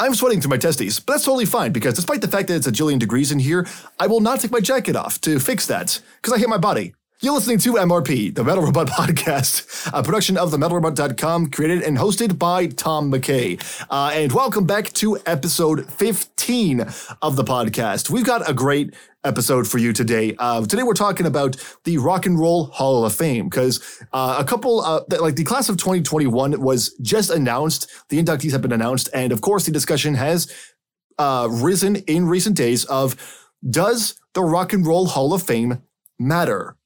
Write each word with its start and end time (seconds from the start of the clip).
I'm 0.00 0.14
sweating 0.14 0.40
through 0.40 0.48
my 0.48 0.56
testes, 0.56 0.98
but 0.98 1.12
that's 1.12 1.26
totally 1.26 1.44
fine 1.44 1.72
because 1.72 1.92
despite 1.92 2.22
the 2.22 2.28
fact 2.28 2.48
that 2.48 2.56
it's 2.56 2.66
a 2.66 2.72
jillion 2.72 2.98
degrees 2.98 3.32
in 3.32 3.38
here, 3.38 3.66
I 3.98 4.06
will 4.06 4.20
not 4.20 4.40
take 4.40 4.50
my 4.50 4.60
jacket 4.60 4.96
off 4.96 5.20
to 5.20 5.38
fix 5.38 5.66
that 5.66 6.00
because 6.16 6.32
I 6.32 6.38
hate 6.38 6.48
my 6.48 6.56
body. 6.56 6.94
You're 7.22 7.34
listening 7.34 7.58
to 7.58 7.74
MRP, 7.74 8.34
the 8.34 8.42
Metal 8.42 8.64
Robot 8.64 8.86
Podcast, 8.88 9.90
a 9.92 10.02
production 10.02 10.38
of 10.38 10.50
the 10.50 10.56
themetalrobot.com, 10.56 11.50
created 11.50 11.82
and 11.82 11.98
hosted 11.98 12.38
by 12.38 12.68
Tom 12.68 13.12
McKay. 13.12 13.60
Uh, 13.90 14.10
and 14.14 14.32
welcome 14.32 14.64
back 14.64 14.90
to 14.94 15.18
episode 15.26 15.84
15 15.92 16.80
of 17.20 17.36
the 17.36 17.44
podcast. 17.44 18.08
We've 18.08 18.24
got 18.24 18.48
a 18.48 18.54
great 18.54 18.94
episode 19.22 19.68
for 19.68 19.76
you 19.76 19.92
today. 19.92 20.34
Uh, 20.38 20.64
today 20.64 20.82
we're 20.82 20.94
talking 20.94 21.26
about 21.26 21.62
the 21.84 21.98
Rock 21.98 22.24
and 22.24 22.38
Roll 22.38 22.64
Hall 22.64 23.04
of 23.04 23.14
Fame 23.14 23.50
because 23.50 24.02
uh, 24.14 24.36
a 24.38 24.44
couple, 24.44 24.80
uh, 24.80 25.02
like 25.20 25.36
the 25.36 25.44
class 25.44 25.68
of 25.68 25.76
2021 25.76 26.58
was 26.58 26.94
just 27.02 27.28
announced. 27.28 27.86
The 28.08 28.16
inductees 28.16 28.52
have 28.52 28.62
been 28.62 28.72
announced, 28.72 29.10
and 29.12 29.30
of 29.30 29.42
course 29.42 29.66
the 29.66 29.72
discussion 29.72 30.14
has 30.14 30.50
uh, 31.18 31.48
risen 31.50 31.96
in 31.96 32.28
recent 32.28 32.56
days 32.56 32.86
of 32.86 33.14
does 33.68 34.18
the 34.32 34.42
Rock 34.42 34.72
and 34.72 34.86
Roll 34.86 35.04
Hall 35.04 35.34
of 35.34 35.42
Fame 35.42 35.82
matter? 36.18 36.78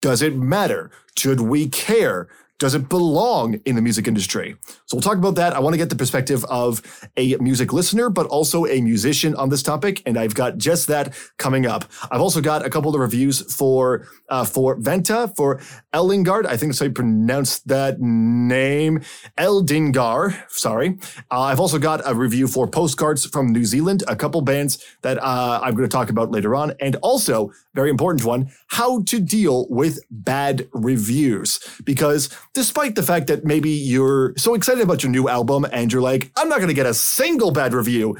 Does 0.00 0.22
it 0.22 0.34
matter? 0.36 0.90
Should 1.16 1.40
we 1.40 1.68
care? 1.68 2.28
Does 2.60 2.74
it 2.74 2.90
belong 2.90 3.54
in 3.64 3.74
the 3.74 3.80
music 3.80 4.06
industry? 4.06 4.54
So 4.84 4.94
we'll 4.94 5.00
talk 5.00 5.16
about 5.16 5.34
that. 5.36 5.54
I 5.54 5.60
want 5.60 5.72
to 5.72 5.78
get 5.78 5.88
the 5.88 5.96
perspective 5.96 6.44
of 6.44 6.82
a 7.16 7.34
music 7.36 7.72
listener, 7.72 8.10
but 8.10 8.26
also 8.26 8.66
a 8.66 8.82
musician 8.82 9.34
on 9.34 9.48
this 9.48 9.62
topic, 9.62 10.02
and 10.04 10.18
I've 10.18 10.34
got 10.34 10.58
just 10.58 10.86
that 10.88 11.14
coming 11.38 11.64
up. 11.64 11.86
I've 12.10 12.20
also 12.20 12.42
got 12.42 12.66
a 12.66 12.68
couple 12.68 12.94
of 12.94 13.00
reviews 13.00 13.40
for 13.50 14.06
uh, 14.28 14.44
for 14.44 14.76
Venta 14.76 15.32
for 15.38 15.58
Ellingard. 15.94 16.44
I 16.44 16.58
think 16.58 16.72
that's 16.72 16.80
how 16.80 16.84
you 16.84 16.92
pronounce 16.92 17.60
that 17.60 17.98
name, 17.98 19.00
Eldingar. 19.38 20.36
Sorry. 20.50 20.98
Uh, 21.30 21.40
I've 21.40 21.60
also 21.60 21.78
got 21.78 22.02
a 22.04 22.14
review 22.14 22.46
for 22.46 22.68
Postcards 22.68 23.24
from 23.24 23.54
New 23.54 23.64
Zealand, 23.64 24.04
a 24.06 24.14
couple 24.14 24.42
bands 24.42 24.84
that 25.00 25.16
uh, 25.16 25.60
I'm 25.62 25.74
going 25.74 25.88
to 25.88 25.96
talk 25.96 26.10
about 26.10 26.30
later 26.30 26.54
on, 26.54 26.74
and 26.78 26.96
also 26.96 27.52
very 27.72 27.88
important 27.88 28.26
one: 28.26 28.50
how 28.66 29.00
to 29.04 29.18
deal 29.18 29.66
with 29.70 29.98
bad 30.10 30.68
reviews 30.74 31.58
because 31.84 32.28
despite 32.54 32.94
the 32.94 33.02
fact 33.02 33.26
that 33.28 33.44
maybe 33.44 33.70
you're 33.70 34.34
so 34.36 34.54
excited 34.54 34.82
about 34.82 35.02
your 35.02 35.12
new 35.12 35.28
album 35.28 35.66
and 35.72 35.92
you're 35.92 36.02
like, 36.02 36.30
I'm 36.36 36.48
not 36.48 36.56
going 36.56 36.68
to 36.68 36.74
get 36.74 36.86
a 36.86 36.94
single 36.94 37.50
bad 37.50 37.74
review. 37.74 38.16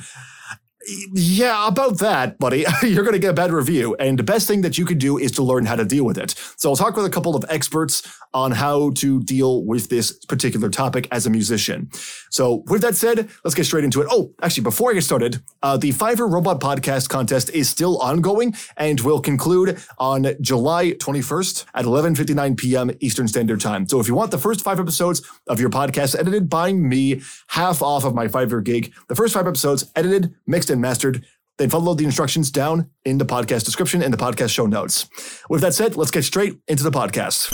Yeah, 1.12 1.68
about 1.68 1.98
that, 1.98 2.38
buddy. 2.38 2.64
You're 2.82 3.04
going 3.04 3.14
to 3.14 3.18
get 3.18 3.30
a 3.30 3.34
bad 3.34 3.52
review. 3.52 3.94
And 3.96 4.18
the 4.18 4.22
best 4.22 4.48
thing 4.48 4.62
that 4.62 4.78
you 4.78 4.84
can 4.84 4.98
do 4.98 5.18
is 5.18 5.32
to 5.32 5.42
learn 5.42 5.66
how 5.66 5.76
to 5.76 5.84
deal 5.84 6.04
with 6.04 6.18
it. 6.18 6.34
So 6.56 6.70
I'll 6.70 6.76
talk 6.76 6.96
with 6.96 7.06
a 7.06 7.10
couple 7.10 7.36
of 7.36 7.44
experts 7.48 8.02
on 8.32 8.52
how 8.52 8.90
to 8.90 9.22
deal 9.22 9.64
with 9.64 9.88
this 9.88 10.12
particular 10.26 10.68
topic 10.68 11.08
as 11.10 11.26
a 11.26 11.30
musician. 11.30 11.90
So 12.30 12.62
with 12.66 12.82
that 12.82 12.94
said, 12.94 13.28
let's 13.44 13.54
get 13.54 13.64
straight 13.64 13.84
into 13.84 14.00
it. 14.00 14.06
Oh, 14.10 14.32
actually, 14.40 14.62
before 14.62 14.90
I 14.90 14.94
get 14.94 15.04
started, 15.04 15.42
uh, 15.62 15.76
the 15.76 15.90
Fiverr 15.90 16.30
Robot 16.30 16.60
Podcast 16.60 17.08
contest 17.08 17.50
is 17.50 17.68
still 17.68 17.98
ongoing 17.98 18.54
and 18.76 19.00
will 19.00 19.20
conclude 19.20 19.82
on 19.98 20.34
July 20.40 20.92
21st 20.92 21.66
at 21.74 21.84
11.59 21.84 22.56
p.m. 22.56 22.90
Eastern 23.00 23.26
Standard 23.26 23.60
Time. 23.60 23.88
So 23.88 23.98
if 23.98 24.06
you 24.06 24.14
want 24.14 24.30
the 24.30 24.38
first 24.38 24.62
five 24.62 24.78
episodes 24.78 25.22
of 25.48 25.58
your 25.60 25.70
podcast 25.70 26.18
edited 26.18 26.48
by 26.48 26.72
me, 26.72 27.22
half 27.48 27.82
off 27.82 28.04
of 28.04 28.14
my 28.14 28.28
Fiverr 28.28 28.62
gig, 28.62 28.92
the 29.08 29.16
first 29.16 29.34
five 29.34 29.46
episodes 29.46 29.90
edited, 29.96 30.34
mixed, 30.46 30.70
and 30.70 30.79
mastered, 30.80 31.24
then 31.58 31.70
follow 31.70 31.94
the 31.94 32.04
instructions 32.04 32.50
down 32.50 32.90
in 33.04 33.18
the 33.18 33.26
podcast 33.26 33.64
description 33.64 34.02
and 34.02 34.12
the 34.12 34.18
podcast 34.18 34.50
show 34.50 34.66
notes. 34.66 35.08
With 35.48 35.60
that 35.60 35.74
said, 35.74 35.96
let's 35.96 36.10
get 36.10 36.24
straight 36.24 36.58
into 36.68 36.82
the 36.82 36.90
podcast. 36.90 37.50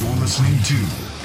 You're 0.00 0.20
listening 0.20 0.58
to 0.62 0.74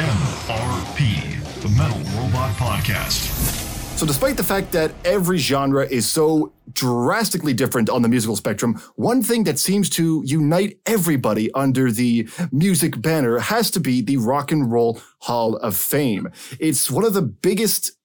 MRP, 0.01 1.61
the 1.61 1.69
Metal 1.69 1.99
Robot 2.19 2.55
Podcast. 2.55 3.65
So, 3.97 4.05
despite 4.05 4.37
the 4.37 4.43
fact 4.43 4.73
that 4.73 4.91
every 5.05 5.39
genre 5.39 5.83
is 5.83 6.07
so 6.07 6.53
drastically 6.73 7.53
different 7.53 7.89
on 7.89 8.03
the 8.03 8.07
musical 8.07 8.35
spectrum, 8.35 8.79
one 8.95 9.23
thing 9.23 9.43
that 9.45 9.57
seems 9.57 9.89
to 9.91 10.21
unite 10.23 10.79
everybody 10.85 11.51
under 11.53 11.91
the 11.91 12.29
music 12.51 13.01
banner 13.01 13.39
has 13.39 13.71
to 13.71 13.79
be 13.79 14.01
the 14.03 14.17
Rock 14.17 14.51
and 14.51 14.71
Roll 14.71 15.01
Hall 15.21 15.55
of 15.57 15.75
Fame. 15.75 16.29
It's 16.59 16.91
one 16.91 17.05
of 17.05 17.15
the 17.15 17.23
biggest 17.23 17.96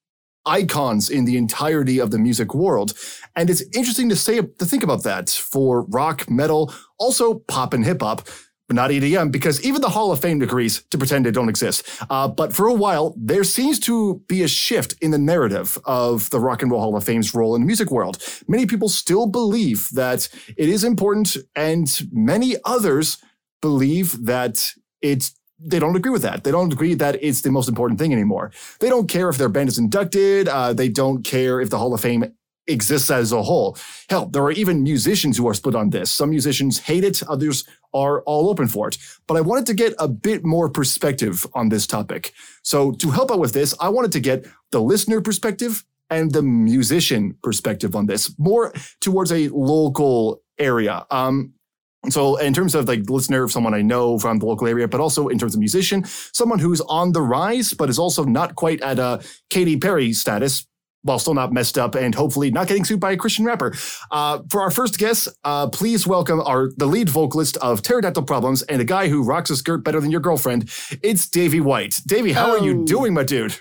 icons 0.47 1.10
in 1.10 1.25
the 1.25 1.36
entirety 1.36 1.98
of 1.98 2.10
the 2.10 2.19
music 2.19 2.54
world. 2.54 2.92
And 3.36 3.48
it's 3.50 3.62
interesting 3.75 4.08
to 4.08 4.16
say 4.16 4.41
to 4.41 4.64
think 4.64 4.82
about 4.82 5.03
that 5.04 5.28
for 5.30 5.82
rock, 5.82 6.30
metal, 6.30 6.72
also 6.98 7.34
pop 7.34 7.72
and 7.75 7.84
hip 7.84 8.03
hop. 8.03 8.26
But 8.69 8.76
not 8.76 8.91
EDM, 8.91 9.32
because 9.32 9.62
even 9.64 9.80
the 9.80 9.88
Hall 9.88 10.12
of 10.12 10.20
Fame 10.20 10.41
agrees 10.41 10.84
to 10.91 10.97
pretend 10.97 11.26
they 11.26 11.32
don't 11.32 11.48
exist. 11.48 11.84
Uh, 12.08 12.28
but 12.28 12.53
for 12.53 12.69
a 12.69 12.72
while, 12.72 13.12
there 13.19 13.42
seems 13.42 13.80
to 13.80 14.22
be 14.28 14.44
a 14.44 14.48
shift 14.48 14.94
in 15.03 15.10
the 15.10 15.19
narrative 15.19 15.76
of 15.84 16.30
the 16.30 16.38
Rock 16.38 16.62
and 16.62 16.70
Roll 16.70 16.80
Hall 16.80 16.97
of 16.97 17.03
Fame's 17.03 17.34
role 17.34 17.56
in 17.56 17.62
the 17.62 17.66
music 17.66 17.91
world. 17.91 18.22
Many 18.47 18.66
people 18.66 18.88
still 18.88 19.26
believe 19.26 19.88
that 19.94 20.28
it 20.56 20.69
is 20.69 20.84
important, 20.84 21.36
and 21.56 22.09
many 22.12 22.54
others 22.64 23.19
believe 23.60 24.26
that 24.26 24.72
it's 25.03 25.34
they 25.64 25.78
don't 25.78 25.96
agree 25.96 26.10
with 26.10 26.22
that. 26.22 26.44
They 26.44 26.50
don't 26.50 26.72
agree 26.72 26.94
that 26.94 27.22
it's 27.22 27.42
the 27.42 27.50
most 27.50 27.68
important 27.68 27.98
thing 27.98 28.12
anymore. 28.12 28.52
They 28.80 28.88
don't 28.88 29.08
care 29.08 29.28
if 29.28 29.38
their 29.38 29.48
band 29.48 29.68
is 29.68 29.78
inducted. 29.78 30.48
Uh, 30.48 30.72
they 30.72 30.88
don't 30.88 31.22
care 31.22 31.60
if 31.60 31.70
the 31.70 31.78
Hall 31.78 31.94
of 31.94 32.00
Fame 32.00 32.32
exists 32.66 33.10
as 33.10 33.32
a 33.32 33.42
whole. 33.42 33.76
Hell, 34.08 34.26
there 34.26 34.42
are 34.42 34.52
even 34.52 34.82
musicians 34.82 35.36
who 35.36 35.48
are 35.48 35.54
split 35.54 35.74
on 35.74 35.90
this. 35.90 36.10
Some 36.10 36.30
musicians 36.30 36.78
hate 36.78 37.04
it, 37.04 37.22
others 37.28 37.64
are 37.92 38.22
all 38.22 38.48
open 38.48 38.68
for 38.68 38.88
it. 38.88 38.98
But 39.26 39.36
I 39.36 39.40
wanted 39.40 39.66
to 39.66 39.74
get 39.74 39.94
a 39.98 40.08
bit 40.08 40.44
more 40.44 40.68
perspective 40.68 41.46
on 41.54 41.68
this 41.68 41.86
topic. 41.86 42.32
So 42.62 42.92
to 42.92 43.10
help 43.10 43.30
out 43.30 43.40
with 43.40 43.52
this, 43.52 43.74
I 43.80 43.88
wanted 43.88 44.12
to 44.12 44.20
get 44.20 44.46
the 44.70 44.80
listener 44.80 45.20
perspective 45.20 45.84
and 46.08 46.30
the 46.32 46.42
musician 46.42 47.36
perspective 47.42 47.96
on 47.96 48.06
this, 48.06 48.34
more 48.38 48.72
towards 49.00 49.32
a 49.32 49.48
local 49.48 50.42
area. 50.58 51.06
Um, 51.10 51.54
so 52.10 52.36
in 52.36 52.52
terms 52.52 52.74
of 52.74 52.88
like 52.88 53.08
listener, 53.08 53.48
someone 53.48 53.74
I 53.74 53.82
know 53.82 54.18
from 54.18 54.38
the 54.38 54.46
local 54.46 54.66
area, 54.66 54.88
but 54.88 55.00
also 55.00 55.28
in 55.28 55.38
terms 55.38 55.54
of 55.54 55.60
musician, 55.60 56.04
someone 56.04 56.58
who's 56.58 56.80
on 56.82 57.12
the 57.12 57.22
rise, 57.22 57.74
but 57.74 57.88
is 57.88 57.98
also 57.98 58.24
not 58.24 58.54
quite 58.56 58.80
at 58.80 58.98
a 58.98 59.22
Katy 59.50 59.76
Perry 59.76 60.12
status, 60.12 60.66
while 61.04 61.18
still 61.18 61.34
not 61.34 61.52
messed 61.52 61.78
up 61.78 61.94
and 61.94 62.14
hopefully 62.14 62.50
not 62.50 62.66
getting 62.68 62.84
sued 62.84 63.00
by 63.00 63.12
a 63.12 63.16
Christian 63.16 63.44
rapper. 63.44 63.72
Uh, 64.10 64.41
for 64.50 64.60
our 64.62 64.70
first 64.70 64.98
guest, 64.98 65.28
uh, 65.44 65.68
please 65.68 66.06
welcome 66.06 66.41
our 66.41 66.70
the 66.76 66.86
lead 66.86 67.08
vocalist 67.08 67.56
of 67.58 67.82
Pterodactyl 67.82 68.22
Problems 68.22 68.62
and 68.62 68.80
a 68.80 68.84
guy 68.84 69.08
who 69.08 69.22
rocks 69.22 69.50
a 69.50 69.56
skirt 69.56 69.84
better 69.84 70.00
than 70.00 70.10
your 70.10 70.20
girlfriend. 70.20 70.70
It's 71.02 71.28
Davey 71.28 71.60
White. 71.60 72.00
Davey, 72.06 72.32
how 72.32 72.50
are 72.50 72.64
you 72.64 72.82
Oh. 72.82 72.84
doing, 72.84 73.14
my 73.14 73.24
dude? 73.24 73.54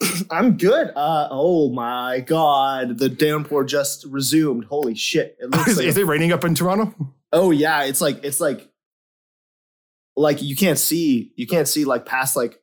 I'm 0.30 0.56
good. 0.56 0.88
Uh, 0.96 1.28
oh 1.30 1.70
my 1.70 2.20
god, 2.20 2.98
the 2.98 3.08
downpour 3.08 3.64
just 3.64 4.04
resumed. 4.06 4.64
Holy 4.64 4.94
shit! 4.94 5.36
It 5.40 5.50
looks 5.50 5.68
is, 5.72 5.76
like 5.78 5.86
is 5.86 5.96
it 5.96 6.06
raining 6.06 6.32
up 6.32 6.44
in 6.44 6.54
Toronto? 6.54 6.94
Oh 7.34 7.50
yeah, 7.50 7.84
it's 7.84 8.00
like 8.00 8.24
it's 8.24 8.40
like 8.40 8.70
like 10.16 10.40
you 10.40 10.56
can't 10.56 10.78
see 10.78 11.32
you 11.36 11.46
can't 11.46 11.68
see 11.68 11.84
like 11.84 12.06
past 12.06 12.36
like 12.36 12.62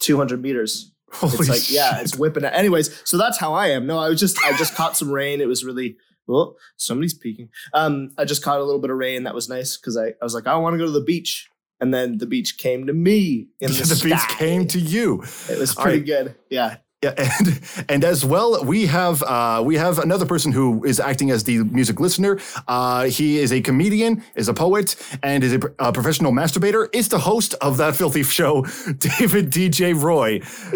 200 0.00 0.40
meters. 0.40 0.92
Holy 1.12 1.34
It's 1.34 1.48
like 1.48 1.70
yeah, 1.70 2.00
it's 2.00 2.16
whipping. 2.16 2.44
It. 2.44 2.52
Anyways, 2.54 3.02
so 3.04 3.18
that's 3.18 3.38
how 3.38 3.52
I 3.52 3.68
am. 3.68 3.86
No, 3.86 3.98
I 3.98 4.08
was 4.08 4.18
just 4.18 4.42
I 4.42 4.56
just 4.56 4.74
caught 4.74 4.96
some 4.96 5.10
rain. 5.10 5.40
It 5.40 5.48
was 5.48 5.64
really 5.64 5.96
well. 6.26 6.56
Somebody's 6.76 7.14
peeking. 7.14 7.50
Um, 7.72 8.10
I 8.16 8.24
just 8.24 8.42
caught 8.42 8.58
a 8.58 8.64
little 8.64 8.80
bit 8.80 8.90
of 8.90 8.96
rain. 8.96 9.24
That 9.24 9.34
was 9.34 9.48
nice 9.48 9.76
because 9.76 9.96
I 9.96 10.08
I 10.08 10.22
was 10.22 10.34
like 10.34 10.46
I 10.46 10.56
want 10.56 10.74
to 10.74 10.78
go 10.78 10.86
to 10.86 10.90
the 10.90 11.04
beach, 11.04 11.50
and 11.80 11.92
then 11.92 12.18
the 12.18 12.26
beach 12.26 12.58
came 12.58 12.86
to 12.86 12.92
me 12.92 13.48
in 13.60 13.68
the, 13.72 13.94
the 13.94 14.00
beach 14.02 14.28
came 14.38 14.66
to 14.68 14.80
you. 14.80 15.22
It 15.48 15.58
was 15.58 15.74
pretty 15.74 15.98
right. 15.98 16.06
good. 16.06 16.34
Yeah. 16.50 16.78
And 17.18 17.60
and 17.88 18.04
as 18.04 18.24
well, 18.24 18.64
we 18.64 18.86
have 18.86 19.22
uh, 19.22 19.62
we 19.64 19.76
have 19.76 19.98
another 19.98 20.26
person 20.26 20.52
who 20.52 20.84
is 20.84 21.00
acting 21.00 21.30
as 21.30 21.44
the 21.44 21.64
music 21.64 22.00
listener. 22.00 22.38
Uh, 22.68 23.04
he 23.04 23.38
is 23.38 23.52
a 23.52 23.60
comedian, 23.60 24.22
is 24.34 24.48
a 24.48 24.54
poet, 24.54 24.96
and 25.22 25.44
is 25.44 25.52
a, 25.54 25.60
a 25.78 25.92
professional 25.92 26.32
masturbator. 26.32 26.88
It's 26.92 27.08
the 27.08 27.18
host 27.18 27.54
of 27.60 27.76
that 27.78 27.96
filthy 27.96 28.22
show, 28.22 28.62
David 28.98 29.50
DJ 29.50 30.00
Roy. 30.00 30.40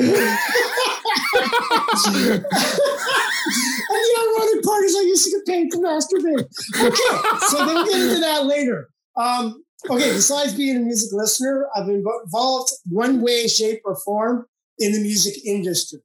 and 3.88 4.02
the 4.06 4.14
ironic 4.20 4.64
part 4.64 4.84
is 4.84 4.96
I 4.96 5.02
used 5.02 5.24
to 5.24 5.30
get 5.30 5.46
paid 5.46 5.70
to 5.72 5.78
masturbate. 5.78 6.46
Okay, 6.80 7.46
so 7.48 7.66
we'll 7.66 7.84
get 7.84 8.00
into 8.00 8.20
that 8.20 8.46
later. 8.46 8.88
Um, 9.16 9.62
okay, 9.88 10.12
besides 10.12 10.54
being 10.54 10.76
a 10.76 10.80
music 10.80 11.12
listener, 11.12 11.66
I've 11.74 11.86
been 11.86 12.04
involved 12.24 12.72
one 12.86 13.20
way, 13.22 13.48
shape, 13.48 13.80
or 13.84 13.96
form 13.96 14.46
in 14.78 14.92
the 14.92 15.00
music 15.00 15.34
industry 15.44 16.00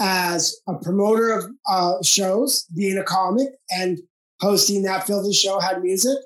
as 0.00 0.56
a 0.68 0.74
promoter 0.74 1.32
of 1.32 1.44
uh, 1.70 2.02
shows, 2.02 2.64
being 2.76 2.98
a 2.98 3.04
comic, 3.04 3.48
and 3.70 3.98
hosting 4.40 4.82
that 4.82 5.06
filthy 5.06 5.32
show 5.32 5.60
had 5.60 5.82
music. 5.82 6.16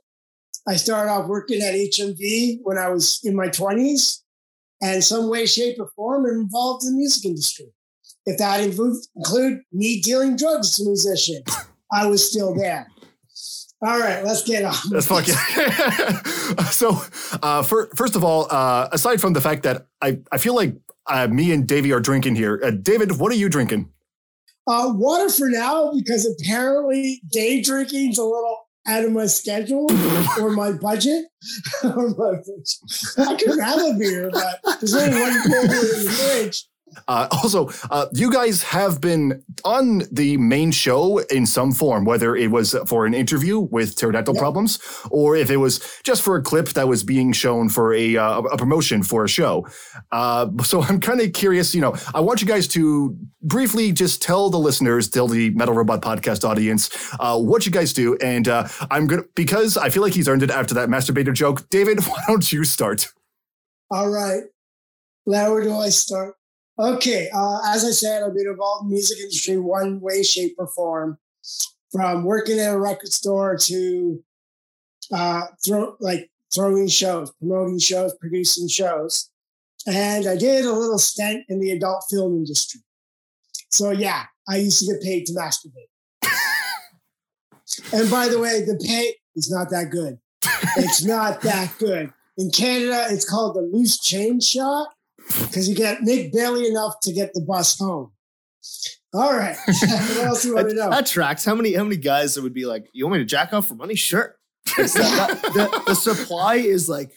I 0.67 0.77
started 0.77 1.11
off 1.11 1.29
working 1.29 1.63
at 1.63 1.75
HMV 1.75 2.59
when 2.63 2.77
I 2.79 2.89
was 2.89 3.21
in 3.25 3.35
my 3.35 3.49
20s, 3.49 4.21
and 4.83 5.03
some 5.03 5.29
way, 5.29 5.47
shape, 5.47 5.79
or 5.81 5.91
form 5.97 6.27
involved 6.27 6.85
in 6.85 6.93
the 6.93 6.99
music 6.99 7.25
industry. 7.25 7.67
If 8.27 8.39
that 8.39 8.61
include, 8.61 9.63
me 9.73 10.03
dealing 10.03 10.37
drugs 10.37 10.77
to 10.77 10.85
musicians, 10.85 11.45
I 11.93 12.07
was 12.07 12.29
still 12.31 12.55
there. 12.55 12.87
All 13.81 13.99
right, 13.99 14.25
let's 14.25 14.43
get 14.43 14.65
on. 14.65 14.75
That's 14.91 15.07
fucking. 15.07 15.35
so, 16.73 17.01
uh, 17.43 17.63
fir- 17.63 17.89
first 17.95 18.17
of 18.17 18.25
all, 18.25 18.49
uh, 18.51 18.89
aside 18.91 19.21
from 19.21 19.33
the 19.35 19.41
fact 19.41 19.63
that 19.63 19.87
I, 20.03 20.19
I 20.33 20.39
feel 20.39 20.55
like 20.55 20.75
uh, 21.09 21.29
me 21.29 21.53
and 21.53 21.67
Davey 21.67 21.93
are 21.93 22.01
drinking 22.01 22.37
here. 22.37 22.61
Uh, 22.63 22.71
David, 22.71 23.19
what 23.19 23.33
are 23.33 23.37
you 23.37 23.49
drinking? 23.49 23.91
Uh, 24.67 24.93
water 24.95 25.31
for 25.31 25.49
now 25.49 25.93
because 25.93 26.27
apparently 26.27 27.23
day 27.31 27.63
drinking's 27.63 28.19
a 28.19 28.23
little 28.25 28.57
out 28.87 29.05
of 29.05 29.13
my 29.13 29.27
schedule 29.27 29.87
or 30.41 30.51
my 30.51 30.73
budget. 30.73 31.25
or 31.85 32.09
my 32.11 32.33
budget. 32.33 32.71
I 33.19 33.35
could 33.37 33.59
have 33.61 33.79
a 33.79 33.95
beer, 33.99 34.31
but 34.31 34.61
there's 34.81 34.95
only 34.95 35.21
one 35.21 35.43
cold 35.43 35.69
one 35.69 35.77
in 35.77 36.05
the 36.05 36.11
fridge. 36.11 36.69
Uh, 37.07 37.29
also, 37.33 37.69
uh, 37.91 38.07
you 38.13 38.33
guys 38.33 38.63
have 38.63 39.01
been 39.01 39.43
on 39.65 40.03
the 40.11 40.37
main 40.37 40.71
show 40.71 41.19
in 41.19 41.47
some 41.47 41.73
form, 41.73 42.05
whether 42.05 42.35
it 42.35 42.51
was 42.51 42.75
for 42.87 43.07
an 43.07 43.15
interview 43.15 43.59
with 43.59 43.97
pterodactyl 43.97 44.35
Yeah. 44.35 44.41
problems 44.41 44.79
or 45.11 45.37
if 45.37 45.51
it 45.51 45.59
was 45.59 45.81
just 46.05 46.23
for 46.23 46.37
a 46.37 46.43
clip 46.43 46.69
that 46.71 46.89
was 46.89 47.05
being 47.05 47.33
shown 47.33 47.69
for 47.69 47.93
a, 47.95 48.17
uh, 48.17 48.41
a 48.41 48.57
promotion 48.57 49.03
for 49.03 49.25
a 49.25 49.29
show. 49.29 49.67
Uh, 50.13 50.49
so 50.65 50.83
I'm 50.83 51.01
kind 51.01 51.21
of 51.21 51.33
curious, 51.33 51.75
you 51.75 51.81
know, 51.81 51.95
I 52.15 52.21
want 52.21 52.41
you 52.41 52.47
guys 52.47 52.67
to 52.69 53.17
briefly 53.43 53.93
just 53.93 54.23
tell 54.23 54.51
the 54.51 54.59
listeners, 54.59 55.09
tell 55.09 55.29
the 55.29 55.51
Metal 55.51 55.75
Robot 55.75 56.03
podcast 56.03 56.49
audience, 56.49 56.91
uh, 57.21 57.39
what 57.39 57.67
you 57.67 57.73
guys 57.73 57.93
do. 57.93 58.17
And 58.17 58.49
uh, 58.49 58.69
I'm 58.91 59.07
going 59.07 59.23
to, 59.23 59.29
because 59.35 59.77
I 59.77 59.91
feel 59.91 60.03
like 60.03 60.15
he's 60.15 60.29
earned 60.29 60.43
it 60.43 60.51
after 60.51 60.75
that 60.75 60.89
masturbator 60.89 61.33
joke. 61.33 61.69
David, 61.71 62.01
why 62.07 62.19
don't 62.27 62.51
you 62.53 62.65
start? 62.65 63.09
All 63.91 64.09
right. 64.09 64.43
Now 65.27 65.51
where 65.53 65.63
do 65.63 65.77
I 65.77 65.91
start? 65.91 66.35
Okay. 66.79 67.29
Uh, 67.35 67.61
as 67.67 67.85
I 67.85 67.91
said, 67.91 68.23
I've 68.23 68.35
been 68.35 68.47
involved 68.47 68.85
in 68.85 68.89
the 68.89 68.95
music 68.95 69.19
industry 69.19 69.59
one 69.59 70.01
way, 70.01 70.23
shape, 70.23 70.55
or 70.59 70.69
form. 70.69 71.19
From 71.91 72.25
working 72.25 72.59
at 72.59 72.75
a 72.75 72.79
record 72.79 73.13
store 73.13 73.57
to 73.57 74.23
uh, 75.11 75.47
throw 75.65 75.97
like 76.01 76.31
throwing 76.55 76.87
shows, 76.87 77.31
promoting 77.33 77.79
shows, 77.79 78.15
producing 78.21 78.69
shows. 78.69 79.31
And 79.87 80.27
I 80.27 80.37
did 80.37 80.67
a 80.67 80.73
little 80.73 80.99
stint 80.99 81.47
in 81.49 81.61
the 81.61 81.71
adult 81.71 82.05
film 82.11 82.37
industry. 82.37 82.83
So 83.71 83.91
yeah, 83.91 84.25
I 84.47 84.59
used 84.59 84.81
to 84.81 84.93
get 84.93 85.03
paid 85.03 85.25
to 85.27 85.33
masturbate. 85.33 85.89
and 87.93 88.11
by 88.11 88.29
the 88.29 88.39
way, 88.39 88.63
the 88.63 88.79
pay 88.85 89.15
is 89.35 89.51
not 89.51 89.71
that 89.71 89.91
good. 89.91 90.19
It's 90.77 91.05
not 91.05 91.41
that 91.41 91.73
good. 91.79 92.13
In 92.37 92.51
Canada, 92.51 93.07
it's 93.09 93.29
called 93.29 93.57
the 93.57 93.63
loose 93.63 93.99
change 93.99 94.45
shot 94.45 94.89
because 95.29 95.69
you 95.69 95.75
get 95.75 96.03
Nick 96.03 96.33
barely 96.33 96.67
enough 96.69 97.01
to 97.03 97.13
get 97.13 97.33
the 97.35 97.41
bus 97.41 97.79
home. 97.79 98.13
All 99.15 99.35
right. 99.35 99.57
what 99.67 100.19
else 100.27 100.43
do 100.43 100.49
you 100.49 100.55
want 100.55 100.69
to 100.71 100.75
That, 100.75 100.81
know? 100.85 100.91
that 100.91 101.07
tracks. 101.07 101.45
How 101.45 101.55
many 101.55 101.73
how 101.75 101.85
many 101.85 101.97
guys 101.97 102.35
that 102.35 102.43
would 102.43 102.55
be 102.55 102.67
like, 102.67 102.87
you 102.93 103.05
want 103.07 103.15
me 103.15 103.19
to 103.21 103.25
jack 103.25 103.53
off 103.53 103.67
for 103.69 103.75
money? 103.75 103.95
Sure. 103.95 104.37
That- 104.77 104.93
that- 104.93 105.43
the, 105.55 105.83
the 105.87 105.95
supply 105.95 106.57
is 106.57 106.89
like, 106.89 107.13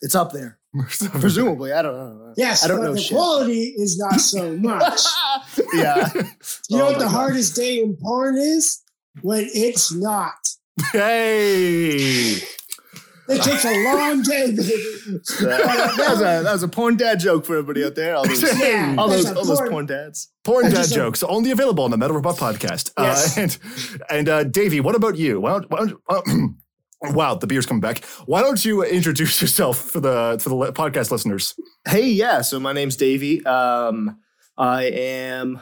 it's 0.00 0.14
up 0.14 0.32
there. 0.32 0.58
Presumably, 1.20 1.72
I 1.72 1.82
don't 1.82 1.94
know. 1.96 2.34
Yes, 2.36 2.62
I 2.64 2.68
don't 2.68 2.78
but 2.78 2.84
know 2.84 2.92
the 2.94 3.00
shit. 3.00 3.16
quality 3.16 3.62
is 3.76 3.98
not 3.98 4.20
so 4.20 4.56
much. 4.58 5.00
yeah. 5.72 6.08
You 6.68 6.76
know 6.78 6.84
Oh 6.88 6.90
what 6.90 6.98
the 6.98 7.04
God. 7.06 7.10
hardest 7.10 7.56
day 7.56 7.80
in 7.80 7.96
porn 7.96 8.36
is? 8.36 8.80
When 9.22 9.48
it's 9.52 9.90
not. 9.92 10.34
Hey! 10.92 12.36
It 13.28 13.42
takes 13.42 13.64
a 13.64 13.84
long 13.84 14.22
day, 14.22 14.46
baby. 14.50 14.62
that, 15.40 15.94
was 16.10 16.20
a, 16.20 16.42
that 16.44 16.52
was 16.52 16.62
a 16.62 16.68
porn 16.68 16.96
dad 16.96 17.20
joke 17.20 17.44
for 17.44 17.56
everybody 17.58 17.84
out 17.84 17.94
there. 17.94 18.16
All 18.16 18.26
those, 18.26 18.42
Yeah, 18.42 18.94
all 18.98 19.08
those, 19.08 19.26
a 19.30 19.36
all 19.36 19.44
those 19.44 19.58
porn- 19.58 19.70
porn 19.70 19.86
dads. 19.86 20.28
Porn 20.44 20.64
dad 20.64 20.74
just- 20.74 20.94
jokes 20.94 21.22
only 21.22 21.50
available 21.50 21.84
on 21.84 21.90
the 21.90 21.96
Metal 21.98 22.16
Robot 22.16 22.36
podcast. 22.36 22.90
Yes. 22.98 23.36
Uh, 23.36 23.40
and 23.42 23.58
and 24.10 24.28
uh, 24.28 24.44
Davey, 24.44 24.80
what 24.80 24.94
about 24.94 25.16
you? 25.16 25.40
Why 25.40 25.50
don't, 25.52 25.70
why 25.70 25.78
don't, 25.78 26.00
uh, 26.08 27.12
wow, 27.12 27.34
the 27.34 27.46
beer's 27.46 27.66
coming 27.66 27.80
back. 27.82 28.04
Why 28.26 28.40
don't 28.40 28.64
you 28.64 28.82
introduce 28.82 29.40
yourself 29.42 29.78
for 29.78 30.00
the 30.00 30.38
for 30.42 30.48
the 30.48 30.72
podcast 30.72 31.10
listeners? 31.10 31.54
Hey, 31.86 32.08
yeah. 32.08 32.40
So 32.40 32.58
my 32.58 32.72
name's 32.72 32.96
Davey. 32.96 33.44
Um, 33.44 34.18
I 34.56 34.84
am 34.84 35.60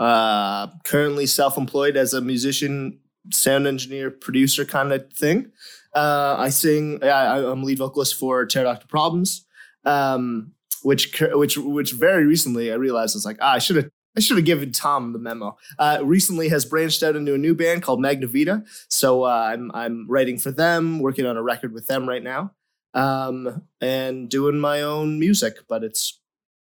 uh, 0.00 0.68
currently 0.84 1.26
self-employed 1.26 1.96
as 1.96 2.12
a 2.14 2.20
musician, 2.20 2.98
sound 3.30 3.66
engineer, 3.66 4.10
producer 4.10 4.64
kind 4.64 4.92
of 4.92 5.12
thing. 5.12 5.52
Uh, 5.94 6.36
I 6.38 6.48
sing. 6.48 7.02
I, 7.02 7.38
I'm 7.38 7.62
lead 7.62 7.78
vocalist 7.78 8.18
for 8.18 8.46
Pterodactyl 8.46 8.88
Problems, 8.88 9.44
um, 9.84 10.52
which 10.82 11.20
which 11.32 11.56
which 11.56 11.92
very 11.92 12.26
recently 12.26 12.72
I 12.72 12.76
realized 12.76 13.14
I 13.14 13.18
was 13.18 13.26
like, 13.26 13.38
ah, 13.40 13.54
I 13.54 13.58
should 13.58 13.76
have. 13.76 13.90
I 14.14 14.20
should 14.20 14.36
have 14.36 14.44
given 14.44 14.72
Tom 14.72 15.14
the 15.14 15.18
memo. 15.18 15.56
Uh, 15.78 16.00
recently 16.02 16.50
has 16.50 16.66
branched 16.66 17.02
out 17.02 17.16
into 17.16 17.32
a 17.32 17.38
new 17.38 17.54
band 17.54 17.82
called 17.82 17.98
Magnavita. 17.98 18.66
So 18.90 19.22
uh, 19.22 19.50
I'm 19.52 19.70
I'm 19.72 20.06
writing 20.06 20.38
for 20.38 20.50
them, 20.50 21.00
working 21.00 21.24
on 21.24 21.38
a 21.38 21.42
record 21.42 21.72
with 21.72 21.86
them 21.86 22.06
right 22.06 22.22
now 22.22 22.52
um, 22.94 23.62
and 23.80 24.28
doing 24.28 24.58
my 24.58 24.82
own 24.82 25.18
music, 25.18 25.58
but 25.68 25.82
it's 25.84 26.20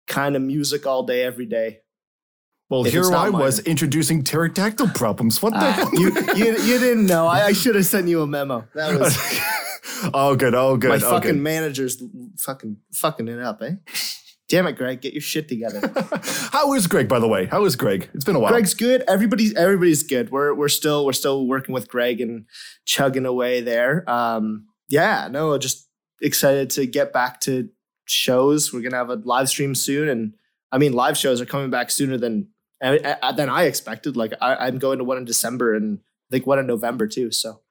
kind 0.08 0.36
of 0.36 0.42
music 0.42 0.86
all 0.86 1.04
day, 1.04 1.24
every 1.24 1.46
day. 1.46 1.80
Well, 2.70 2.86
If 2.86 2.94
here 2.94 3.12
I 3.12 3.30
was 3.30 3.60
introducing 3.62 4.24
pterodactyl 4.24 4.90
problems. 4.90 5.42
What 5.42 5.54
the 5.54 5.72
hell? 5.72 5.90
you, 5.94 6.12
you 6.36 6.58
you 6.62 6.80
didn't 6.80 7.08
know. 7.08 7.26
I, 7.26 7.46
I 7.48 7.54
should 7.54 7.74
have 7.74 7.86
sent 7.86 8.08
you 8.08 8.22
a 8.22 8.28
memo. 8.28 8.68
That 8.76 9.00
was 9.00 9.18
oh, 10.14 10.36
good. 10.36 10.54
Oh, 10.54 10.78
good. 10.78 10.90
my 10.90 10.96
oh, 10.98 11.00
fucking 11.00 11.32
good. 11.32 11.42
manager's 11.42 12.02
fucking 12.38 12.78
fucking 12.94 13.28
it 13.28 13.40
up, 13.40 13.64
eh? 13.64 13.72
Damn 14.50 14.68
it, 14.68 14.74
Greg, 14.74 15.02
get 15.02 15.14
your 15.14 15.22
shit 15.22 15.48
together. 15.48 15.82
How 16.52 16.74
is 16.74 16.86
Greg, 16.86 17.08
by 17.08 17.20
the 17.20 17.28
way? 17.28 17.46
How 17.46 17.66
is 17.66 17.76
Greg? 17.76 18.10
It's 18.14 18.24
been 18.24 18.36
a 18.36 18.40
while. 18.40 18.52
Greg's 18.52 18.76
good. 18.76 19.04
Everybody's 19.08 19.56
everybody's 19.56 20.04
good. 20.04 20.32
We're 20.32 20.54
we're 20.54 20.70
still 20.70 21.08
we're 21.08 21.14
still 21.14 21.48
working 21.48 21.74
with 21.74 21.88
Greg 21.88 22.22
and 22.22 22.46
chugging 22.86 23.26
away 23.26 23.62
there. 23.62 24.08
Um, 24.08 24.68
yeah, 24.90 25.28
no, 25.30 25.58
just 25.58 25.88
excited 26.22 26.70
to 26.72 26.86
get 26.86 27.14
back 27.14 27.42
to 27.42 27.70
shows. 28.06 28.72
We're 28.72 28.82
gonna 28.82 28.98
have 28.98 29.10
a 29.10 29.16
live 29.16 29.50
stream 29.50 29.74
soon, 29.74 30.08
and 30.08 30.34
I 30.72 30.78
mean, 30.78 30.94
live 30.94 31.18
shows 31.18 31.42
are 31.42 31.46
coming 31.46 31.72
back 31.72 31.90
sooner 31.92 32.18
than 32.18 32.48
uh, 32.48 32.48
uh, 32.48 32.59
than 32.82 33.50
I 33.50 33.64
expected. 33.64 34.16
Like 34.18 34.34
I, 34.42 34.56
I'm 34.68 34.78
going 34.80 34.98
to 35.00 35.04
one 35.04 35.18
in 35.18 35.26
December 35.26 35.76
and 35.76 36.00
I 36.30 36.36
think 36.36 36.48
one 36.48 36.60
in 36.60 36.68
November 36.68 37.08
too. 37.08 37.32
So 37.32 37.62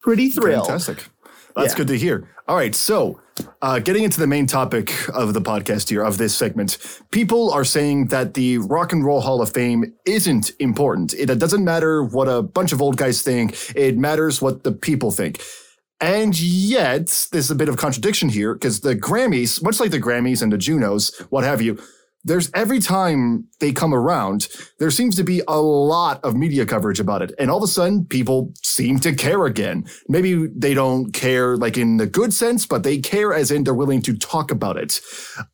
pretty 0.00 0.28
thrilled. 0.30 0.66
Fantastic. 0.66 1.08
That's 1.56 1.72
Yeah. 1.72 1.78
good 1.78 1.88
to 1.88 1.98
hear. 1.98 2.28
All 2.46 2.56
right, 2.56 2.74
so 2.74 3.20
uh, 3.62 3.78
getting 3.78 4.02
into 4.04 4.18
the 4.20 4.26
main 4.26 4.46
topic 4.46 4.92
of 5.14 5.32
the 5.34 5.40
podcast 5.40 5.88
here, 5.88 6.02
of 6.04 6.18
this 6.18 6.34
segment, 6.34 6.76
people 7.10 7.50
are 7.52 7.64
saying 7.64 8.08
that 8.08 8.34
the 8.34 8.58
Rock 8.58 8.92
and 8.92 9.02
Roll 9.04 9.20
Hall 9.22 9.40
of 9.40 9.50
Fame 9.50 9.94
isn't 10.04 10.50
important. 10.58 11.14
It 11.14 11.26
doesn't 11.38 11.64
matter 11.64 12.02
what 12.02 12.28
a 12.28 12.42
bunch 12.42 12.72
of 12.72 12.82
old 12.82 12.96
guys 12.98 13.22
think, 13.22 13.56
it 13.74 13.96
matters 13.96 14.42
what 14.42 14.62
the 14.64 14.72
people 14.72 15.10
think. 15.10 15.40
And 16.00 16.38
yet, 16.38 17.28
there's 17.32 17.50
a 17.50 17.54
bit 17.54 17.68
of 17.70 17.78
contradiction 17.78 18.28
here 18.28 18.52
because 18.54 18.80
the 18.80 18.94
Grammys, 18.96 19.62
much 19.62 19.80
like 19.80 19.90
the 19.90 20.00
Grammys 20.00 20.42
and 20.42 20.52
the 20.52 20.58
Junos, 20.58 21.16
what 21.30 21.44
have 21.44 21.62
you, 21.62 21.78
there's 22.24 22.50
every 22.54 22.80
time 22.80 23.46
they 23.60 23.72
come 23.72 23.94
around, 23.94 24.48
there 24.78 24.90
seems 24.90 25.14
to 25.16 25.24
be 25.24 25.42
a 25.46 25.60
lot 25.60 26.24
of 26.24 26.34
media 26.34 26.64
coverage 26.64 26.98
about 26.98 27.22
it. 27.22 27.32
And 27.38 27.50
all 27.50 27.58
of 27.58 27.62
a 27.62 27.68
sudden, 27.68 28.06
people 28.06 28.52
seem 28.62 28.98
to 29.00 29.14
care 29.14 29.44
again. 29.44 29.84
Maybe 30.08 30.46
they 30.46 30.74
don't 30.74 31.12
care 31.12 31.56
like 31.56 31.76
in 31.76 31.98
the 31.98 32.06
good 32.06 32.32
sense, 32.32 32.66
but 32.66 32.82
they 32.82 32.98
care 32.98 33.34
as 33.34 33.50
in 33.50 33.64
they're 33.64 33.74
willing 33.74 34.02
to 34.02 34.16
talk 34.16 34.50
about 34.50 34.76
it. 34.76 35.00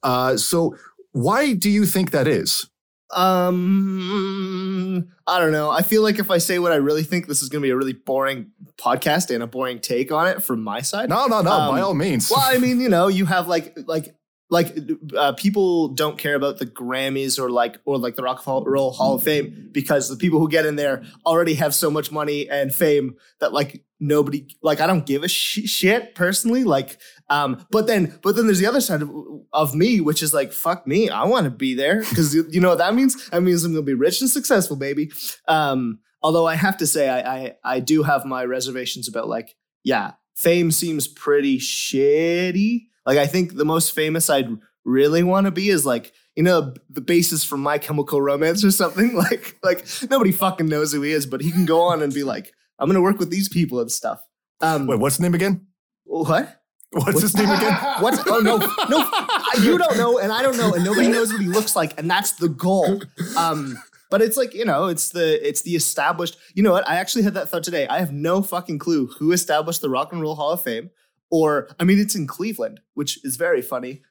Uh, 0.03 0.37
so, 0.37 0.77
why 1.13 1.55
do 1.55 1.69
you 1.69 1.87
think 1.87 2.13
that 2.13 2.29
is? 2.29 2.71
Um, 3.13 5.09
I 5.27 5.39
don't 5.41 5.53
know. 5.53 5.71
I 5.71 5.83
feel 5.83 6.03
like 6.03 6.19
if 6.19 6.31
I 6.31 6.39
say 6.39 6.59
what 6.59 6.73
I 6.73 6.77
really 6.77 7.03
think, 7.03 7.27
this 7.27 7.43
is 7.43 7.49
going 7.49 7.63
to 7.63 7.67
be 7.67 7.71
a 7.71 7.77
really 7.77 7.93
boring 7.93 8.53
podcast 8.77 9.35
and 9.35 9.43
a 9.43 9.47
boring 9.47 9.81
take 9.81 10.13
on 10.13 10.29
it 10.29 10.43
from 10.43 10.63
my 10.63 10.81
side. 10.81 11.09
No, 11.09 11.27
no, 11.27 11.43
no, 11.43 11.51
Um, 11.51 11.75
by 11.75 11.81
all 11.81 11.95
means. 11.95 12.31
Well, 12.31 12.41
I 12.43 12.59
mean, 12.59 12.81
you 12.81 12.89
know, 12.89 13.09
you 13.09 13.27
have 13.27 13.49
like 13.49 13.77
like 13.87 14.15
like 14.51 14.77
uh, 15.17 15.33
people 15.33 15.89
don't 15.89 16.19
care 16.19 16.35
about 16.35 16.59
the 16.59 16.67
Grammys 16.67 17.39
or 17.39 17.51
like 17.51 17.79
or 17.85 17.99
like 17.99 18.17
the 18.17 18.23
Rock 18.23 18.45
and 18.47 18.67
Roll 18.67 18.91
Hall 18.91 19.15
of 19.15 19.23
Fame 19.23 19.69
because 19.71 20.09
the 20.09 20.17
people 20.17 20.41
who 20.41 20.49
get 20.49 20.67
in 20.67 20.75
there 20.75 21.05
already 21.25 21.55
have 21.55 21.73
so 21.73 21.91
much 21.91 22.11
money 22.11 22.51
and 22.51 22.75
fame 22.75 23.15
that 23.39 23.53
like 23.53 23.85
nobody 24.01 24.47
like 24.61 24.81
I 24.81 24.89
don't 24.89 25.07
give 25.07 25.23
a 25.23 25.29
sh- 25.29 25.69
shit 25.69 26.17
personally. 26.17 26.65
Like, 26.65 26.99
um, 27.29 27.65
but 27.71 27.87
then 27.87 28.19
but 28.23 28.35
then 28.35 28.47
there's 28.47 28.59
the 28.59 28.67
other 28.67 28.81
side 28.81 29.03
of, 29.03 29.11
of 29.53 29.75
me, 29.75 30.01
which 30.01 30.21
is 30.21 30.35
like 30.35 30.53
fuck 30.53 30.85
me, 30.85 31.09
I 31.09 31.25
want 31.25 31.45
to 31.45 31.51
be 31.51 31.75
there 31.75 32.01
because 32.01 32.35
you, 32.35 32.45
you 32.51 32.61
know 32.61 32.71
what 32.71 32.79
that 32.79 32.95
means. 32.95 33.31
That 33.31 33.43
means 33.43 33.65
I'm 33.65 33.73
gonna 33.73 33.83
be 33.83 33.95
rich 33.95 34.21
and 34.21 34.29
successful, 34.29 34.77
baby. 34.77 35.13
Um, 35.47 36.01
although 36.23 36.47
I 36.47 36.57
have 36.57 36.77
to 36.79 36.89
say, 36.89 37.09
I 37.09 37.37
I, 37.37 37.55
I 37.63 37.81
do 37.81 38.03
have 38.03 38.25
my 38.25 38.45
reservations 38.45 39.07
about 39.07 39.29
like 39.29 39.55
yeah, 39.85 40.13
fame 40.35 40.73
seems 40.73 41.07
pretty 41.07 41.59
shitty. 41.59 42.87
Like 43.07 43.19
I 43.19 43.27
think 43.27 43.57
the 43.57 43.65
most 43.65 43.95
famous 43.95 44.31
I'd 44.31 44.51
really 44.85 45.23
want 45.23 45.47
to 45.47 45.51
be 45.51 45.69
is 45.69 45.85
like 45.85 46.13
you 46.37 46.43
know 46.43 46.75
the 46.89 47.03
bassist 47.03 47.47
for 47.47 47.57
My 47.57 47.79
Chemical 47.79 48.23
Romance 48.23 48.65
or 48.65 48.71
something. 48.71 49.15
Like 49.17 49.57
like 49.63 49.87
nobody 50.11 50.33
fucking 50.33 50.67
knows 50.67 50.93
who 50.93 51.03
he 51.03 51.13
is, 51.13 51.27
but 51.27 51.41
he 51.41 51.51
can 51.51 51.67
go 51.67 51.81
on 51.83 52.03
and 52.03 52.13
be 52.13 52.25
like, 52.25 52.53
I'm 52.79 52.89
gonna 52.89 53.03
work 53.03 53.19
with 53.19 53.31
these 53.31 53.49
people 53.49 53.81
and 53.81 53.91
stuff. 53.91 54.23
Um, 54.61 54.87
Wait, 54.87 54.99
what's 54.99 55.17
the 55.17 55.23
name 55.23 55.35
again? 55.35 55.67
what? 56.05 56.61
What's 56.93 57.23
his 57.23 57.37
name 57.37 57.51
again? 57.51 57.77
What? 58.01 58.19
Oh 58.27 58.41
no, 58.41 58.57
no, 58.89 59.63
you 59.63 59.79
don't 59.79 59.97
know, 59.97 60.19
and 60.19 60.33
I 60.33 60.43
don't 60.43 60.57
know, 60.57 60.75
and 60.75 60.85
nobody 60.85 61.07
knows 61.09 61.33
what 61.33 61.41
he 61.41 61.47
looks 61.47 61.77
like, 61.77 61.99
and 61.99 62.11
that's 62.11 62.33
the 62.33 62.49
goal. 62.49 63.03
Um, 63.37 63.77
but 64.11 64.23
it's 64.23 64.37
like 64.37 64.55
you 64.55 64.65
know, 64.65 64.87
it's 64.87 65.11
the 65.11 65.47
it's 65.47 65.63
the 65.63 65.77
established. 65.77 66.37
You 66.55 66.63
know 66.65 66.73
what? 66.73 66.89
I 66.89 66.97
actually 66.97 67.23
had 67.23 67.35
that 67.35 67.49
thought 67.49 67.63
today. 67.63 67.87
I 67.87 68.01
have 68.01 68.13
no 68.13 68.43
fucking 68.43 68.81
clue 68.81 69.07
who 69.19 69.31
established 69.33 69.83
the 69.83 69.91
Rock 69.91 70.13
and 70.13 70.21
Roll 70.21 70.35
Hall 70.35 70.51
of 70.51 70.63
Fame, 70.63 70.91
or 71.31 71.69
I 71.79 71.85
mean, 71.85 71.99
it's 71.99 72.15
in 72.15 72.27
Cleveland, 72.27 72.81
which 72.95 73.25
is 73.25 73.37
very 73.37 73.63
funny. 73.63 74.03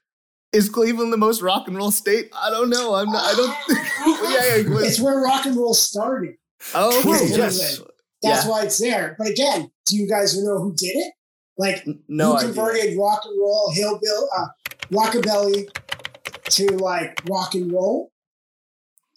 Is 0.52 0.68
Cleveland 0.70 1.14
the 1.14 1.18
most 1.18 1.42
rock 1.42 1.68
and 1.68 1.78
roll 1.78 1.92
state? 1.92 2.32
I 2.36 2.50
don't 2.50 2.70
know. 2.70 2.96
I'm 2.96 3.12
not. 3.12 3.24
I 3.24 3.36
don't. 3.36 3.56
yeah, 4.32 4.56
yeah. 4.56 4.88
It's 4.88 5.00
where 5.00 5.20
rock 5.20 5.46
and 5.46 5.56
roll 5.56 5.74
started. 5.74 6.36
Oh, 6.74 7.02
True, 7.02 7.12
yes. 7.38 7.80
That's 8.22 8.46
Yeah. 8.46 8.50
why 8.50 8.64
it's 8.64 8.78
there. 8.80 9.16
But 9.20 9.28
again, 9.30 9.70
do 9.86 9.96
you 9.96 10.08
guys 10.10 10.42
know 10.44 10.58
who 10.60 10.74
did 10.76 10.96
it? 10.96 11.14
Like 11.58 11.86
No 12.08 12.32
who 12.32 12.38
idea. 12.38 12.48
converted 12.48 12.98
rock 12.98 13.22
and 13.26 13.40
roll, 13.40 13.72
hillbill, 13.76 14.28
uh, 14.38 14.48
rockabilly 14.92 15.70
to 16.52 16.66
like 16.78 17.22
rock 17.30 17.54
and 17.54 17.72
roll 17.72 18.12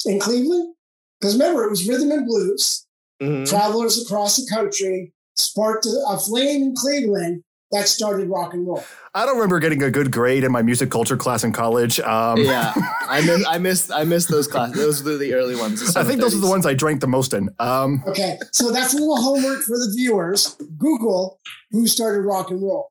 in 0.05 0.19
Cleveland? 0.21 0.75
Because 1.21 1.35
remember, 1.35 1.65
it 1.65 1.71
was 1.71 1.87
rhythm 1.89 2.11
and 2.11 2.27
blues. 2.27 2.87
Mhm. 3.23 3.49
Travelers 3.49 4.03
across 4.03 4.37
the 4.37 4.47
country 4.53 5.13
sparked 5.37 5.87
a 5.87 6.19
flame 6.19 6.63
in 6.63 6.75
Cleveland 6.77 7.43
that 7.73 7.89
started 7.89 8.29
rock 8.29 8.55
and 8.55 8.67
roll. 8.67 8.85
I 9.15 9.27
don't 9.27 9.35
remember 9.37 9.59
getting 9.59 9.83
a 9.83 9.91
good 9.91 10.11
grade 10.11 10.45
in 10.45 10.53
my 10.53 10.63
music 10.63 10.91
culture 10.91 11.17
class 11.17 11.43
in 11.45 11.53
college. 11.53 12.01
Um, 12.01 12.39
Yeah, 12.39 12.73
I 12.77 13.21
miss. 13.23 13.47
I 13.47 13.59
missed. 13.59 13.93
I 13.93 14.05
missed 14.05 14.29
those 14.29 14.47
classes. 14.47 14.77
Those 14.77 15.03
were 15.03 15.17
the 15.17 15.35
early 15.35 15.57
ones. 15.57 15.93
the 15.93 16.01
I 16.01 16.05
think 16.05 16.21
those 16.21 16.35
are 16.35 16.41
the 16.41 16.49
ones 16.49 16.65
I 16.67 16.75
drank 16.75 17.01
the 17.01 17.09
most 17.09 17.35
in. 17.35 17.51
Um, 17.59 18.03
Okay, 18.07 18.39
so 18.53 18.71
that's 18.71 18.95
a 18.95 18.97
little 18.99 19.21
homework 19.21 19.63
for 19.63 19.77
the 19.77 19.93
viewers. 19.97 20.57
Google 20.79 21.39
who 21.71 21.87
started 21.87 22.21
rock 22.21 22.51
and 22.51 22.63
roll, 22.63 22.91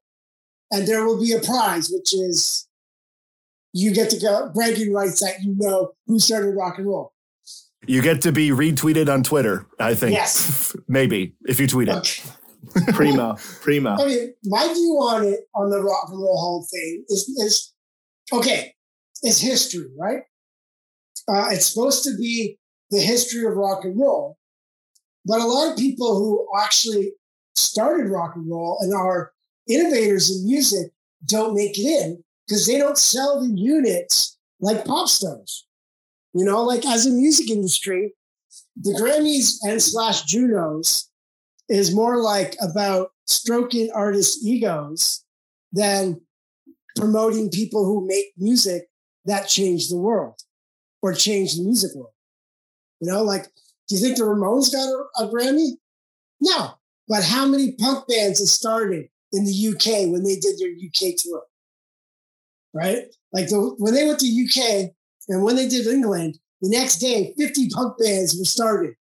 and 0.71 0.87
there 0.87 1.05
will 1.05 1.19
be 1.19 1.31
a 1.33 1.39
prize, 1.39 1.89
which 1.91 2.13
is 2.13 2.67
you 3.73 3.93
get 3.93 4.09
to 4.09 4.19
go 4.19 4.49
bragging 4.53 4.91
rights 4.93 5.21
that 5.21 5.41
you 5.43 5.55
know 5.57 5.91
who 6.07 6.19
started 6.19 6.55
rock 6.57 6.77
and 6.77 6.87
roll. 6.87 7.13
you 7.87 8.01
get 8.01 8.21
to 8.21 8.31
be 8.31 8.49
retweeted 8.49 9.11
on 9.11 9.23
Twitter, 9.23 9.65
I 9.79 9.93
think. 9.95 10.13
Yes. 10.13 10.75
Maybe, 10.87 11.33
if 11.45 11.59
you 11.59 11.67
tweet 11.67 11.87
it. 11.87 12.23
Primo, 12.93 13.35
primo. 13.61 13.91
I 13.91 14.05
mean, 14.05 14.33
my 14.43 14.63
view 14.73 14.97
on 15.01 15.25
it 15.25 15.41
on 15.55 15.69
the 15.69 15.81
rock 15.81 16.07
and 16.09 16.19
roll 16.19 16.37
hall 16.37 16.67
thing 16.71 17.05
is 17.09 17.27
is 17.37 17.73
okay. 18.31 18.73
It's 19.23 19.39
history, 19.39 19.89
right? 19.99 20.21
Uh, 21.27 21.49
it's 21.51 21.67
supposed 21.67 22.03
to 22.05 22.17
be 22.17 22.57
the 22.89 22.99
history 22.99 23.45
of 23.45 23.53
rock 23.55 23.83
and 23.83 23.99
roll, 23.99 24.37
but 25.25 25.39
a 25.39 25.45
lot 25.45 25.71
of 25.71 25.77
people 25.77 26.17
who 26.17 26.47
actually 26.59 27.13
started 27.55 28.09
rock 28.09 28.35
and 28.35 28.49
roll 28.49 28.77
and 28.81 28.93
are 28.93 29.31
innovators 29.67 30.31
in 30.31 30.45
music 30.45 30.91
don't 31.25 31.55
make 31.55 31.77
it 31.77 31.85
in 31.85 32.23
because 32.47 32.65
they 32.65 32.77
don't 32.77 32.97
sell 32.97 33.41
the 33.41 33.53
units 33.55 34.37
like 34.59 34.85
pop 34.85 35.07
stars. 35.07 35.67
You 36.33 36.45
know, 36.45 36.63
like 36.63 36.85
as 36.85 37.05
a 37.05 37.11
music 37.11 37.49
industry, 37.49 38.13
the 38.75 38.91
Grammys 38.91 39.57
and 39.63 39.81
slash 39.81 40.23
Junos 40.23 41.10
is 41.71 41.95
more 41.95 42.21
like 42.21 42.55
about 42.61 43.11
stroking 43.25 43.89
artists' 43.93 44.45
egos 44.45 45.23
than 45.71 46.21
promoting 46.95 47.49
people 47.49 47.85
who 47.85 48.05
make 48.05 48.27
music 48.37 48.89
that 49.25 49.47
change 49.47 49.87
the 49.87 49.97
world 49.97 50.39
or 51.01 51.13
change 51.13 51.55
the 51.55 51.63
music 51.63 51.91
world. 51.95 52.13
You 52.99 53.11
know, 53.11 53.23
like, 53.23 53.45
do 53.87 53.95
you 53.95 54.01
think 54.01 54.17
the 54.17 54.23
Ramones 54.23 54.71
got 54.71 54.83
a, 54.83 55.25
a 55.25 55.31
Grammy? 55.31 55.71
No. 56.41 56.71
But 57.07 57.23
how 57.23 57.47
many 57.47 57.73
punk 57.73 58.07
bands 58.07 58.39
have 58.39 58.49
started 58.49 59.07
in 59.31 59.45
the 59.45 59.67
UK 59.69 60.11
when 60.11 60.23
they 60.23 60.35
did 60.35 60.59
their 60.59 60.69
UK 60.69 61.15
tour? 61.17 61.43
Right? 62.73 63.05
Like 63.33 63.47
the, 63.47 63.75
when 63.77 63.93
they 63.93 64.05
went 64.05 64.19
to 64.19 64.25
UK 64.27 64.91
and 65.29 65.43
when 65.43 65.55
they 65.55 65.67
did 65.67 65.87
England, 65.87 66.37
the 66.61 66.69
next 66.69 66.99
day, 66.99 67.33
50 67.37 67.69
punk 67.69 67.97
bands 67.97 68.37
were 68.37 68.45
started 68.45 68.95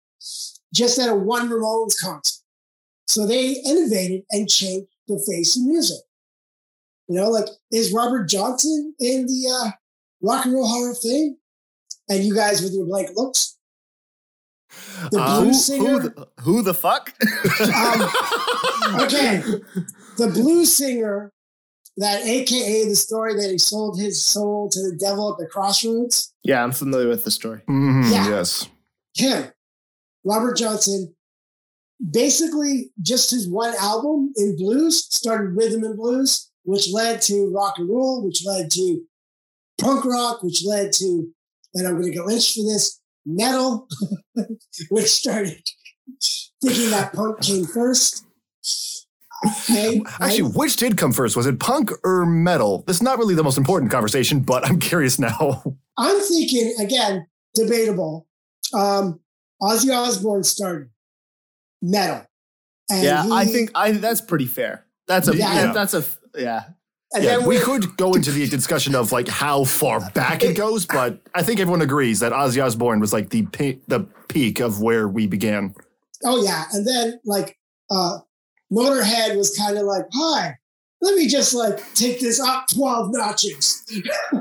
just 0.73 0.99
at 0.99 1.09
a 1.09 1.15
one 1.15 1.49
Ramones 1.49 1.95
concert. 1.99 2.36
So 3.07 3.25
they 3.25 3.51
innovated 3.65 4.23
and 4.31 4.47
changed 4.49 4.87
the 5.07 5.23
face 5.27 5.55
of 5.57 5.63
music. 5.63 5.99
You 7.07 7.15
know, 7.15 7.29
like 7.29 7.47
is 7.71 7.93
Robert 7.93 8.25
Johnson 8.27 8.93
in 8.99 9.25
the 9.27 9.47
uh, 9.49 9.71
Rock 10.21 10.45
and 10.45 10.53
Roll 10.53 10.67
Hall 10.67 10.91
of 10.91 10.97
Fame? 10.99 11.37
And 12.09 12.23
you 12.23 12.35
guys 12.35 12.61
with 12.61 12.73
your 12.73 12.85
blank 12.85 13.09
looks. 13.15 13.57
The 15.11 15.19
Uh, 15.19 15.41
who, 15.41 15.53
singer. 15.53 15.89
who, 15.89 15.99
the, 16.09 16.27
who 16.41 16.61
the 16.61 16.73
fuck? 16.73 17.13
Um, 17.61 19.01
okay, 19.01 19.41
the 20.17 20.29
blues 20.33 20.73
singer, 20.75 21.31
that 21.97 22.25
AKA 22.25 22.87
the 22.89 22.95
story 22.95 23.33
that 23.35 23.49
he 23.49 23.57
sold 23.57 23.99
his 23.99 24.23
soul 24.23 24.69
to 24.69 24.79
the 24.79 24.95
devil 24.97 25.31
at 25.31 25.37
the 25.39 25.47
crossroads. 25.47 26.33
yeah, 26.43 26.63
I'm 26.63 26.71
familiar 26.71 27.07
with 27.07 27.23
the 27.23 27.31
story. 27.31 27.61
Mhm, 27.69 28.11
Yeah. 28.11 28.29
Yes. 28.29 28.67
him, 29.15 29.51
Robert 30.23 30.55
Johnson, 30.57 31.15
basically 32.11 32.91
just 33.01 33.31
his 33.31 33.49
one 33.49 33.73
album 33.79 34.31
in 34.35 34.55
blues 34.57 35.05
started 35.05 35.55
rhythm 35.55 35.83
and 35.83 35.97
blues, 35.97 36.49
which 36.63 36.91
led 36.91 37.21
to 37.23 37.51
rock 37.53 37.75
and 37.77 37.89
roll, 37.89 38.23
which 38.23 38.45
led 38.45 38.69
to 38.71 39.01
punk 39.79 40.05
rock, 40.05 40.43
which 40.43 40.63
led 40.65 40.91
to, 40.93 41.27
and 41.73 41.87
I'm 41.87 41.93
going 41.93 42.05
to 42.05 42.11
get 42.11 42.25
lynched 42.25 42.55
for 42.55 42.63
this, 42.63 42.99
metal, 43.25 43.87
which 44.89 45.07
started 45.07 45.61
thinking 46.63 46.89
that 46.91 47.13
punk 47.13 47.41
came 47.41 47.65
first. 47.65 48.25
Okay, 49.45 50.01
Actually, 50.19 50.49
which 50.53 50.77
did 50.77 50.97
come 50.97 51.11
first? 51.11 51.35
Was 51.35 51.45
it 51.45 51.59
punk 51.59 51.91
or 52.03 52.25
metal? 52.25 52.83
That's 52.87 53.03
not 53.03 53.19
really 53.19 53.35
the 53.35 53.43
most 53.43 53.57
important 53.57 53.91
conversation, 53.91 54.39
but 54.39 54.65
I'm 54.65 54.79
curious 54.79 55.19
now. 55.19 55.63
I'm 55.97 56.19
thinking 56.21 56.73
again, 56.79 57.27
debatable. 57.53 58.27
Um, 58.73 59.19
Ozzy 59.61 59.95
Osbourne 59.95 60.43
started 60.43 60.89
metal. 61.81 62.25
And 62.89 63.03
yeah, 63.03 63.25
I 63.31 63.45
think 63.45 63.71
I 63.75 63.91
that's 63.91 64.21
pretty 64.21 64.45
fair. 64.47 64.85
That's 65.07 65.27
a 65.27 65.35
Yeah. 65.35 65.53
that- 65.65 65.73
that's 65.73 65.93
a 65.93 66.03
yeah. 66.37 66.63
and 67.13 67.23
yeah, 67.23 67.37
then 67.37 67.47
we 67.47 67.57
we- 67.57 67.61
could 67.63 67.97
go 67.97 68.13
into 68.13 68.31
the 68.31 68.47
discussion 68.47 68.95
of 68.95 69.11
like 69.11 69.27
how 69.27 69.63
far 69.63 69.99
back 70.13 70.43
it 70.43 70.55
goes, 70.55 70.85
but 70.85 71.21
I 71.35 71.43
think 71.43 71.59
everyone 71.59 71.81
agrees 71.81 72.19
that 72.21 72.31
Ozzy 72.31 72.63
Osbourne 72.63 72.99
was 72.99 73.11
like 73.13 73.29
the 73.29 73.43
pe- 73.47 73.79
the 73.87 74.01
peak 74.29 74.59
of 74.59 74.81
where 74.81 75.07
we 75.07 75.27
began. 75.27 75.73
Oh 76.25 76.43
yeah, 76.43 76.65
and 76.73 76.85
then 76.87 77.19
like 77.25 77.57
uh 77.91 78.19
Motorhead 78.71 79.37
was 79.37 79.55
kind 79.57 79.77
of 79.77 79.83
like, 79.85 80.05
"Hi, 80.13 80.57
let 81.01 81.15
me 81.15 81.27
just 81.27 81.53
like 81.53 81.79
take 81.93 82.19
this 82.19 82.39
up 82.39 82.67
twelve 82.67 83.09
notches," 83.13 83.83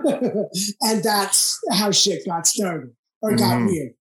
and 0.80 1.02
that's 1.02 1.58
how 1.72 1.90
shit 1.92 2.26
got 2.26 2.46
started 2.46 2.90
or 3.22 3.30
got 3.36 3.58
Mhm. 3.58 3.66
weird. 3.66 3.92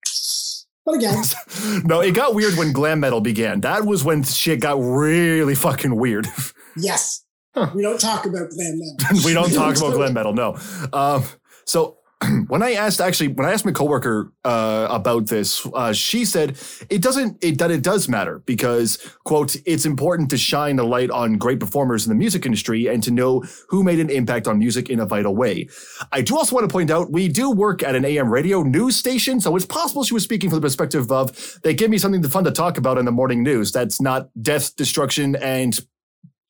But 0.86 0.96
again, 0.96 1.24
no, 1.86 2.01
it 2.01 2.12
got 2.12 2.36
weird 2.36 2.56
when 2.56 2.72
glam 2.72 3.00
metal 3.00 3.20
began. 3.20 3.62
That 3.62 3.86
was 3.86 4.04
when 4.04 4.24
shit 4.24 4.60
got 4.60 4.77
really 4.80 5.56
fucking 5.56 5.96
weird. 5.96 6.27
yes, 6.77 7.25
we 7.74 7.82
don't 7.82 8.00
talk 8.00 8.25
about 8.25 8.50
glam 8.51 8.80
metal. 8.80 9.18
we 9.25 9.34
don't 9.34 9.54
talk 9.54 9.75
about 9.77 9.94
glam 9.94 10.13
metal, 10.13 10.34
no. 10.34 10.58
Um, 10.94 11.24
so 11.65 11.95
when 12.48 12.63
I 12.63 12.74
asked, 12.74 13.01
actually, 13.01 13.29
when 13.29 13.45
I 13.45 13.51
asked 13.51 13.65
my 13.65 13.72
coworker 13.72 14.31
uh, 14.43 14.88
about 14.89 15.27
this, 15.27 15.67
uh, 15.74 15.91
she 15.91 16.24
said 16.24 16.57
it 16.89 17.01
doesn't, 17.01 17.43
it, 17.43 17.57
that 17.60 17.72
it 17.72 17.84
does 17.84 18.07
matter 18.07 18.39
because, 18.45 18.98
quote, 19.25 19.55
it's 19.65 19.86
important 19.86 20.29
to 20.29 20.38
shine 20.38 20.79
a 20.79 20.84
light 20.84 21.10
on 21.10 21.38
great 21.38 21.60
performers 21.60 22.05
in 22.05 22.10
the 22.10 22.15
music 22.15 22.45
industry 22.45 22.88
and 22.88 23.03
to 23.03 23.12
know 23.12 23.43
who 23.69 23.84
made 23.84 24.00
an 24.00 24.10
impact 24.10 24.48
on 24.48 24.60
music 24.60 24.89
in 24.89 25.00
a 25.00 25.05
vital 25.05 25.36
way. 25.36 25.67
I 26.12 26.22
do 26.22 26.38
also 26.38 26.55
want 26.55 26.67
to 26.67 26.74
point 26.74 26.89
out 26.89 27.12
we 27.12 27.27
do 27.27 27.51
work 27.51 27.84
at 27.84 27.95
an 27.95 28.05
AM 28.05 28.29
radio 28.29 28.63
news 28.63 28.95
station, 28.95 29.41
so 29.41 29.55
it's 29.55 29.65
possible 29.65 30.03
she 30.03 30.13
was 30.13 30.24
speaking 30.24 30.50
from 30.50 30.57
the 30.57 30.65
perspective 30.65 31.12
of 31.12 31.60
they 31.63 31.74
give 31.74 31.89
me 31.89 31.98
something 31.98 32.24
fun 32.24 32.45
to 32.45 32.51
talk 32.51 32.77
about 32.77 32.98
in 32.98 33.05
the 33.05 33.12
morning 33.12 33.43
news. 33.43 33.72
That's 33.72 34.01
not 34.01 34.29
death, 34.41 34.75
destruction, 34.75 35.36
and 35.36 35.77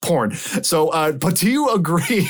porn. 0.01 0.35
So, 0.35 0.89
uh, 0.89 1.11
but 1.13 1.35
do 1.35 1.49
you 1.49 1.69
agree? 1.73 2.29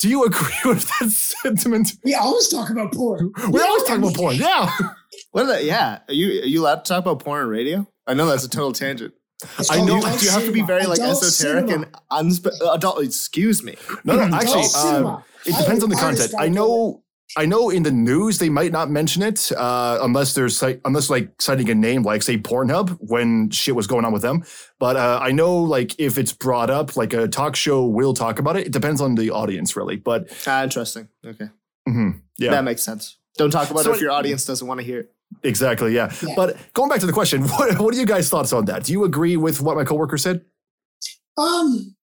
Do 0.00 0.08
you 0.08 0.24
agree 0.24 0.54
with 0.64 0.90
that 0.98 1.10
sentiment? 1.10 1.92
We 2.04 2.14
always 2.14 2.48
talk 2.48 2.70
about 2.70 2.92
porn. 2.92 3.32
We 3.50 3.60
always 3.60 3.84
talk 3.84 3.98
about 3.98 4.14
porn. 4.14 4.36
Yeah, 4.36 4.70
What 5.32 5.44
are 5.44 5.48
that? 5.48 5.64
Yeah, 5.64 5.98
are 6.08 6.14
you 6.14 6.42
are 6.42 6.46
you 6.46 6.60
allowed 6.62 6.84
to 6.84 6.88
talk 6.88 7.00
about 7.04 7.20
porn 7.20 7.42
on 7.42 7.48
radio? 7.48 7.86
I 8.06 8.14
know 8.14 8.26
that's 8.26 8.44
a 8.44 8.48
total 8.48 8.72
tangent. 8.72 9.14
It's 9.58 9.70
I 9.70 9.76
know- 9.80 9.86
Do 9.86 9.92
you, 9.92 9.98
adult 10.00 10.20
have 10.22 10.44
to 10.46 10.52
be 10.52 10.62
very 10.62 10.84
like 10.86 10.98
Adult 10.98 11.22
esoteric 11.22 11.68
cinema. 11.68 11.86
and 12.10 12.30
unspe- 12.30 12.74
adult? 12.74 13.02
Excuse 13.02 13.62
me. 13.62 13.76
no, 14.04 14.16
no. 14.16 14.22
Adult 14.24 14.42
Actually, 14.42 14.60
uh, 14.62 14.64
cinema. 14.64 15.24
it 15.46 15.56
depends 15.56 15.82
I- 15.82 15.84
on 15.84 15.90
the 15.90 15.96
I 15.96 16.00
content. 16.00 16.34
I 16.34 16.38
gotta 16.38 16.50
know. 16.50 17.02
I 17.36 17.46
know 17.46 17.70
in 17.70 17.82
the 17.84 17.90
news 17.92 18.38
they 18.38 18.48
might 18.48 18.72
not 18.72 18.90
mention 18.90 19.22
it 19.22 19.52
uh, 19.52 19.98
unless 20.02 20.34
there's 20.34 20.60
like, 20.62 20.80
unless 20.84 21.08
like 21.10 21.30
citing 21.40 21.70
a 21.70 21.74
name 21.74 22.02
like 22.02 22.22
say 22.22 22.36
Pornhub 22.38 22.96
when 23.00 23.50
shit 23.50 23.76
was 23.76 23.86
going 23.86 24.04
on 24.04 24.12
with 24.12 24.22
them. 24.22 24.42
But 24.78 24.96
uh, 24.96 25.20
I 25.22 25.30
know 25.30 25.56
like 25.58 25.94
if 25.98 26.18
it's 26.18 26.32
brought 26.32 26.70
up, 26.70 26.96
like 26.96 27.12
a 27.12 27.28
talk 27.28 27.54
show 27.56 27.86
will 27.86 28.14
talk 28.14 28.38
about 28.40 28.56
it. 28.56 28.66
It 28.66 28.72
depends 28.72 29.00
on 29.00 29.14
the 29.14 29.30
audience 29.30 29.76
really. 29.76 29.96
But 29.96 30.28
Ah, 30.46 30.64
interesting. 30.64 31.08
Okay, 31.24 31.48
mhm, 31.88 32.20
yeah, 32.38 32.50
that 32.50 32.64
makes 32.64 32.82
sense. 32.82 33.16
Don't 33.38 33.50
talk 33.50 33.70
about 33.70 33.84
So 33.84 33.92
it 33.92 33.96
if 33.96 34.00
your 34.02 34.10
audience 34.10 34.44
doesn't 34.44 34.66
want 34.66 34.80
to 34.80 34.84
hear 34.84 35.00
it. 35.00 35.12
exactly. 35.44 35.94
Yeah. 35.94 36.12
Yeah. 36.26 36.34
But 36.36 36.56
going 36.74 36.88
back 36.90 36.98
to 37.00 37.06
the 37.06 37.12
question, 37.12 37.42
what, 37.48 37.78
what 37.78 37.94
are 37.94 37.98
you 37.98 38.06
guys' 38.06 38.28
thoughts 38.28 38.52
on 38.52 38.64
that? 38.66 38.84
Do 38.84 38.92
you 38.92 39.04
agree 39.04 39.36
with 39.36 39.60
what 39.60 39.76
my 39.76 39.84
coworker 39.84 40.18
said? 40.18 40.44
Um, 41.38 41.94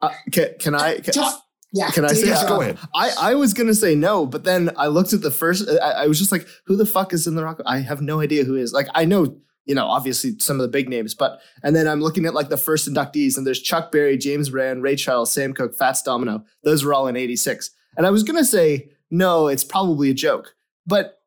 Uh, 0.00 0.10
can, 0.30 0.54
can 0.60 0.74
I? 0.74 1.00
Can, 1.00 1.14
tough. 1.14 1.40
Yeah. 1.74 1.90
Can 1.90 2.04
I 2.04 2.08
say 2.12 2.26
Dave's 2.26 2.40
that? 2.42 2.48
Go 2.48 2.60
ahead. 2.60 2.78
I, 2.94 3.10
I 3.20 3.34
was 3.34 3.52
gonna 3.52 3.74
say 3.74 3.94
no, 3.96 4.26
but 4.26 4.44
then 4.44 4.70
I 4.76 4.86
looked 4.86 5.12
at 5.12 5.22
the 5.22 5.30
first. 5.32 5.68
I, 5.68 6.04
I 6.04 6.06
was 6.06 6.18
just 6.20 6.30
like, 6.30 6.46
"Who 6.66 6.76
the 6.76 6.86
fuck 6.86 7.12
is 7.12 7.26
in 7.26 7.34
the 7.34 7.42
rock?" 7.42 7.60
I 7.66 7.80
have 7.80 8.00
no 8.00 8.20
idea 8.20 8.44
who 8.44 8.54
is. 8.54 8.72
Like, 8.72 8.86
I 8.94 9.04
know, 9.04 9.36
you 9.64 9.74
know, 9.74 9.86
obviously 9.86 10.38
some 10.38 10.56
of 10.56 10.62
the 10.62 10.68
big 10.68 10.88
names, 10.88 11.14
but 11.14 11.40
and 11.64 11.74
then 11.74 11.88
I'm 11.88 12.00
looking 12.00 12.26
at 12.26 12.34
like 12.34 12.48
the 12.48 12.56
first 12.56 12.88
inductees, 12.88 13.36
and 13.36 13.44
there's 13.44 13.60
Chuck 13.60 13.90
Berry, 13.90 14.16
James 14.16 14.50
Brown, 14.50 14.82
Ray 14.82 14.94
Charles, 14.94 15.32
Sam 15.32 15.52
Cooke, 15.52 15.74
Fats 15.74 16.00
Domino. 16.02 16.44
Those 16.62 16.84
were 16.84 16.94
all 16.94 17.08
in 17.08 17.16
'86, 17.16 17.70
And 17.96 18.06
I 18.06 18.10
was 18.10 18.22
gonna 18.22 18.44
say 18.44 18.90
no, 19.10 19.48
it's 19.48 19.64
probably 19.64 20.10
a 20.10 20.14
joke, 20.14 20.54
but 20.86 21.20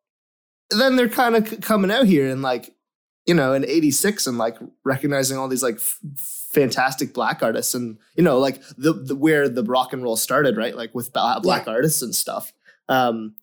then 0.70 0.96
they're 0.96 1.10
kind 1.10 1.36
of 1.36 1.48
c- 1.48 1.58
coming 1.58 1.92
out 1.92 2.06
here 2.06 2.30
and 2.30 2.42
like 2.42 2.74
you 3.26 3.34
know 3.34 3.54
in 3.54 3.64
86 3.66 4.28
and 4.28 4.38
like 4.38 4.58
recognizing 4.86 5.38
all 5.38 5.48
these 5.48 5.64
like 5.64 5.76
f- 5.76 6.00
fantastic 6.58 7.14
black 7.14 7.44
artists 7.44 7.76
and 7.76 8.00
you 8.16 8.24
know 8.24 8.40
like 8.40 8.60
the, 8.78 8.94
the 8.94 9.16
where 9.16 9.48
the 9.48 9.64
rock 9.64 9.94
and 9.94 10.02
roll 10.02 10.18
started 10.18 10.58
right? 10.58 10.76
Like 10.76 10.96
with 10.96 11.14
black 11.14 11.68
artists 11.68 12.02
and 12.02 12.16
stuff. 12.16 12.52
Um 12.90 13.36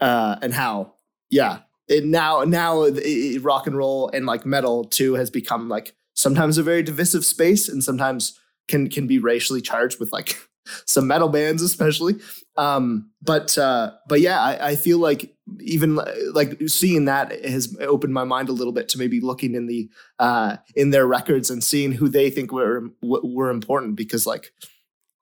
uh 0.00 0.36
and 0.40 0.54
how? 0.54 0.94
Yeah. 1.28 1.58
It 1.88 2.04
now 2.06 2.44
now 2.44 2.84
it- 2.84 3.42
rock 3.42 3.66
and 3.66 3.76
roll 3.76 4.08
and 4.14 4.24
like 4.24 4.46
metal 4.46 4.84
too 4.84 5.14
has 5.14 5.28
become 5.28 5.68
like 5.68 5.94
sometimes 6.14 6.56
a 6.56 6.62
very 6.62 6.82
divisive 6.82 7.24
space 7.26 7.68
and 7.68 7.84
sometimes 7.84 8.38
can 8.68 8.88
can 8.88 9.06
be 9.06 9.18
racially 9.18 9.60
charged 9.60 10.00
with 10.00 10.10
like 10.12 10.38
some 10.86 11.06
metal 11.06 11.28
bands 11.28 11.62
especially. 11.62 12.14
Um 12.56 13.10
but 13.20 13.58
uh 13.58 13.92
but 14.08 14.20
yeah 14.22 14.40
I, 14.40 14.68
I 14.70 14.76
feel 14.76 14.98
like 14.98 15.31
even 15.60 15.98
uh, 15.98 16.12
like 16.32 16.58
seeing 16.68 17.04
that 17.06 17.44
has 17.44 17.76
opened 17.80 18.12
my 18.14 18.24
mind 18.24 18.48
a 18.48 18.52
little 18.52 18.72
bit 18.72 18.88
to 18.90 18.98
maybe 18.98 19.20
looking 19.20 19.54
in 19.54 19.66
the 19.66 19.88
uh 20.18 20.56
in 20.76 20.90
their 20.90 21.06
records 21.06 21.50
and 21.50 21.62
seeing 21.64 21.92
who 21.92 22.08
they 22.08 22.30
think 22.30 22.52
were 22.52 22.88
were 23.02 23.50
important 23.50 23.96
because 23.96 24.26
like 24.26 24.52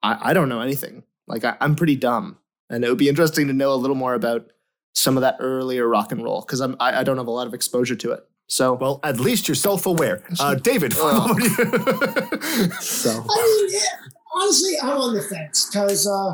I, 0.03 0.29
I 0.29 0.33
don't 0.33 0.49
know 0.49 0.61
anything 0.61 1.03
like 1.27 1.43
I, 1.45 1.55
I'm 1.61 1.75
pretty 1.75 1.95
dumb 1.95 2.37
and 2.69 2.83
it 2.83 2.89
would 2.89 2.97
be 2.97 3.09
interesting 3.09 3.47
to 3.47 3.53
know 3.53 3.73
a 3.73 3.75
little 3.75 3.95
more 3.95 4.13
about 4.13 4.51
some 4.93 5.17
of 5.17 5.21
that 5.21 5.37
earlier 5.39 5.87
rock 5.87 6.11
and 6.11 6.23
roll 6.23 6.41
because 6.41 6.59
I'm 6.61 6.75
I, 6.79 6.99
I 6.99 7.03
don't 7.03 7.17
have 7.17 7.27
a 7.27 7.31
lot 7.31 7.47
of 7.47 7.53
exposure 7.53 7.95
to 7.95 8.11
it 8.11 8.25
so 8.47 8.73
Well, 8.73 8.99
at 9.03 9.17
least 9.17 9.47
you're 9.47 9.55
self-aware. 9.55 10.23
Uh, 10.37 10.55
David, 10.55 10.93
Oh. 10.97 11.35
you? 11.39 12.71
so 12.81 13.09
I 13.29 13.67
mean, 13.69 13.69
yeah, 13.81 14.09
honestly, 14.35 14.73
I'm 14.83 14.89
on 14.97 15.15
the 15.15 15.21
fence 15.21 15.67
because, 15.71 16.05
uh, 16.05 16.33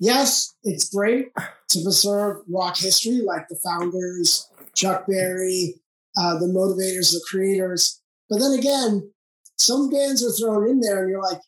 yes, 0.00 0.56
it's 0.64 0.92
great 0.92 1.28
to 1.68 1.82
preserve 1.82 2.38
rock 2.48 2.76
history, 2.76 3.20
like 3.24 3.46
the 3.48 3.60
founders, 3.62 4.50
Chuck 4.74 5.06
Berry, 5.06 5.74
uh, 6.18 6.38
the 6.38 6.46
motivators, 6.46 7.12
the 7.12 7.24
creators. 7.30 8.00
But 8.28 8.40
then 8.40 8.58
again, 8.58 9.12
some 9.58 9.90
bands 9.90 10.24
are 10.24 10.32
thrown 10.32 10.68
in 10.68 10.80
there, 10.80 11.02
and 11.02 11.10
you're 11.10 11.22
like, 11.22 11.40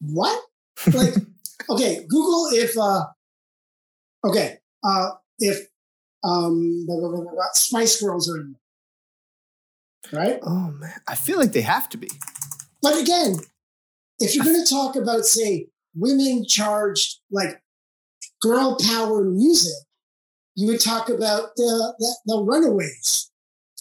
what? 0.00 0.40
Like, 0.92 1.14
okay, 1.70 2.04
Google 2.08 2.48
if, 2.52 2.76
uh, 2.78 3.04
okay, 4.24 4.58
uh, 4.84 5.10
if 5.38 5.66
um, 6.22 6.84
blah, 6.86 7.00
blah, 7.00 7.08
blah, 7.08 7.20
blah, 7.22 7.32
blah, 7.32 7.44
Spice 7.54 8.00
Girls 8.00 8.30
are 8.30 8.40
in 8.40 8.56
there, 10.12 10.20
right? 10.20 10.38
oh 10.42 10.70
man 10.70 10.92
I 11.08 11.14
feel 11.14 11.38
like 11.38 11.52
they 11.52 11.62
have 11.62 11.88
to 11.90 11.98
be 11.98 12.10
But 12.82 13.00
again, 13.00 13.36
if 14.18 14.34
you're 14.34 14.44
going 14.44 14.62
to 14.62 14.70
talk 14.70 14.96
about, 14.96 15.24
say, 15.24 15.68
women 15.94 16.44
charged 16.46 17.20
like 17.30 17.60
girl 18.42 18.76
power 18.88 19.24
music, 19.24 19.72
you 20.54 20.66
would 20.68 20.80
talk 20.80 21.08
about 21.08 21.54
the, 21.56 21.94
the, 21.98 22.16
the 22.26 22.42
Runaways 22.42 23.30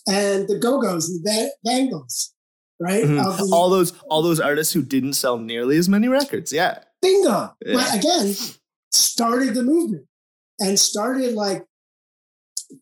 and 0.07 0.47
the 0.47 0.57
Go 0.59 0.81
Go's 0.81 1.09
and 1.09 1.23
the 1.23 1.51
Bangles, 1.63 2.33
right? 2.79 3.03
Mhm. 3.03 3.37
The- 3.37 3.55
all 3.55 3.69
those 3.69 3.93
all 4.09 4.21
those 4.21 4.39
artists 4.39 4.73
who 4.73 4.81
didn't 4.81 5.13
sell 5.13 5.37
nearly 5.37 5.77
as 5.77 5.87
many 5.89 6.07
records 6.07 6.51
yeah 6.53 6.79
bingo. 7.01 7.53
Yeah. 7.65 7.73
But 7.73 7.95
again, 7.95 8.35
started 8.91 9.53
the 9.55 9.63
movement 9.63 10.05
and 10.59 10.79
started 10.79 11.33
like 11.33 11.65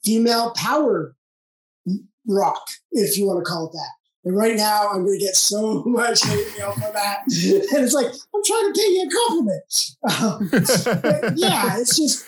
female 0.03 0.51
power 0.51 1.15
rock, 2.27 2.61
if 2.91 3.17
you 3.17 3.25
want 3.25 3.39
to 3.43 3.49
call 3.49 3.67
it 3.67 3.71
that. 3.73 3.91
And 4.23 4.37
right 4.37 4.55
now, 4.55 4.89
I'm 4.89 5.03
going 5.03 5.19
to 5.19 5.25
get 5.25 5.35
so 5.35 5.83
much 5.85 6.23
hate 6.23 6.47
mail 6.57 6.73
for 6.73 6.91
that. 6.93 7.21
and 7.25 7.83
it's 7.83 7.93
like, 7.93 8.07
I'm 8.07 8.43
trying 8.45 8.73
to 8.73 8.79
pay 8.79 8.87
you 8.87 9.07
a 9.07 9.11
compliment. 9.17 9.91
Um, 10.21 10.49
yeah, 11.37 11.79
it's 11.79 11.97
just, 11.97 12.25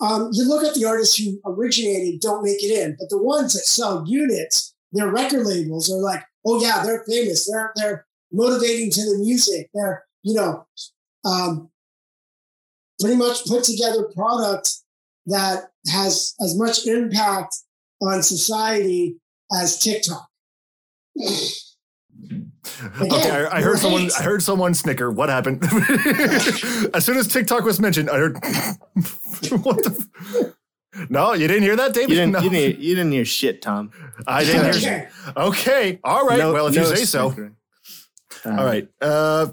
um, 0.00 0.30
you 0.32 0.46
look 0.46 0.64
at 0.64 0.74
the 0.74 0.84
artists 0.84 1.16
who 1.16 1.40
originated, 1.44 2.20
don't 2.20 2.44
make 2.44 2.62
it 2.62 2.70
in, 2.70 2.96
but 2.98 3.08
the 3.10 3.22
ones 3.22 3.54
that 3.54 3.64
sell 3.64 4.04
units, 4.06 4.74
their 4.92 5.10
record 5.10 5.44
labels 5.44 5.90
are 5.90 5.98
like, 5.98 6.24
oh 6.46 6.60
yeah, 6.62 6.82
they're 6.84 7.04
famous. 7.08 7.50
They're, 7.50 7.72
they're 7.74 8.06
motivating 8.32 8.90
to 8.92 9.00
the 9.00 9.18
music. 9.18 9.70
They're, 9.74 10.04
you 10.22 10.34
know, 10.34 10.66
um, 11.24 11.70
pretty 13.00 13.16
much 13.16 13.44
put 13.44 13.64
together 13.64 14.08
product 14.14 14.70
that 15.26 15.70
has 15.92 16.34
as 16.40 16.56
much 16.56 16.86
impact 16.86 17.54
on 18.00 18.22
society 18.22 19.16
as 19.52 19.78
TikTok. 19.78 20.28
Okay, 23.00 23.30
I, 23.30 23.58
I 23.58 23.60
heard 23.62 23.72
Right. 23.74 23.78
someone. 23.80 24.10
I 24.18 24.22
heard 24.22 24.42
someone 24.42 24.74
snicker. 24.74 25.10
What 25.10 25.28
happened? 25.28 25.62
as 26.94 27.04
soon 27.04 27.16
as 27.16 27.26
TikTok 27.28 27.64
was 27.64 27.80
mentioned, 27.80 28.10
I 28.10 28.16
heard. 28.18 28.34
what 29.62 29.82
the? 29.84 30.06
f- 30.94 31.08
No, 31.10 31.32
you 31.32 31.48
didn't 31.48 31.62
hear 31.62 31.76
that, 31.76 31.94
David. 31.94 32.10
you 32.10 32.16
didn't 32.16 32.32
no. 32.32 32.40
you 32.40 32.50
didn't 32.50 32.78
you 32.80 32.94
didn't 32.94 33.12
hear 33.12 33.24
shit 33.24 33.62
Tom 33.62 33.90
I 34.26 34.44
didn't 34.44 34.74
hear. 34.76 35.10
Okay. 35.36 35.36
Okay, 35.36 36.00
all 36.04 36.26
right. 36.26 36.38
No- 36.38 36.52
well, 36.52 36.66
if 36.68 36.74
no 36.74 36.82
you 36.82 36.96
say 36.96 37.04
so. 37.04 37.28
snickering. 37.30 37.56
All 38.44 38.64
right. 38.64 38.88
Uh, 39.00 39.48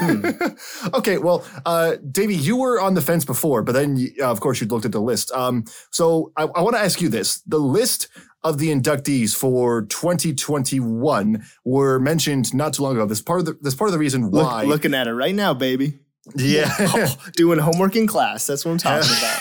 okay. 0.94 1.18
Well, 1.18 1.44
uh, 1.66 1.96
Davey, 2.10 2.34
you 2.36 2.56
were 2.56 2.80
on 2.80 2.94
the 2.94 3.00
fence 3.02 3.24
before, 3.24 3.62
but 3.62 3.72
then, 3.72 4.08
uh, 4.20 4.30
of 4.30 4.40
course, 4.40 4.60
you 4.60 4.66
looked 4.66 4.84
at 4.86 4.92
the 4.92 5.00
list. 5.00 5.30
Um, 5.32 5.64
so 5.90 6.32
I, 6.36 6.44
I 6.44 6.62
want 6.62 6.76
to 6.76 6.80
ask 6.80 7.00
you 7.00 7.08
this: 7.08 7.40
the 7.46 7.58
list 7.58 8.08
of 8.44 8.58
the 8.58 8.68
inductees 8.68 9.34
for 9.36 9.82
2021 9.86 11.44
were 11.64 11.98
mentioned 11.98 12.54
not 12.54 12.72
too 12.74 12.82
long 12.82 12.92
ago. 12.96 13.06
This 13.06 13.20
part 13.22 13.40
of 13.40 13.46
the 13.46 13.58
this 13.60 13.74
part 13.74 13.88
of 13.88 13.92
the 13.92 13.98
reason 13.98 14.30
Look- 14.30 14.46
why. 14.46 14.64
looking 14.64 14.94
at 14.94 15.06
it 15.06 15.14
right 15.14 15.34
now 15.34 15.54
baby 15.54 15.98
yeah. 16.36 16.72
Oh, 16.80 17.16
doing 17.36 17.58
homework 17.58 17.96
in 17.96 18.06
class 18.06 18.46
that's 18.46 18.64
what 18.64 18.72
I'm 18.72 18.78
talking 18.78 19.10
about 19.18 19.40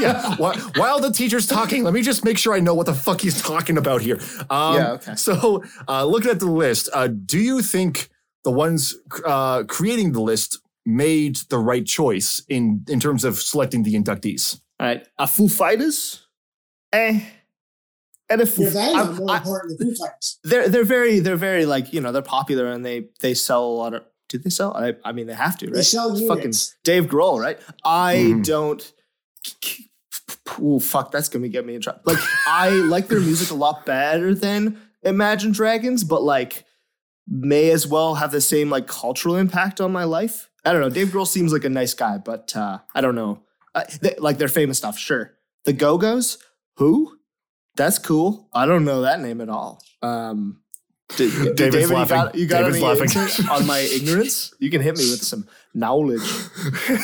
yeah. 0.00 0.36
While, 0.36 0.56
while 0.76 1.00
the 1.00 1.10
teacher's 1.12 1.46
talking, 1.46 1.84
let 1.84 1.92
me 1.92 2.00
just 2.00 2.24
make 2.24 2.38
sure 2.38 2.54
I 2.54 2.60
know 2.60 2.72
what 2.72 2.86
the 2.86 2.94
fuck 2.94 3.20
he's 3.20 3.42
talking 3.42 3.76
about 3.76 4.00
here. 4.00 4.18
Um, 4.48 4.74
Yeah, 4.76 4.92
okay. 4.92 5.16
So, 5.16 5.62
uh, 5.86 6.06
looking 6.06 6.30
at 6.30 6.38
the 6.38 6.46
list, 6.50 6.88
uh, 6.94 7.08
do 7.08 7.38
you 7.38 7.60
think 7.60 8.08
the 8.44 8.50
ones 8.52 8.94
uh, 9.26 9.64
creating 9.64 10.12
the 10.12 10.20
list 10.22 10.60
made 10.86 11.36
the 11.50 11.58
right 11.58 11.84
choice 11.84 12.42
in 12.48 12.84
in 12.88 13.00
terms 13.00 13.22
of 13.24 13.36
selecting 13.38 13.82
the 13.82 13.94
inductees? 13.94 14.60
all 14.78 14.86
right 14.86 15.06
uh, 15.18 15.26
Foo 15.26 15.48
Fighters 15.48 16.26
eh 16.94 17.20
and 18.30 18.40
if 18.40 18.56
Your 18.58 18.70
band 18.72 18.96
I- 18.96 19.00
are 19.02 19.12
more 19.12 19.30
I- 19.30 19.36
important 19.38 19.78
than 19.78 19.88
Foo 19.90 19.94
Fighters. 19.96 20.38
they're 20.44 20.68
they're 20.68 20.84
very 20.84 21.18
they're 21.20 21.36
very 21.36 21.66
like 21.66 21.92
you 21.92 22.00
know 22.00 22.12
they're 22.12 22.22
popular 22.22 22.66
and 22.70 22.84
they 22.84 23.08
they 23.20 23.34
sell 23.34 23.64
a 23.64 23.76
lot 23.82 23.94
of 23.94 24.02
do 24.28 24.38
they 24.38 24.50
sell? 24.50 24.72
I, 24.76 24.94
I 25.04 25.10
mean 25.12 25.26
they 25.26 25.34
have 25.34 25.58
to 25.58 25.66
right? 25.66 25.74
They 25.74 25.82
sell 25.82 26.16
units. 26.16 26.28
fucking 26.28 26.52
Dave 26.84 27.06
Grohl 27.10 27.40
right? 27.40 27.58
I 27.84 28.14
Mhm. 28.16 28.44
don't 28.46 28.92
oh 30.60 30.78
fuck 30.80 31.10
that's 31.10 31.28
gonna 31.28 31.48
get 31.48 31.66
me 31.66 31.74
in 31.74 31.80
trouble. 31.80 32.00
Like 32.04 32.18
I 32.46 32.70
like 32.70 33.08
their 33.08 33.20
music 33.20 33.50
a 33.50 33.54
lot 33.54 33.84
better 33.86 34.34
than 34.34 34.80
Imagine 35.02 35.52
Dragons 35.52 36.04
but 36.04 36.22
like 36.22 36.64
may 37.26 37.70
as 37.70 37.86
well 37.86 38.16
have 38.16 38.32
the 38.32 38.40
same 38.40 38.70
like 38.70 38.86
cultural 38.86 39.36
impact 39.36 39.80
on 39.80 39.92
my 39.92 40.04
life. 40.04 40.48
I 40.64 40.72
don't 40.72 40.80
know 40.80 40.90
Dave 40.90 41.08
Grohl 41.08 41.26
seems 41.26 41.52
like 41.52 41.64
a 41.64 41.68
nice 41.70 41.94
guy 41.94 42.18
but 42.18 42.54
uh 42.56 42.78
I 42.94 43.00
don't 43.00 43.14
know. 43.14 43.42
Uh, 43.74 43.84
they, 44.00 44.14
like 44.18 44.38
their 44.38 44.48
famous 44.48 44.78
stuff 44.78 44.98
sure. 44.98 45.32
The 45.64 45.72
Go 45.72 45.96
Go's 45.98 46.38
who 46.76 47.18
that's 47.80 47.98
cool. 47.98 48.48
I 48.52 48.66
don't 48.66 48.84
know 48.84 49.02
that 49.02 49.20
name 49.20 49.40
at 49.40 49.48
all. 49.48 49.82
Um, 50.02 50.60
did, 51.16 51.32
David's 51.56 51.88
David, 51.88 51.90
laughing. 51.90 52.16
You 52.16 52.24
got, 52.24 52.34
you 52.34 52.46
got 52.46 52.58
David's 52.58 53.14
any 53.16 53.24
laughing. 53.24 53.48
on 53.50 53.66
my 53.66 53.78
ignorance? 53.96 54.52
You 54.58 54.70
can 54.70 54.82
hit 54.82 54.98
me 54.98 55.10
with 55.10 55.22
some 55.22 55.48
knowledge. 55.72 56.20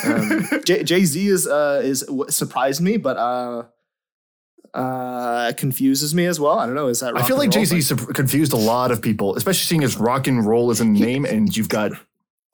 Um, 0.04 0.44
Jay 0.64 1.04
Z 1.04 1.26
is 1.26 1.46
uh, 1.46 1.80
is 1.82 2.04
surprised 2.28 2.82
me, 2.82 2.98
but 2.98 3.16
uh, 3.16 3.62
uh, 4.74 5.52
confuses 5.56 6.14
me 6.14 6.26
as 6.26 6.38
well. 6.38 6.58
I 6.58 6.66
don't 6.66 6.74
know. 6.74 6.88
Is 6.88 7.00
that? 7.00 7.16
I 7.16 7.26
feel 7.26 7.38
like? 7.38 7.50
Jay 7.50 7.64
Z 7.64 7.96
confused 8.12 8.52
a 8.52 8.56
lot 8.56 8.90
of 8.90 9.00
people, 9.00 9.34
especially 9.34 9.64
seeing 9.64 9.82
as 9.82 9.96
rock 9.96 10.26
and 10.26 10.46
roll 10.46 10.70
is 10.70 10.80
a 10.80 10.84
name, 10.84 11.24
and 11.24 11.56
you've 11.56 11.70
got 11.70 11.92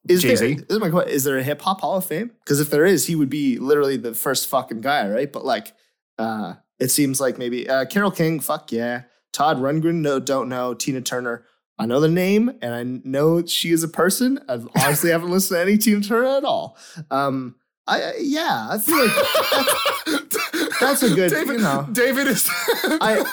Is 0.09 0.23
Jay-Z? 0.23 0.55
this 0.55 0.67
is 0.69 0.79
my 0.79 0.91
question. 0.91 1.13
Is 1.13 1.25
there 1.25 1.39
a 1.39 1.43
hip 1.43 1.61
hop 1.61 1.81
Hall 1.81 1.97
of 1.97 2.07
Fame? 2.07 2.31
Because 2.45 2.61
if 2.61 2.71
there 2.71 2.87
is, 2.87 3.09
he 3.09 3.17
would 3.17 3.31
be 3.31 3.59
literally 3.59 3.97
the 3.97 4.15
first 4.15 4.49
fucking 4.49 4.81
guy, 4.81 5.09
right? 5.09 5.33
But 5.33 5.45
like, 5.45 5.73
uh, 6.19 6.55
it 6.83 6.91
seems 6.91 7.21
like 7.21 7.39
maybe 7.39 7.69
uh, 7.69 7.85
Carole 7.85 8.11
King, 8.11 8.41
fuck 8.41 8.73
yeah. 8.73 9.03
Todd 9.33 9.59
Rundgren, 9.59 9.97
no, 9.97 10.19
don't 10.19 10.49
know. 10.49 10.75
Tina 10.75 11.01
Turner, 11.01 11.45
I 11.79 11.87
know 11.87 12.01
the 12.01 12.09
name 12.09 12.51
and 12.61 12.75
I 12.75 12.83
know 13.09 13.47
she 13.47 13.71
is 13.71 13.85
a 13.85 13.89
person. 13.89 14.41
I 14.49 14.61
honestly 14.77 15.11
haven't 15.11 15.31
listened 15.31 15.59
to 15.59 15.63
any 15.63 15.79
Tina 15.79 16.01
Turner 16.01 16.37
at 16.37 16.45
all. 16.45 16.77
Um, 17.11 17.55
I 17.87 18.15
yeah, 18.19 18.69
I 18.71 18.79
feel 18.79 18.97
like 18.97 19.11
that's, 20.07 20.81
that's 20.81 21.03
a 21.03 21.15
good, 21.15 21.31
David, 21.31 21.55
you 21.55 21.59
know. 21.61 21.89
David 21.91 22.29
is. 22.29 22.49
I, 22.85 23.25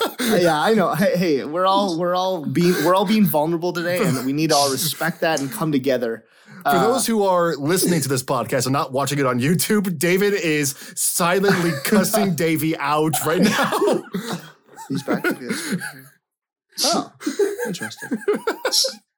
yeah, 0.42 0.60
I 0.60 0.74
know. 0.74 0.94
Hey, 0.96 1.18
hey, 1.18 1.46
we're 1.46 1.68
all 1.68 2.00
we're 2.00 2.16
all 2.16 2.46
being 2.46 2.74
we're 2.84 2.96
all 2.96 3.06
being 3.06 3.26
vulnerable 3.26 3.74
today, 3.74 4.04
and 4.04 4.26
we 4.26 4.34
need 4.34 4.50
to 4.50 4.56
all 4.56 4.72
respect 4.72 5.22
that 5.22 5.40
and 5.40 5.52
come 5.52 5.72
together. 5.72 6.26
For 6.63 6.80
those 6.80 7.06
who 7.08 7.24
are 7.24 7.56
listening 7.56 8.02
to 8.02 8.10
this 8.10 8.24
podcast 8.24 8.65
and 8.65 8.74
not 8.74 8.91
watching 8.91 9.19
it 9.19 9.26
on 9.26 9.39
YouTube, 9.39 9.98
David 9.98 10.34
is 10.34 10.76
silently 10.95 11.72
cussing 11.86 12.36
Davey 12.36 12.78
out 12.78 13.13
right 13.26 13.41
now. 13.41 14.04
He's 14.89 15.04
back 15.04 15.24
to 15.24 15.32
this. 15.34 15.76
Oh, 16.86 17.12
interesting. 17.65 18.17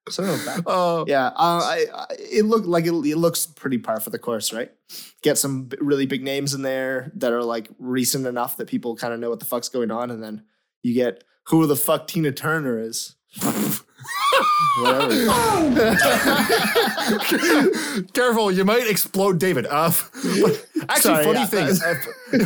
So. 0.09 0.23
Uh, 0.65 1.05
Yeah, 1.07 1.27
uh, 1.27 1.31
I, 1.37 1.85
I, 1.93 2.05
it 2.19 2.43
looked 2.45 2.65
like 2.65 2.85
it, 2.85 2.89
it 2.91 3.17
looks 3.17 3.45
pretty 3.45 3.77
par 3.77 3.99
for 3.99 4.09
the 4.09 4.17
course, 4.17 4.51
right? 4.51 4.71
Get 5.21 5.37
some 5.37 5.65
b- 5.65 5.77
really 5.79 6.07
big 6.07 6.23
names 6.23 6.55
in 6.55 6.63
there 6.63 7.11
that 7.15 7.31
are 7.31 7.43
like 7.43 7.69
recent 7.77 8.25
enough 8.25 8.57
that 8.57 8.67
people 8.67 8.95
kind 8.95 9.13
of 9.13 9.19
know 9.19 9.29
what 9.29 9.39
the 9.39 9.45
fuck's 9.45 9.69
going 9.69 9.91
on, 9.91 10.09
and 10.09 10.21
then 10.21 10.43
you 10.81 10.95
get 10.95 11.23
who 11.45 11.65
the 11.67 11.75
fuck 11.75 12.07
Tina 12.07 12.31
Turner 12.31 12.79
is. 12.79 13.15
Careful, 18.13 18.51
you 18.51 18.65
might 18.65 18.87
explode 18.87 19.39
David. 19.39 19.67
Uh, 19.67 19.87
actually, 20.89 21.01
Sorry, 21.01 21.25
funny 21.25 21.39
yeah, 21.39 21.45
thing. 21.45 21.67
uh, 22.43 22.45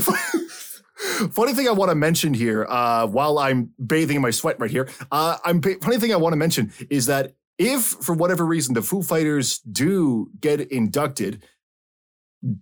funny 1.30 1.54
thing 1.54 1.68
I 1.68 1.72
want 1.72 1.91
to 1.91 1.96
mention 1.96 2.34
here, 2.34 2.65
uh, 2.68 3.06
while 3.08 3.38
I'm 3.38 3.72
bathing 3.86 4.15
in 4.18 4.22
my 4.22 4.32
sweat 4.32 4.60
right 4.60 4.72
here. 4.72 4.89
Uh, 5.12 5.38
I'm 5.46 5.62
funny 5.62 6.00
thing 6.00 6.13
I 6.13 6.18
want 6.18 6.34
to 6.34 6.38
mention 6.38 6.74
is 6.89 7.06
that 7.06 7.36
if 7.58 7.82
for 7.82 8.13
whatever 8.13 8.46
reason 8.46 8.74
the 8.74 8.82
Foo 8.82 9.02
Fighters 9.02 9.60
do 9.60 10.30
get 10.39 10.60
inducted, 10.72 11.44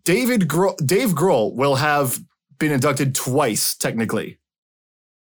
David 0.04 0.48
Grohl, 0.48 0.76
Dave 0.86 1.10
Grohl 1.10 1.56
will 1.56 1.76
have 1.76 2.20
been 2.60 2.72
inducted 2.72 3.16
twice 3.16 3.76
technically. 3.76 4.40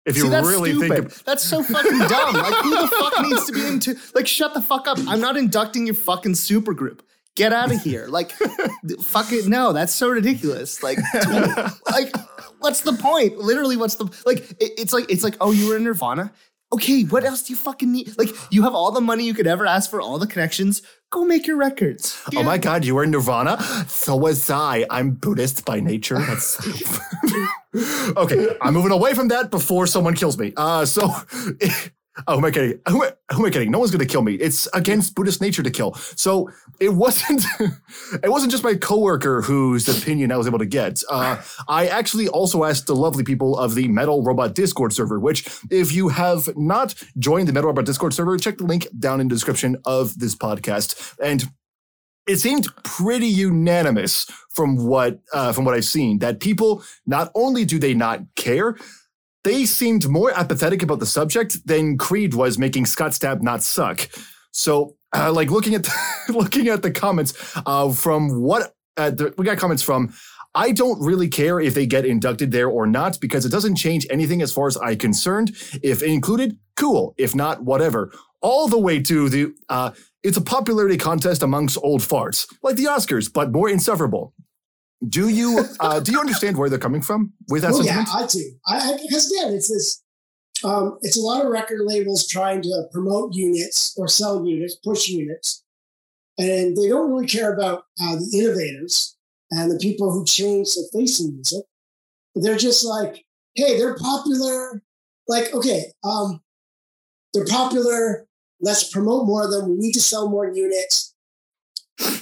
If 0.05 0.17
you 0.17 0.23
See, 0.23 0.29
that's 0.29 0.47
really 0.47 0.73
stupid. 0.73 1.11
think, 1.11 1.23
that's 1.23 1.43
so 1.43 1.63
fucking 1.63 1.97
dumb. 1.97 2.35
Like, 2.35 2.53
who 2.63 2.69
the 2.69 2.87
fuck 2.87 3.21
needs 3.21 3.45
to 3.47 3.53
be 3.53 3.65
into? 3.65 3.95
Like, 4.13 4.27
shut 4.27 4.53
the 4.53 4.61
fuck 4.61 4.87
up. 4.87 4.99
I'm 5.07 5.19
not 5.19 5.35
inducting 5.35 5.87
your 5.87 5.95
fucking 5.95 6.33
supergroup. 6.33 6.99
Get 7.35 7.51
out 7.51 7.73
of 7.73 7.81
here. 7.81 8.07
Like, 8.07 8.31
fuck 9.01 9.31
it. 9.31 9.47
No, 9.47 9.73
that's 9.73 9.93
so 9.93 10.07
ridiculous. 10.07 10.81
Like, 10.83 10.99
like, 11.91 12.15
what's 12.59 12.81
the 12.81 12.93
point? 12.93 13.37
Literally, 13.39 13.77
what's 13.77 13.95
the 13.95 14.05
like? 14.25 14.49
It, 14.61 14.73
it's 14.77 14.93
like 14.93 15.09
it's 15.11 15.23
like, 15.23 15.35
oh, 15.41 15.51
you 15.51 15.67
were 15.69 15.75
in 15.75 15.83
Nirvana. 15.83 16.31
Okay, 16.71 17.03
what 17.03 17.23
else 17.23 17.43
do 17.43 17.53
you 17.53 17.57
fucking 17.57 17.91
need? 17.91 18.17
Like, 18.17 18.29
you 18.51 18.63
have 18.63 18.73
all 18.73 18.91
the 18.91 19.01
money 19.01 19.25
you 19.25 19.33
could 19.33 19.47
ever 19.47 19.65
ask 19.65 19.89
for, 19.89 20.01
all 20.01 20.17
the 20.17 20.27
connections. 20.27 20.81
Go 21.11 21.23
make 21.23 21.45
your 21.47 21.57
records. 21.57 22.19
oh 22.35 22.43
my 22.43 22.57
God, 22.57 22.83
you 22.83 22.95
were 22.95 23.03
in 23.03 23.11
Nirvana. 23.11 23.61
So 23.87 24.15
was 24.15 24.49
I. 24.49 24.85
I'm 24.89 25.11
Buddhist 25.11 25.63
by 25.65 25.79
nature. 25.79 26.17
That's 26.17 26.57
okay. 28.17 28.55
I'm 28.61 28.73
moving 28.73 28.91
away 28.91 29.13
from 29.13 29.29
that 29.29 29.51
before 29.51 29.87
someone 29.87 30.15
kills 30.15 30.37
me. 30.37 30.53
Uh, 30.55 30.85
so. 30.85 31.09
Oh, 32.27 32.37
am 32.37 32.45
I 32.45 32.51
kidding? 32.51 32.79
Who, 32.87 33.03
who 33.33 33.39
am 33.39 33.45
I 33.45 33.49
kidding? 33.49 33.71
No 33.71 33.79
one's 33.79 33.91
gonna 33.91 34.05
kill 34.05 34.21
me. 34.21 34.35
It's 34.35 34.67
against 34.73 35.15
Buddhist 35.15 35.41
nature 35.41 35.61
to 35.61 35.69
kill. 35.69 35.95
So 36.15 36.49
it 36.79 36.89
wasn't. 36.93 37.43
it 38.23 38.29
wasn't 38.29 38.51
just 38.51 38.63
my 38.63 38.75
coworker 38.75 39.41
whose 39.41 39.89
opinion 39.89 40.31
I 40.31 40.37
was 40.37 40.47
able 40.47 40.59
to 40.59 40.65
get. 40.65 41.03
Uh, 41.09 41.41
I 41.67 41.87
actually 41.87 42.29
also 42.29 42.63
asked 42.63 42.87
the 42.87 42.95
lovely 42.95 43.25
people 43.25 43.57
of 43.57 43.75
the 43.75 43.89
Metal 43.89 44.23
Robot 44.23 44.55
Discord 44.55 44.93
server. 44.93 45.19
Which, 45.19 45.45
if 45.69 45.91
you 45.91 46.07
have 46.07 46.55
not 46.55 46.95
joined 47.19 47.49
the 47.49 47.53
Metal 47.53 47.67
Robot 47.67 47.85
Discord 47.85 48.13
server, 48.13 48.37
check 48.37 48.59
the 48.59 48.65
link 48.65 48.87
down 48.97 49.19
in 49.19 49.27
the 49.27 49.35
description 49.35 49.75
of 49.83 50.17
this 50.17 50.35
podcast. 50.35 51.17
And 51.21 51.51
it 52.27 52.37
seemed 52.37 52.67
pretty 52.83 53.27
unanimous 53.27 54.25
from 54.49 54.85
what 54.85 55.19
uh, 55.33 55.51
from 55.51 55.65
what 55.65 55.75
I've 55.75 55.85
seen 55.85 56.19
that 56.19 56.39
people 56.39 56.83
not 57.05 57.31
only 57.35 57.65
do 57.65 57.77
they 57.77 57.93
not 57.93 58.21
care, 58.35 58.75
they 59.43 59.65
seemed 59.65 60.07
more 60.07 60.31
apathetic 60.31 60.81
about 60.81 60.99
the 60.99 61.05
subject 61.05 61.65
than 61.67 61.97
Creed 61.97 62.33
was 62.33 62.57
making 62.57 62.87
Scott 62.87 63.11
Stapp 63.11 63.41
not 63.41 63.63
suck. 63.63 64.09
So, 64.51 64.95
uh, 65.15 65.31
like 65.31 65.51
looking 65.51 65.75
at 65.75 65.87
looking 66.29 66.67
at 66.69 66.81
the 66.81 66.91
comments 66.91 67.33
uh, 67.65 67.91
from 67.91 68.41
what 68.41 68.73
uh, 68.97 69.11
the, 69.11 69.33
we 69.37 69.45
got 69.45 69.57
comments 69.57 69.83
from. 69.83 70.13
I 70.57 70.71
don't 70.71 71.01
really 71.01 71.27
care 71.27 71.59
if 71.59 71.73
they 71.73 71.85
get 71.85 72.05
inducted 72.05 72.53
there 72.53 72.69
or 72.69 72.87
not 72.87 73.19
because 73.19 73.45
it 73.45 73.49
doesn't 73.49 73.75
change 73.75 74.07
anything 74.09 74.41
as 74.41 74.53
far 74.53 74.67
as 74.67 74.77
I'm 74.81 74.97
concerned. 74.97 75.51
If 75.83 76.01
included, 76.01 76.57
cool. 76.77 77.13
If 77.17 77.35
not, 77.35 77.63
whatever. 77.63 78.13
All 78.39 78.69
the 78.69 78.79
way 78.79 79.01
to 79.01 79.27
the 79.27 79.53
uh, 79.67 79.91
it's 80.25 80.37
a 80.37 80.41
popularity 80.41 80.97
contest 80.97 81.43
amongst 81.43 81.77
old 81.83 82.01
farts, 82.01 82.51
like 82.63 82.75
the 82.75 82.85
Oscars, 82.85 83.31
but 83.31 83.51
more 83.51 83.69
insufferable. 83.69 84.33
Do 85.07 85.29
you 85.29 85.65
uh, 85.79 85.99
do 85.99 86.11
you 86.11 86.19
understand 86.19 86.57
where 86.57 86.67
they're 86.67 86.79
coming 86.79 87.01
from 87.01 87.33
with 87.47 87.61
that 87.61 87.73
Oh 87.73 87.81
yeah. 87.81 88.05
I 88.11 88.25
do. 88.25 88.51
I, 88.67 88.77
I 88.77 88.97
because 89.01 89.31
again, 89.31 89.53
it's 89.53 89.69
this. 89.69 90.01
Um, 90.63 90.97
it's 91.01 91.17
a 91.17 91.21
lot 91.21 91.45
of 91.45 91.51
record 91.51 91.81
labels 91.83 92.27
trying 92.27 92.63
to 92.63 92.87
promote 92.91 93.35
units 93.35 93.93
or 93.97 94.07
sell 94.07 94.43
units, 94.47 94.75
push 94.75 95.07
units, 95.09 95.63
and 96.39 96.75
they 96.75 96.87
don't 96.87 97.11
really 97.11 97.27
care 97.27 97.53
about 97.53 97.83
uh, 98.01 98.15
the 98.15 98.39
innovators 98.39 99.15
and 99.51 99.69
the 99.69 99.77
people 99.77 100.11
who 100.11 100.25
change 100.25 100.73
the 100.73 100.89
face 100.91 101.19
of 101.19 101.31
music. 101.33 101.65
They're 102.33 102.57
just 102.57 102.83
like, 102.83 103.25
hey, 103.53 103.77
they're 103.77 103.97
popular. 103.97 104.81
Like, 105.27 105.53
okay, 105.53 105.91
um, 106.03 106.41
they're 107.33 107.45
popular. 107.45 108.27
Let's 108.65 108.91
promote 108.91 109.27
more 109.27 109.45
of 109.45 109.51
them. 109.51 109.69
We 109.69 109.75
need 109.77 109.93
to 109.93 110.01
sell 110.01 110.27
more 110.27 110.51
units, 110.51 111.13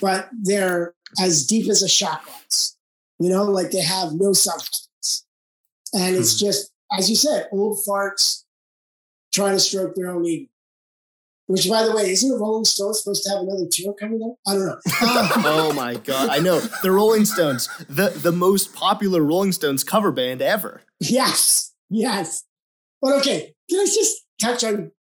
but 0.02 0.28
they're 0.42 0.94
as 1.20 1.48
deep 1.48 1.70
as 1.70 1.82
a 1.82 1.88
shot 1.88 2.26
glass. 2.26 2.76
You 3.20 3.30
know, 3.30 3.46
like 3.46 3.72
they 3.72 3.82
have 3.82 4.10
no 4.14 4.34
substance. 4.34 5.26
And 5.94 6.16
it's 6.18 6.38
just, 6.38 6.70
as 6.98 7.10
you 7.10 7.16
said, 7.16 7.48
old 7.54 7.80
farts 7.88 8.44
trying 9.34 9.54
to 9.56 9.60
stroke 9.60 9.96
their 9.96 10.10
own 10.10 10.26
ego. 10.26 10.50
Which, 11.48 11.70
by 11.70 11.84
the 11.84 11.96
way, 11.96 12.12
isn't 12.12 12.30
the 12.30 12.38
Rolling 12.38 12.66
Stones 12.66 13.00
supposed 13.02 13.24
to 13.24 13.30
have 13.30 13.40
another 13.42 13.66
tour 13.72 13.94
coming 13.94 14.22
up? 14.24 14.36
I 14.48 14.54
don't 14.54 14.66
know. 14.66 14.80
Uh, 15.02 15.30
Oh 15.46 15.74
my 15.74 15.96
god! 15.96 16.30
I 16.30 16.40
know 16.40 16.60
the 16.60 16.92
Rolling 16.92 17.26
Stones, 17.26 17.70
the 17.88 18.10
the 18.10 18.32
most 18.34 18.74
popular 18.74 19.22
Rolling 19.22 19.52
Stones 19.54 19.84
cover 19.84 20.12
band 20.12 20.42
ever. 20.42 20.82
yes, 21.00 21.74
yes. 21.90 22.44
But 23.02 23.14
okay, 23.20 23.54
can 23.70 23.80
I 23.82 23.86
just 23.86 24.26
touch 24.42 24.64
on 24.64 24.92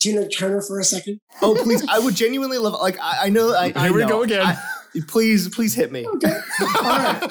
Tina 0.00 0.28
Turner 0.28 0.60
for 0.60 0.78
a 0.78 0.84
second? 0.84 1.20
Oh 1.42 1.54
please, 1.62 1.84
I 1.88 1.98
would 1.98 2.14
genuinely 2.14 2.58
love. 2.58 2.74
Like 2.80 2.98
I, 3.00 3.26
I 3.26 3.28
know. 3.30 3.54
I, 3.54 3.72
I 3.74 3.84
Here 3.84 3.94
we 3.94 4.02
know. 4.02 4.08
go 4.08 4.22
again. 4.22 4.46
I- 4.46 4.58
please, 5.08 5.48
please 5.48 5.74
hit 5.74 5.90
me. 5.90 6.06
Okay. 6.06 6.38
All 6.60 6.82
right. 6.82 7.22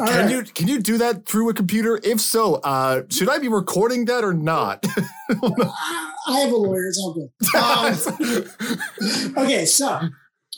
All 0.00 0.06
can 0.06 0.06
right. 0.06 0.30
you 0.30 0.42
can 0.42 0.66
you 0.66 0.80
do 0.80 0.98
that 0.98 1.26
through 1.26 1.48
a 1.50 1.54
computer? 1.54 2.00
If 2.02 2.20
so, 2.20 2.56
uh, 2.56 3.02
should 3.10 3.28
I 3.28 3.38
be 3.38 3.46
recording 3.46 4.06
that 4.06 4.24
or 4.24 4.34
not? 4.34 4.84
I 5.30 6.12
I 6.26 6.40
have 6.40 6.50
a 6.52 6.56
lawyer. 6.56 6.88
It's 6.88 6.98
all 6.98 7.14
good. 7.14 7.30
Um, 9.38 9.44
okay, 9.44 9.64
so 9.64 10.00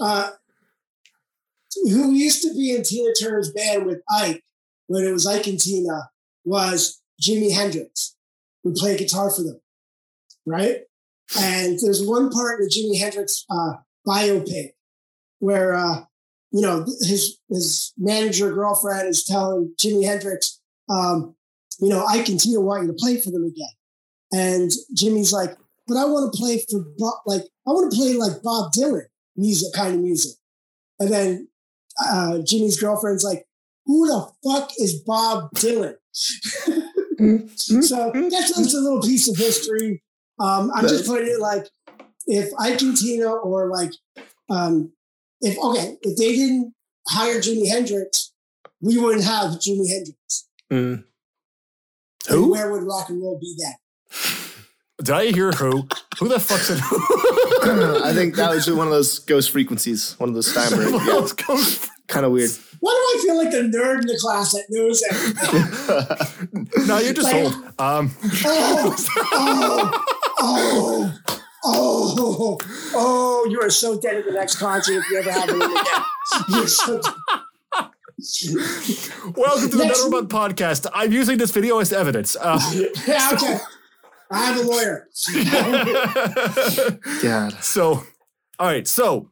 uh, 0.00 0.31
who 1.85 2.12
used 2.12 2.42
to 2.42 2.55
be 2.55 2.74
in 2.74 2.83
Tina 2.83 3.12
Turner's 3.12 3.53
band 3.53 3.85
with 3.85 4.00
Ike 4.11 4.42
when 4.87 5.05
it 5.05 5.12
was 5.12 5.26
Ike 5.26 5.46
and 5.48 5.61
Tina 5.61 6.09
was 6.44 7.03
Jimi 7.22 7.53
Hendrix, 7.53 8.16
who 8.64 8.72
played 8.72 8.98
guitar 8.98 9.31
for 9.31 9.42
them, 9.42 9.61
right? 10.46 10.79
And 11.38 11.79
there's 11.83 12.05
one 12.05 12.31
part 12.31 12.61
in 12.61 12.66
the 12.66 12.71
Jimi 12.71 12.99
Hendrix 12.99 13.45
uh, 13.51 13.75
biopic 14.07 14.71
where 15.38 15.75
uh, 15.75 16.03
you 16.53 16.61
know 16.61 16.85
his 17.03 17.38
his 17.49 17.93
manager 17.97 18.53
girlfriend 18.53 19.09
is 19.09 19.25
telling 19.25 19.75
Jimi 19.81 20.05
Hendrix, 20.05 20.61
um, 20.88 21.35
you 21.81 21.88
know, 21.88 22.05
I 22.05 22.16
and 22.16 22.40
Tina 22.40 22.61
want 22.61 22.83
you 22.83 22.88
to 22.88 22.95
play 22.95 23.21
for 23.21 23.31
them 23.31 23.45
again, 23.45 23.69
and 24.33 24.71
Jimi's 24.97 25.33
like, 25.33 25.57
but 25.87 25.97
I 25.97 26.05
want 26.05 26.33
to 26.33 26.38
play 26.38 26.64
for 26.71 26.85
Bob, 26.99 27.14
like 27.27 27.43
I 27.66 27.71
want 27.71 27.93
to 27.93 27.97
play 27.97 28.14
like 28.14 28.43
Bob 28.43 28.73
Dylan 28.73 29.07
music, 29.37 29.73
kind 29.75 29.95
of 29.95 30.01
music. 30.01 30.37
And 30.99 31.11
then 31.11 31.49
uh, 31.99 32.38
Jimi's 32.43 32.81
girlfriend's 32.81 33.25
like, 33.25 33.47
who 33.87 34.07
the 34.07 34.31
fuck 34.45 34.71
is 34.79 35.01
Bob 35.01 35.51
Dylan? 35.55 35.95
so 36.12 38.11
that's 38.14 38.57
just 38.57 38.75
a 38.75 38.81
little 38.81 39.03
piece 39.03 39.29
of 39.29 39.37
history. 39.37 40.03
Um, 40.40 40.70
I'm 40.74 40.88
just 40.88 41.07
putting 41.07 41.29
it 41.29 41.38
like 41.40 41.66
if 42.26 42.50
Ike 42.59 42.81
and 42.83 42.96
Tina 42.96 43.31
or 43.31 43.68
like 43.68 43.92
um, 44.48 44.92
if 45.40 45.59
okay, 45.59 45.96
if 46.03 46.16
they 46.16 46.33
didn't 46.35 46.74
hire 47.09 47.38
Jimi 47.40 47.68
Hendrix, 47.68 48.33
we 48.81 48.96
wouldn't 48.98 49.24
have 49.24 49.53
Jimi 49.59 49.88
Hendrix. 49.88 50.48
Mm. 50.72 51.05
And 52.29 52.37
Who? 52.38 52.50
where 52.53 52.70
would 52.72 52.83
rock 52.85 53.09
and 53.09 53.20
roll 53.22 53.38
be 53.38 53.55
then? 53.59 53.74
Did 55.03 55.11
I 55.14 55.26
hear 55.33 55.50
who? 55.53 55.88
Who 56.18 56.29
the 56.29 56.38
fuck 56.38 56.61
said 56.61 56.79
who? 56.79 56.96
I 58.05 58.12
think 58.12 58.35
that 58.37 58.50
was 58.50 58.70
one 58.70 58.87
of 58.87 58.92
those 58.92 59.18
ghost 59.20 59.50
frequencies, 59.50 60.14
one 60.18 60.29
of 60.29 60.35
those 60.35 60.50
Steinberg. 60.50 60.92
Yeah, 60.92 61.14
Let's 61.14 61.88
kind 62.07 62.26
of 62.26 62.33
weird. 62.33 62.50
Why 62.81 62.90
do 62.92 63.18
I 63.18 63.22
feel 63.24 63.37
like 63.38 63.50
the 63.50 63.76
nerd 63.79 64.03
in 64.03 64.07
the 64.09 64.18
class 64.20 64.53
that 64.53 64.64
knows 64.68 65.03
everything? 65.11 66.87
No, 66.87 66.98
you're 66.98 67.14
just 67.14 67.33
Like- 67.33 67.44
old. 67.44 67.55
Um, 67.79 68.11
Oh, 68.44 68.96
oh, 69.33 70.05
oh, 70.42 71.12
oh, 71.64 72.59
oh, 72.94 73.46
you 73.50 73.61
are 73.61 73.70
so 73.70 73.98
dead 74.00 74.16
at 74.16 74.24
the 74.26 74.33
next 74.33 74.57
concert 74.57 74.94
if 74.98 75.11
you 75.11 75.18
ever 75.18 75.31
have 75.33 75.48
one 75.50 75.62
again. 75.62 76.05
You're 76.48 76.66
so 76.66 77.00
welcome 79.37 79.70
to 79.70 79.76
the 79.76 79.85
Next- 79.87 80.05
Metal 80.11 80.26
Podcast. 80.26 80.87
I'm 80.94 81.12
using 81.12 81.38
this 81.38 81.50
video 81.50 81.79
as 81.79 81.92
evidence. 81.92 82.37
Uh, 82.37 82.61
yeah, 83.07 83.31
okay. 83.33 83.59
I 84.31 84.44
have 84.44 84.59
a 84.59 84.62
lawyer. 84.62 85.09
God. 87.22 87.53
so, 87.64 88.05
all 88.59 88.66
right. 88.68 88.87
So 88.87 89.31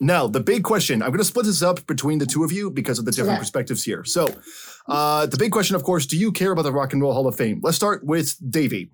now 0.00 0.26
the 0.26 0.40
big 0.40 0.64
question. 0.64 1.02
I'm 1.02 1.10
going 1.10 1.18
to 1.18 1.24
split 1.24 1.46
this 1.46 1.62
up 1.62 1.86
between 1.86 2.18
the 2.18 2.26
two 2.26 2.42
of 2.44 2.50
you 2.50 2.70
because 2.70 2.98
of 2.98 3.04
the 3.04 3.12
different 3.12 3.34
Okay. 3.34 3.40
perspectives 3.40 3.84
here. 3.84 4.04
So, 4.04 4.26
uh, 4.88 5.26
the 5.26 5.36
big 5.36 5.52
question, 5.52 5.76
of 5.76 5.84
course, 5.84 6.06
do 6.06 6.16
you 6.16 6.32
care 6.32 6.50
about 6.50 6.62
the 6.62 6.72
Rock 6.72 6.92
and 6.94 7.02
Roll 7.02 7.12
Hall 7.12 7.28
of 7.28 7.36
Fame? 7.36 7.60
Let's 7.62 7.76
start 7.76 8.04
with 8.04 8.34
Davey. 8.50 8.90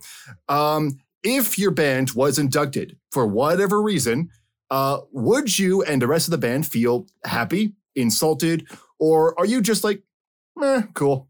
Um, 0.48 0.98
if 1.24 1.58
your 1.58 1.70
band 1.70 2.12
was 2.12 2.38
inducted 2.38 2.96
for 3.10 3.26
whatever 3.26 3.82
reason, 3.82 4.30
uh, 4.70 4.98
would 5.12 5.58
you 5.58 5.82
and 5.82 6.00
the 6.00 6.06
rest 6.06 6.28
of 6.28 6.30
the 6.30 6.38
band 6.38 6.66
feel 6.66 7.06
happy, 7.24 7.74
insulted, 7.96 8.68
or 9.00 9.38
are 9.38 9.46
you 9.46 9.60
just 9.60 9.82
like, 9.82 10.02
meh, 10.56 10.82
cool? 10.92 11.28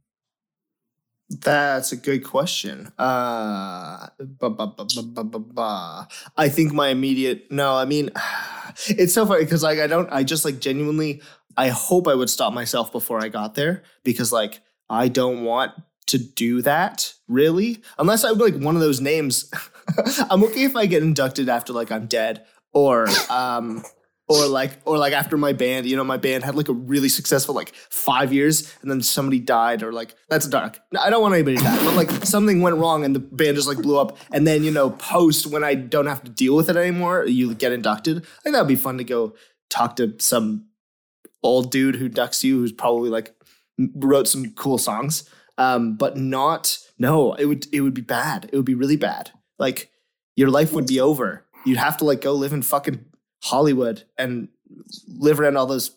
That's 1.31 1.93
a 1.93 1.97
good 1.97 2.25
question. 2.25 2.93
Uh, 2.99 4.09
ba, 4.19 4.51
ba, 4.51 4.67
ba, 4.67 4.85
ba, 4.85 5.03
ba, 5.03 5.25
ba, 5.25 5.39
ba. 5.39 6.09
I 6.37 6.49
think 6.49 6.73
my 6.73 6.89
immediate 6.89 7.51
no. 7.51 7.75
I 7.75 7.87
mean, 7.87 8.11
it's 8.89 9.15
so 9.15 9.25
funny 9.27 9.45
because 9.45 9.63
like 9.63 9.79
I 9.79 9.87
don't. 9.87 10.11
I 10.13 10.23
just 10.23 10.45
like 10.45 10.61
genuinely. 10.61 11.23
I 11.57 11.69
hope 11.69 12.09
I 12.09 12.15
would 12.15 12.29
stop 12.31 12.53
myself 12.53 12.93
before 12.93 13.23
I 13.23 13.29
got 13.29 13.55
there 13.55 13.85
because 14.03 14.33
like 14.33 14.61
I 14.91 15.09
don't 15.09 15.45
want 15.45 15.73
to 16.07 16.19
do 16.19 16.61
that 16.63 17.15
really 17.29 17.81
unless 17.99 18.25
I'm 18.25 18.37
like 18.39 18.57
one 18.57 18.75
of 18.75 18.83
those 18.83 19.01
names. 19.01 19.51
I'm 20.31 20.45
okay 20.45 20.65
if 20.65 20.77
I 20.77 20.87
get 20.87 21.03
inducted 21.03 21.49
after 21.49 21.73
like 21.73 21.91
I'm 21.91 22.07
dead 22.07 22.45
or 22.73 23.07
um 23.31 23.85
or 24.29 24.47
like 24.47 24.79
or 24.85 24.97
like 24.99 25.13
after 25.13 25.37
my 25.37 25.53
band 25.53 25.87
you 25.87 25.97
know 25.97 26.05
my 26.05 26.17
band 26.17 26.45
had 26.45 26.55
like 26.55 26.69
a 26.69 26.73
really 26.73 27.09
successful 27.09 27.55
like 27.55 27.75
five 27.75 28.33
years 28.33 28.75
and 28.83 28.91
then 28.91 29.03
somebody 29.03 29.39
died 29.39 29.83
or 29.83 29.93
like 29.93 30.15
that's 30.29 30.47
dark. 30.47 30.81
I 30.99 31.11
don't 31.11 31.23
want 31.23 31.35
anybody 31.35 31.57
to 31.57 31.63
die 31.63 31.85
but 31.85 31.95
like 31.95 32.11
something 32.25 32.61
went 32.61 32.77
wrong 32.77 33.05
and 33.05 33.15
the 33.15 33.21
band 33.21 33.57
just 33.57 33.69
like 33.69 33.79
blew 33.79 33.99
up. 33.99 34.17
And 34.33 34.47
then 34.47 34.65
you 34.65 34.71
know 34.71 34.91
post 34.91 35.47
when 35.47 35.65
i 35.65 35.75
don't 35.75 36.07
have 36.07 36.25
to 36.25 36.31
deal 36.31 36.57
with 36.57 36.69
it 36.69 36.77
anymore 36.77 37.27
you 37.27 37.55
get 37.55 37.73
inducted. 37.73 38.19
I 38.19 38.43
think 38.43 38.55
that'd 38.55 38.69
be 38.69 38.77
fun 38.77 38.99
to 38.99 39.05
go 39.05 39.35
talk 39.71 39.97
to 39.97 40.15
some 40.19 40.67
old 41.43 41.71
dude 41.71 41.97
who 41.97 42.09
ducks 42.09 42.43
you 42.43 42.59
who's 42.59 42.73
probably 42.73 43.11
like 43.11 43.35
wrote 43.97 44.29
some 44.29 44.53
cool 44.53 44.79
songs. 44.79 45.29
Um 45.59 45.97
but 45.97 46.17
not 46.17 46.79
no 46.99 47.35
it 47.35 47.45
would 47.45 47.67
it 47.73 47.83
would 47.83 47.95
be 47.95 48.01
bad. 48.01 48.49
It 48.53 48.57
would 48.57 48.65
be 48.65 48.75
really 48.75 48.97
bad 48.97 49.33
like 49.59 49.91
your 50.37 50.51
life 50.51 50.73
would 50.73 50.87
be 50.87 51.01
over 51.01 51.45
you'd 51.65 51.79
have 51.79 51.97
to 51.99 52.05
like 52.05 52.21
go 52.21 52.33
live 52.33 52.53
in 52.53 52.63
fucking 52.63 53.05
Hollywood 53.43 54.05
and 54.19 54.49
live 55.09 55.41
around 55.41 55.57
all 55.57 55.67
those 55.67 55.97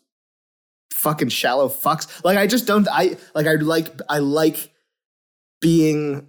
fucking 0.92 1.30
shallow 1.30 1.70
fucks. 1.70 2.24
Like 2.24 2.38
I 2.38 2.48
just 2.48 2.66
don't. 2.66 2.88
I 2.90 3.18
like. 3.36 3.48
I 3.48 3.56
like. 3.56 4.02
I 4.10 4.20
like 4.20 4.72
being 5.62 6.28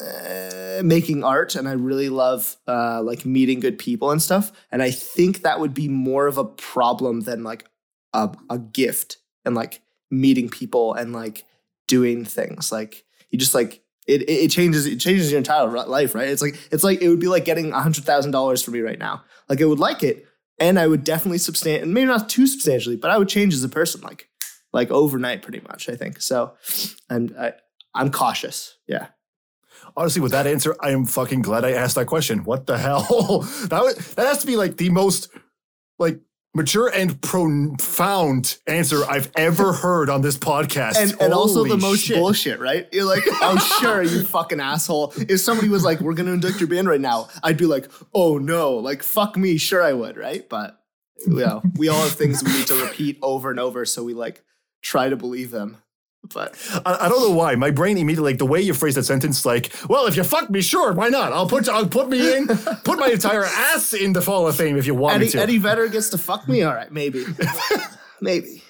uh, 0.00 0.82
making 0.82 1.24
art, 1.24 1.54
and 1.54 1.68
I 1.68 1.72
really 1.72 2.08
love 2.08 2.56
uh, 2.68 3.02
like 3.02 3.24
meeting 3.24 3.60
good 3.60 3.78
people 3.78 4.10
and 4.10 4.20
stuff. 4.20 4.52
And 4.70 4.82
I 4.82 4.90
think 4.90 5.42
that 5.42 5.60
would 5.60 5.74
be 5.74 5.88
more 5.88 6.26
of 6.26 6.38
a 6.38 6.44
problem 6.44 7.20
than 7.20 7.42
like 7.42 7.66
a 8.12 8.34
a 8.48 8.58
gift 8.58 9.18
and 9.44 9.54
like 9.54 9.80
meeting 10.10 10.48
people 10.48 10.94
and 10.94 11.12
like 11.12 11.44
doing 11.88 12.24
things. 12.24 12.72
Like 12.72 13.04
you 13.30 13.38
just 13.38 13.54
like. 13.54 13.82
It, 14.06 14.22
it, 14.22 14.44
it 14.44 14.50
changes 14.50 14.86
it 14.86 14.98
changes 14.98 15.30
your 15.30 15.38
entire 15.38 15.66
life 15.66 16.14
right 16.14 16.28
it's 16.28 16.42
like 16.42 16.58
it's 16.72 16.82
like 16.82 17.00
it 17.02 17.08
would 17.08 17.20
be 17.20 17.28
like 17.28 17.44
getting 17.44 17.70
hundred 17.70 18.04
thousand 18.04 18.32
dollars 18.32 18.62
for 18.62 18.70
me 18.70 18.80
right 18.80 18.98
now 18.98 19.22
like 19.48 19.60
I 19.60 19.66
would 19.66 19.78
like 19.78 20.02
it 20.02 20.26
and 20.60 20.78
I 20.78 20.86
would 20.86 21.02
definitely 21.02 21.38
substan 21.38 21.88
maybe 21.88 22.06
not 22.06 22.28
too 22.28 22.46
substantially, 22.46 22.96
but 22.96 23.10
I 23.10 23.18
would 23.18 23.28
change 23.28 23.54
as 23.54 23.64
a 23.64 23.68
person, 23.68 24.02
like 24.02 24.28
like 24.72 24.90
overnight, 24.90 25.42
pretty 25.42 25.60
much. 25.60 25.88
I 25.88 25.96
think 25.96 26.20
so. 26.20 26.52
I'm 27.08 27.34
I, 27.36 27.54
I'm 27.94 28.12
cautious. 28.12 28.76
Yeah. 28.86 29.08
Honestly, 29.96 30.22
with 30.22 30.32
that 30.32 30.46
answer, 30.46 30.76
I 30.80 30.90
am 30.90 31.06
fucking 31.06 31.42
glad 31.42 31.64
I 31.64 31.72
asked 31.72 31.96
that 31.96 32.06
question. 32.06 32.44
What 32.44 32.66
the 32.66 32.78
hell? 32.78 33.40
that 33.68 33.82
would, 33.82 33.96
that 33.96 34.26
has 34.26 34.38
to 34.38 34.46
be 34.46 34.56
like 34.56 34.76
the 34.76 34.90
most 34.90 35.28
like 35.98 36.20
mature 36.54 36.88
and 36.88 37.20
profound 37.22 38.58
answer 38.66 39.04
I've 39.04 39.30
ever 39.36 39.72
heard 39.72 40.10
on 40.10 40.22
this 40.22 40.36
podcast. 40.36 40.96
And, 40.96 41.20
and 41.20 41.32
also 41.32 41.64
the 41.64 41.76
most 41.76 42.04
shit. 42.04 42.16
bullshit, 42.16 42.58
right? 42.58 42.88
You're 42.92 43.04
like, 43.04 43.22
oh 43.26 43.58
sure, 43.80 44.02
you 44.02 44.24
fucking 44.24 44.60
asshole. 44.60 45.12
If 45.16 45.40
somebody 45.40 45.68
was 45.68 45.84
like, 45.84 46.00
we're 46.00 46.14
gonna 46.14 46.32
induct 46.32 46.60
your 46.60 46.68
band 46.68 46.88
right 46.88 47.00
now, 47.00 47.28
I'd 47.42 47.56
be 47.56 47.66
like, 47.66 47.90
oh 48.14 48.38
no, 48.38 48.74
like 48.74 49.02
fuck 49.02 49.36
me, 49.36 49.58
sure 49.58 49.82
I 49.82 49.92
would, 49.92 50.16
right? 50.16 50.48
But 50.48 50.80
you 51.26 51.34
know, 51.34 51.62
we 51.76 51.88
all 51.88 52.00
have 52.00 52.12
things 52.12 52.42
we 52.42 52.52
need 52.52 52.66
to 52.68 52.82
repeat 52.82 53.18
over 53.22 53.50
and 53.50 53.60
over, 53.60 53.84
so 53.84 54.02
we 54.02 54.14
like 54.14 54.42
try 54.82 55.08
to 55.08 55.16
believe 55.16 55.50
them. 55.50 55.76
But 56.22 56.54
I, 56.84 57.06
I 57.06 57.08
don't 57.08 57.20
know 57.20 57.34
why. 57.34 57.54
My 57.54 57.70
brain 57.70 57.96
immediately, 57.96 58.32
like 58.32 58.38
the 58.38 58.46
way 58.46 58.60
you 58.60 58.74
phrase 58.74 58.94
that 58.94 59.04
sentence, 59.04 59.44
like, 59.46 59.72
well, 59.88 60.06
if 60.06 60.16
you 60.16 60.22
fuck 60.22 60.50
me, 60.50 60.60
sure, 60.60 60.92
why 60.92 61.08
not? 61.08 61.32
I'll 61.32 61.48
put 61.48 61.68
I'll 61.68 61.86
put 61.86 62.08
me 62.08 62.36
in, 62.36 62.46
put 62.84 62.98
my 62.98 63.08
entire 63.08 63.44
ass 63.44 63.94
in 63.94 64.12
the 64.12 64.22
Fall 64.22 64.46
of 64.46 64.56
Fame 64.56 64.76
if 64.76 64.86
you 64.86 64.94
want 64.94 65.18
me 65.18 65.26
Eddie, 65.26 65.32
to. 65.32 65.40
Eddie 65.40 65.58
Vedder 65.58 65.88
gets 65.88 66.10
to 66.10 66.18
fuck 66.18 66.46
me, 66.46 66.62
all 66.62 66.74
right, 66.74 66.92
maybe, 66.92 67.24
maybe. 68.20 68.62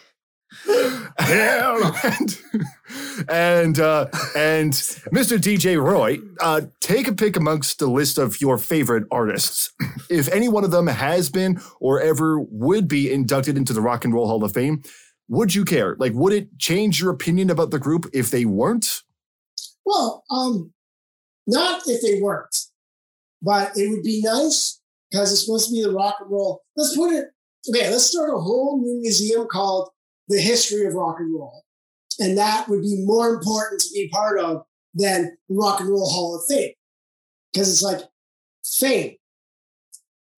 And 1.18 2.38
and, 3.28 3.78
uh, 3.78 4.06
and 4.36 4.72
Mr. 4.72 5.38
DJ 5.38 5.80
Roy, 5.80 6.18
uh, 6.40 6.62
take 6.80 7.06
a 7.06 7.12
pick 7.12 7.36
amongst 7.36 7.78
the 7.78 7.86
list 7.86 8.18
of 8.18 8.40
your 8.40 8.58
favorite 8.58 9.04
artists. 9.10 9.72
If 10.08 10.28
any 10.32 10.48
one 10.48 10.64
of 10.64 10.70
them 10.70 10.86
has 10.88 11.30
been 11.30 11.60
or 11.78 12.00
ever 12.00 12.40
would 12.40 12.88
be 12.88 13.12
inducted 13.12 13.56
into 13.56 13.72
the 13.72 13.80
Rock 13.80 14.04
and 14.04 14.12
Roll 14.12 14.26
Hall 14.26 14.42
of 14.42 14.52
Fame, 14.52 14.82
would 15.30 15.54
you 15.54 15.64
care? 15.64 15.96
Like, 15.98 16.12
would 16.12 16.32
it 16.32 16.58
change 16.58 17.00
your 17.00 17.10
opinion 17.10 17.50
about 17.50 17.70
the 17.70 17.78
group 17.78 18.10
if 18.12 18.30
they 18.30 18.44
weren't? 18.44 19.02
Well, 19.86 20.24
um, 20.28 20.72
not 21.46 21.82
if 21.86 22.02
they 22.02 22.20
weren't, 22.20 22.66
but 23.40 23.72
it 23.76 23.88
would 23.90 24.02
be 24.02 24.20
nice 24.22 24.80
because 25.10 25.30
it's 25.32 25.44
supposed 25.44 25.68
to 25.68 25.74
be 25.74 25.82
the 25.82 25.92
rock 25.92 26.16
and 26.20 26.30
roll. 26.30 26.62
Let's 26.76 26.96
put 26.96 27.12
it 27.12 27.26
okay. 27.68 27.88
Let's 27.90 28.06
start 28.06 28.30
a 28.34 28.40
whole 28.40 28.82
new 28.82 29.00
museum 29.00 29.46
called 29.50 29.90
the 30.28 30.40
History 30.40 30.84
of 30.84 30.94
Rock 30.94 31.16
and 31.20 31.32
Roll, 31.32 31.62
and 32.18 32.36
that 32.36 32.68
would 32.68 32.82
be 32.82 33.02
more 33.04 33.32
important 33.32 33.80
to 33.82 33.88
be 33.94 34.08
part 34.12 34.38
of 34.38 34.64
than 34.94 35.36
the 35.48 35.54
Rock 35.54 35.80
and 35.80 35.88
Roll 35.88 36.10
Hall 36.10 36.34
of 36.36 36.42
Fame 36.48 36.72
because 37.52 37.70
it's 37.70 37.82
like 37.82 38.00
fame. 38.64 39.14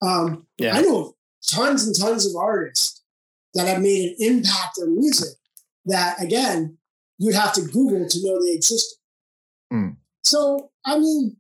Um, 0.02 0.46
Yeah. 0.58 0.76
I 0.76 0.82
know 0.82 1.14
tons 1.50 1.86
and 1.86 1.98
tons 1.98 2.26
of 2.26 2.36
artists 2.36 3.01
that 3.54 3.68
have 3.68 3.82
made 3.82 4.10
an 4.10 4.16
impact 4.18 4.78
on 4.80 4.96
music 4.96 5.34
that, 5.86 6.22
again, 6.22 6.78
you'd 7.18 7.34
have 7.34 7.52
to 7.54 7.62
Google 7.62 8.06
to 8.08 8.18
know 8.22 8.42
they 8.42 8.52
existed. 8.52 8.98
Mm. 9.72 9.96
So, 10.24 10.70
I 10.84 10.98
mean, 10.98 11.36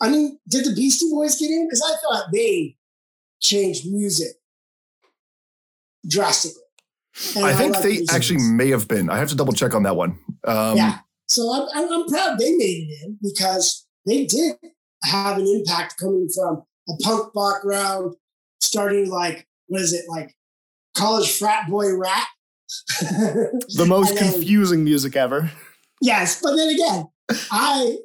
I 0.00 0.08
mean, 0.08 0.38
did 0.48 0.64
the 0.64 0.74
Beastie 0.74 1.10
Boys 1.10 1.38
get 1.38 1.50
in? 1.50 1.66
Because 1.66 1.82
I 1.82 1.96
thought 2.00 2.32
they 2.32 2.76
changed 3.40 3.86
music 3.90 4.32
drastically. 6.08 6.62
And 7.36 7.44
I 7.44 7.54
think 7.54 7.74
like 7.74 7.82
they 7.82 8.06
actually 8.10 8.38
may 8.38 8.70
have 8.70 8.88
been. 8.88 9.10
I 9.10 9.18
have 9.18 9.28
to 9.28 9.36
double 9.36 9.52
check 9.52 9.74
on 9.74 9.82
that 9.82 9.96
one. 9.96 10.18
Um, 10.44 10.76
yeah. 10.76 11.00
So 11.28 11.52
I'm, 11.52 11.68
I'm, 11.74 11.92
I'm 11.92 12.06
proud 12.08 12.38
they 12.38 12.52
made 12.56 12.88
it 12.88 13.06
in 13.06 13.18
because 13.22 13.86
they 14.06 14.26
did 14.26 14.56
have 15.04 15.38
an 15.38 15.46
impact 15.46 15.98
coming 15.98 16.28
from 16.34 16.62
a 16.88 16.92
punk 17.02 17.32
background, 17.34 18.16
starting 18.60 19.10
like, 19.10 19.46
what 19.66 19.80
is 19.80 19.92
it, 19.92 20.04
like 20.08 20.34
college 20.96 21.38
frat 21.38 21.68
boy 21.68 21.94
rap? 21.96 22.28
The 23.00 23.84
most 23.86 24.14
then- 24.14 24.32
confusing 24.32 24.82
music 24.84 25.16
ever. 25.16 25.50
Yes, 26.00 26.40
but 26.42 26.56
then 26.56 26.68
again, 26.70 27.06
I 27.50 27.96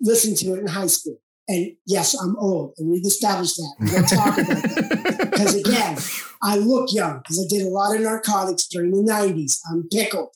listened 0.00 0.36
to 0.38 0.54
it 0.54 0.58
in 0.60 0.66
high 0.66 0.88
school. 0.88 1.18
And 1.48 1.72
yes, 1.86 2.14
I'm 2.20 2.36
old, 2.38 2.74
and 2.78 2.90
we've 2.90 3.04
established 3.04 3.56
that. 3.56 4.06
Talk 4.08 4.38
about 4.38 4.62
that. 4.62 5.18
Because 5.32 5.54
again, 5.56 5.96
I 6.42 6.56
look 6.58 6.92
young 6.92 7.18
because 7.18 7.38
I 7.40 7.48
did 7.48 7.66
a 7.66 7.68
lot 7.70 7.96
of 7.96 8.02
narcotics 8.02 8.66
during 8.68 8.90
the 8.92 9.02
90s. 9.10 9.58
I'm 9.70 9.88
pickled. 9.88 10.28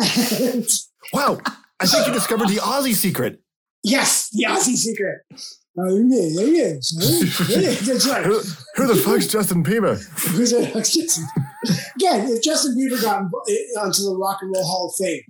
Wow. 1.12 1.38
I 1.80 1.86
think 1.86 2.06
you 2.06 2.12
discovered 2.12 2.48
the 2.48 2.56
Ozzy 2.56 2.94
secret. 2.94 3.40
yes, 3.82 4.28
the 4.32 4.44
Ozzy 4.48 4.76
secret. 4.76 5.18
Oh, 5.78 5.96
yeah, 5.96 6.42
yeah, 6.44 6.64
yeah. 6.64 6.74
So, 6.80 7.48
yeah, 7.48 7.70
That's 7.70 8.06
right. 8.08 8.24
Who, 8.26 8.40
who 8.76 8.86
the 8.86 8.94
fuck's 8.96 9.26
Justin 9.26 9.64
Bieber? 9.64 9.96
Again, 11.96 12.28
if 12.30 12.42
Justin 12.42 12.76
Bieber 12.76 13.00
got 13.00 13.22
eh, 13.48 13.80
onto 13.80 14.02
the 14.02 14.16
Rock 14.16 14.38
and 14.42 14.52
Roll 14.54 14.64
Hall 14.64 14.88
of 14.88 14.94
Fame, 15.02 15.22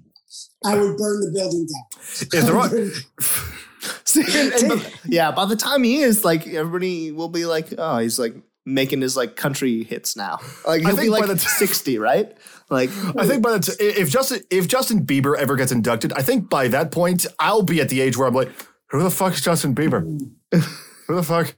I 0.64 0.76
would 0.76 0.96
burn 0.96 1.20
the 1.20 1.30
building 1.32 1.66
down. 1.66 1.84
If 2.32 2.46
the 2.46 2.52
rock, 2.52 2.72
See, 4.04 4.68
and- 4.68 4.92
yeah, 5.06 5.30
by 5.30 5.44
the 5.44 5.56
time 5.56 5.82
he 5.84 6.00
is, 6.00 6.24
like, 6.24 6.46
everybody 6.46 7.12
will 7.12 7.28
be 7.28 7.46
like, 7.46 7.74
oh, 7.78 7.98
he's 7.98 8.18
like 8.18 8.34
making 8.64 9.00
his 9.00 9.16
like 9.16 9.36
country 9.36 9.84
hits 9.84 10.16
now. 10.16 10.38
Like 10.66 10.82
I 10.82 10.86
he'll 10.86 10.96
be 10.96 11.02
think 11.02 11.12
by 11.12 11.18
like 11.20 11.28
the 11.28 11.34
t- 11.36 11.48
60, 11.48 11.98
right? 11.98 12.36
Like 12.70 12.90
I 13.16 13.26
think 13.26 13.42
by 13.42 13.58
the 13.58 13.60
t- 13.60 13.84
if 13.84 14.10
Justin 14.10 14.40
if 14.50 14.68
Justin 14.68 15.04
Bieber 15.04 15.36
ever 15.36 15.56
gets 15.56 15.72
inducted, 15.72 16.12
I 16.12 16.22
think 16.22 16.48
by 16.48 16.68
that 16.68 16.90
point 16.92 17.26
I'll 17.38 17.62
be 17.62 17.80
at 17.80 17.88
the 17.88 18.00
age 18.00 18.16
where 18.16 18.28
I'm 18.28 18.34
like, 18.34 18.50
who 18.92 19.02
the 19.02 19.10
fuck's 19.10 19.40
Justin 19.40 19.74
Bieber? 19.74 20.02
who 21.06 21.14
the 21.16 21.22
fuck? 21.22 21.54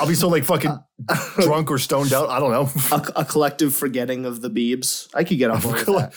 I'll 0.00 0.08
be 0.08 0.14
so 0.14 0.28
like 0.28 0.44
fucking 0.44 0.76
drunk 1.36 1.70
or 1.70 1.78
stoned 1.78 2.12
out. 2.12 2.30
I 2.30 2.40
don't 2.40 2.50
know. 2.50 2.70
a, 2.96 3.20
a 3.20 3.24
collective 3.24 3.74
forgetting 3.74 4.24
of 4.24 4.40
the 4.40 4.48
Beebs. 4.50 5.08
I 5.14 5.24
could 5.24 5.38
get 5.38 5.50
on 5.50 5.60
board 5.60 5.76
with 5.76 5.86
that. 5.86 6.14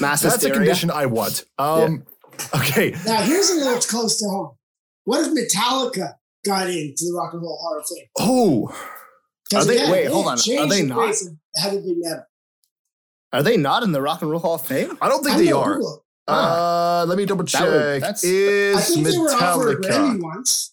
Mass 0.00 0.22
That's 0.22 0.36
a 0.36 0.38
hysteria. 0.38 0.54
condition 0.54 0.90
I 0.90 1.06
want. 1.06 1.44
Um, 1.58 2.04
Okay, 2.52 2.92
Now, 3.06 3.20
here's 3.22 3.48
a 3.50 3.54
little 3.56 3.78
close 3.82 4.18
to 4.18 4.24
home. 4.28 4.56
What 5.04 5.20
if 5.24 5.28
Metallica 5.32 6.14
got 6.44 6.68
into 6.68 7.04
the 7.04 7.14
Rock 7.16 7.32
and 7.32 7.42
Roll 7.42 7.56
Hall 7.62 7.78
of 7.78 7.86
Fame? 7.86 8.06
Oh, 8.18 8.76
Are 9.54 9.64
they- 9.64 9.76
again, 9.76 9.90
wait, 9.92 10.04
have 10.04 10.12
hold 10.14 10.26
on. 10.26 10.32
Are 10.38 10.68
they 10.68 10.80
the 10.80 10.86
not? 10.88 11.06
face 11.06 11.26
of 11.28 11.34
heavy 11.62 11.94
metal. 11.96 12.24
Are 13.32 13.42
they 13.42 13.56
not 13.56 13.82
in 13.84 13.92
the 13.92 14.00
Rock 14.02 14.22
and 14.22 14.30
Roll 14.32 14.40
Hall 14.40 14.54
of 14.54 14.66
Fame? 14.66 14.98
I 15.00 15.08
don't 15.08 15.22
think 15.22 15.36
I 15.36 15.38
they 15.38 15.50
know, 15.50 15.60
are. 15.60 15.74
Google 15.76 16.03
it. 16.28 16.32
Uh, 16.32 17.04
let 17.08 17.18
me 17.18 17.24
double 17.26 17.44
That 17.44 17.62
would- 17.62 17.70
check. 17.70 18.00
that's- 18.00 18.24
I 18.24 18.28
Is 18.28 18.88
think 18.94 19.06
they 19.06 19.18
were 19.18 19.28
offered 19.30 19.84
a 19.84 19.88
Metallica? 19.88 20.16
Grammy 20.16 20.22
once. 20.22 20.70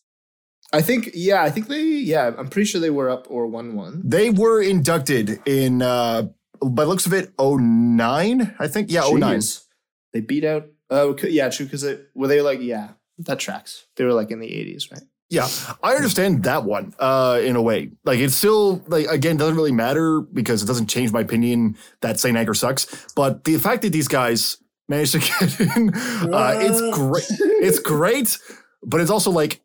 I 0.74 0.82
think 0.82 1.12
yeah, 1.14 1.44
I 1.44 1.50
think 1.50 1.68
they 1.68 1.82
yeah, 1.84 2.32
I'm 2.38 2.48
pretty 2.48 2.66
sure 2.66 2.80
they 2.80 2.90
were 2.90 3.10
up 3.10 3.28
or 3.30 3.46
one 3.48 3.76
one. 3.76 4.02
They 4.06 4.30
were 4.30 4.62
inducted 4.62 5.42
in, 5.46 5.82
uh, 5.82 6.30
by 6.64 6.84
looks 6.84 7.06
of 7.06 7.12
it, 7.14 7.34
09, 7.38 8.56
I 8.58 8.68
think. 8.68 8.90
Yeah, 8.92 9.02
09. 9.12 9.40
Jeez. 9.40 9.66
They 10.14 10.22
beat 10.22 10.46
out. 10.46 10.68
Oh 10.90 11.16
c- 11.18 11.30
yeah, 11.32 11.50
true. 11.50 11.66
Because 11.66 11.86
were 12.16 12.28
they 12.28 12.40
like 12.42 12.62
yeah, 12.62 12.92
that 13.20 13.40
tracks. 13.40 13.86
They 13.98 14.06
were 14.06 14.14
like 14.14 14.32
in 14.32 14.40
the 14.40 14.48
80s, 14.48 14.92
right? 14.92 15.02
Yeah, 15.30 15.48
I 15.82 15.96
understand 15.96 16.44
that 16.44 16.64
one 16.66 16.94
uh, 17.00 17.40
in 17.42 17.56
a 17.56 17.62
way. 17.62 17.92
Like, 18.04 18.20
it's 18.20 18.36
still, 18.36 18.84
like, 18.88 19.08
again, 19.08 19.38
doesn't 19.38 19.56
really 19.56 19.72
matter 19.72 20.20
because 20.20 20.62
it 20.62 20.66
doesn't 20.66 20.88
change 20.88 21.14
my 21.14 21.22
opinion 21.22 21.78
that 22.02 22.20
St. 22.20 22.36
Anger 22.36 22.54
sucks. 22.54 23.08
But 23.16 23.46
the 23.46 23.58
fact 23.58 23.82
that 23.84 23.94
these 23.94 24.10
guys 24.10 24.58
managed 24.92 25.14
to 25.14 25.20
get 25.20 25.60
in, 25.60 25.92
uh, 26.32 26.54
it's 26.62 26.82
great. 26.96 27.26
It's 27.64 27.80
great, 27.80 28.38
but 28.84 29.02
it's 29.02 29.10
also 29.10 29.32
like 29.32 29.62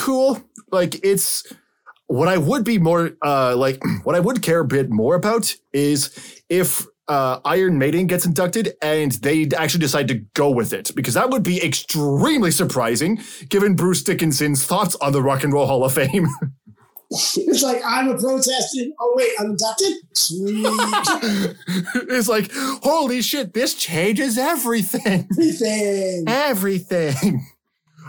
cool. 0.00 0.42
Like, 0.72 1.04
it's 1.04 1.52
what 2.06 2.28
I 2.28 2.38
would 2.38 2.64
be 2.64 2.78
more, 2.78 3.10
uh, 3.24 3.54
like, 3.56 3.80
what 4.04 4.16
I 4.16 4.20
would 4.20 4.42
care 4.42 4.60
a 4.60 4.64
bit 4.64 4.90
more 4.90 5.14
about 5.14 5.54
is 5.72 6.42
if 6.48 6.86
uh, 7.08 7.40
Iron 7.44 7.78
Maiden 7.78 8.06
gets 8.06 8.24
inducted 8.24 8.74
and 8.80 9.12
they 9.12 9.48
actually 9.56 9.80
decide 9.80 10.08
to 10.08 10.14
go 10.34 10.50
with 10.50 10.72
it, 10.72 10.92
because 10.94 11.14
that 11.14 11.30
would 11.30 11.42
be 11.42 11.62
extremely 11.62 12.50
surprising 12.50 13.20
given 13.48 13.74
Bruce 13.74 14.02
Dickinson's 14.02 14.64
thoughts 14.64 14.96
on 14.96 15.12
the 15.12 15.22
Rock 15.22 15.44
and 15.44 15.52
Roll 15.52 15.66
Hall 15.66 15.84
of 15.84 15.92
Fame. 15.92 16.28
It's 17.36 17.62
like 17.62 17.82
I'm 17.84 18.08
a 18.08 18.16
protestant. 18.16 18.94
Oh 19.00 19.12
wait, 19.16 19.30
I'm 19.40 19.46
inducted. 19.46 19.94
Sweet. 20.14 20.64
it's 22.08 22.28
like, 22.28 22.50
holy 22.52 23.20
shit, 23.20 23.52
this 23.52 23.74
changes 23.74 24.38
everything. 24.38 25.26
Everything. 25.32 26.24
Everything. 26.28 27.46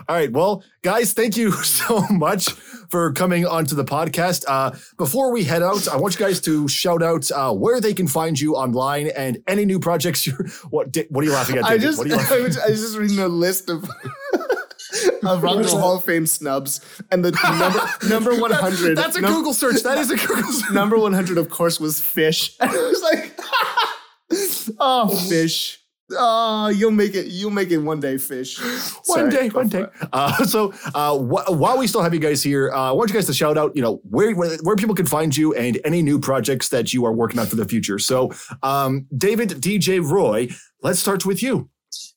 All 0.08 0.16
right. 0.16 0.32
Well, 0.32 0.64
guys, 0.84 1.14
thank 1.14 1.36
you 1.38 1.52
so 1.64 2.02
much 2.12 2.50
for 2.90 3.12
coming 3.14 3.46
onto 3.46 3.76
the 3.76 3.86
podcast. 3.86 4.46
Uh, 4.48 4.72
before 4.98 5.32
we 5.32 5.44
head 5.46 5.64
out, 5.64 5.88
I 5.88 5.96
want 5.98 6.20
you 6.20 6.26
guys 6.26 6.42
to 6.42 6.68
shout 6.68 7.02
out 7.02 7.32
uh, 7.32 7.54
where 7.54 7.80
they 7.82 7.94
can 7.94 8.08
find 8.08 8.40
you 8.40 8.56
online 8.56 9.08
and 9.08 9.42
any 9.48 9.66
new 9.66 9.80
projects 9.80 10.26
you're. 10.28 10.46
What, 10.70 10.92
Di- 10.92 11.08
what 11.10 11.22
are 11.24 11.28
you 11.28 11.34
laughing 11.34 11.58
at? 11.58 11.66
I 11.66 11.78
David? 11.78 11.82
just 11.84 11.98
what 11.98 12.08
are 12.08 12.10
you 12.10 12.16
I 12.16 12.18
laughing 12.20 12.44
was, 12.44 12.58
I 12.58 12.70
was 12.70 12.82
just 12.82 12.98
reading 12.98 13.18
the 13.18 13.30
list 13.30 13.70
of 13.70 13.84
of 15.24 15.42
Rock 15.44 15.58
and 15.58 15.66
Roll 15.66 15.78
Hall 15.80 15.96
of 15.98 16.04
Fame 16.04 16.26
snubs, 16.28 16.82
and 17.12 17.24
the 17.24 17.32
number 17.60 18.08
number 18.32 18.36
one 18.42 18.52
hundred. 18.52 18.98
That's 18.98 19.16
a 19.16 19.22
Google 19.22 19.54
search. 19.54 19.84
That 19.84 19.98
is 19.98 20.12
a 20.12 20.18
Google 20.18 20.44
search. 20.52 20.72
Number 20.74 20.98
one 20.98 21.14
hundred, 21.14 21.38
of 21.38 21.50
course, 21.50 21.80
was 21.80 22.00
Phish. 22.00 22.56
And 22.60 22.70
I 22.72 22.74
was 22.78 23.02
like, 23.02 23.40
oh, 24.80 25.10
Phish. 25.30 25.78
Oh, 26.14 26.68
you'll 26.68 26.92
make 26.92 27.16
it. 27.16 27.28
You'll 27.28 27.52
make 27.52 27.72
it 27.72 27.78
one 27.78 28.02
day, 28.02 28.16
Phish. 28.16 28.60
One 29.08 29.30
day, 29.30 29.48
one 29.48 29.70
day. 29.70 29.86
Uh, 30.12 30.44
so 30.44 30.74
uh, 30.94 31.18
wh- 31.18 31.58
while 31.58 31.78
we 31.78 31.88
still 31.88 32.02
have 32.02 32.14
you 32.14 32.20
guys 32.20 32.44
here, 32.44 32.70
uh, 32.74 32.90
I 32.90 32.92
want 32.92 33.10
you 33.10 33.14
guys 33.14 33.28
to 33.28 33.34
shout 33.34 33.58
out, 33.58 33.74
you 33.78 33.82
know, 33.82 34.02
where, 34.04 34.36
where 34.36 34.58
where 34.64 34.76
people 34.76 34.94
can 34.94 35.06
find 35.06 35.36
you 35.38 35.54
and 35.54 35.80
any 35.86 36.02
new 36.02 36.20
projects 36.20 36.68
that 36.68 36.92
you 36.92 37.06
are 37.06 37.14
working 37.14 37.40
on 37.40 37.46
for 37.48 37.56
the 37.56 37.64
future. 37.66 37.98
So, 37.98 38.32
um, 38.62 39.08
David 39.18 39.52
DJ 39.52 40.04
Roy, 40.06 40.50
let's 40.84 41.00
start 41.00 41.26
with 41.26 41.42
you. 41.42 41.70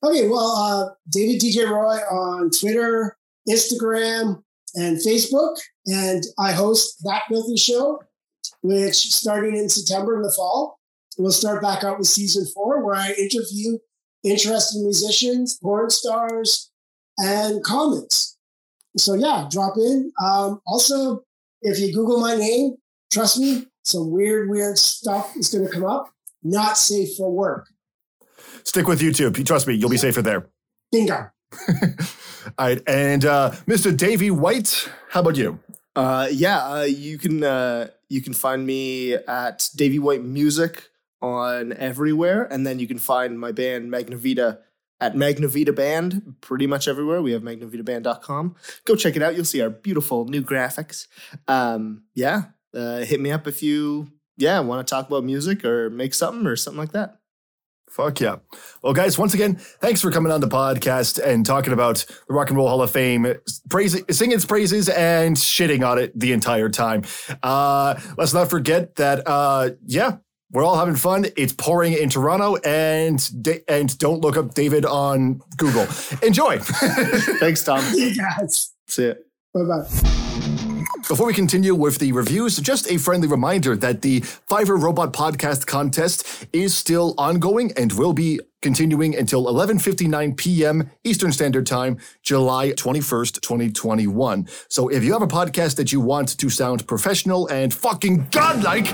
Okay, 0.05 0.29
well, 0.29 0.51
uh, 0.51 0.95
David 1.09 1.41
DJ 1.41 1.67
Roy 1.67 1.97
on 1.97 2.51
Twitter, 2.51 3.17
Instagram, 3.49 4.43
and 4.75 4.99
Facebook, 4.99 5.57
and 5.87 6.23
I 6.39 6.53
host 6.53 7.03
that 7.05 7.23
filthy 7.31 7.57
show, 7.57 8.03
which 8.63 8.97
starting 8.97 9.57
in 9.57 9.71
September 9.71 10.15
in 10.17 10.23
the 10.23 10.33
fall, 10.37 10.79
we'll 11.17 11.33
start 11.33 11.63
back 11.63 11.85
out 11.85 11.99
with 11.99 12.07
season 12.07 12.45
four, 12.53 12.85
where 12.85 12.97
I 12.97 13.13
interview 13.13 13.79
interesting 14.23 14.83
musicians, 14.83 15.59
porn 15.63 15.89
stars, 15.89 16.71
and 17.17 17.65
comics. 17.65 18.37
So 18.99 19.15
yeah, 19.15 19.49
drop 19.51 19.79
in. 19.79 20.13
Um, 20.23 20.61
also, 20.67 21.23
if 21.63 21.79
you 21.79 21.95
Google 21.95 22.21
my 22.21 22.37
name, 22.37 22.75
trust 23.11 23.39
me, 23.39 23.69
some 23.85 24.11
weird, 24.11 24.51
weird 24.51 24.77
stuff 24.77 25.35
is 25.35 25.49
going 25.49 25.67
to 25.67 25.73
come 25.73 25.87
up. 25.87 26.11
Not 26.43 26.77
safe 26.77 27.17
for 27.17 27.31
work. 27.31 27.69
Stick 28.65 28.87
with 28.87 29.01
YouTube. 29.01 29.45
Trust 29.47 29.67
me, 29.67 29.75
you'll 29.75 29.91
be 29.91 29.97
safer 29.97 30.23
there. 30.23 30.49
Bingo. 30.91 31.31
All 32.59 32.67
right, 32.67 32.83
and 32.87 33.25
uh, 33.25 33.53
Mr. 33.67 33.97
Davey 33.97 34.31
White, 34.31 34.89
how 35.11 35.21
about 35.21 35.37
you? 35.37 35.61
Uh, 35.97 36.29
yeah, 36.31 36.59
uh, 36.65 36.83
you 36.83 37.19
can 37.19 37.45
uh, 37.45 37.89
you 38.09 38.21
can 38.21 38.35
find 38.35 38.67
me 38.67 39.15
at 39.15 39.69
Davy 39.77 39.99
White 39.99 40.25
Music 40.25 40.89
on 41.23 41.73
everywhere, 41.75 42.45
and 42.51 42.67
then 42.67 42.79
you 42.79 42.87
can 42.87 42.99
find 42.99 43.39
my 43.39 43.53
band 43.53 43.93
Magnavita 43.93 44.59
at 45.01 45.15
Magnavita 45.15 45.75
Band 45.75 46.35
pretty 46.41 46.67
much 46.67 46.89
everywhere. 46.89 47.23
We 47.23 47.33
have 47.33 47.43
magnavitaband.com. 47.43 48.57
Go 48.85 48.97
check 48.97 49.17
it 49.17 49.23
out. 49.23 49.35
You'll 49.35 49.45
see 49.45 49.61
our 49.61 49.71
beautiful 49.71 50.25
new 50.27 50.43
graphics. 50.43 51.07
Um, 51.49 52.05
yeah, 52.15 52.45
uh, 52.75 52.99
hit 52.99 53.21
me 53.21 53.31
up 53.31 53.47
if 53.47 53.63
you 53.63 54.11
yeah 54.37 54.59
want 54.61 54.87
to 54.87 54.91
talk 54.91 55.07
about 55.07 55.25
music 55.25 55.65
or 55.65 55.91
make 55.91 56.15
something 56.15 56.47
or 56.47 56.57
something 56.57 56.81
like 56.81 56.93
that. 56.93 57.21
Fuck 57.95 58.21
yeah. 58.21 58.39
Well, 58.83 58.93
guys, 58.93 59.17
once 59.17 59.35
again, 59.35 59.55
thanks 59.55 60.01
for 60.01 60.11
coming 60.11 60.33
on 60.33 60.41
the 60.41 60.49
podcast 60.49 61.23
and 61.25 61.47
talking 61.47 61.73
about 61.73 62.05
the 62.27 62.35
Rock 62.35 62.49
and 62.49 62.57
Roll 62.57 62.67
Hall 62.67 62.83
of 62.83 62.91
Fame, 62.91 63.37
praising, 63.71 64.05
singing 64.11 64.35
its 64.35 64.45
praises 64.45 64.89
and 64.89 65.37
shitting 65.37 65.87
on 65.89 65.99
it 65.99 66.19
the 66.19 66.33
entire 66.33 66.69
time. 66.69 67.05
Uh, 67.41 67.95
let's 68.19 68.35
not 68.35 68.51
forget 68.51 68.97
that, 68.97 69.23
uh, 69.29 69.71
yeah, 69.87 70.17
we're 70.51 70.65
all 70.65 70.77
having 70.77 70.97
fun. 70.97 71.27
It's 71.37 71.53
pouring 71.53 71.93
in 71.93 72.09
Toronto, 72.09 72.57
and 72.65 73.31
and 73.69 73.97
don't 73.99 74.21
look 74.21 74.37
up 74.37 74.55
David 74.55 74.85
on 74.85 75.41
Google. 75.57 75.87
Enjoy. 76.23 76.59
Thanks, 76.61 77.63
Tom. 77.63 77.85
You 77.95 78.17
guys. 78.17 78.73
See 78.89 79.05
it. 79.05 79.25
Bye 79.53 79.63
bye. 79.63 80.51
Before 81.07 81.27
we 81.27 81.35
continue 81.35 81.75
with 81.75 81.99
the 81.99 82.13
reviews, 82.13 82.57
just 82.57 82.91
a 82.91 82.97
friendly 82.97 83.29
reminder 83.29 83.77
that 83.77 84.01
the 84.01 84.23
Fiverr 84.23 84.81
Robot 84.81 85.13
Podcast 85.13 85.67
contest 85.67 86.47
is 86.51 86.75
still 86.75 87.15
ongoing 87.19 87.73
and 87.77 87.93
will 87.93 88.15
be 88.15 88.41
continuing 88.63 89.15
until 89.15 89.45
11:59 89.45 90.35
p.m. 90.39 90.91
Eastern 91.05 91.31
Standard 91.31 91.67
Time, 91.67 91.99
July 92.23 92.71
21st, 92.71 93.43
2021. 93.43 94.49
So 94.69 94.89
if 94.89 95.05
you 95.05 95.13
have 95.13 95.21
a 95.21 95.27
podcast 95.27 95.77
that 95.77 95.93
you 95.93 96.01
want 96.01 96.39
to 96.39 96.49
sound 96.49 96.87
professional 96.87 97.49
and 97.49 97.75
fucking 97.75 98.29
godlike, 98.31 98.87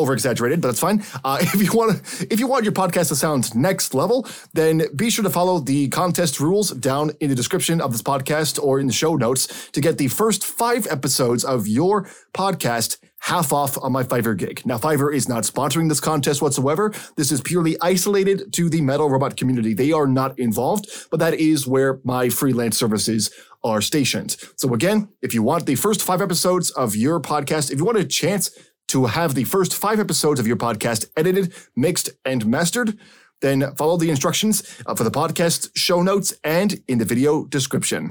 over 0.00 0.12
exaggerated, 0.12 0.60
but 0.60 0.68
that's 0.68 0.80
fine. 0.80 1.02
Uh, 1.24 1.38
if 1.40 1.62
you 1.62 1.72
want 1.72 2.00
if 2.30 2.40
you 2.40 2.46
want 2.46 2.64
your 2.64 2.72
podcast 2.72 3.08
to 3.08 3.16
sound 3.16 3.54
next 3.54 3.94
level, 3.94 4.26
then 4.52 4.82
be 4.96 5.10
sure 5.10 5.22
to 5.22 5.30
follow 5.30 5.58
the 5.58 5.88
contest 5.88 6.40
rules 6.40 6.70
down 6.70 7.12
in 7.20 7.28
the 7.28 7.36
description 7.36 7.80
of 7.80 7.92
this 7.92 8.02
podcast 8.02 8.62
or 8.62 8.80
in 8.80 8.86
the 8.86 8.92
show 8.92 9.16
notes 9.16 9.70
to 9.70 9.80
get 9.80 9.98
the 9.98 10.08
first 10.08 10.44
five 10.44 10.86
episodes 10.88 11.44
of 11.44 11.68
your 11.68 12.08
podcast 12.34 12.98
half 13.20 13.52
off 13.52 13.78
on 13.82 13.92
my 13.92 14.02
Fiverr 14.02 14.36
gig. 14.36 14.62
Now, 14.64 14.78
Fiverr 14.78 15.14
is 15.14 15.28
not 15.28 15.44
sponsoring 15.44 15.88
this 15.88 16.00
contest 16.00 16.42
whatsoever. 16.42 16.92
This 17.16 17.30
is 17.30 17.40
purely 17.40 17.76
isolated 17.80 18.52
to 18.54 18.68
the 18.68 18.80
metal 18.80 19.10
robot 19.10 19.36
community. 19.36 19.74
They 19.74 19.92
are 19.92 20.06
not 20.06 20.38
involved, 20.38 20.88
but 21.10 21.20
that 21.20 21.34
is 21.34 21.66
where 21.66 22.00
my 22.02 22.28
freelance 22.30 22.76
services 22.76 23.30
are 23.62 23.82
stationed. 23.82 24.36
So 24.56 24.72
again, 24.72 25.08
if 25.20 25.34
you 25.34 25.42
want 25.42 25.66
the 25.66 25.74
first 25.74 26.02
five 26.02 26.22
episodes 26.22 26.70
of 26.70 26.96
your 26.96 27.20
podcast, 27.20 27.70
if 27.70 27.78
you 27.78 27.84
want 27.84 27.98
a 27.98 28.04
chance 28.04 28.50
to 28.90 29.06
have 29.06 29.34
the 29.34 29.44
first 29.44 29.74
five 29.74 30.00
episodes 30.00 30.40
of 30.40 30.46
your 30.46 30.56
podcast 30.56 31.06
edited, 31.16 31.54
mixed, 31.76 32.10
and 32.24 32.44
mastered, 32.44 32.98
then 33.40 33.74
follow 33.76 33.96
the 33.96 34.10
instructions 34.10 34.62
uh, 34.84 34.94
for 34.94 35.04
the 35.04 35.10
podcast 35.10 35.70
show 35.76 36.02
notes 36.02 36.34
and 36.42 36.82
in 36.88 36.98
the 36.98 37.04
video 37.04 37.44
description. 37.44 38.10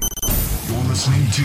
You're 0.68 0.84
listening 0.86 1.26
to 1.32 1.42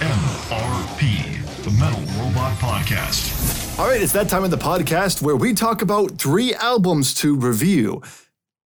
MRP, 0.00 1.64
the 1.64 1.70
Metal 1.72 2.00
Robot 2.22 2.56
Podcast. 2.58 3.78
All 3.78 3.86
right, 3.86 4.00
it's 4.00 4.12
that 4.12 4.28
time 4.28 4.42
of 4.42 4.50
the 4.50 4.56
podcast 4.56 5.20
where 5.22 5.36
we 5.36 5.52
talk 5.52 5.82
about 5.82 6.18
three 6.18 6.54
albums 6.54 7.12
to 7.14 7.36
review. 7.36 8.02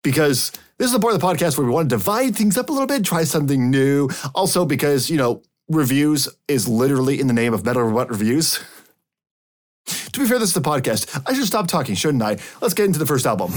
Because 0.04 0.52
this 0.78 0.88
is 0.88 0.94
the 0.94 1.00
part 1.00 1.14
of 1.14 1.22
the 1.22 1.26
podcast 1.26 1.58
where 1.58 1.66
we 1.66 1.72
want 1.72 1.90
to 1.90 1.96
divide 1.96 2.36
things 2.36 2.58
up 2.58 2.70
a 2.70 2.72
little 2.72 2.88
bit, 2.88 3.06
try 3.06 3.24
something 3.24 3.70
new. 3.72 4.10
Also, 4.36 4.66
because, 4.66 5.10
you 5.10 5.18
know, 5.18 5.42
reviews 5.70 6.28
is 6.48 6.68
literally 6.68 7.20
in 7.20 7.28
the 7.28 7.34
name 7.34 7.54
of 7.54 7.64
Metal 7.64 7.84
Robot 7.84 8.10
Reviews. 8.10 8.60
To 10.12 10.20
be 10.20 10.26
fair, 10.26 10.40
this 10.40 10.50
is 10.50 10.56
the 10.56 10.62
podcast. 10.62 11.22
I 11.26 11.34
should 11.34 11.46
stop 11.46 11.68
talking, 11.68 11.96
shouldn't 11.96 12.24
I? 12.24 12.38
Let's 12.62 12.74
get 12.74 12.86
into 12.86 13.00
the 13.00 13.06
first 13.06 13.26
album. 13.26 13.52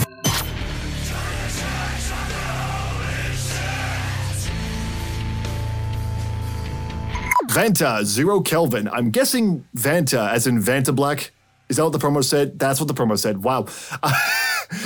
Vanta, 7.54 8.04
Zero 8.04 8.40
Kelvin. 8.40 8.88
I'm 8.88 9.10
guessing 9.10 9.64
Vanta, 9.76 10.28
as 10.28 10.48
in 10.48 10.60
Vanta 10.60 10.92
Black. 10.92 11.30
Is 11.68 11.76
that 11.76 11.84
what 11.84 11.92
the 11.92 12.00
promo 12.00 12.24
said? 12.24 12.58
That's 12.58 12.80
what 12.80 12.88
the 12.88 12.94
promo 12.94 13.16
said. 13.16 13.44
Wow. 13.44 13.66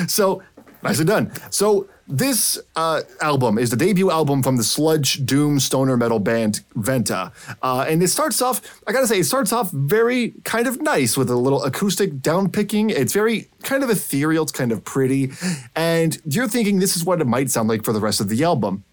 so, 0.06 0.42
nicely 0.82 1.06
done. 1.06 1.32
So, 1.50 1.88
this 2.08 2.58
uh, 2.74 3.02
album 3.20 3.58
is 3.58 3.70
the 3.70 3.76
debut 3.76 4.10
album 4.10 4.42
from 4.42 4.56
the 4.56 4.64
sludge 4.64 5.24
doom 5.26 5.60
stoner 5.60 5.96
metal 5.96 6.18
band 6.18 6.60
Vanta. 6.74 7.32
Uh, 7.62 7.84
and 7.88 8.02
it 8.02 8.08
starts 8.08 8.40
off, 8.40 8.62
I 8.86 8.92
gotta 8.92 9.06
say, 9.06 9.20
it 9.20 9.24
starts 9.24 9.52
off 9.52 9.70
very 9.70 10.32
kind 10.44 10.66
of 10.66 10.80
nice 10.80 11.16
with 11.16 11.30
a 11.30 11.36
little 11.36 11.62
acoustic 11.62 12.14
downpicking. 12.14 12.90
It's 12.90 13.12
very 13.12 13.48
kind 13.62 13.84
of 13.84 13.90
ethereal, 13.90 14.42
it's 14.42 14.52
kind 14.52 14.72
of 14.72 14.84
pretty. 14.84 15.32
And 15.76 16.20
you're 16.24 16.48
thinking 16.48 16.78
this 16.78 16.96
is 16.96 17.04
what 17.04 17.20
it 17.20 17.26
might 17.26 17.50
sound 17.50 17.68
like 17.68 17.84
for 17.84 17.92
the 17.92 18.00
rest 18.00 18.20
of 18.20 18.28
the 18.28 18.42
album. 18.42 18.84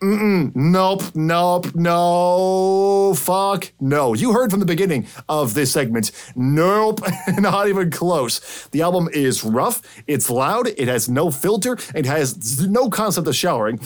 Mm-mm, 0.00 0.54
nope, 0.54 1.02
nope, 1.16 1.74
no, 1.74 3.14
fuck, 3.16 3.72
no. 3.80 4.14
You 4.14 4.32
heard 4.32 4.52
from 4.52 4.60
the 4.60 4.66
beginning 4.66 5.08
of 5.28 5.54
this 5.54 5.72
segment. 5.72 6.12
Nope, 6.36 7.00
not 7.38 7.68
even 7.68 7.90
close. 7.90 8.68
The 8.68 8.82
album 8.82 9.08
is 9.12 9.42
rough, 9.42 9.82
it's 10.06 10.30
loud, 10.30 10.68
it 10.68 10.86
has 10.86 11.08
no 11.08 11.32
filter, 11.32 11.76
it 11.96 12.06
has 12.06 12.68
no 12.68 12.88
concept 12.90 13.26
of 13.26 13.34
showering. 13.34 13.80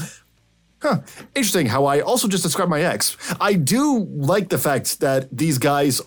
Huh. 0.82 1.00
Interesting 1.34 1.66
how 1.66 1.86
I 1.86 2.00
also 2.00 2.28
just 2.28 2.42
described 2.42 2.70
my 2.70 2.82
ex. 2.82 3.16
I 3.40 3.54
do 3.54 4.00
like 4.00 4.50
the 4.50 4.58
fact 4.58 5.00
that 5.00 5.34
these 5.34 5.56
guys 5.56 6.02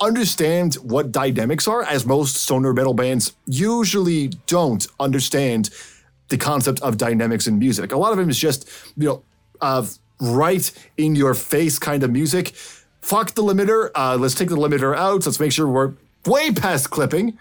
understand 0.00 0.74
what 0.76 1.10
dynamics 1.10 1.66
are, 1.66 1.82
as 1.82 2.06
most 2.06 2.36
stoner 2.36 2.72
metal 2.72 2.94
bands 2.94 3.34
usually 3.46 4.28
don't 4.46 4.86
understand 5.00 5.70
the 6.28 6.36
concept 6.36 6.80
of 6.80 6.96
dynamics 6.96 7.46
in 7.46 7.58
music. 7.58 7.90
A 7.90 7.96
lot 7.96 8.12
of 8.12 8.18
them 8.18 8.28
is 8.30 8.38
just, 8.38 8.68
you 8.96 9.08
know, 9.08 9.24
uh, 9.60 9.86
right 10.20 10.70
in 10.96 11.14
your 11.14 11.34
face 11.34 11.78
kind 11.78 12.02
of 12.02 12.10
music. 12.10 12.54
Fuck 13.00 13.32
the 13.34 13.42
limiter. 13.42 13.90
Uh, 13.94 14.16
let's 14.16 14.34
take 14.34 14.48
the 14.48 14.56
limiter 14.56 14.96
out. 14.96 15.24
Let's 15.24 15.40
make 15.40 15.52
sure 15.52 15.68
we're 15.68 15.94
way 16.26 16.52
past 16.52 16.90
clipping. 16.90 17.38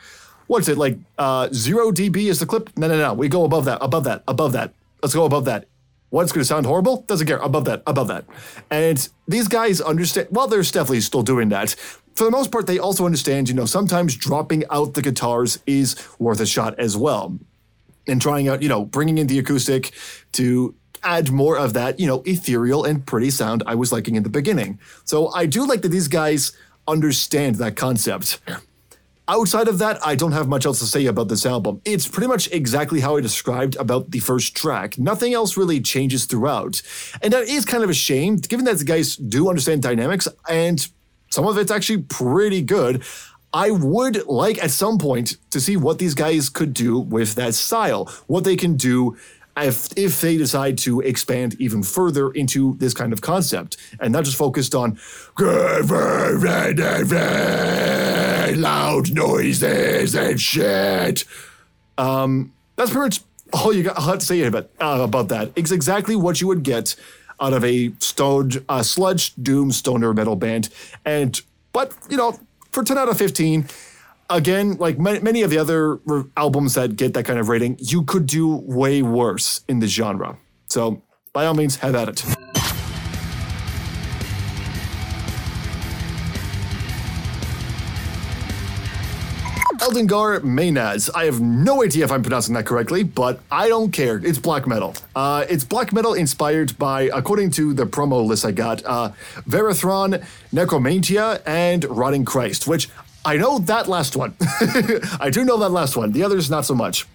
What's 0.48 0.68
it 0.70 0.78
like? 0.78 0.98
Uh, 1.18 1.50
zero 1.52 1.92
dB 1.92 2.28
is 2.28 2.40
the 2.40 2.46
clip? 2.46 2.70
No, 2.78 2.88
no, 2.88 2.98
no. 2.98 3.14
We 3.14 3.28
go 3.28 3.44
above 3.44 3.66
that, 3.66 3.80
above 3.82 4.06
that, 4.06 4.24
above 4.28 4.54
that. 4.54 4.74
Let's 5.02 5.14
go 5.14 5.26
above 5.26 5.46
that. 5.46 5.68
What's 6.10 6.32
going 6.32 6.42
to 6.42 6.46
sound 6.46 6.66
horrible? 6.66 7.02
Doesn't 7.02 7.28
care. 7.28 7.38
Above 7.40 7.66
that, 7.66 7.84
above 7.86 8.08
that. 8.08 8.26
And 8.72 9.08
these 9.28 9.50
guys 9.50 9.82
understand. 9.82 10.30
Well, 10.32 10.48
they're 10.48 10.62
definitely 10.62 11.02
still 11.02 11.22
doing 11.22 11.50
that. 11.50 11.72
For 12.16 12.24
the 12.24 12.32
most 12.32 12.52
part, 12.52 12.66
they 12.66 12.80
also 12.80 13.06
understand. 13.06 13.50
You 13.50 13.56
know, 13.56 13.66
sometimes 13.66 14.16
dropping 14.16 14.64
out 14.70 14.94
the 14.94 15.02
guitars 15.02 15.60
is 15.68 15.96
worth 16.18 16.40
a 16.40 16.46
shot 16.46 16.80
as 16.80 16.96
well 16.96 17.38
and 18.08 18.22
trying 18.22 18.48
out, 18.48 18.62
you 18.62 18.70
know, 18.70 18.86
bringing 18.86 19.18
in 19.18 19.28
the 19.28 19.38
acoustic 19.38 19.92
to 20.32 20.74
add 21.08 21.32
more 21.32 21.58
of 21.58 21.74
that, 21.74 22.00
you 22.00 22.06
know, 22.06 22.22
ethereal 22.26 22.84
and 22.84 23.06
pretty 23.06 23.30
sound 23.30 23.64
I 23.66 23.76
was 23.76 23.94
liking 23.94 24.16
in 24.16 24.24
the 24.24 24.30
beginning. 24.30 24.78
So 25.06 25.30
I 25.30 25.46
do 25.46 25.66
like 25.66 25.82
that 25.84 25.90
these 25.90 26.10
guys 26.10 26.52
understand 26.86 27.56
that 27.56 27.78
concept. 27.78 28.42
Outside 29.30 29.68
of 29.68 29.78
that, 29.80 30.06
I 30.06 30.16
don't 30.16 30.34
have 30.34 30.48
much 30.48 30.66
else 30.66 30.80
to 30.80 30.86
say 30.86 31.06
about 31.06 31.30
this 31.30 31.46
album. 31.46 31.82
It's 31.86 32.08
pretty 32.08 32.28
much 32.28 32.52
exactly 32.52 33.00
how 33.00 33.18
I 33.18 33.22
described 33.22 33.76
about 33.78 34.12
the 34.12 34.20
first 34.20 34.56
track. 34.56 34.98
Nothing 34.98 35.34
else 35.34 35.58
really 35.58 35.80
changes 35.82 36.26
throughout. 36.26 36.82
And 37.22 37.32
that 37.34 37.44
is 37.44 37.66
kind 37.66 37.84
of 37.84 37.90
a 37.90 37.94
shame, 37.94 38.38
given 38.38 38.66
that 38.66 38.78
the 38.78 38.86
guys 38.86 39.16
do 39.16 39.50
understand 39.50 39.82
dynamics 39.82 40.28
and 40.50 40.86
some 41.30 41.46
of 41.46 41.58
it's 41.58 41.72
actually 41.72 42.04
pretty 42.04 42.62
good. 42.62 43.04
I 43.54 43.72
would 43.72 44.26
like 44.28 44.62
at 44.64 44.72
some 44.72 44.98
point 44.98 45.38
to 45.52 45.60
see 45.60 45.78
what 45.78 46.00
these 46.00 46.14
guys 46.14 46.50
could 46.50 46.74
do 46.74 47.00
with 47.00 47.36
that 47.36 47.54
style, 47.54 48.06
what 48.28 48.44
they 48.44 48.56
can 48.56 48.76
do 48.76 49.18
if, 49.58 49.90
if 49.98 50.22
they 50.22 50.38
decide 50.38 50.78
to 50.80 51.02
expand 51.02 51.56
even 51.60 51.84
further 51.84 52.32
into 52.32 52.76
this 52.78 52.94
kind 52.94 53.14
of 53.14 53.22
concept 53.22 53.78
and 54.00 54.14
not 54.14 54.26
just 54.26 54.38
focused 54.38 54.76
on 54.76 54.98
loud 58.56 59.12
noises 59.12 60.16
and 60.16 60.40
shit. 60.40 61.26
Um, 61.98 62.54
that's 62.76 62.92
pretty 62.92 63.06
much 63.06 63.22
all 63.54 63.74
you 63.74 63.84
got 63.84 64.20
to 64.20 64.26
say 64.26 64.44
about, 64.44 64.70
uh, 64.80 65.00
about 65.02 65.30
that. 65.30 65.52
It's 65.56 65.72
exactly 65.72 66.16
what 66.16 66.42
you 66.42 66.48
would 66.48 66.64
get 66.64 66.96
out 67.40 67.54
of 67.54 67.64
a 67.64 67.92
stone, 68.00 68.52
uh, 68.68 68.84
sludge 68.84 69.36
doom 69.36 69.72
stoner 69.72 70.14
metal 70.14 70.36
band. 70.36 70.70
And, 71.06 71.40
but, 71.74 71.94
you 72.10 72.18
know, 72.18 72.40
for 72.72 72.84
10 72.84 72.98
out 72.98 73.10
of 73.10 73.18
15, 73.18 73.68
again, 74.30 74.78
like 74.78 74.98
ma- 75.00 75.20
many 75.22 75.42
of 75.42 75.50
the 75.50 75.58
other 75.58 75.96
re- 76.06 76.24
albums 76.36 76.74
that 76.76 76.96
get 76.96 77.14
that 77.14 77.26
kind 77.26 77.40
of 77.40 77.50
rating, 77.50 77.78
you 77.80 78.04
could 78.04 78.26
do 78.26 78.56
way 78.56 79.02
worse 79.02 79.62
in 79.68 79.80
the 79.80 79.88
genre. 79.88 80.38
So, 80.68 81.02
by 81.34 81.46
all 81.46 81.54
means, 81.54 81.78
have 81.78 81.96
at 81.96 82.10
it. 82.10 82.24
Eldengar 89.88 90.42
Maynaz. 90.42 91.10
I 91.16 91.26
have 91.26 91.40
no 91.40 91.82
idea 91.82 92.04
if 92.04 92.12
I'm 92.12 92.22
pronouncing 92.22 92.54
that 92.56 92.66
correctly, 92.66 93.04
but 93.04 93.40
I 93.50 93.70
don't 93.70 93.92
care. 93.92 94.20
It's 94.22 94.38
black 94.38 94.68
metal. 94.68 94.96
Uh, 95.16 95.46
it's 95.50 95.64
black 95.64 95.94
metal 95.94 96.14
inspired 96.14 96.78
by, 96.78 97.04
according 97.14 97.52
to 97.52 97.74
the 97.74 97.86
promo 97.86 98.26
list 98.26 98.44
I 98.44 98.52
got, 98.52 98.84
uh, 98.84 99.12
Varathron, 99.48 100.26
Necromantia, 100.52 101.42
and 101.46 101.86
Rotting 101.86 102.26
Christ, 102.26 102.68
which 102.68 102.90
I 103.28 103.36
know 103.36 103.60
that 103.60 103.90
last 103.90 104.16
one. 104.16 104.34
I 105.20 105.30
do 105.30 105.44
know 105.44 105.58
that 105.58 105.70
last 105.70 105.98
one. 105.98 106.14
The 106.14 106.24
others, 106.24 106.50
not 106.50 106.66
so 106.66 106.74
much. 106.74 107.06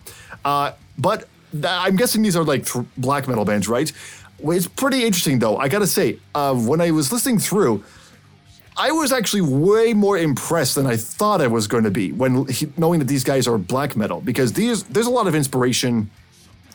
Uh, 0.44 0.72
but 0.98 1.26
th- 1.52 1.64
I'm 1.64 1.96
guessing 1.96 2.20
these 2.20 2.36
are 2.36 2.44
like 2.44 2.66
th- 2.66 2.84
black 2.98 3.26
metal 3.26 3.46
bands, 3.46 3.66
right? 3.66 3.90
It's 4.44 4.68
pretty 4.68 5.04
interesting, 5.06 5.38
though. 5.38 5.56
I 5.56 5.68
gotta 5.68 5.86
say, 5.86 6.18
uh, 6.34 6.54
when 6.54 6.82
I 6.82 6.90
was 6.90 7.12
listening 7.12 7.38
through, 7.38 7.82
I 8.76 8.92
was 8.92 9.10
actually 9.10 9.40
way 9.40 9.94
more 9.94 10.18
impressed 10.18 10.74
than 10.74 10.86
I 10.86 10.98
thought 10.98 11.40
I 11.40 11.46
was 11.46 11.66
going 11.66 11.84
to 11.84 11.90
be 11.90 12.12
when 12.12 12.46
he, 12.46 12.70
knowing 12.76 12.98
that 12.98 13.08
these 13.08 13.24
guys 13.24 13.48
are 13.48 13.56
black 13.56 13.96
metal 13.96 14.20
because 14.20 14.52
these 14.52 14.82
there's 14.84 15.06
a 15.06 15.10
lot 15.10 15.26
of 15.26 15.34
inspiration 15.34 16.10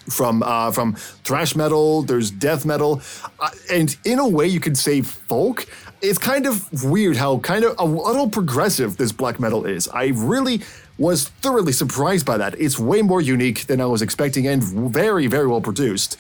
from 0.10 0.42
uh, 0.42 0.72
from 0.72 0.96
thrash 0.96 1.56
metal. 1.56 2.02
There's 2.02 2.32
death 2.32 2.66
metal, 2.66 3.02
uh, 3.40 3.50
and 3.72 3.96
in 4.04 4.18
a 4.20 4.28
way 4.28 4.48
you 4.48 4.60
could 4.60 4.78
say 4.78 5.02
folk. 5.02 5.68
It's 6.02 6.20
kind 6.20 6.46
of 6.46 6.84
weird 6.84 7.18
how 7.18 7.40
kind 7.40 7.66
of 7.66 7.76
a 7.80 7.86
little 7.86 8.30
progressive 8.30 8.98
this 8.98 9.12
black 9.12 9.40
metal 9.40 9.66
is. 9.66 9.88
I 9.90 10.08
really 10.08 10.62
was 10.98 11.30
thoroughly 11.30 11.72
surprised 11.72 12.26
by 12.26 12.38
that. 12.38 12.60
It's 12.60 12.78
way 12.78 13.02
more 13.02 13.22
unique 13.22 13.66
than 13.66 13.82
I 13.82 13.86
was 13.86 14.02
expecting 14.02 14.48
and 14.48 14.64
very 14.64 15.28
very 15.28 15.48
well 15.48 15.62
produced. 15.62 16.18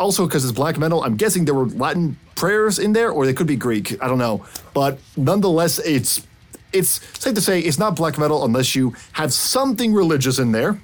Also, 0.00 0.26
because 0.26 0.44
it's 0.44 0.52
black 0.52 0.78
metal, 0.78 1.04
I'm 1.04 1.16
guessing 1.16 1.44
there 1.44 1.54
were 1.54 1.66
Latin 1.66 2.16
prayers 2.34 2.78
in 2.80 2.92
there, 2.92 3.10
or 3.10 3.24
they 3.24 3.34
could 3.34 3.46
be 3.46 3.54
Greek. 3.56 4.02
I 4.02 4.08
don't 4.08 4.18
know, 4.18 4.44
but 4.74 4.98
nonetheless, 5.16 5.78
it's 5.78 6.26
it's 6.72 7.00
safe 7.18 7.34
to 7.34 7.40
say 7.40 7.60
it's 7.60 7.78
not 7.78 7.94
black 7.94 8.18
metal 8.18 8.44
unless 8.44 8.74
you 8.74 8.94
have 9.12 9.32
something 9.32 9.92
religious 9.92 10.38
in 10.38 10.52
there. 10.52 10.80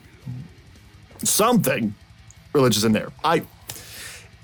Something 1.24 1.94
religious 2.52 2.84
in 2.84 2.92
there. 2.92 3.10
I. 3.24 3.42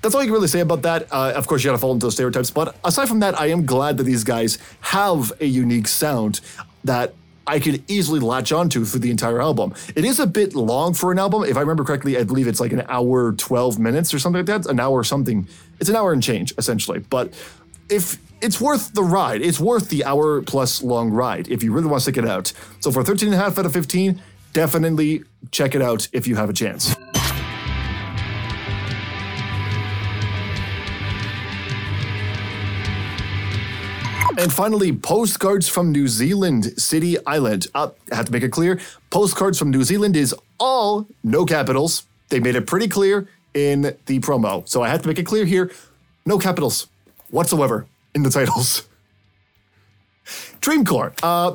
That's 0.05 0.13
all 0.13 0.21
you 0.21 0.27
can 0.27 0.35
really 0.35 0.47
say 0.47 0.59
about 0.59 0.83
that. 0.83 1.11
Uh, 1.11 1.33
of 1.35 1.47
course, 1.47 1.63
you 1.63 1.69
gotta 1.69 1.79
fall 1.79 1.91
into 1.91 2.05
those 2.05 2.13
stereotypes. 2.13 2.51
But 2.51 2.75
aside 2.85 3.07
from 3.07 3.21
that, 3.21 3.41
I 3.41 3.47
am 3.47 3.65
glad 3.65 3.97
that 3.97 4.03
these 4.03 4.23
guys 4.23 4.59
have 4.81 5.33
a 5.41 5.47
unique 5.47 5.87
sound 5.87 6.41
that 6.83 7.15
I 7.47 7.59
could 7.59 7.83
easily 7.89 8.19
latch 8.19 8.51
onto 8.51 8.85
through 8.85 8.99
the 8.99 9.09
entire 9.09 9.41
album. 9.41 9.73
It 9.95 10.05
is 10.05 10.19
a 10.19 10.27
bit 10.27 10.53
long 10.53 10.93
for 10.93 11.11
an 11.11 11.17
album. 11.17 11.43
If 11.43 11.57
I 11.57 11.61
remember 11.61 11.83
correctly, 11.83 12.19
I 12.19 12.23
believe 12.23 12.47
it's 12.47 12.59
like 12.59 12.71
an 12.71 12.83
hour, 12.87 13.31
12 13.31 13.79
minutes 13.79 14.13
or 14.13 14.19
something 14.19 14.45
like 14.45 14.63
that. 14.63 14.69
An 14.69 14.79
hour 14.79 15.03
something. 15.03 15.47
It's 15.79 15.89
an 15.89 15.95
hour 15.95 16.13
and 16.13 16.21
change, 16.21 16.53
essentially. 16.55 16.99
But 16.99 17.33
if 17.89 18.19
it's 18.41 18.61
worth 18.61 18.93
the 18.93 19.01
ride, 19.01 19.41
it's 19.41 19.59
worth 19.59 19.89
the 19.89 20.05
hour 20.05 20.43
plus 20.43 20.83
long 20.83 21.09
ride 21.09 21.47
if 21.47 21.63
you 21.63 21.73
really 21.73 21.87
want 21.87 22.03
to 22.03 22.11
stick 22.11 22.17
it 22.23 22.29
out. 22.29 22.53
So 22.79 22.91
for 22.91 23.03
13 23.03 23.29
and 23.29 23.41
a 23.41 23.43
half 23.43 23.57
out 23.57 23.65
of 23.65 23.73
15, 23.73 24.21
definitely 24.53 25.23
check 25.49 25.73
it 25.73 25.81
out 25.81 26.07
if 26.13 26.27
you 26.27 26.35
have 26.35 26.51
a 26.51 26.53
chance. 26.53 26.95
And 34.37 34.51
finally, 34.51 34.91
postcards 34.91 35.69
from 35.69 35.91
New 35.91 36.07
Zealand 36.07 36.79
City 36.79 37.15
Island. 37.25 37.67
Uh, 37.73 37.91
I 38.11 38.15
have 38.15 38.25
to 38.25 38.31
make 38.31 38.43
it 38.43 38.51
clear 38.51 38.79
postcards 39.09 39.57
from 39.57 39.71
New 39.71 39.83
Zealand 39.83 40.17
is 40.17 40.35
all 40.59 41.07
no 41.23 41.45
capitals. 41.45 42.05
They 42.29 42.41
made 42.41 42.55
it 42.55 42.67
pretty 42.67 42.89
clear 42.89 43.29
in 43.53 43.95
the 44.07 44.19
promo. 44.19 44.67
So 44.67 44.83
I 44.83 44.89
have 44.89 45.01
to 45.03 45.07
make 45.07 45.19
it 45.19 45.25
clear 45.25 45.45
here 45.45 45.71
no 46.25 46.37
capitals 46.37 46.87
whatsoever 47.29 47.87
in 48.13 48.23
the 48.23 48.29
titles. 48.29 48.87
Dreamcore. 50.59 51.13
Uh, 51.23 51.53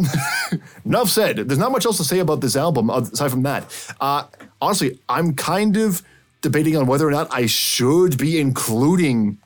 enough 0.84 1.10
said. 1.10 1.36
There's 1.36 1.58
not 1.58 1.72
much 1.72 1.84
else 1.84 1.98
to 1.98 2.04
say 2.04 2.20
about 2.20 2.40
this 2.40 2.56
album 2.56 2.88
aside 2.88 3.30
from 3.30 3.42
that. 3.42 3.94
Uh, 4.00 4.24
honestly, 4.62 4.98
I'm 5.08 5.34
kind 5.34 5.76
of 5.76 6.02
debating 6.40 6.76
on 6.76 6.86
whether 6.86 7.06
or 7.06 7.10
not 7.10 7.28
I 7.30 7.44
should 7.46 8.16
be 8.16 8.40
including 8.40 9.38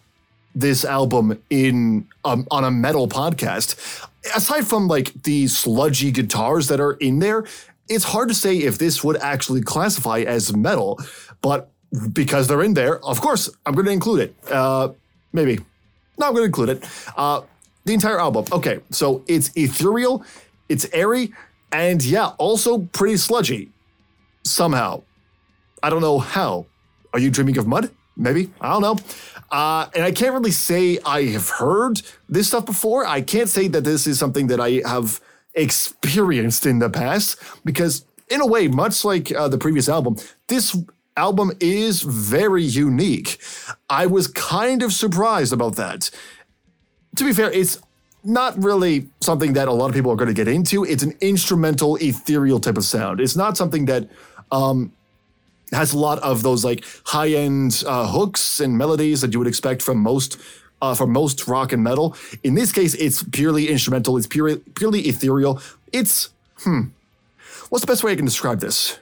this 0.55 0.85
album 0.85 1.43
in 1.51 2.07
um, 2.25 2.47
on 2.51 2.65
a 2.65 2.71
metal 2.71 3.09
podcast. 3.09 4.07
Aside 4.35 4.67
from 4.67 4.89
like 4.89 5.13
the 5.25 5.47
sludgy 5.49 6.11
guitars 6.11 6.69
that 6.69 6.81
are 6.81 6.93
in 6.95 7.19
there, 7.19 7.45
it's 7.89 8.05
hard 8.05 8.29
to 8.29 8.35
say 8.35 8.57
if 8.57 8.79
this 8.79 9.05
would 9.05 9.17
actually 9.19 9.61
classify 9.61 10.21
as 10.21 10.57
metal. 10.57 10.99
But 11.43 11.71
because 12.13 12.49
they're 12.49 12.63
in 12.63 12.75
there, 12.75 13.05
of 13.05 13.21
course, 13.21 13.51
I'm 13.67 13.75
going 13.75 13.87
to 13.87 13.93
include 13.93 14.21
it. 14.21 14.51
Uh, 14.51 14.91
maybe. 15.33 15.59
No, 16.19 16.29
I'm 16.29 16.33
going 16.33 16.43
to 16.43 16.47
include 16.47 16.71
it. 16.71 16.89
Uh, 17.17 17.43
the 17.85 17.93
entire 17.93 18.19
album. 18.19 18.47
Okay, 18.51 18.81
so 18.91 19.23
it's 19.27 19.51
ethereal, 19.57 20.25
it's 20.69 20.87
airy, 20.93 21.33
and 21.71 22.03
yeah, 22.03 22.29
also 22.39 22.79
pretty 22.79 23.17
sludgy. 23.17 23.71
Somehow. 24.43 25.03
I 25.83 25.91
don't 25.91 26.01
know 26.01 26.19
how. 26.19 26.67
Are 27.13 27.19
you 27.19 27.31
dreaming 27.31 27.59
of 27.59 27.67
mud? 27.67 27.91
Maybe. 28.17 28.51
I 28.61 28.73
don't 28.73 28.83
know. 28.83 28.97
Uh, 29.51 29.89
and 29.95 30.05
I 30.05 30.13
can't 30.13 30.33
really 30.33 30.51
say 30.51 30.99
I 31.05 31.25
have 31.25 31.49
heard 31.49 32.03
this 32.29 32.49
stuff 32.49 32.67
before. 32.67 33.07
I 33.07 33.21
can't 33.21 33.49
say 33.49 33.69
that 33.69 33.83
this 33.85 34.07
is 34.07 34.19
something 34.19 34.47
that 34.49 34.61
I 34.61 34.83
have 34.87 35.21
experienced 35.55 36.67
in 36.67 36.79
the 36.79 36.91
past 36.91 37.39
because, 37.65 38.05
in 38.31 38.41
a 38.41 38.47
way, 38.47 38.69
much 38.69 39.05
like 39.05 39.33
uh, 39.33 39.49
the 39.49 39.59
previous 39.59 39.89
album, 39.89 40.17
this 40.49 40.77
album 41.17 41.53
is 41.61 42.03
very 42.03 42.63
unique. 42.63 43.39
I 43.89 44.07
was 44.07 44.27
kind 44.29 44.83
of 44.83 44.93
surprised 44.93 45.53
about 45.53 45.77
that. 45.77 46.11
To 47.17 47.25
be 47.25 47.33
fair, 47.33 47.51
it's 47.51 47.81
not 48.25 48.61
really 48.63 49.09
something 49.21 49.53
that 49.53 49.69
a 49.69 49.73
lot 49.73 49.87
of 49.87 49.95
people 49.95 50.11
are 50.11 50.17
going 50.17 50.29
to 50.29 50.35
get 50.35 50.49
into. 50.49 50.85
It's 50.85 51.03
an 51.03 51.15
instrumental, 51.21 51.97
ethereal 51.97 52.59
type 52.59 52.77
of 52.77 52.85
sound. 52.85 53.21
It's 53.21 53.37
not 53.37 53.57
something 53.57 53.85
that 53.85 54.09
um, 54.51 54.93
has 55.73 55.93
a 55.93 55.99
lot 55.99 56.19
of 56.21 56.43
those 56.43 56.65
like 56.65 56.85
high 57.05 57.31
end 57.31 57.83
uh, 57.87 58.07
hooks 58.07 58.61
and 58.61 58.77
melodies 58.79 59.21
that 59.21 59.33
you 59.33 59.39
would 59.39 59.49
expect 59.49 59.83
from 59.83 59.99
most. 59.99 60.39
Uh, 60.83 60.95
from 60.95 61.11
most 61.11 61.49
rock 61.49 61.73
and 61.73 61.83
metal. 61.83 62.15
In 62.43 62.55
this 62.55 62.71
case, 62.71 62.93
it's 62.95 63.23
purely 63.23 63.69
instrumental. 63.71 64.19
It's 64.19 64.27
purely 64.27 64.59
purely 64.75 65.01
ethereal. 65.03 65.63
It's 65.93 66.29
hmm. 66.59 66.89
What's 67.71 67.81
the 67.81 67.87
best 67.87 68.05
way 68.05 68.13
I 68.13 68.17
can 68.17 68.27
describe 68.27 68.61
this? 68.61 68.99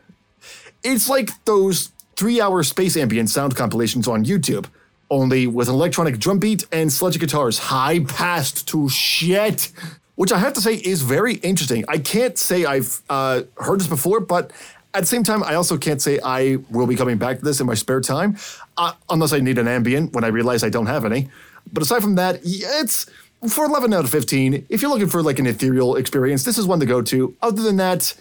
It's 0.84 1.08
like 1.08 1.30
those 1.44 1.90
three-hour 2.14 2.62
space 2.62 2.96
ambient 2.96 3.30
sound 3.30 3.56
compilations 3.56 4.06
on 4.06 4.24
YouTube, 4.24 4.66
only 5.10 5.48
with 5.48 5.68
an 5.68 5.74
electronic 5.74 6.18
drum 6.20 6.38
beat 6.38 6.66
and 6.70 6.92
sludgy 6.92 7.18
guitars 7.18 7.58
high 7.58 8.00
passed 8.00 8.68
to 8.68 8.88
shit. 8.88 9.72
Which 10.14 10.30
I 10.30 10.38
have 10.38 10.52
to 10.52 10.60
say 10.60 10.74
is 10.74 11.02
very 11.02 11.34
interesting. 11.36 11.84
I 11.88 11.98
can't 11.98 12.38
say 12.38 12.64
I've 12.64 13.00
uh, 13.10 13.42
heard 13.56 13.80
this 13.80 13.88
before, 13.88 14.20
but 14.20 14.52
at 14.94 15.00
the 15.00 15.06
same 15.06 15.22
time, 15.22 15.42
I 15.42 15.54
also 15.54 15.78
can't 15.78 16.02
say 16.02 16.18
I 16.22 16.58
will 16.70 16.86
be 16.86 16.96
coming 16.96 17.16
back 17.16 17.38
to 17.38 17.44
this 17.44 17.60
in 17.60 17.66
my 17.66 17.74
spare 17.74 18.00
time, 18.00 18.36
uh, 18.76 18.92
unless 19.08 19.32
I 19.32 19.40
need 19.40 19.58
an 19.58 19.68
ambient 19.68 20.12
when 20.12 20.24
I 20.24 20.28
realize 20.28 20.62
I 20.62 20.68
don't 20.68 20.86
have 20.86 21.04
any. 21.04 21.30
But 21.72 21.82
aside 21.82 22.02
from 22.02 22.16
that, 22.16 22.40
it's 22.42 23.06
for 23.48 23.64
11 23.64 23.92
out 23.94 24.04
of 24.04 24.10
15. 24.10 24.66
If 24.68 24.82
you're 24.82 24.90
looking 24.90 25.08
for 25.08 25.22
like 25.22 25.38
an 25.38 25.46
ethereal 25.46 25.96
experience, 25.96 26.44
this 26.44 26.58
is 26.58 26.66
one 26.66 26.80
to 26.80 26.86
go 26.86 27.00
to. 27.02 27.34
Other 27.40 27.62
than 27.62 27.76
that, 27.78 28.14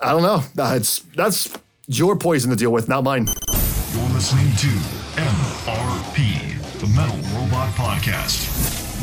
I 0.00 0.12
don't 0.12 0.22
know. 0.22 0.42
That's 0.54 1.00
that's 1.16 1.52
your 1.86 2.16
poison 2.16 2.50
to 2.50 2.56
deal 2.56 2.70
with, 2.72 2.88
not 2.88 3.04
mine. 3.04 3.26
You're 3.26 4.08
listening 4.10 4.50
to 4.56 4.68
MRP, 5.16 6.80
the 6.80 6.86
Metal 6.88 7.16
Robot 7.38 7.72
Podcast. 7.74 8.53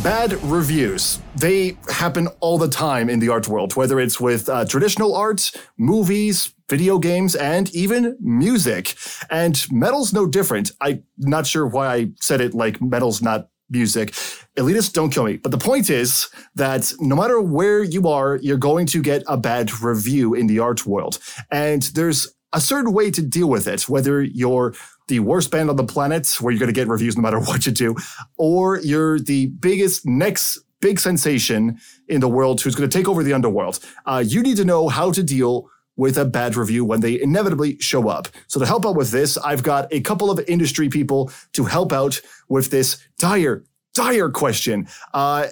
Bad 0.03 0.33
reviews. 0.45 1.21
They 1.35 1.77
happen 1.87 2.27
all 2.39 2.57
the 2.57 2.67
time 2.67 3.07
in 3.07 3.19
the 3.19 3.29
art 3.29 3.47
world, 3.47 3.75
whether 3.75 3.99
it's 3.99 4.19
with 4.19 4.49
uh, 4.49 4.65
traditional 4.65 5.13
art, 5.13 5.51
movies, 5.77 6.55
video 6.67 6.97
games, 6.97 7.35
and 7.35 7.69
even 7.75 8.17
music. 8.19 8.95
And 9.29 9.63
metal's 9.69 10.11
no 10.11 10.25
different. 10.25 10.71
I'm 10.81 11.03
not 11.19 11.45
sure 11.45 11.67
why 11.67 11.93
I 11.93 12.11
said 12.19 12.41
it 12.41 12.55
like 12.55 12.81
metal's 12.81 13.21
not 13.21 13.49
music. 13.69 14.13
Elitists, 14.57 14.91
don't 14.91 15.11
kill 15.11 15.25
me. 15.25 15.37
But 15.37 15.51
the 15.51 15.59
point 15.59 15.91
is 15.91 16.29
that 16.55 16.91
no 16.99 17.15
matter 17.15 17.39
where 17.39 17.83
you 17.83 18.07
are, 18.07 18.37
you're 18.41 18.57
going 18.57 18.87
to 18.87 19.03
get 19.03 19.21
a 19.27 19.37
bad 19.37 19.81
review 19.83 20.33
in 20.33 20.47
the 20.47 20.57
art 20.57 20.83
world. 20.87 21.19
And 21.51 21.83
there's 21.93 22.27
a 22.53 22.59
certain 22.59 22.91
way 22.91 23.11
to 23.11 23.21
deal 23.21 23.47
with 23.47 23.67
it, 23.67 23.87
whether 23.87 24.23
you're 24.23 24.73
the 25.11 25.19
worst 25.19 25.51
band 25.51 25.69
on 25.69 25.75
the 25.75 25.83
planet, 25.83 26.37
where 26.39 26.51
you're 26.51 26.59
going 26.59 26.73
to 26.73 26.73
get 26.73 26.87
reviews 26.87 27.17
no 27.17 27.21
matter 27.21 27.39
what 27.49 27.65
you 27.65 27.71
do, 27.71 27.95
or 28.37 28.79
you're 28.79 29.19
the 29.19 29.47
biggest, 29.47 30.05
next 30.05 30.57
big 30.79 30.99
sensation 30.99 31.77
in 32.07 32.21
the 32.21 32.29
world 32.29 32.61
who's 32.61 32.75
going 32.75 32.89
to 32.89 32.97
take 32.97 33.07
over 33.07 33.21
the 33.21 33.33
underworld. 33.33 33.79
Uh, 34.05 34.23
you 34.25 34.41
need 34.41 34.57
to 34.57 34.65
know 34.65 34.87
how 34.87 35.11
to 35.11 35.21
deal 35.21 35.69
with 35.97 36.17
a 36.17 36.25
bad 36.25 36.55
review 36.55 36.83
when 36.85 37.01
they 37.01 37.21
inevitably 37.21 37.77
show 37.79 38.07
up. 38.07 38.29
So 38.47 38.59
to 38.59 38.65
help 38.65 38.85
out 38.85 38.95
with 38.95 39.11
this, 39.11 39.37
I've 39.37 39.61
got 39.61 39.87
a 39.91 39.99
couple 40.01 40.31
of 40.31 40.39
industry 40.47 40.89
people 40.89 41.29
to 41.53 41.65
help 41.65 41.91
out 41.91 42.19
with 42.49 42.71
this 42.71 42.97
dire 43.19 43.63
dire 43.93 44.29
question. 44.29 44.87
Uh, 45.13 45.47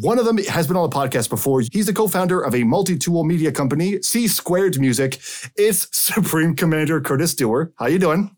one 0.00 0.18
of 0.18 0.24
them 0.24 0.38
has 0.38 0.66
been 0.66 0.78
on 0.78 0.88
the 0.88 0.96
podcast 0.96 1.28
before. 1.28 1.60
He's 1.72 1.84
the 1.84 1.92
co-founder 1.92 2.40
of 2.40 2.54
a 2.54 2.64
multi-tool 2.64 3.22
media 3.24 3.52
company, 3.52 4.00
C 4.00 4.26
Squared 4.28 4.80
Music. 4.80 5.20
It's 5.56 5.94
Supreme 5.96 6.56
Commander 6.56 7.02
Curtis 7.02 7.34
Dewar. 7.34 7.72
How 7.76 7.86
you 7.86 7.98
doing? 7.98 8.34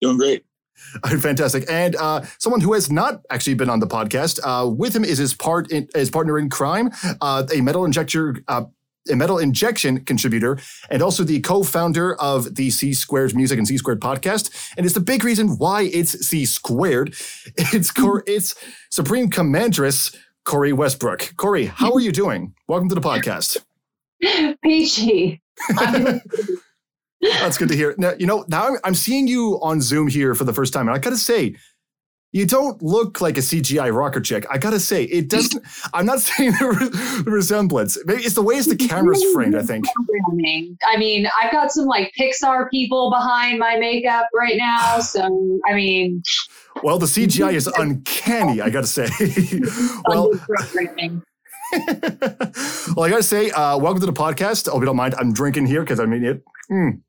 Doing 0.00 0.18
great. 0.18 0.44
Fantastic. 1.20 1.64
And 1.68 1.96
uh, 1.96 2.22
someone 2.38 2.60
who 2.60 2.72
has 2.72 2.90
not 2.90 3.22
actually 3.30 3.54
been 3.54 3.68
on 3.70 3.80
the 3.80 3.86
podcast, 3.86 4.38
uh, 4.44 4.68
with 4.68 4.94
him 4.94 5.04
is 5.04 5.18
his 5.18 5.34
part 5.34 5.70
in, 5.72 5.88
his 5.94 6.10
partner 6.10 6.38
in 6.38 6.50
crime, 6.50 6.90
uh, 7.20 7.44
a 7.52 7.60
metal 7.60 7.84
injector 7.84 8.36
uh, 8.48 8.64
a 9.10 9.16
metal 9.16 9.38
injection 9.38 10.04
contributor 10.04 10.58
and 10.90 11.02
also 11.02 11.24
the 11.24 11.40
co-founder 11.40 12.14
of 12.16 12.56
the 12.56 12.70
C 12.70 12.92
Squared 12.92 13.34
Music 13.34 13.58
and 13.58 13.66
C 13.66 13.78
Squared 13.78 14.00
podcast. 14.00 14.50
And 14.76 14.84
it's 14.84 14.94
the 14.94 15.00
big 15.00 15.24
reason 15.24 15.56
why 15.56 15.82
it's 15.82 16.26
C 16.26 16.44
Squared. 16.44 17.14
It's 17.72 17.90
Cor- 17.90 18.24
it's 18.26 18.54
Supreme 18.90 19.30
Commandress 19.30 20.14
Corey 20.44 20.72
Westbrook. 20.72 21.34
Corey, 21.36 21.66
how 21.66 21.92
are 21.92 22.00
you 22.00 22.12
doing? 22.12 22.54
Welcome 22.66 22.88
to 22.90 22.94
the 22.94 23.00
podcast. 23.00 23.58
Peachy. 24.62 25.42
That's 27.20 27.58
good 27.58 27.68
to 27.68 27.76
hear. 27.76 27.94
Now, 27.98 28.12
you 28.18 28.26
know, 28.26 28.44
now 28.48 28.76
I'm 28.84 28.94
seeing 28.94 29.26
you 29.26 29.58
on 29.62 29.80
Zoom 29.80 30.08
here 30.08 30.34
for 30.34 30.44
the 30.44 30.52
first 30.52 30.72
time, 30.72 30.88
and 30.88 30.96
I 30.96 30.98
gotta 30.98 31.16
say, 31.16 31.56
you 32.30 32.44
don't 32.44 32.80
look 32.82 33.22
like 33.22 33.38
a 33.38 33.40
CGI 33.40 33.92
rocker 33.94 34.20
chick. 34.20 34.46
I 34.50 34.58
gotta 34.58 34.78
say, 34.78 35.04
it 35.04 35.28
doesn't. 35.28 35.64
I'm 35.94 36.06
not 36.06 36.20
saying 36.28 36.52
the, 36.52 36.66
re- 36.66 37.22
the 37.24 37.30
resemblance. 37.30 37.98
Maybe 38.04 38.22
it's 38.22 38.34
the 38.34 38.42
ways 38.42 38.66
the 38.66 38.76
camera's 38.76 39.24
framed. 39.32 39.56
I 39.56 39.62
think. 39.62 39.86
I 40.86 40.96
mean, 40.96 41.26
I've 41.42 41.50
got 41.50 41.70
some 41.70 41.86
like 41.86 42.12
Pixar 42.18 42.70
people 42.70 43.10
behind 43.10 43.58
my 43.58 43.76
makeup 43.78 44.28
right 44.34 44.56
now, 44.56 45.00
so 45.00 45.58
I 45.68 45.74
mean. 45.74 46.22
Well, 46.82 46.98
the 46.98 47.06
CGI 47.06 47.54
is 47.54 47.66
uncanny. 47.66 48.60
I 48.60 48.70
gotta 48.70 48.86
say. 48.86 49.08
well. 50.06 50.30
well, 52.96 53.04
I 53.04 53.10
gotta 53.10 53.22
say, 53.22 53.50
uh, 53.50 53.76
welcome 53.76 54.00
to 54.00 54.06
the 54.06 54.12
podcast. 54.12 54.68
I 54.68 54.72
hope 54.72 54.80
you 54.80 54.86
don't 54.86 54.96
mind. 54.96 55.14
I'm 55.18 55.32
drinking 55.32 55.66
here 55.66 55.80
because 55.80 56.00
I 56.00 56.06
mean 56.06 56.24
it. 56.24 56.42
Mm, 56.70 57.00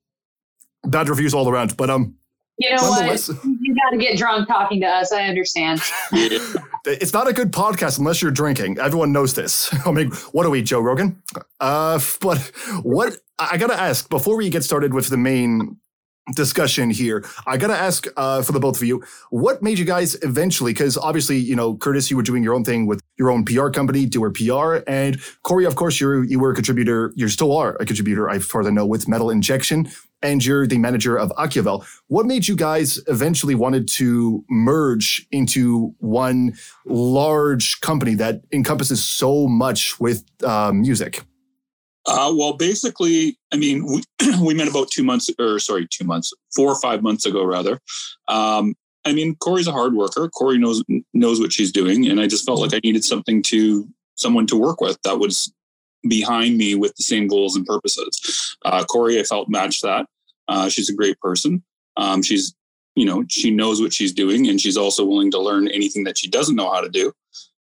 bad 0.86 1.10
reviews 1.10 1.34
all 1.34 1.50
around, 1.50 1.78
but 1.78 1.90
um. 1.90 2.16
You 2.62 2.76
know 2.76 2.90
what? 2.90 3.30
You 3.30 3.74
got 3.74 3.92
to 3.92 3.98
get 3.98 4.18
drunk 4.18 4.50
talking 4.50 4.82
to 4.82 4.86
us. 4.86 5.14
I 5.14 5.28
understand. 5.28 5.82
it's 6.12 7.14
not 7.14 7.30
a 7.30 7.32
good 7.32 7.54
podcast 7.54 8.00
unless 8.00 8.22
you're 8.22 8.32
drinking. 8.32 8.80
Everyone 8.80 9.14
knows 9.14 9.34
this. 9.34 9.74
I 9.86 9.92
mean, 9.92 10.12
what 10.34 10.46
are 10.46 10.50
we, 10.50 10.62
Joe 10.62 10.82
Rogan? 10.82 11.22
Uh, 11.62 12.02
but 12.22 12.40
what 12.84 13.16
I 13.40 13.56
gotta 13.58 13.80
ask 13.80 14.10
before 14.10 14.36
we 14.36 14.50
get 14.50 14.66
started 14.66 14.94
with 14.94 15.08
the 15.08 15.16
main 15.16 15.78
discussion 16.36 16.90
here. 16.90 17.26
I 17.48 17.58
gotta 17.58 17.76
ask 17.76 18.08
uh, 18.18 18.42
for 18.42 18.52
the 18.52 18.60
both 18.60 18.78
of 18.78 18.84
you, 18.84 19.04
what 19.30 19.62
made 19.62 19.80
you 19.80 19.86
guys 19.86 20.16
eventually? 20.22 20.74
Because 20.74 20.98
obviously, 20.98 21.38
you 21.38 21.56
know, 21.56 21.76
Curtis, 21.76 22.10
you 22.10 22.18
were 22.18 22.24
doing 22.24 22.44
your 22.44 22.54
own 22.54 22.64
thing 22.64 22.88
with 22.88 23.02
your 23.18 23.32
own 23.32 23.46
PR 23.46 23.70
company, 23.70 24.06
Dewar 24.06 24.32
PR, 24.32 24.84
and 24.88 25.20
Corey, 25.44 25.66
of 25.66 25.76
course, 25.76 26.00
you 26.00 26.22
you 26.22 26.40
were 26.40 26.52
a 26.52 26.56
contributor. 26.56 27.14
You 27.16 27.28
still 27.30 27.56
are 27.56 27.76
a 27.80 27.86
contributor, 27.86 28.30
as 28.30 28.46
far 28.46 28.62
as 28.62 28.68
I 28.68 28.72
know, 28.72 28.86
with 28.86 29.08
Metal 29.08 29.30
Injection, 29.30 29.90
and 30.22 30.44
you're 30.44 30.68
the 30.68 30.78
manager 30.78 31.18
of 31.18 31.32
Akiavel. 31.32 31.86
What 32.08 32.26
made 32.26 32.48
you 32.48 32.56
guys 32.56 33.00
eventually 33.08 33.56
wanted 33.56 33.88
to 33.90 34.44
merge 34.50 35.26
into 35.32 35.94
one 36.00 36.54
large 36.86 37.80
company 37.82 38.16
that 38.16 38.42
encompasses 38.52 39.04
so 39.04 39.48
much 39.48 40.00
with 40.00 40.24
uh, 40.44 40.72
music? 40.74 41.24
Uh, 42.06 42.34
well, 42.36 42.54
basically, 42.54 43.38
I 43.52 43.58
mean, 43.58 43.86
we, 43.86 44.04
we 44.42 44.54
met 44.54 44.68
about 44.68 44.90
two 44.90 45.04
months, 45.04 45.30
or 45.38 45.60
sorry, 45.60 45.88
two 45.90 46.06
months, 46.06 46.34
four 46.56 46.72
or 46.72 46.80
five 46.80 47.04
months 47.04 47.26
ago, 47.26 47.44
rather. 47.44 47.80
Um, 48.28 48.76
I 49.06 49.14
mean, 49.14 49.36
Corey's 49.36 49.68
a 49.68 49.72
hard 49.72 49.94
worker. 49.94 50.28
Corey 50.30 50.58
knows 50.58 50.84
knows 51.14 51.40
what 51.40 51.54
she's 51.54 51.72
doing, 51.72 52.08
and 52.08 52.20
I 52.20 52.28
just 52.28 52.46
felt 52.46 52.60
like 52.60 52.74
I 52.74 52.82
needed 52.84 53.04
something 53.04 53.42
to 53.44 53.88
someone 54.16 54.46
to 54.48 54.58
work 54.58 54.82
with 54.82 55.02
that 55.04 55.20
was 55.20 55.54
behind 56.08 56.58
me 56.58 56.76
with 56.76 56.96
the 56.96 57.04
same 57.04 57.28
goals 57.28 57.56
and 57.56 57.66
purposes. 57.66 58.58
Uh, 58.64 58.84
Corey, 58.86 59.20
I 59.20 59.24
felt 59.24 59.50
matched 59.50 59.84
that. 59.84 60.06
Uh, 60.48 60.70
she's 60.70 60.90
a 60.90 60.96
great 60.96 61.20
person. 61.20 61.64
Um, 61.98 62.22
she's, 62.22 62.56
you 62.96 63.06
know, 63.06 63.24
she 63.30 63.52
knows 63.52 63.82
what 63.82 63.94
she's 63.94 64.14
doing, 64.14 64.48
and 64.48 64.60
she's 64.60 64.78
also 64.78 65.06
willing 65.06 65.32
to 65.32 65.40
learn 65.40 65.68
anything 65.68 66.04
that 66.06 66.18
she 66.18 66.30
doesn't 66.30 66.56
know 66.56 66.72
how 66.72 66.82
to 66.82 66.90
do. 66.90 67.12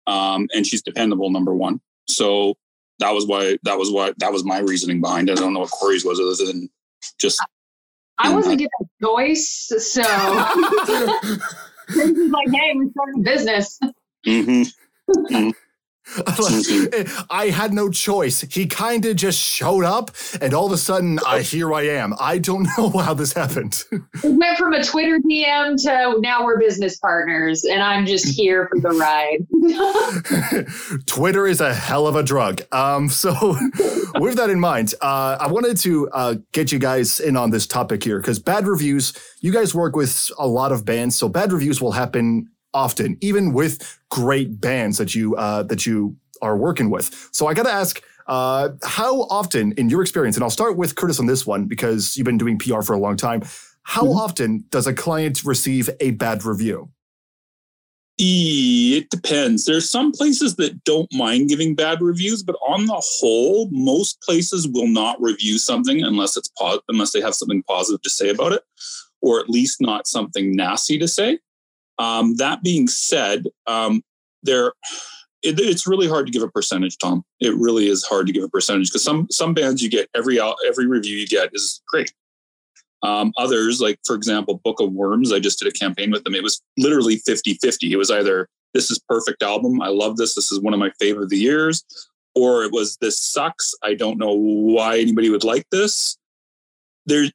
Um, 0.05 0.47
and 0.53 0.65
she's 0.65 0.81
dependable, 0.81 1.29
number 1.29 1.53
one. 1.53 1.81
So 2.07 2.55
that 2.99 3.11
was 3.11 3.27
why 3.27 3.57
that 3.63 3.77
was 3.77 3.91
why 3.91 4.13
that 4.17 4.31
was 4.31 4.43
my 4.43 4.59
reasoning 4.59 5.01
behind 5.01 5.29
it. 5.29 5.37
I 5.37 5.41
don't 5.41 5.53
know 5.53 5.61
what 5.61 5.71
Corey's 5.71 6.05
was 6.05 6.19
other 6.19 6.51
than 6.51 6.69
just 7.19 7.43
I 8.17 8.33
wasn't 8.33 8.57
given 8.57 8.71
a 8.81 9.05
choice, 9.05 9.71
so 9.77 10.01
like, 10.01 10.09
hey, 12.51 12.73
we're 12.75 12.89
starting 12.91 13.19
a 13.19 13.23
business. 13.23 13.79
Mm-hmm. 14.25 14.63
Mm-hmm. 15.35 15.49
I 17.29 17.49
had 17.53 17.73
no 17.73 17.89
choice. 17.89 18.41
He 18.41 18.65
kind 18.65 19.05
of 19.05 19.15
just 19.15 19.39
showed 19.39 19.83
up, 19.83 20.11
and 20.41 20.53
all 20.53 20.65
of 20.65 20.71
a 20.71 20.77
sudden, 20.77 21.19
uh, 21.25 21.39
here 21.39 21.73
I 21.73 21.83
am. 21.83 22.13
I 22.19 22.37
don't 22.37 22.67
know 22.77 22.89
how 22.89 23.13
this 23.13 23.33
happened. 23.33 23.83
It 23.91 24.03
went 24.23 24.57
from 24.57 24.73
a 24.73 24.83
Twitter 24.83 25.19
DM 25.19 25.75
to 25.83 26.19
now 26.21 26.45
we're 26.45 26.59
business 26.59 26.97
partners, 26.97 27.63
and 27.65 27.81
I'm 27.81 28.05
just 28.05 28.27
here 28.27 28.69
for 28.69 28.79
the 28.79 28.89
ride. 28.89 29.45
Twitter 31.05 31.47
is 31.47 31.61
a 31.61 31.73
hell 31.73 32.07
of 32.07 32.15
a 32.15 32.23
drug. 32.23 32.61
Um, 32.71 33.09
so, 33.09 33.31
with 34.15 34.37
that 34.37 34.49
in 34.49 34.59
mind, 34.59 34.93
uh, 35.01 35.37
I 35.39 35.47
wanted 35.51 35.77
to 35.77 36.09
uh, 36.09 36.35
get 36.53 36.71
you 36.71 36.79
guys 36.79 37.19
in 37.19 37.35
on 37.35 37.51
this 37.51 37.67
topic 37.67 38.03
here 38.03 38.19
because 38.19 38.39
bad 38.39 38.67
reviews. 38.67 39.13
You 39.39 39.51
guys 39.51 39.75
work 39.75 39.95
with 39.95 40.31
a 40.39 40.47
lot 40.47 40.71
of 40.71 40.85
bands, 40.85 41.15
so 41.15 41.29
bad 41.29 41.51
reviews 41.51 41.81
will 41.81 41.91
happen 41.91 42.49
often, 42.77 43.17
even 43.21 43.53
with 43.53 43.73
great 44.09 44.61
bands 44.61 44.97
that 44.97 45.15
you 45.15 45.35
uh, 45.35 45.63
that 45.63 45.85
you 45.87 46.15
are 46.41 46.55
working 46.55 46.89
with. 46.89 47.05
So 47.31 47.47
I 47.47 47.53
got 47.55 47.63
to 47.63 47.73
ask, 47.73 48.01
uh, 48.27 48.69
how 48.83 49.23
often, 49.39 49.71
in 49.73 49.89
your 49.89 50.01
experience, 50.01 50.35
and 50.37 50.43
I'll 50.43 50.57
start 50.61 50.77
with 50.77 50.95
Curtis 50.95 51.19
on 51.19 51.25
this 51.25 51.45
one 51.47 51.65
because 51.65 52.15
you've 52.15 52.25
been 52.25 52.37
doing 52.37 52.57
PR 52.59 52.81
for 52.81 52.93
a 52.93 52.99
long 52.99 53.17
time. 53.17 53.41
How 53.81 54.05
Mhm. 54.05 54.15
often 54.25 54.49
does 54.69 54.85
a 54.85 54.93
client 54.93 55.43
receive 55.43 55.89
a 55.99 56.11
bad 56.11 56.43
review? 56.45 56.89
It 58.19 59.09
depends. 59.11 59.65
There's 59.65 59.89
some 59.89 60.11
places 60.11 60.55
that 60.55 60.83
don't 60.83 61.11
mind 61.13 61.49
giving 61.49 61.75
bad 61.75 62.01
reviews, 62.01 62.41
but 62.43 62.55
on 62.67 62.87
the 62.87 63.01
whole, 63.19 63.69
most 63.71 64.21
places 64.21 64.67
will 64.67 64.87
not 64.87 65.21
review 65.21 65.57
something 65.59 66.01
unless 66.03 66.35
it's 66.35 66.49
po- 66.59 66.81
unless 66.89 67.11
they 67.11 67.21
have 67.21 67.35
something 67.35 67.63
positive 67.63 68.01
to 68.01 68.09
say 68.09 68.29
about 68.29 68.53
it, 68.53 68.63
or 69.21 69.39
at 69.39 69.49
least 69.49 69.79
not 69.81 70.07
something 70.07 70.55
nasty 70.55 70.97
to 70.97 71.07
say. 71.07 71.39
Um, 71.99 72.35
that 72.35 72.63
being 72.63 72.87
said, 72.87 73.45
um, 73.65 74.01
there 74.43 74.73
it, 75.43 75.59
it's 75.59 75.87
really 75.87 76.07
hard 76.07 76.25
to 76.25 76.31
give 76.31 76.43
a 76.43 76.49
percentage, 76.49 76.97
Tom. 76.97 77.23
It 77.39 77.55
really 77.55 77.87
is 77.87 78.03
hard 78.03 78.27
to 78.27 78.33
give 78.33 78.43
a 78.43 78.49
percentage 78.49 78.89
because 78.89 79.03
some 79.03 79.27
some 79.31 79.53
bands 79.53 79.81
you 79.81 79.89
get 79.89 80.09
every 80.15 80.39
every 80.39 80.87
review 80.87 81.17
you 81.17 81.27
get 81.27 81.49
is 81.53 81.81
great. 81.87 82.11
Um, 83.03 83.31
others, 83.37 83.79
like 83.79 83.99
for 84.05 84.15
example, 84.15 84.59
Book 84.63 84.79
of 84.79 84.91
Worms, 84.91 85.31
I 85.31 85.39
just 85.39 85.59
did 85.59 85.67
a 85.67 85.71
campaign 85.71 86.11
with 86.11 86.23
them. 86.23 86.33
It 86.33 86.43
was 86.43 86.61
literally 86.77 87.17
50 87.17 87.55
50. 87.61 87.93
It 87.93 87.97
was 87.97 88.09
either 88.09 88.49
this 88.73 88.91
is 88.91 88.99
perfect 89.07 89.43
album, 89.43 89.81
I 89.81 89.87
love 89.87 90.17
this, 90.17 90.35
this 90.35 90.51
is 90.51 90.59
one 90.59 90.73
of 90.73 90.79
my 90.79 90.91
favorite 90.99 91.25
of 91.25 91.29
the 91.29 91.37
years, 91.37 91.83
or 92.35 92.63
it 92.63 92.71
was 92.71 92.97
this 92.97 93.19
sucks. 93.19 93.73
I 93.83 93.93
don't 93.93 94.17
know 94.17 94.33
why 94.33 94.99
anybody 94.99 95.29
would 95.29 95.43
like 95.43 95.65
this. 95.71 96.17
There, 97.05 97.25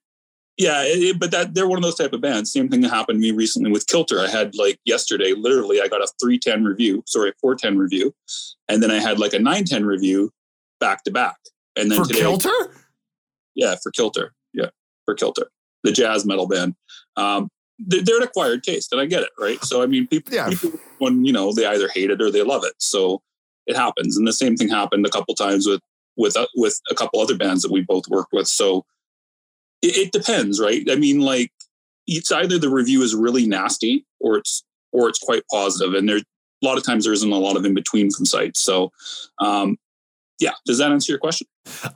yeah, 0.63 0.83
it, 0.85 1.19
but 1.19 1.31
that 1.33 1.55
they're 1.55 1.67
one 1.69 1.79
of 1.79 1.83
those 1.83 1.97
type 1.97 2.13
of 2.13 2.21
bands. 2.21 2.53
Same 2.53 2.69
thing 2.69 2.81
that 2.83 2.91
happened 2.91 3.17
to 3.17 3.21
me 3.21 3.33
recently 3.37 3.71
with 3.73 3.87
Kilter. 3.89 4.21
I 4.21 4.29
had 4.29 4.55
like 4.55 4.79
yesterday, 4.85 5.33
literally, 5.37 5.81
I 5.81 5.89
got 5.89 6.01
a 6.03 6.09
310 6.21 6.65
review, 6.65 7.03
sorry, 7.07 7.33
410 7.41 7.79
review, 7.79 8.15
and 8.69 8.83
then 8.83 8.91
I 8.91 9.01
had 9.01 9.19
like 9.19 9.33
a 9.33 9.39
910 9.39 9.85
review 9.85 10.31
back 10.81 11.03
to 11.05 11.11
back. 11.11 11.37
And 11.77 11.91
then 11.91 11.99
For 11.99 12.07
today, 12.09 12.21
Kilter? 12.21 12.51
yeah, 13.55 13.75
for 13.83 13.91
Kilter. 13.91 14.33
Yeah, 14.53 14.71
for 15.05 15.15
Kilter, 15.15 15.49
the 15.83 15.93
jazz 15.93 16.25
metal 16.25 16.47
band. 16.47 16.75
Um, 17.17 17.49
they- 17.79 18.01
they're 18.01 18.19
an 18.19 18.23
acquired 18.23 18.63
taste, 18.63 18.93
and 18.93 19.01
I 19.01 19.07
get 19.07 19.23
it, 19.23 19.31
right? 19.39 19.63
So, 19.65 19.83
I 19.83 19.87
mean, 19.87 20.07
people, 20.07 20.33
Yeah. 20.33 20.49
people, 20.49 20.73
when 20.99 21.25
you 21.25 21.33
know, 21.33 21.53
they 21.53 21.67
either 21.67 21.89
hate 21.89 22.11
it 22.11 22.23
or 22.23 22.31
they 22.31 22.43
love 22.43 22.65
it. 22.65 22.75
So 22.79 23.23
it 23.67 23.75
happens, 23.77 24.17
and 24.17 24.27
the 24.29 24.33
same 24.33 24.57
thing 24.57 24.69
happened 24.69 25.07
a 25.07 25.11
couple 25.11 25.35
times 25.35 25.67
with 25.67 25.81
with 26.17 26.37
uh, 26.37 26.47
with 26.55 26.79
a 26.91 26.95
couple 26.95 27.21
other 27.21 27.35
bands 27.37 27.63
that 27.63 27.73
we 27.73 27.81
both 27.81 28.07
worked 28.09 28.33
with. 28.35 28.47
So 28.47 28.85
it, 29.83 29.97
it 29.97 30.13
depends, 30.13 30.61
right? 30.61 30.83
I 30.91 30.95
mean, 30.97 31.21
like 31.21 31.51
it's 32.07 32.33
either 32.33 32.59
the 32.59 32.71
review 32.71 33.03
is 33.03 33.15
really 33.15 33.47
nasty 33.47 34.05
or 34.21 34.37
it's 34.39 34.65
or 34.93 35.09
it's 35.09 35.19
quite 35.19 35.43
positive, 35.51 35.95
and 35.95 36.09
there's 36.09 36.23
a 36.23 36.67
lot 36.67 36.79
of 36.79 36.85
times 36.85 37.05
there 37.05 37.13
isn't 37.13 37.33
a 37.33 37.39
lot 37.39 37.57
of 37.57 37.65
in 37.65 37.75
between 37.75 38.11
from 38.11 38.25
sites. 38.27 38.61
So, 38.61 38.93
um, 39.41 39.77
yeah, 40.39 40.53
does 40.67 40.79
that 40.79 40.93
answer 40.93 41.13
your 41.13 41.19
question? 41.19 41.47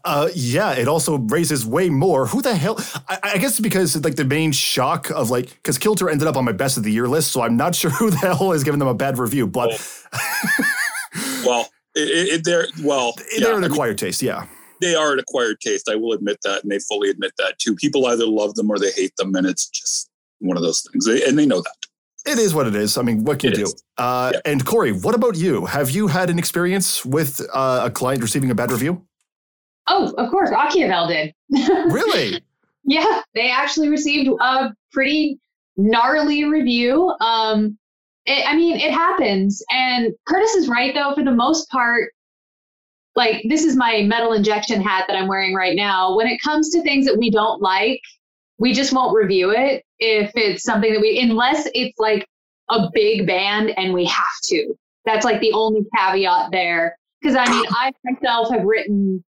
Uh, 0.05 0.29
yeah, 0.35 0.73
it 0.73 0.87
also 0.89 1.19
raises 1.19 1.67
way 1.67 1.91
more. 1.91 2.27
Who 2.27 2.41
the 2.41 2.55
hell? 2.55 2.79
I, 3.09 3.19
I 3.35 3.39
guess 3.39 3.59
because 3.61 4.03
like 4.05 4.15
the 4.17 4.25
main 4.25 4.53
shock 4.53 5.11
of 5.11 5.31
like 5.31 5.51
because 5.55 5.79
Kilter 5.79 6.09
ended 6.09 6.29
up 6.29 6.37
on 6.37 6.45
my 6.45 6.53
best 6.53 6.77
of 6.77 6.85
the 6.85 6.93
year 6.93 7.09
list, 7.09 7.33
so 7.33 7.43
I'm 7.43 7.57
not 7.57 7.75
sure 7.81 7.91
who 7.91 8.11
the 8.11 8.17
hell 8.19 8.53
is 8.53 8.63
giving 8.65 8.79
them 8.79 8.89
a 8.89 8.95
bad 8.95 9.19
review. 9.19 9.47
But 9.47 9.71
Well, 11.45 11.69
it, 11.95 12.01
it, 12.09 12.29
it- 12.35 12.45
they're 12.45 12.67
well, 12.83 13.15
yeah, 13.33 13.45
they're 13.45 13.53
I 13.55 13.57
an 13.57 13.63
mean, 13.63 13.71
acquired 13.71 13.99
taste. 13.99 14.23
Yeah, 14.23 14.47
they 14.81 14.95
are 14.95 15.13
an 15.13 15.19
acquired 15.19 15.61
taste. 15.61 15.89
I 15.89 15.95
will 15.97 16.13
admit 16.13 16.39
that, 16.45 16.63
and 16.63 16.71
they 16.71 16.79
fully 16.79 17.11
admit 17.11 17.33
that 17.39 17.59
too. 17.59 17.75
People 17.75 18.07
either 18.07 18.27
love 18.27 18.55
them 18.55 18.71
or 18.71 18.79
they 18.79 18.91
hate 18.93 19.17
them, 19.17 19.35
and 19.35 19.47
it's 19.47 19.69
just 19.69 20.11
one 20.41 20.57
of 20.57 20.63
those 20.63 20.81
things, 20.93 21.07
and 21.07 21.39
they 21.39 21.47
know 21.47 21.61
that. 21.63 21.77
it 22.33 22.39
is 22.39 22.53
what 22.55 22.67
it 22.67 22.75
is. 22.75 22.99
I 22.99 23.03
mean, 23.03 23.25
what 23.25 23.39
can 23.39 23.53
It 23.53 23.59
you 23.59 23.67
do? 23.67 23.73
Uh, 23.99 24.33
Yeah. 24.35 24.41
And 24.45 24.65
Corey, 24.65 24.93
what 24.93 25.15
about 25.15 25.37
you? 25.37 25.65
Have 25.67 25.91
you 25.91 26.09
had 26.09 26.29
an 26.31 26.39
experience 26.39 27.05
with 27.07 27.41
uh, 27.55 27.83
a 27.85 27.91
client 27.91 28.21
receiving 28.23 28.51
a 28.51 28.55
bad 28.55 28.71
review? 28.71 29.03
Oh, 29.89 30.13
of 30.19 30.31
course, 30.31 30.51
Akiavel 30.51 31.09
did. 31.09 31.33
Really? 31.93 32.43
Yeah, 32.85 33.23
they 33.35 33.51
actually 33.51 33.89
received 33.89 34.29
a 34.41 34.73
pretty 34.93 35.39
gnarly 35.77 36.45
review. 36.45 37.13
Um, 37.21 37.79
it, 38.27 38.45
I 38.49 38.55
mean, 38.57 38.77
it 38.77 38.93
happens. 38.93 39.63
And 39.71 40.13
Curtis 40.27 40.55
is 40.55 40.69
right, 40.69 40.93
though, 40.95 41.15
for 41.15 41.25
the 41.25 41.33
most 41.33 41.69
part. 41.71 42.13
Like, 43.17 43.43
this 43.49 43.65
is 43.65 43.77
my 43.77 44.03
metal 44.03 44.35
injection 44.35 44.83
hat 44.83 45.07
that 45.09 45.17
I'm 45.17 45.27
wearing 45.27 45.55
right 45.55 45.75
now. 45.75 46.15
When 46.15 46.27
it 46.27 46.39
comes 46.43 46.69
to 46.71 46.83
things 46.83 47.07
that 47.07 47.17
we 47.19 47.31
don't 47.31 47.63
like, 47.63 48.01
we 48.59 48.73
just 48.73 48.93
won't 48.93 49.17
review 49.17 49.51
it 49.51 49.85
if 49.99 50.31
it's 50.35 50.63
something 50.63 50.93
that 50.93 51.01
we, 51.01 51.19
unless 51.19 51.67
it's 51.75 51.99
like 51.99 52.27
a 52.71 52.89
big 52.93 53.27
band 53.27 53.71
and 53.79 53.95
we 53.95 54.05
have 54.05 54.25
to. 54.45 54.75
That's 55.07 55.25
like 55.25 55.41
the 55.41 55.53
only 55.53 55.83
caveat 55.97 56.51
there. 56.53 56.97
Because 57.21 57.37
I 57.37 57.49
mean, 57.51 57.65
I 57.71 57.93
myself 58.05 58.51
have 58.51 58.65
written 58.65 59.25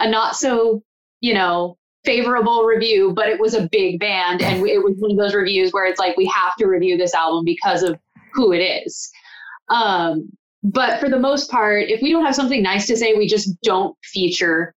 a 0.00 0.10
not 0.10 0.36
so, 0.36 0.82
you 1.20 1.34
know, 1.34 1.76
favorable 2.04 2.64
review, 2.64 3.12
but 3.12 3.28
it 3.28 3.40
was 3.40 3.54
a 3.54 3.68
big 3.70 4.00
band. 4.00 4.42
And 4.42 4.66
it 4.66 4.78
was 4.78 4.94
one 4.98 5.12
of 5.12 5.16
those 5.16 5.34
reviews 5.34 5.72
where 5.72 5.86
it's 5.86 5.98
like, 5.98 6.16
we 6.16 6.26
have 6.26 6.56
to 6.56 6.66
review 6.66 6.96
this 6.96 7.14
album 7.14 7.44
because 7.44 7.82
of 7.82 7.98
who 8.34 8.52
it 8.52 8.58
is. 8.58 9.10
Um, 9.68 10.30
but 10.62 11.00
for 11.00 11.08
the 11.08 11.18
most 11.18 11.50
part, 11.50 11.88
if 11.88 12.02
we 12.02 12.12
don't 12.12 12.24
have 12.24 12.34
something 12.34 12.62
nice 12.62 12.86
to 12.88 12.96
say, 12.96 13.14
we 13.14 13.26
just 13.26 13.60
don't 13.62 13.96
feature 14.02 14.74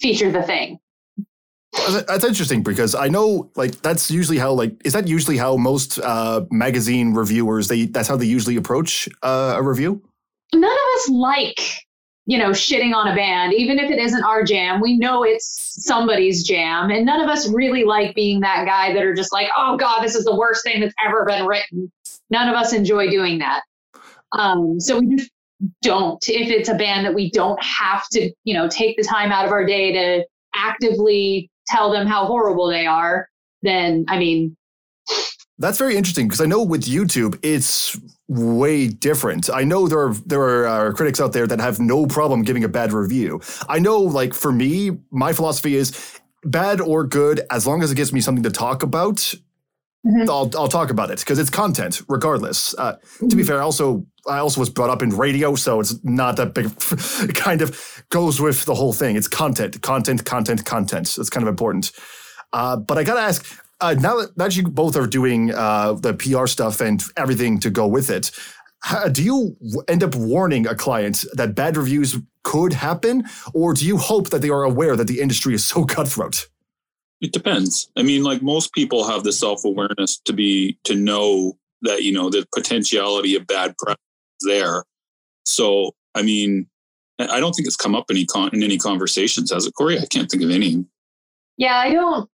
feature 0.00 0.30
the 0.30 0.42
thing. 0.42 0.78
That's 1.72 2.24
interesting 2.24 2.62
because 2.62 2.94
I 2.94 3.08
know 3.08 3.50
like 3.54 3.72
that's 3.82 4.10
usually 4.10 4.38
how 4.38 4.52
like 4.52 4.80
is 4.84 4.94
that 4.94 5.06
usually 5.06 5.36
how 5.36 5.56
most 5.56 5.98
uh, 5.98 6.44
magazine 6.50 7.12
reviewers 7.12 7.68
they 7.68 7.86
that's 7.86 8.08
how 8.08 8.16
they 8.16 8.26
usually 8.26 8.56
approach 8.56 9.08
uh, 9.22 9.54
a 9.56 9.62
review. 9.62 10.02
None 10.54 10.64
of 10.64 10.78
us 10.96 11.08
like, 11.10 11.60
you 12.24 12.38
know, 12.38 12.50
shitting 12.50 12.94
on 12.94 13.08
a 13.08 13.14
band, 13.14 13.52
even 13.52 13.78
if 13.78 13.90
it 13.90 13.98
isn't 13.98 14.24
our 14.24 14.42
jam. 14.42 14.80
We 14.80 14.96
know 14.96 15.24
it's 15.24 15.84
somebody's 15.84 16.42
jam, 16.42 16.90
and 16.90 17.04
none 17.04 17.20
of 17.20 17.28
us 17.28 17.48
really 17.50 17.84
like 17.84 18.14
being 18.14 18.40
that 18.40 18.64
guy 18.64 18.94
that 18.94 19.04
are 19.04 19.14
just 19.14 19.32
like, 19.32 19.48
oh 19.56 19.76
god, 19.76 20.02
this 20.02 20.14
is 20.14 20.24
the 20.24 20.34
worst 20.34 20.64
thing 20.64 20.80
that's 20.80 20.94
ever 21.04 21.26
been 21.26 21.44
written. 21.44 21.92
None 22.30 22.48
of 22.48 22.54
us 22.54 22.72
enjoy 22.72 23.10
doing 23.10 23.38
that. 23.40 23.62
Um, 24.32 24.80
so 24.80 24.98
we 25.00 25.16
just 25.16 25.30
don't. 25.82 26.22
If 26.28 26.50
it's 26.50 26.68
a 26.68 26.74
band 26.74 27.06
that 27.06 27.14
we 27.14 27.30
don't 27.30 27.62
have 27.62 28.06
to, 28.12 28.30
you 28.44 28.54
know, 28.54 28.68
take 28.68 28.96
the 28.96 29.04
time 29.04 29.32
out 29.32 29.44
of 29.44 29.52
our 29.52 29.64
day 29.66 29.92
to 29.92 30.24
actively 30.54 31.50
tell 31.66 31.90
them 31.90 32.06
how 32.06 32.26
horrible 32.26 32.68
they 32.68 32.86
are, 32.86 33.28
then 33.62 34.04
I 34.08 34.18
mean, 34.18 34.56
That's 35.58 35.78
very 35.78 35.96
interesting 35.96 36.26
because 36.28 36.40
I 36.40 36.46
know 36.46 36.62
with 36.62 36.82
YouTube 36.84 37.38
it's 37.42 37.98
way 38.28 38.86
different. 38.88 39.50
I 39.50 39.64
know 39.64 39.88
there 39.88 39.98
are 39.98 40.14
there 40.26 40.40
are 40.42 40.66
uh, 40.66 40.92
critics 40.92 41.20
out 41.20 41.32
there 41.32 41.46
that 41.46 41.60
have 41.60 41.80
no 41.80 42.06
problem 42.06 42.42
giving 42.42 42.62
a 42.64 42.68
bad 42.68 42.92
review. 42.92 43.40
I 43.68 43.78
know 43.80 44.00
like 44.00 44.34
for 44.34 44.52
me, 44.52 44.98
my 45.10 45.32
philosophy 45.32 45.74
is 45.76 46.20
bad 46.44 46.80
or 46.80 47.04
good 47.04 47.40
as 47.50 47.66
long 47.66 47.82
as 47.82 47.90
it 47.90 47.96
gives 47.96 48.12
me 48.12 48.20
something 48.20 48.44
to 48.44 48.50
talk 48.50 48.82
about. 48.84 49.34
Mhm. 50.06 50.28
I'll 50.28 50.50
I'll 50.56 50.68
talk 50.68 50.90
about 50.90 51.10
it 51.10 51.18
because 51.18 51.40
it's 51.40 51.50
content 51.50 52.02
regardless. 52.08 52.74
Uh, 52.78 52.96
to 53.28 53.34
be 53.34 53.42
fair, 53.42 53.58
I 53.58 53.62
also 53.62 54.06
I 54.28 54.38
also 54.38 54.60
was 54.60 54.70
brought 54.70 54.90
up 54.90 55.02
in 55.02 55.10
radio, 55.10 55.54
so 55.54 55.80
it's 55.80 56.02
not 56.04 56.36
that 56.36 56.54
big. 56.54 56.66
It 57.28 57.34
kind 57.34 57.62
of 57.62 58.04
goes 58.10 58.40
with 58.40 58.64
the 58.64 58.74
whole 58.74 58.92
thing. 58.92 59.16
It's 59.16 59.28
content, 59.28 59.80
content, 59.82 60.24
content, 60.24 60.64
content. 60.64 61.16
It's 61.18 61.30
kind 61.30 61.42
of 61.42 61.48
important. 61.48 61.92
Uh, 62.52 62.76
but 62.76 62.98
I 62.98 63.04
gotta 63.04 63.20
ask, 63.20 63.44
uh, 63.80 63.94
now 63.98 64.16
that, 64.18 64.36
that 64.36 64.56
you 64.56 64.62
both 64.64 64.96
are 64.96 65.06
doing 65.06 65.52
uh, 65.54 65.92
the 65.94 66.14
PR 66.14 66.46
stuff 66.46 66.80
and 66.80 67.02
everything 67.16 67.60
to 67.60 67.70
go 67.70 67.86
with 67.86 68.10
it, 68.10 68.30
how, 68.80 69.08
do 69.08 69.22
you 69.22 69.56
end 69.88 70.04
up 70.04 70.14
warning 70.14 70.66
a 70.66 70.74
client 70.74 71.24
that 71.32 71.54
bad 71.54 71.76
reviews 71.76 72.16
could 72.44 72.72
happen, 72.72 73.24
or 73.52 73.74
do 73.74 73.84
you 73.84 73.98
hope 73.98 74.30
that 74.30 74.40
they 74.40 74.50
are 74.50 74.62
aware 74.62 74.96
that 74.96 75.06
the 75.06 75.20
industry 75.20 75.54
is 75.54 75.66
so 75.66 75.84
cutthroat? 75.96 76.48
It 77.20 77.32
depends. 77.32 77.90
I 77.96 78.02
mean, 78.02 78.22
like 78.22 78.42
most 78.42 78.72
people 78.72 79.08
have 79.08 79.24
the 79.24 79.32
self 79.32 79.64
awareness 79.64 80.18
to 80.20 80.32
be 80.32 80.78
to 80.84 80.94
know 80.94 81.58
that 81.82 82.02
you 82.02 82.12
know 82.12 82.30
the 82.30 82.46
potentiality 82.54 83.34
of 83.34 83.46
bad 83.46 83.76
press 83.78 83.96
there. 84.46 84.84
So, 85.44 85.92
I 86.14 86.22
mean, 86.22 86.66
I 87.18 87.26
I 87.26 87.40
don't 87.40 87.52
think 87.52 87.66
it's 87.66 87.76
come 87.76 87.94
up 87.94 88.06
any 88.10 88.24
con- 88.26 88.50
in 88.52 88.62
any 88.62 88.78
conversations, 88.78 89.50
has 89.52 89.66
it, 89.66 89.74
Corey? 89.74 89.98
I 89.98 90.06
can't 90.06 90.30
think 90.30 90.42
of 90.42 90.50
any. 90.50 90.84
Yeah, 91.56 91.76
I 91.76 91.90
don't 91.92 92.28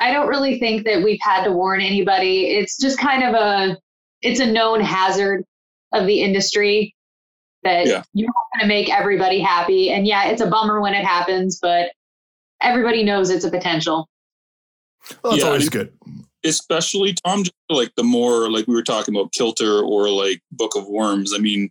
I 0.00 0.12
don't 0.12 0.28
really 0.28 0.58
think 0.60 0.84
that 0.84 1.02
we've 1.02 1.18
had 1.20 1.44
to 1.44 1.52
warn 1.52 1.80
anybody. 1.80 2.46
It's 2.46 2.78
just 2.78 2.98
kind 2.98 3.22
of 3.24 3.34
a 3.34 3.76
it's 4.22 4.40
a 4.40 4.46
known 4.46 4.80
hazard 4.80 5.44
of 5.92 6.06
the 6.06 6.20
industry 6.22 6.94
that 7.64 7.86
Yeah. 7.86 8.02
you're 8.14 8.28
not 8.28 8.34
going 8.54 8.60
to 8.62 8.66
make 8.68 8.88
everybody 8.90 9.40
happy. 9.40 9.90
And 9.90 10.06
yeah, 10.06 10.28
it's 10.28 10.40
a 10.40 10.46
bummer 10.46 10.80
when 10.80 10.94
it 10.94 11.04
happens, 11.04 11.58
but 11.60 11.90
everybody 12.60 13.02
knows 13.04 13.30
it's 13.30 13.44
a 13.44 13.50
potential. 13.50 14.08
Well, 15.22 15.32
that's 15.32 15.38
Yeah, 15.42 15.44
I 15.46 15.48
always 15.48 15.62
mean- 15.64 15.70
good. 15.70 15.92
Especially 16.44 17.14
Tom, 17.14 17.44
like 17.68 17.94
the 17.96 18.02
more 18.02 18.50
like 18.50 18.66
we 18.66 18.74
were 18.74 18.82
talking 18.82 19.14
about 19.14 19.32
Kilter 19.32 19.80
or 19.80 20.08
like 20.08 20.42
Book 20.52 20.76
of 20.76 20.88
Worms. 20.88 21.32
I 21.34 21.38
mean, 21.38 21.70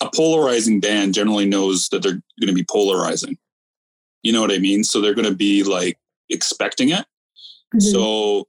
a 0.00 0.10
polarizing 0.14 0.80
band 0.80 1.14
generally 1.14 1.46
knows 1.46 1.88
that 1.90 2.02
they're 2.02 2.22
going 2.40 2.48
to 2.48 2.54
be 2.54 2.64
polarizing. 2.68 3.36
You 4.22 4.32
know 4.32 4.40
what 4.40 4.52
I 4.52 4.58
mean? 4.58 4.84
So 4.84 5.00
they're 5.00 5.14
going 5.14 5.28
to 5.28 5.34
be 5.34 5.62
like 5.62 5.98
expecting 6.30 6.90
it. 6.90 7.04
Mm-hmm. 7.74 7.80
So 7.80 8.48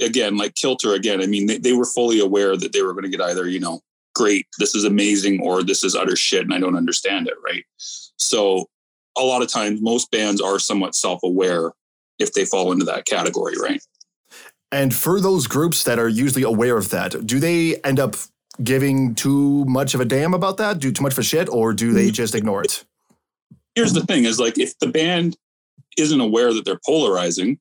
again, 0.00 0.36
like 0.36 0.54
Kilter, 0.54 0.94
again, 0.94 1.22
I 1.22 1.26
mean, 1.26 1.46
they, 1.46 1.58
they 1.58 1.72
were 1.72 1.84
fully 1.84 2.20
aware 2.20 2.56
that 2.56 2.72
they 2.72 2.82
were 2.82 2.92
going 2.92 3.04
to 3.04 3.16
get 3.16 3.20
either, 3.20 3.48
you 3.48 3.60
know, 3.60 3.80
great, 4.14 4.46
this 4.58 4.74
is 4.74 4.84
amazing, 4.84 5.40
or 5.40 5.62
this 5.62 5.84
is 5.84 5.94
utter 5.94 6.16
shit 6.16 6.42
and 6.42 6.52
I 6.52 6.58
don't 6.58 6.76
understand 6.76 7.28
it. 7.28 7.34
Right. 7.44 7.64
So 8.16 8.66
a 9.16 9.22
lot 9.22 9.42
of 9.42 9.48
times, 9.48 9.80
most 9.80 10.10
bands 10.10 10.40
are 10.40 10.58
somewhat 10.58 10.94
self 10.94 11.20
aware 11.22 11.72
if 12.18 12.32
they 12.32 12.44
fall 12.44 12.72
into 12.72 12.84
that 12.86 13.04
category. 13.04 13.54
Right. 13.60 13.82
And 14.72 14.94
for 14.94 15.20
those 15.20 15.46
groups 15.46 15.84
that 15.84 15.98
are 15.98 16.08
usually 16.08 16.42
aware 16.42 16.78
of 16.78 16.88
that, 16.90 17.26
do 17.26 17.38
they 17.38 17.76
end 17.82 18.00
up 18.00 18.16
giving 18.64 19.14
too 19.14 19.64
much 19.66 19.94
of 19.94 20.00
a 20.00 20.04
damn 20.04 20.32
about 20.32 20.56
that? 20.56 20.78
Do 20.78 20.90
too 20.90 21.02
much 21.02 21.12
of 21.12 21.18
a 21.18 21.22
shit, 21.22 21.48
or 21.50 21.74
do 21.74 21.92
they 21.92 22.06
mm-hmm. 22.06 22.12
just 22.12 22.34
ignore 22.34 22.64
it? 22.64 22.84
Here's 23.74 23.92
the 23.92 24.00
thing: 24.00 24.24
is 24.24 24.40
like 24.40 24.58
if 24.58 24.78
the 24.78 24.88
band 24.88 25.36
isn't 25.98 26.20
aware 26.20 26.54
that 26.54 26.64
they're 26.64 26.80
polarizing, 26.86 27.58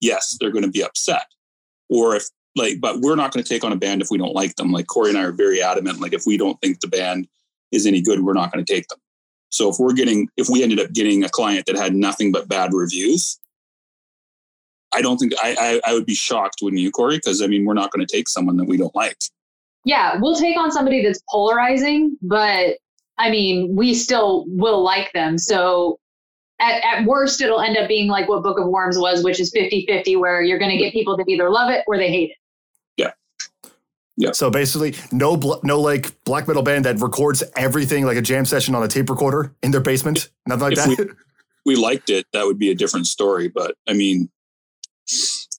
yes, 0.00 0.36
they're 0.40 0.52
going 0.52 0.64
to 0.64 0.70
be 0.70 0.84
upset. 0.84 1.26
Or 1.90 2.14
if 2.14 2.28
like, 2.54 2.80
but 2.80 3.00
we're 3.00 3.16
not 3.16 3.32
going 3.32 3.42
to 3.42 3.48
take 3.48 3.64
on 3.64 3.72
a 3.72 3.76
band 3.76 4.02
if 4.02 4.08
we 4.10 4.18
don't 4.18 4.34
like 4.34 4.56
them. 4.56 4.70
Like 4.70 4.86
Corey 4.86 5.10
and 5.10 5.18
I 5.18 5.24
are 5.24 5.32
very 5.32 5.62
adamant. 5.62 6.00
Like 6.00 6.12
if 6.12 6.24
we 6.26 6.36
don't 6.36 6.60
think 6.60 6.80
the 6.80 6.86
band 6.86 7.26
is 7.72 7.86
any 7.86 8.00
good, 8.00 8.20
we're 8.20 8.34
not 8.34 8.52
going 8.52 8.64
to 8.64 8.72
take 8.72 8.86
them. 8.88 8.98
So 9.48 9.68
if 9.68 9.76
we're 9.78 9.94
getting, 9.94 10.28
if 10.36 10.48
we 10.48 10.62
ended 10.62 10.80
up 10.80 10.92
getting 10.92 11.24
a 11.24 11.28
client 11.28 11.66
that 11.66 11.76
had 11.76 11.94
nothing 11.94 12.32
but 12.32 12.48
bad 12.48 12.72
reviews, 12.72 13.38
I 14.94 15.02
don't 15.02 15.18
think 15.18 15.32
I 15.42 15.80
I, 15.84 15.90
I 15.90 15.94
would 15.94 16.06
be 16.06 16.14
shocked, 16.14 16.56
wouldn't 16.62 16.80
you, 16.80 16.90
Corey? 16.90 17.16
Because 17.16 17.42
I 17.42 17.46
mean, 17.46 17.64
we're 17.64 17.74
not 17.74 17.90
going 17.90 18.04
to 18.04 18.12
take 18.16 18.28
someone 18.28 18.56
that 18.58 18.64
we 18.64 18.76
don't 18.76 18.94
like. 18.94 19.16
Yeah, 19.84 20.16
we'll 20.20 20.36
take 20.36 20.56
on 20.56 20.70
somebody 20.70 21.02
that's 21.02 21.20
polarizing, 21.30 22.16
but 22.22 22.76
I 23.18 23.30
mean, 23.30 23.74
we 23.74 23.94
still 23.94 24.44
will 24.48 24.82
like 24.82 25.12
them. 25.12 25.38
So 25.38 25.98
at, 26.60 26.82
at 26.84 27.04
worst, 27.04 27.40
it'll 27.40 27.60
end 27.60 27.76
up 27.76 27.88
being 27.88 28.08
like 28.08 28.28
what 28.28 28.42
Book 28.42 28.58
of 28.58 28.68
Worms 28.68 28.96
was, 28.96 29.24
which 29.24 29.40
is 29.40 29.50
50 29.52 29.84
50, 29.86 30.16
where 30.16 30.40
you're 30.42 30.58
going 30.58 30.70
to 30.70 30.76
get 30.76 30.92
people 30.92 31.16
that 31.16 31.28
either 31.28 31.50
love 31.50 31.70
it 31.70 31.84
or 31.86 31.96
they 31.96 32.08
hate 32.10 32.30
it. 32.30 32.36
Yeah. 32.96 33.70
Yeah. 34.16 34.32
So 34.32 34.50
basically, 34.50 34.94
no 35.10 35.36
bl- 35.36 35.54
no 35.64 35.80
like 35.80 36.22
black 36.24 36.46
metal 36.46 36.62
band 36.62 36.84
that 36.84 37.00
records 37.00 37.42
everything 37.56 38.06
like 38.06 38.16
a 38.16 38.22
jam 38.22 38.44
session 38.44 38.74
on 38.74 38.82
a 38.82 38.88
tape 38.88 39.10
recorder 39.10 39.52
in 39.62 39.72
their 39.72 39.80
basement. 39.80 40.30
Nothing 40.46 40.62
like 40.76 40.78
If 40.78 40.96
that. 40.96 41.16
we 41.66 41.74
liked 41.76 42.08
it, 42.08 42.26
that 42.32 42.46
would 42.46 42.58
be 42.58 42.70
a 42.70 42.74
different 42.74 43.06
story. 43.06 43.48
But 43.48 43.74
I 43.88 43.94
mean, 43.94 44.30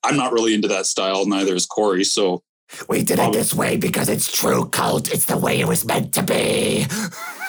I'm 0.03 0.17
not 0.17 0.33
really 0.33 0.53
into 0.53 0.67
that 0.67 0.85
style. 0.85 1.25
Neither 1.25 1.55
is 1.55 1.65
Corey. 1.65 2.03
So 2.03 2.43
We 2.89 3.03
did 3.03 3.19
it 3.19 3.33
this 3.33 3.53
way 3.53 3.77
because 3.77 4.09
it's 4.09 4.35
true 4.35 4.65
cult. 4.65 5.11
It's 5.13 5.25
the 5.25 5.37
way 5.37 5.59
it 5.59 5.67
was 5.67 5.85
meant 5.85 6.13
to 6.15 6.23
be. 6.23 6.85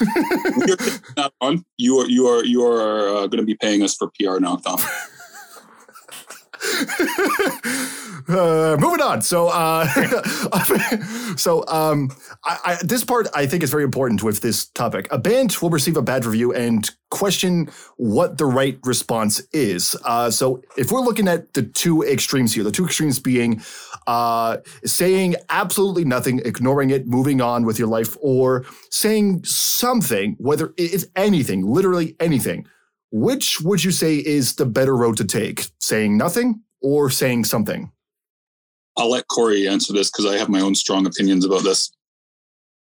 you're 0.66 0.76
not 1.16 1.32
on. 1.40 1.64
You 1.78 1.98
are 1.98 2.07
you 2.07 2.26
are 2.26 2.44
you 2.44 2.64
are 2.64 3.09
uh, 3.09 3.26
going 3.26 3.38
to 3.38 3.44
be 3.44 3.57
paying 3.57 3.82
us 3.82 3.94
for 3.94 4.11
PR 4.18 4.38
now, 4.38 4.57
Tom. 4.57 4.80
uh, 8.29 8.77
moving 8.81 9.01
on. 9.01 9.23
So, 9.23 9.49
uh, 9.49 9.87
so 11.37 11.67
um, 11.69 12.11
I, 12.45 12.59
I, 12.65 12.79
this 12.83 13.05
part 13.05 13.29
I 13.35 13.47
think 13.47 13.62
is 13.62 13.71
very 13.71 13.85
important 13.85 14.23
with 14.23 14.41
this 14.41 14.67
topic. 14.67 15.09
A 15.11 15.19
band 15.19 15.57
will 15.61 15.71
receive 15.71 15.97
a 15.97 16.03
bad 16.03 16.25
review 16.25 16.53
and 16.53 16.91
question 17.11 17.69
what 17.97 18.39
the 18.39 18.47
right 18.47 18.79
response 18.85 19.43
is. 19.53 19.97
Uh, 20.05 20.31
so, 20.31 20.62
if 20.77 20.91
we're 20.91 21.01
looking 21.01 21.29
at 21.29 21.53
the 21.55 21.62
two 21.62 22.03
extremes 22.03 22.55
here, 22.55 22.65
the 22.65 22.73
two 22.73 22.87
extremes 22.87 23.19
being 23.19 23.62
uh, 24.07 24.59
saying 24.85 25.37
absolutely 25.51 26.05
nothing, 26.05 26.41
ignoring 26.45 26.91
it, 26.91 27.07
moving 27.07 27.41
on 27.41 27.65
with 27.65 27.79
your 27.79 27.89
life, 27.89 28.17
or 28.21 28.65
saying 28.91 29.45
something, 29.45 30.35
whether 30.39 30.73
it's 30.77 31.07
anything, 31.17 31.67
literally 31.67 32.17
anything. 32.21 32.67
Which 33.11 33.61
would 33.61 33.84
you 33.84 33.90
say 33.90 34.16
is 34.16 34.57
the 34.57 34.66
better 34.66 34.96
road 34.96 35.16
to 35.18 35.24
take? 35.24 35.66
Saying 35.80 36.16
nothing 36.16 36.62
or 36.82 37.11
saying 37.11 37.44
something? 37.44 37.90
I'll 38.96 39.11
let 39.11 39.26
Corey 39.28 39.68
answer 39.68 39.92
this 39.92 40.11
because 40.11 40.26
I 40.26 40.36
have 40.36 40.48
my 40.48 40.61
own 40.61 40.74
strong 40.74 41.07
opinions 41.07 41.44
about 41.44 41.64
this. 41.64 41.90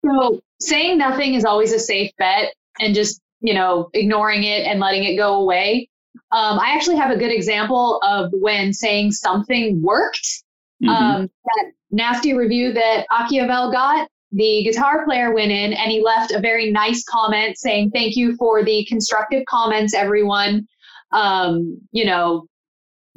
So 0.05 0.41
saying 0.59 0.97
nothing 0.97 1.33
is 1.33 1.45
always 1.45 1.71
a 1.71 1.79
safe 1.79 2.11
bet 2.17 2.53
and 2.79 2.95
just, 2.95 3.21
you 3.41 3.53
know, 3.53 3.89
ignoring 3.93 4.43
it 4.43 4.65
and 4.65 4.79
letting 4.79 5.03
it 5.03 5.17
go 5.17 5.35
away. 5.35 5.89
Um, 6.31 6.59
I 6.59 6.71
actually 6.75 6.97
have 6.97 7.11
a 7.11 7.17
good 7.17 7.31
example 7.31 7.99
of 8.03 8.31
when 8.33 8.73
saying 8.73 9.11
something 9.11 9.81
worked. 9.81 10.43
Mhm. 10.83 10.89
Um, 10.89 11.29
that 11.45 11.71
nasty 11.91 12.33
review 12.33 12.71
that 12.73 13.05
Akiavel 13.11 13.71
got, 13.71 14.09
the 14.31 14.63
guitar 14.63 15.05
player 15.05 15.33
went 15.33 15.51
in 15.51 15.73
and 15.73 15.91
he 15.91 16.03
left 16.03 16.31
a 16.31 16.39
very 16.39 16.71
nice 16.71 17.03
comment 17.03 17.57
saying, 17.57 17.91
Thank 17.91 18.15
you 18.15 18.35
for 18.35 18.63
the 18.63 18.85
constructive 18.85 19.43
comments, 19.45 19.93
everyone. 19.93 20.67
Um, 21.11 21.79
you 21.91 22.05
know, 22.05 22.45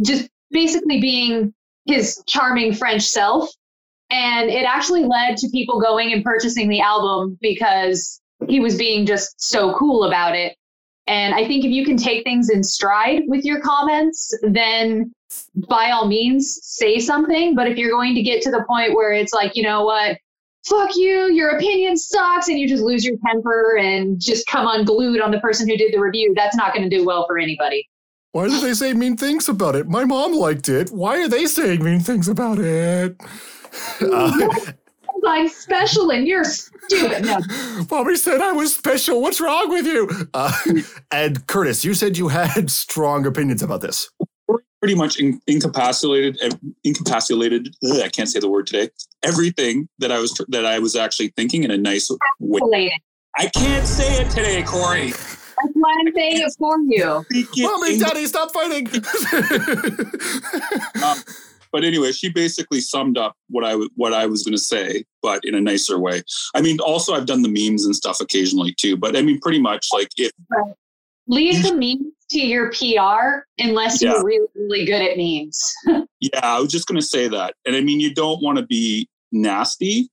just 0.05 0.29
basically 0.51 1.01
being 1.01 1.53
his 1.87 2.23
charming 2.27 2.75
French 2.75 3.03
self. 3.03 3.51
And 4.11 4.51
it 4.51 4.65
actually 4.65 5.05
led 5.05 5.37
to 5.39 5.49
people 5.51 5.81
going 5.81 6.13
and 6.13 6.23
purchasing 6.23 6.69
the 6.69 6.81
album 6.81 7.39
because 7.41 8.21
he 8.47 8.61
was 8.61 8.77
being 8.77 9.07
just 9.07 9.41
so 9.41 9.75
cool 9.75 10.05
about 10.05 10.35
it. 10.35 10.57
And 11.07 11.35
I 11.35 11.47
think 11.47 11.65
if 11.65 11.71
you 11.71 11.85
can 11.85 11.97
take 11.97 12.23
things 12.25 12.49
in 12.49 12.63
stride 12.63 13.23
with 13.27 13.45
your 13.45 13.61
comments, 13.61 14.37
then 14.43 15.13
by 15.69 15.91
all 15.91 16.07
means 16.07 16.59
say 16.63 16.99
something. 16.99 17.55
But 17.55 17.69
if 17.69 17.77
you're 17.77 17.91
going 17.91 18.15
to 18.15 18.23
get 18.23 18.43
to 18.43 18.51
the 18.51 18.65
point 18.69 18.95
where 18.95 19.13
it's 19.13 19.33
like, 19.33 19.57
you 19.57 19.63
know 19.63 19.85
what, 19.85 20.19
fuck 20.65 20.91
you, 20.95 21.33
your 21.33 21.51
opinion 21.51 21.97
sucks, 21.97 22.49
and 22.49 22.59
you 22.59 22.69
just 22.69 22.83
lose 22.83 23.05
your 23.05 23.17
temper 23.27 23.77
and 23.77 24.21
just 24.21 24.47
come 24.47 24.67
unglued 24.67 25.21
on 25.21 25.31
the 25.31 25.41
person 25.41 25.69
who 25.69 25.77
did 25.77 25.93
the 25.93 25.99
review, 25.99 26.33
that's 26.37 26.57
not 26.57 26.75
going 26.75 26.89
to 26.89 26.97
do 26.97 27.05
well 27.05 27.27
for 27.27 27.39
anybody. 27.39 27.89
Why 28.33 28.49
did 28.49 28.63
they 28.63 28.73
say 28.73 28.95
mean 28.95 29.17
things 29.17 29.49
about 29.49 29.77
it? 29.77 29.89
My 29.89 30.05
mom 30.05 30.33
liked 30.33 30.69
it. 30.69 30.91
Why 30.91 31.23
are 31.23 31.29
they 31.29 31.47
saying 31.47 31.85
mean 31.85 32.01
things 32.01 32.29
about 32.29 32.59
it? 32.59 33.21
Uh, 34.01 34.49
I'm 35.27 35.49
special 35.49 36.11
and 36.11 36.27
you're 36.27 36.45
stupid. 36.45 37.25
No, 37.25 37.39
Mommy 37.91 38.17
said 38.17 38.41
I 38.41 38.53
was 38.53 38.75
special. 38.75 39.21
What's 39.21 39.41
wrong 39.41 39.69
with 39.69 39.87
you? 39.87 40.09
Uh, 40.35 40.53
and 41.11 41.47
Curtis, 41.47 41.85
you 41.85 41.95
said 41.95 42.17
you 42.17 42.29
had 42.29 42.71
strong 42.71 43.27
opinions 43.27 43.63
about 43.63 43.83
this. 43.83 44.11
Pretty 44.81 44.95
much 44.95 45.21
in, 45.21 45.41
incapacitated, 45.47 46.39
eh, 46.43 46.51
incapacitated. 46.83 47.77
ugh, 47.85 48.01
I 48.03 48.09
can't 48.09 48.29
say 48.29 48.41
the 48.41 48.51
word 48.51 48.67
today. 48.67 48.89
Everything 49.25 49.89
that 49.99 50.11
I 50.13 50.19
was 50.19 50.33
that 50.49 50.65
I 50.67 50.79
was 50.79 50.97
actually 50.97 51.29
thinking 51.37 51.65
in 51.65 51.71
a 51.71 51.79
nice 51.79 52.11
way. 52.41 53.01
I 53.37 53.47
can't 53.49 53.87
say 53.87 54.21
it 54.23 54.31
today, 54.31 54.63
Corey. 54.63 55.09
That's 55.11 55.73
why 55.75 55.97
I'm 56.01 56.13
saying 56.15 56.43
it 56.43 56.53
for 56.59 56.77
you. 56.89 57.25
Mommy, 57.63 57.95
in- 57.95 58.01
Daddy, 58.01 58.27
stop 58.27 58.53
fighting. 58.53 58.89
Um, 61.03 61.19
but 61.73 61.85
anyway, 61.85 62.13
she 62.13 62.29
basically 62.29 62.81
summed 62.81 63.17
up 63.17 63.35
what 63.49 63.65
I 63.65 63.71
w- 63.71 63.89
what 63.97 64.13
I 64.13 64.27
was 64.27 64.43
going 64.45 64.55
to 64.55 64.63
say, 64.63 65.05
but 65.23 65.43
in 65.45 65.55
a 65.55 65.61
nicer 65.61 65.99
way. 65.99 66.23
I 66.55 66.61
mean, 66.61 66.79
also 66.81 67.15
I've 67.15 67.27
done 67.27 67.43
the 67.43 67.49
memes 67.49 67.87
and 67.87 67.97
stuff 67.97 68.21
occasionally 68.21 68.75
too. 68.75 68.97
But 68.97 69.17
I 69.17 69.23
mean, 69.23 69.41
pretty 69.41 69.61
much 69.61 69.89
like 69.93 70.09
if 70.19 70.31
Leave 71.29 71.63
the 71.63 71.73
memes 71.75 72.13
to 72.31 72.41
your 72.41 72.71
PR 72.73 73.45
unless 73.59 74.03
Yeah. 74.03 74.11
you're 74.13 74.25
really, 74.25 74.47
really 74.55 74.85
good 74.85 75.03
at 75.03 75.17
memes. 75.17 75.61
Yeah, 76.21 76.39
I 76.41 76.61
was 76.61 76.71
just 76.71 76.87
going 76.87 77.01
to 77.01 77.05
say 77.07 77.27
that. 77.27 77.55
And 77.67 77.75
I 77.75 77.81
mean, 77.81 77.99
you 77.99 78.15
don't 78.15 78.41
want 78.43 78.57
to 78.59 78.65
be 78.65 79.09
nasty 79.33 80.11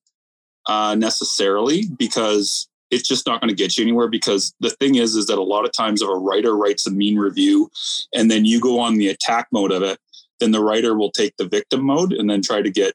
uh, 0.67 0.95
necessarily 0.95 1.83
because 1.97 2.67
it's 2.91 3.07
just 3.07 3.27
not 3.27 3.41
going 3.41 3.49
to 3.49 3.55
get 3.55 3.77
you 3.77 3.83
anywhere. 3.83 4.07
Because 4.07 4.53
the 4.59 4.69
thing 4.71 4.95
is, 4.95 5.15
is 5.15 5.27
that 5.27 5.37
a 5.37 5.43
lot 5.43 5.65
of 5.65 5.71
times 5.71 6.01
if 6.01 6.09
a 6.09 6.15
writer 6.15 6.55
writes 6.55 6.87
a 6.87 6.91
mean 6.91 7.17
review 7.17 7.69
and 8.13 8.31
then 8.31 8.45
you 8.45 8.59
go 8.59 8.79
on 8.79 8.97
the 8.97 9.09
attack 9.09 9.47
mode 9.51 9.71
of 9.71 9.83
it, 9.83 9.99
then 10.39 10.51
the 10.51 10.63
writer 10.63 10.97
will 10.97 11.11
take 11.11 11.35
the 11.37 11.47
victim 11.47 11.83
mode 11.83 12.13
and 12.13 12.29
then 12.29 12.41
try 12.41 12.61
to 12.61 12.69
get 12.69 12.93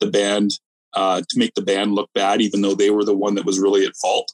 the 0.00 0.06
band 0.06 0.52
uh, 0.94 1.20
to 1.28 1.38
make 1.38 1.54
the 1.54 1.62
band 1.62 1.94
look 1.94 2.10
bad, 2.14 2.40
even 2.40 2.62
though 2.62 2.74
they 2.74 2.90
were 2.90 3.04
the 3.04 3.16
one 3.16 3.34
that 3.34 3.44
was 3.44 3.58
really 3.58 3.84
at 3.84 3.94
fault. 3.96 4.32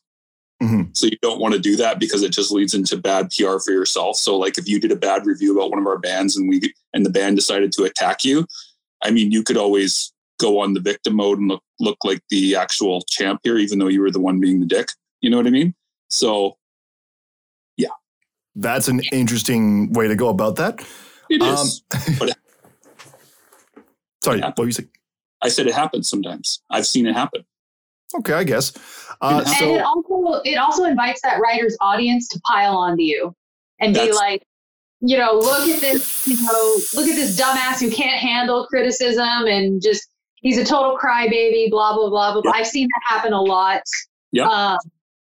Mhm. 0.62 0.96
So 0.96 1.06
you 1.06 1.16
don't 1.20 1.40
want 1.40 1.54
to 1.54 1.60
do 1.60 1.74
that 1.76 1.98
because 1.98 2.22
it 2.22 2.30
just 2.30 2.52
leads 2.52 2.72
into 2.72 2.96
bad 2.96 3.30
PR 3.30 3.58
for 3.58 3.72
yourself. 3.72 4.16
So 4.16 4.38
like 4.38 4.58
if 4.58 4.68
you 4.68 4.78
did 4.78 4.92
a 4.92 4.96
bad 4.96 5.26
review 5.26 5.52
about 5.56 5.70
one 5.70 5.80
of 5.80 5.86
our 5.86 5.98
bands 5.98 6.36
and 6.36 6.48
we 6.48 6.72
and 6.94 7.04
the 7.04 7.10
band 7.10 7.34
decided 7.34 7.72
to 7.72 7.84
attack 7.84 8.24
you, 8.24 8.46
I 9.02 9.10
mean 9.10 9.32
you 9.32 9.42
could 9.42 9.56
always 9.56 10.11
go 10.42 10.60
on 10.60 10.74
the 10.74 10.80
victim 10.80 11.14
mode 11.16 11.38
and 11.38 11.48
look 11.48 11.62
look 11.80 11.98
like 12.04 12.20
the 12.28 12.54
actual 12.56 13.00
champ 13.08 13.40
here, 13.44 13.56
even 13.56 13.78
though 13.78 13.88
you 13.88 14.00
were 14.02 14.10
the 14.10 14.20
one 14.20 14.40
being 14.40 14.60
the 14.60 14.66
dick. 14.66 14.88
You 15.22 15.30
know 15.30 15.36
what 15.38 15.46
I 15.46 15.50
mean? 15.50 15.74
So 16.08 16.58
yeah, 17.76 17.88
That's 18.54 18.88
an 18.88 19.00
interesting 19.12 19.92
way 19.92 20.08
to 20.08 20.16
go 20.16 20.28
about 20.28 20.56
that. 20.56 20.80
it 21.30 21.40
is. 21.42 21.82
Um, 21.90 22.28
sorry, 24.24 24.38
Yeah. 24.40 24.46
what 24.48 24.58
were 24.58 24.66
you 24.66 24.72
saying? 24.72 24.90
I 25.42 25.48
said 25.48 25.66
it 25.66 25.74
happens 25.74 26.08
sometimes. 26.08 26.62
I've 26.70 26.86
seen 26.86 27.06
it 27.06 27.14
happen. 27.14 27.44
Okay, 28.14 28.34
I 28.34 28.44
guess. 28.44 28.72
Uh, 29.20 29.42
Yeah. 29.46 29.54
and 29.56 29.70
it 29.76 29.82
also 29.82 30.42
it 30.44 30.56
also 30.56 30.84
invites 30.84 31.22
that 31.22 31.40
writer's 31.40 31.76
audience 31.80 32.28
to 32.28 32.40
pile 32.40 32.76
onto 32.76 33.02
you 33.02 33.34
and 33.80 33.94
be 33.94 34.12
like, 34.12 34.42
you 35.00 35.16
know, 35.18 35.32
look 35.32 35.66
at 35.68 35.80
this, 35.80 36.26
you 36.26 36.36
know, 36.42 36.78
look 36.94 37.08
at 37.08 37.16
this 37.16 37.40
dumbass 37.40 37.80
who 37.80 37.90
can't 37.90 38.20
handle 38.20 38.66
criticism 38.66 39.46
and 39.46 39.80
just 39.82 40.08
he's 40.42 40.58
a 40.58 40.64
total 40.64 40.98
crybaby, 40.98 41.70
blah 41.70 41.94
blah 41.94 42.08
blah 42.10 42.32
blah. 42.34 42.42
Yep. 42.44 42.54
I've 42.54 42.66
seen 42.66 42.86
that 42.88 43.14
happen 43.14 43.32
a 43.32 43.40
lot. 43.40 43.82
Yep. 44.32 44.46
Um, 44.46 44.78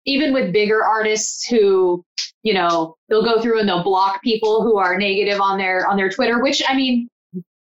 even 0.05 0.33
with 0.33 0.53
bigger 0.53 0.83
artists 0.85 1.45
who, 1.47 2.03
you 2.43 2.53
know, 2.53 2.95
they'll 3.09 3.25
go 3.25 3.41
through 3.41 3.59
and 3.59 3.67
they'll 3.67 3.83
block 3.83 4.21
people 4.23 4.63
who 4.63 4.77
are 4.77 4.97
negative 4.97 5.41
on 5.41 5.57
their 5.57 5.85
on 5.87 5.97
their 5.97 6.09
Twitter, 6.09 6.41
which 6.41 6.61
I 6.67 6.75
mean, 6.75 7.09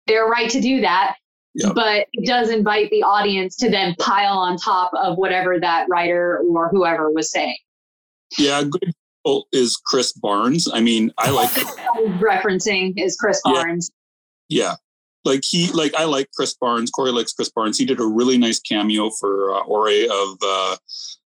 they're 0.07 0.25
right 0.27 0.49
to 0.49 0.59
do 0.59 0.81
that. 0.81 1.15
Yep. 1.55 1.73
But 1.75 2.07
it 2.13 2.25
does 2.25 2.49
invite 2.49 2.89
the 2.89 3.03
audience 3.03 3.55
to 3.57 3.69
then 3.69 3.95
pile 3.99 4.37
on 4.39 4.57
top 4.57 4.91
of 4.95 5.17
whatever 5.17 5.59
that 5.59 5.85
writer 5.89 6.41
or 6.49 6.69
whoever 6.69 7.11
was 7.11 7.31
saying. 7.31 7.55
Yeah, 8.37 8.63
good 8.63 8.91
is 9.51 9.77
Chris 9.77 10.11
Barnes. 10.13 10.67
I 10.71 10.81
mean, 10.81 11.11
I 11.17 11.29
like 11.29 11.51
I 11.57 11.63
referencing 12.19 12.93
is 12.97 13.15
Chris 13.15 13.41
Yeah. 13.45 13.53
Barnes. 13.53 13.91
yeah. 14.49 14.75
Like 15.25 15.43
he 15.45 15.71
like 15.71 15.93
I 15.95 16.03
like 16.03 16.29
Chris 16.35 16.53
Barnes. 16.53 16.91
Corey 16.91 17.11
likes 17.11 17.33
Chris 17.33 17.49
Barnes. 17.49 17.77
He 17.77 17.85
did 17.85 17.99
a 17.99 18.05
really 18.05 18.37
nice 18.37 18.59
cameo 18.59 19.09
for 19.09 19.53
uh, 19.53 19.61
Ore 19.61 19.87
of 19.87 20.37
uh, 20.43 20.75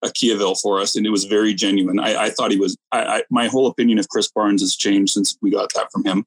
Akiavel 0.05 0.61
for 0.61 0.81
us, 0.81 0.97
and 0.97 1.07
it 1.07 1.11
was 1.11 1.25
very 1.25 1.55
genuine. 1.55 1.99
I, 1.99 2.25
I 2.25 2.31
thought 2.31 2.51
he 2.51 2.59
was. 2.59 2.77
I, 2.93 3.05
I, 3.05 3.23
my 3.31 3.49
whole 3.49 3.67
opinion 3.67 3.99
of 3.99 4.09
Chris 4.09 4.31
Barnes 4.31 4.61
has 4.61 4.77
changed 4.77 5.13
since 5.13 5.37
we 5.41 5.51
got 5.51 5.73
that 5.75 5.91
from 5.91 6.05
him. 6.05 6.27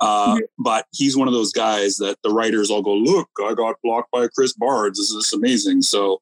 Uh, 0.00 0.38
But 0.58 0.86
he's 0.92 1.16
one 1.16 1.26
of 1.26 1.34
those 1.34 1.52
guys 1.52 1.96
that 1.96 2.18
the 2.22 2.30
writers 2.30 2.70
all 2.70 2.82
go, 2.82 2.94
"Look, 2.94 3.28
I 3.44 3.54
got 3.54 3.76
blocked 3.82 4.12
by 4.12 4.28
Chris 4.28 4.52
Barnes. 4.52 4.98
This 4.98 5.10
is 5.10 5.32
amazing." 5.32 5.82
So 5.82 6.20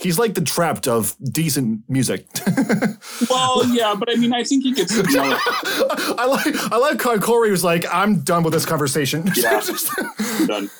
He's 0.00 0.18
like 0.18 0.34
the 0.34 0.40
trapped 0.40 0.88
of 0.88 1.14
decent 1.22 1.82
music. 1.88 2.26
well, 3.30 3.66
yeah, 3.66 3.94
but 3.98 4.10
I 4.10 4.14
mean, 4.16 4.32
I 4.32 4.44
think 4.44 4.64
he 4.64 4.72
gets. 4.72 4.96
You 4.96 5.02
know, 5.12 5.38
I 6.18 6.26
like 6.26 6.72
I 6.72 6.76
like 6.78 7.02
how 7.02 7.18
Corey 7.18 7.50
was 7.50 7.62
like, 7.62 7.84
I'm 7.92 8.20
done 8.20 8.42
with 8.42 8.52
this 8.54 8.64
conversation. 8.66 9.24
Yeah. 9.36 9.60
Just- 9.60 9.90
done. 10.46 10.70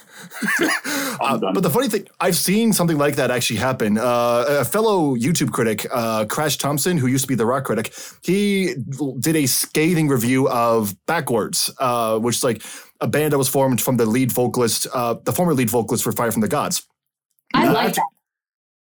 Uh, 0.62 1.16
I'm 1.20 1.40
done. 1.40 1.54
but 1.54 1.62
the 1.62 1.70
funny 1.70 1.88
thing, 1.88 2.06
I've 2.20 2.36
seen 2.36 2.72
something 2.72 2.96
like 2.98 3.16
that 3.16 3.30
actually 3.30 3.58
happen. 3.58 3.98
Uh, 3.98 4.44
a 4.60 4.64
fellow 4.64 5.14
YouTube 5.16 5.50
critic, 5.52 5.86
uh, 5.92 6.24
Crash 6.26 6.56
Thompson, 6.58 6.96
who 6.96 7.06
used 7.06 7.24
to 7.24 7.28
be 7.28 7.34
the 7.34 7.46
rock 7.46 7.64
critic, 7.64 7.92
he 8.22 8.74
did 9.20 9.36
a 9.36 9.46
scathing 9.46 10.08
review 10.08 10.48
of 10.48 10.94
Backwards, 11.06 11.70
uh, 11.78 12.18
which 12.18 12.36
is 12.36 12.44
like 12.44 12.62
a 13.00 13.06
band 13.06 13.32
that 13.32 13.38
was 13.38 13.48
formed 13.48 13.80
from 13.80 13.96
the 13.96 14.06
lead 14.06 14.30
vocalist, 14.32 14.86
uh, 14.94 15.14
the 15.24 15.32
former 15.32 15.54
lead 15.54 15.68
vocalist 15.70 16.04
for 16.04 16.12
Fire 16.12 16.30
from 16.32 16.40
the 16.42 16.48
Gods. 16.48 16.86
I 17.54 17.68
like 17.70 17.88
after- 17.88 18.02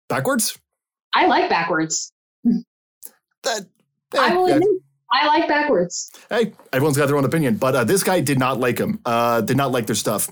Backwards? 0.09 0.57
I 1.13 1.25
like 1.27 1.49
backwards. 1.49 2.11
That, 3.43 3.65
I 4.17 4.35
will 4.35 4.47
yeah. 4.47 4.55
admit, 4.55 4.69
I 5.11 5.27
like 5.27 5.47
backwards. 5.47 6.11
hey, 6.29 6.53
everyone's 6.73 6.97
got 6.97 7.07
their 7.07 7.17
own 7.17 7.25
opinion, 7.25 7.57
but 7.57 7.75
uh, 7.75 7.83
this 7.83 8.03
guy 8.03 8.19
did 8.19 8.39
not 8.39 8.59
like 8.59 8.77
him. 8.77 8.99
Uh, 9.05 9.41
did 9.41 9.57
not 9.57 9.71
like 9.71 9.85
their 9.85 9.95
stuff. 9.95 10.29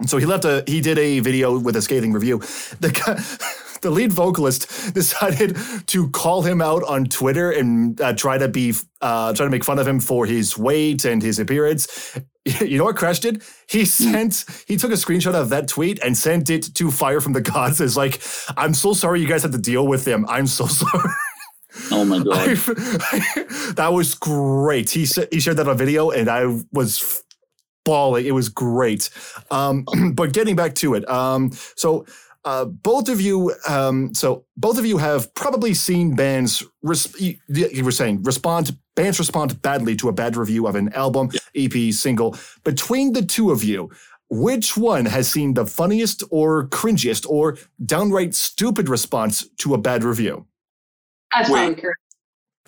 And 0.00 0.08
so 0.08 0.18
he 0.18 0.26
left 0.26 0.44
a. 0.44 0.64
He 0.66 0.80
did 0.80 0.98
a 0.98 1.20
video 1.20 1.58
with 1.58 1.76
a 1.76 1.82
scathing 1.82 2.12
review. 2.12 2.38
The 2.80 2.90
guy, 2.90 3.22
the 3.82 3.90
lead 3.90 4.12
vocalist 4.12 4.94
decided 4.94 5.56
to 5.86 6.10
call 6.10 6.42
him 6.42 6.60
out 6.60 6.82
on 6.84 7.06
Twitter 7.06 7.50
and 7.50 8.00
uh, 8.00 8.12
try 8.12 8.38
to 8.38 8.48
be 8.48 8.74
uh, 9.00 9.32
try 9.32 9.46
to 9.46 9.50
make 9.50 9.64
fun 9.64 9.78
of 9.78 9.86
him 9.86 10.00
for 10.00 10.26
his 10.26 10.58
weight 10.58 11.04
and 11.04 11.22
his 11.22 11.38
appearance. 11.38 12.18
You 12.60 12.78
know 12.78 12.84
what 12.84 12.96
Crash 12.96 13.20
did? 13.20 13.42
He 13.68 13.84
sent. 13.84 14.44
He 14.66 14.76
took 14.76 14.90
a 14.90 14.94
screenshot 14.94 15.34
of 15.34 15.50
that 15.50 15.68
tweet 15.68 16.00
and 16.02 16.16
sent 16.16 16.50
it 16.50 16.74
to 16.74 16.90
Fire 16.90 17.20
from 17.20 17.32
the 17.34 17.40
Gods. 17.40 17.80
It's 17.80 17.96
like, 17.96 18.20
I'm 18.56 18.74
so 18.74 18.94
sorry 18.94 19.20
you 19.20 19.28
guys 19.28 19.42
had 19.42 19.52
to 19.52 19.58
deal 19.58 19.86
with 19.86 20.06
him. 20.06 20.26
I'm 20.28 20.46
so 20.46 20.66
sorry. 20.80 21.10
oh 21.90 22.04
my 22.04 22.18
god. 22.18 22.56
that 23.76 23.90
was 23.92 24.14
great. 24.14 24.90
He 24.90 25.06
he 25.30 25.40
shared 25.40 25.56
that 25.58 25.68
on 25.68 25.78
video, 25.78 26.10
and 26.10 26.28
I 26.28 26.60
was 26.72 27.22
bawling. 27.84 28.26
It 28.26 28.32
was 28.32 28.48
great. 28.48 29.10
Um, 29.50 29.84
but 30.14 30.32
getting 30.32 30.56
back 30.56 30.74
to 30.76 30.94
it, 30.94 31.08
um, 31.08 31.52
so 31.76 32.06
uh, 32.44 32.64
both 32.64 33.08
of 33.08 33.20
you, 33.20 33.54
um, 33.68 34.14
so 34.14 34.44
both 34.56 34.78
of 34.78 34.86
you 34.86 34.98
have 34.98 35.32
probably 35.34 35.74
seen 35.74 36.16
bands. 36.16 36.64
Res- 36.82 37.20
you, 37.20 37.36
you 37.48 37.84
were 37.84 37.92
saying 37.92 38.22
respond. 38.24 38.76
Bands 38.94 39.18
respond 39.18 39.60
badly 39.62 39.96
to 39.96 40.08
a 40.08 40.12
bad 40.12 40.36
review 40.36 40.66
of 40.66 40.74
an 40.74 40.92
album, 40.92 41.30
EP, 41.54 41.92
single. 41.92 42.36
Between 42.64 43.12
the 43.12 43.22
two 43.24 43.50
of 43.50 43.64
you. 43.64 43.90
Which 44.34 44.78
one 44.78 45.04
has 45.04 45.28
seen 45.30 45.52
the 45.52 45.66
funniest 45.66 46.24
or 46.30 46.66
cringiest 46.68 47.26
or 47.28 47.58
downright 47.84 48.34
stupid 48.34 48.88
response 48.88 49.46
to 49.58 49.74
a 49.74 49.78
bad 49.78 50.02
review? 50.04 50.46
That's 51.34 51.50
Wait. 51.50 51.58
probably 51.58 51.82
correct. 51.82 51.98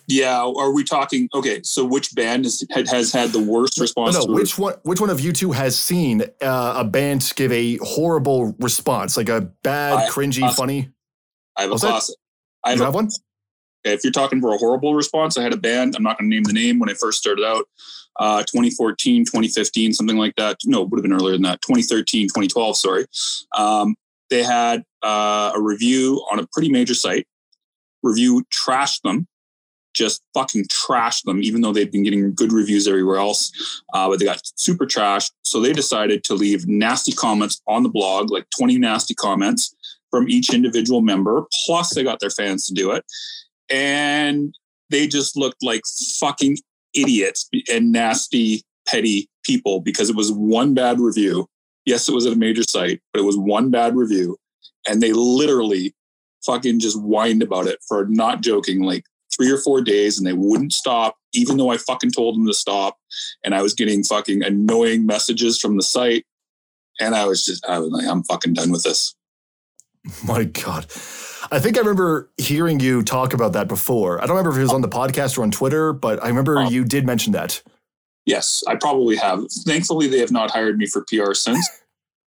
Yeah, 0.07 0.43
are 0.43 0.71
we 0.71 0.83
talking? 0.83 1.27
Okay, 1.33 1.61
so 1.63 1.83
which 1.83 2.13
band 2.13 2.45
is, 2.45 2.63
has 2.91 3.11
had 3.11 3.31
the 3.31 3.39
worst 3.41 3.79
response? 3.79 4.13
no. 4.15 4.27
to 4.27 4.31
Which 4.33 4.59
one? 4.59 4.75
Which 4.83 5.01
one 5.01 5.09
of 5.09 5.19
you 5.19 5.33
two 5.33 5.51
has 5.53 5.77
seen 5.79 6.21
uh, 6.39 6.73
a 6.77 6.83
band 6.83 7.33
give 7.35 7.51
a 7.51 7.77
horrible 7.77 8.55
response, 8.59 9.17
like 9.17 9.29
a 9.29 9.41
bad, 9.63 10.11
cringy, 10.11 10.43
us- 10.43 10.55
funny? 10.55 10.91
I 11.57 11.61
have 11.63 11.71
a 11.71 11.73
What's 11.73 11.81
that? 11.83 11.89
classic. 11.89 12.15
I 12.63 12.69
have 12.69 12.77
You 12.77 12.83
a, 12.83 12.85
have 12.85 12.93
one? 12.93 13.09
If 13.85 14.03
you're 14.03 14.11
talking 14.11 14.41
for 14.41 14.53
a 14.53 14.57
horrible 14.57 14.95
response, 14.95 15.37
I 15.37 15.43
had 15.43 15.53
a 15.53 15.57
band. 15.57 15.95
I'm 15.95 16.03
not 16.03 16.17
going 16.17 16.29
to 16.29 16.35
name 16.35 16.43
the 16.43 16.53
name 16.53 16.79
when 16.79 16.89
I 16.89 16.93
first 16.93 17.19
started 17.19 17.45
out. 17.45 17.65
Uh, 18.17 18.39
2014, 18.43 19.25
2015, 19.25 19.93
something 19.93 20.17
like 20.17 20.35
that. 20.37 20.57
No, 20.65 20.81
it 20.81 20.89
would 20.89 20.97
have 20.97 21.03
been 21.03 21.13
earlier 21.13 21.33
than 21.33 21.43
that. 21.43 21.61
2013, 21.61 22.27
2012. 22.27 22.77
Sorry. 22.77 23.05
Um, 23.55 23.95
they 24.29 24.41
had 24.41 24.83
uh, 25.03 25.51
a 25.55 25.61
review 25.61 26.25
on 26.31 26.39
a 26.39 26.47
pretty 26.51 26.69
major 26.69 26.95
site. 26.95 27.27
Review 28.01 28.43
trashed 28.53 29.01
them, 29.01 29.27
just 29.93 30.23
fucking 30.33 30.65
trashed 30.65 31.23
them, 31.23 31.43
even 31.43 31.61
though 31.61 31.73
they'd 31.73 31.91
been 31.91 32.03
getting 32.03 32.33
good 32.33 32.53
reviews 32.53 32.87
everywhere 32.87 33.17
else. 33.17 33.83
Uh, 33.93 34.09
but 34.09 34.19
they 34.19 34.25
got 34.25 34.41
super 34.55 34.85
trashed. 34.85 35.31
So 35.43 35.59
they 35.59 35.73
decided 35.73 36.23
to 36.25 36.35
leave 36.35 36.67
nasty 36.67 37.11
comments 37.11 37.61
on 37.67 37.83
the 37.83 37.89
blog, 37.89 38.31
like 38.31 38.47
20 38.57 38.77
nasty 38.77 39.13
comments 39.13 39.75
from 40.09 40.29
each 40.29 40.53
individual 40.53 41.01
member. 41.01 41.45
Plus, 41.65 41.93
they 41.93 42.03
got 42.03 42.19
their 42.19 42.29
fans 42.29 42.65
to 42.67 42.73
do 42.73 42.91
it. 42.91 43.03
And 43.69 44.53
they 44.89 45.07
just 45.07 45.35
looked 45.35 45.63
like 45.63 45.81
fucking 46.19 46.57
idiots 46.93 47.49
and 47.71 47.91
nasty, 47.91 48.63
petty 48.87 49.27
people 49.43 49.81
because 49.81 50.09
it 50.09 50.15
was 50.15 50.31
one 50.31 50.73
bad 50.73 50.99
review. 50.99 51.47
Yes, 51.85 52.07
it 52.07 52.15
was 52.15 52.25
at 52.25 52.33
a 52.33 52.37
major 52.37 52.63
site, 52.63 53.01
but 53.13 53.19
it 53.19 53.25
was 53.25 53.37
one 53.37 53.69
bad 53.69 53.95
review. 53.95 54.37
And 54.87 55.01
they 55.01 55.13
literally 55.13 55.93
fucking 56.45 56.79
just 56.79 56.99
whined 56.99 57.43
about 57.43 57.67
it 57.67 57.79
for 57.87 58.05
not 58.07 58.41
joking, 58.41 58.83
like 58.83 59.03
three 59.35 59.51
or 59.51 59.57
four 59.57 59.81
days, 59.81 60.17
and 60.17 60.25
they 60.25 60.33
wouldn't 60.33 60.73
stop, 60.73 61.15
even 61.33 61.57
though 61.57 61.71
I 61.71 61.77
fucking 61.77 62.11
told 62.11 62.35
them 62.35 62.47
to 62.47 62.53
stop. 62.53 62.97
And 63.43 63.53
I 63.53 63.61
was 63.61 63.73
getting 63.73 64.03
fucking 64.03 64.43
annoying 64.43 65.05
messages 65.05 65.59
from 65.59 65.77
the 65.77 65.83
site. 65.83 66.25
And 66.99 67.13
I 67.13 67.25
was 67.25 67.43
just, 67.43 67.65
I 67.65 67.79
was 67.79 67.89
like, 67.89 68.07
I'm 68.07 68.23
fucking 68.23 68.53
done 68.53 68.71
with 68.71 68.83
this. 68.83 69.15
My 70.25 70.43
God, 70.43 70.85
I 71.51 71.59
think 71.59 71.77
I 71.77 71.79
remember 71.81 72.29
hearing 72.37 72.79
you 72.79 73.03
talk 73.03 73.33
about 73.33 73.53
that 73.53 73.67
before. 73.67 74.19
I 74.21 74.25
don't 74.25 74.35
remember 74.35 74.51
if 74.51 74.57
it 74.57 74.61
was 74.61 74.73
on 74.73 74.81
the 74.81 74.87
podcast 74.89 75.37
or 75.37 75.43
on 75.43 75.51
Twitter, 75.51 75.93
but 75.93 76.23
I 76.23 76.27
remember 76.27 76.59
Oh. 76.59 76.69
you 76.69 76.83
did 76.83 77.05
mention 77.05 77.33
that. 77.33 77.61
Yes, 78.25 78.63
I 78.67 78.75
probably 78.75 79.15
have. 79.17 79.43
Thankfully, 79.65 80.07
they 80.07 80.19
have 80.19 80.31
not 80.31 80.49
hired 80.51 80.77
me 80.77 80.87
for 80.87 81.03
PR 81.07 81.33
since. 81.33 81.67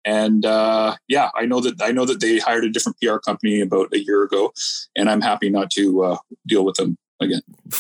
And 0.05 0.47
uh, 0.47 0.97
yeah, 1.09 1.31
I 1.35 1.45
know 1.47 1.61
that 1.61 1.83
I 1.83 1.91
know 1.91 2.05
that 2.05 2.21
they 2.21 2.39
hired 2.39 2.65
a 2.65 2.71
different 2.71 2.97
PR 3.03 3.17
company 3.19 3.61
about 3.61 3.93
a 3.93 3.99
year 3.99 4.23
ago, 4.23 4.53
and 4.97 5.11
I'm 5.11 5.21
happy 5.21 5.51
not 5.51 5.71
to 5.73 6.03
uh, 6.05 6.17
deal 6.47 6.65
with 6.65 6.77
them 6.77 6.97
again. 7.21 7.43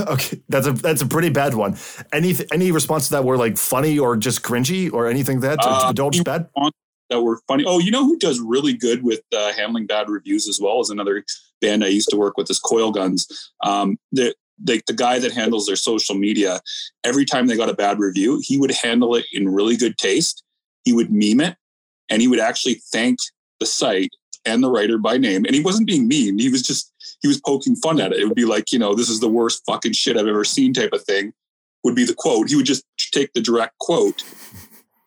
okay, 0.00 0.42
that's 0.48 0.66
a 0.66 0.72
that's 0.72 1.00
a 1.02 1.06
pretty 1.06 1.30
bad 1.30 1.54
one. 1.54 1.76
Any 2.12 2.34
any 2.52 2.70
response 2.70 3.06
to 3.08 3.14
that 3.14 3.24
were 3.24 3.36
like 3.38 3.56
funny 3.56 3.98
or 3.98 4.16
just 4.16 4.42
cringy 4.42 4.92
or 4.92 5.08
anything 5.08 5.40
that 5.40 5.58
Uh, 5.62 5.92
don't 5.92 6.22
bad? 6.24 6.48
That 7.10 7.22
were 7.22 7.40
funny. 7.48 7.64
Oh, 7.66 7.78
you 7.78 7.90
know 7.90 8.04
who 8.04 8.18
does 8.18 8.38
really 8.40 8.74
good 8.74 9.02
with 9.02 9.22
uh, 9.34 9.52
handling 9.54 9.86
bad 9.86 10.10
reviews 10.10 10.46
as 10.46 10.60
well 10.60 10.80
as 10.80 10.90
another 10.90 11.24
band 11.60 11.82
I 11.82 11.88
used 11.88 12.10
to 12.10 12.16
work 12.16 12.36
with 12.36 12.50
is 12.50 12.58
Coil 12.58 12.92
Guns. 12.92 13.26
Um, 13.64 13.98
the, 14.12 14.34
the 14.62 14.82
the 14.86 14.92
guy 14.92 15.18
that 15.18 15.32
handles 15.32 15.66
their 15.66 15.76
social 15.76 16.14
media, 16.14 16.60
every 17.04 17.24
time 17.24 17.46
they 17.46 17.56
got 17.56 17.70
a 17.70 17.74
bad 17.74 17.98
review, 17.98 18.40
he 18.42 18.58
would 18.58 18.72
handle 18.72 19.14
it 19.14 19.26
in 19.32 19.48
really 19.48 19.76
good 19.76 19.96
taste. 19.96 20.42
He 20.84 20.92
would 20.92 21.10
meme 21.10 21.40
it, 21.40 21.56
and 22.10 22.20
he 22.20 22.28
would 22.28 22.40
actually 22.40 22.80
thank 22.92 23.18
the 23.60 23.66
site 23.66 24.10
and 24.44 24.62
the 24.62 24.70
writer 24.70 24.98
by 24.98 25.16
name. 25.18 25.44
And 25.44 25.54
he 25.54 25.62
wasn't 25.62 25.86
being 25.86 26.08
mean. 26.08 26.38
He 26.38 26.48
was 26.48 26.62
just 26.62 26.92
he 27.20 27.28
was 27.28 27.40
poking 27.40 27.76
fun 27.76 28.00
at 28.00 28.12
it. 28.12 28.20
It 28.20 28.24
would 28.26 28.34
be 28.34 28.44
like, 28.44 28.72
you 28.72 28.78
know, 28.78 28.94
this 28.94 29.08
is 29.08 29.20
the 29.20 29.28
worst 29.28 29.62
fucking 29.66 29.92
shit 29.92 30.16
I've 30.16 30.26
ever 30.26 30.44
seen 30.44 30.72
type 30.72 30.92
of 30.92 31.04
thing. 31.04 31.32
Would 31.84 31.94
be 31.94 32.04
the 32.04 32.14
quote. 32.14 32.48
He 32.48 32.56
would 32.56 32.66
just 32.66 32.84
take 33.12 33.32
the 33.32 33.40
direct 33.40 33.78
quote, 33.78 34.24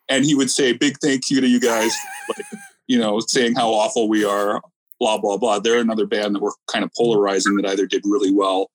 and 0.08 0.24
he 0.24 0.34
would 0.34 0.50
say, 0.50 0.72
"Big 0.72 0.96
thank 1.02 1.30
you 1.30 1.40
to 1.40 1.46
you 1.46 1.60
guys." 1.60 1.92
like, 2.36 2.46
you 2.86 2.98
know, 2.98 3.20
saying 3.20 3.54
how 3.54 3.70
awful 3.70 4.08
we 4.08 4.24
are. 4.24 4.60
Blah 5.00 5.18
blah 5.18 5.36
blah. 5.36 5.58
They're 5.58 5.80
another 5.80 6.06
band 6.06 6.34
that 6.34 6.42
were 6.42 6.54
kind 6.70 6.84
of 6.84 6.90
polarizing 6.96 7.56
that 7.56 7.66
either 7.66 7.86
did 7.86 8.02
really 8.04 8.32
well 8.32 8.70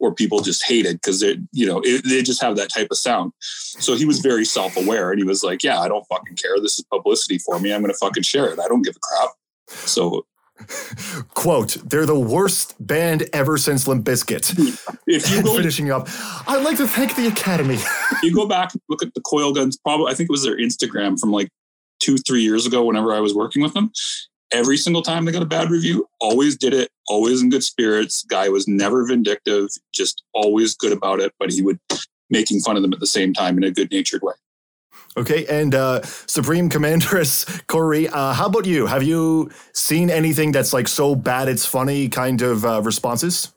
or 0.00 0.14
people 0.14 0.40
just 0.40 0.64
hated 0.66 0.96
because 0.96 1.20
they, 1.20 1.36
you 1.52 1.66
know, 1.66 1.80
it, 1.84 2.02
they 2.04 2.22
just 2.22 2.40
have 2.40 2.56
that 2.56 2.70
type 2.70 2.88
of 2.90 2.98
sound. 2.98 3.32
So 3.40 3.96
he 3.96 4.04
was 4.04 4.20
very 4.20 4.44
self 4.44 4.76
aware, 4.76 5.10
and 5.10 5.18
he 5.18 5.24
was 5.24 5.42
like, 5.42 5.62
"Yeah, 5.62 5.80
I 5.80 5.88
don't 5.88 6.06
fucking 6.08 6.36
care. 6.36 6.58
This 6.60 6.78
is 6.78 6.84
publicity 6.84 7.38
for 7.38 7.58
me. 7.58 7.72
I'm 7.72 7.82
going 7.82 7.92
to 7.92 7.98
fucking 7.98 8.22
share 8.22 8.46
it. 8.46 8.58
I 8.58 8.68
don't 8.68 8.82
give 8.82 8.96
a 8.96 9.00
crap." 9.00 9.30
So 9.68 10.24
Quote: 11.34 11.76
They're 11.84 12.06
the 12.06 12.18
worst 12.18 12.74
band 12.84 13.28
ever 13.32 13.56
since 13.56 13.86
Limp 13.86 14.04
Bizkit. 14.04 14.54
if 15.06 15.30
you 15.30 15.42
go, 15.44 15.56
Finishing 15.56 15.90
up, 15.90 16.08
I'd 16.46 16.62
like 16.64 16.76
to 16.78 16.86
thank 16.86 17.16
the 17.16 17.26
Academy. 17.28 17.78
you 18.22 18.34
go 18.34 18.46
back 18.46 18.72
and 18.72 18.82
look 18.88 19.02
at 19.02 19.14
the 19.14 19.20
Coil 19.20 19.52
Guns, 19.52 19.76
probably 19.76 20.10
I 20.10 20.14
think 20.14 20.28
it 20.28 20.32
was 20.32 20.42
their 20.42 20.56
Instagram 20.56 21.18
from 21.18 21.30
like 21.30 21.48
two, 22.00 22.16
three 22.16 22.42
years 22.42 22.66
ago. 22.66 22.84
Whenever 22.84 23.12
I 23.12 23.20
was 23.20 23.34
working 23.34 23.62
with 23.62 23.74
them, 23.74 23.90
every 24.52 24.76
single 24.76 25.02
time 25.02 25.24
they 25.24 25.32
got 25.32 25.42
a 25.42 25.46
bad 25.46 25.70
review, 25.70 26.06
always 26.20 26.56
did 26.56 26.74
it, 26.74 26.90
always 27.08 27.42
in 27.42 27.50
good 27.50 27.64
spirits. 27.64 28.24
Guy 28.24 28.48
was 28.48 28.66
never 28.66 29.06
vindictive, 29.06 29.68
just 29.94 30.22
always 30.34 30.74
good 30.74 30.92
about 30.92 31.20
it. 31.20 31.32
But 31.38 31.50
he 31.50 31.62
would 31.62 31.78
making 32.30 32.60
fun 32.60 32.76
of 32.76 32.82
them 32.82 32.92
at 32.92 33.00
the 33.00 33.06
same 33.06 33.32
time 33.32 33.56
in 33.56 33.64
a 33.64 33.70
good 33.70 33.90
natured 33.90 34.22
way. 34.22 34.34
Okay, 35.18 35.46
and 35.46 35.74
uh, 35.74 36.00
Supreme 36.02 36.68
Commanderess 36.68 37.44
Corey, 37.66 38.08
uh, 38.08 38.32
how 38.32 38.46
about 38.46 38.66
you? 38.66 38.86
Have 38.86 39.02
you 39.02 39.50
seen 39.72 40.10
anything 40.10 40.52
that's 40.52 40.72
like 40.72 40.86
so 40.86 41.16
bad 41.16 41.48
it's 41.48 41.66
funny 41.66 42.08
kind 42.08 42.40
of 42.40 42.64
uh, 42.64 42.80
responses? 42.82 43.52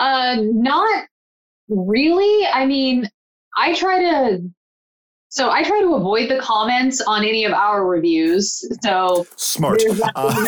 Uh, 0.00 0.36
not 0.40 1.06
really. 1.68 2.46
I 2.46 2.64
mean, 2.64 3.10
I 3.54 3.74
try 3.74 3.98
to 3.98 4.50
so 5.28 5.50
I 5.50 5.62
try 5.62 5.80
to 5.80 5.94
avoid 5.94 6.30
the 6.30 6.38
comments 6.38 7.02
on 7.02 7.24
any 7.24 7.44
of 7.44 7.52
our 7.52 7.86
reviews. 7.86 8.66
So 8.82 9.26
Smart. 9.36 9.80
there's 9.80 10.00
Uh, 10.14 10.46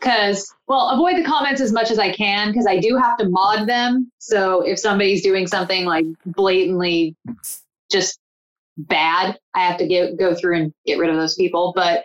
because 0.00 0.54
well 0.66 0.88
avoid 0.88 1.16
the 1.16 1.24
comments 1.24 1.60
as 1.60 1.72
much 1.72 1.90
as 1.90 1.98
i 1.98 2.10
can 2.10 2.48
because 2.48 2.66
i 2.66 2.78
do 2.78 2.96
have 2.96 3.18
to 3.18 3.28
mod 3.28 3.68
them 3.68 4.10
so 4.18 4.62
if 4.62 4.78
somebody's 4.78 5.22
doing 5.22 5.46
something 5.46 5.84
like 5.84 6.06
blatantly 6.24 7.14
just 7.90 8.18
bad. 8.76 9.38
I 9.54 9.60
have 9.60 9.78
to 9.78 9.86
get, 9.86 10.18
go 10.18 10.34
through 10.34 10.56
and 10.56 10.72
get 10.86 10.98
rid 10.98 11.10
of 11.10 11.16
those 11.16 11.34
people. 11.34 11.72
But 11.74 12.04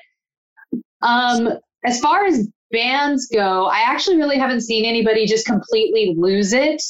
um 1.01 1.49
as 1.85 1.99
far 1.99 2.25
as 2.25 2.49
bands 2.71 3.27
go 3.31 3.65
i 3.65 3.79
actually 3.79 4.17
really 4.17 4.37
haven't 4.37 4.61
seen 4.61 4.85
anybody 4.85 5.25
just 5.25 5.45
completely 5.45 6.15
lose 6.17 6.53
it. 6.53 6.81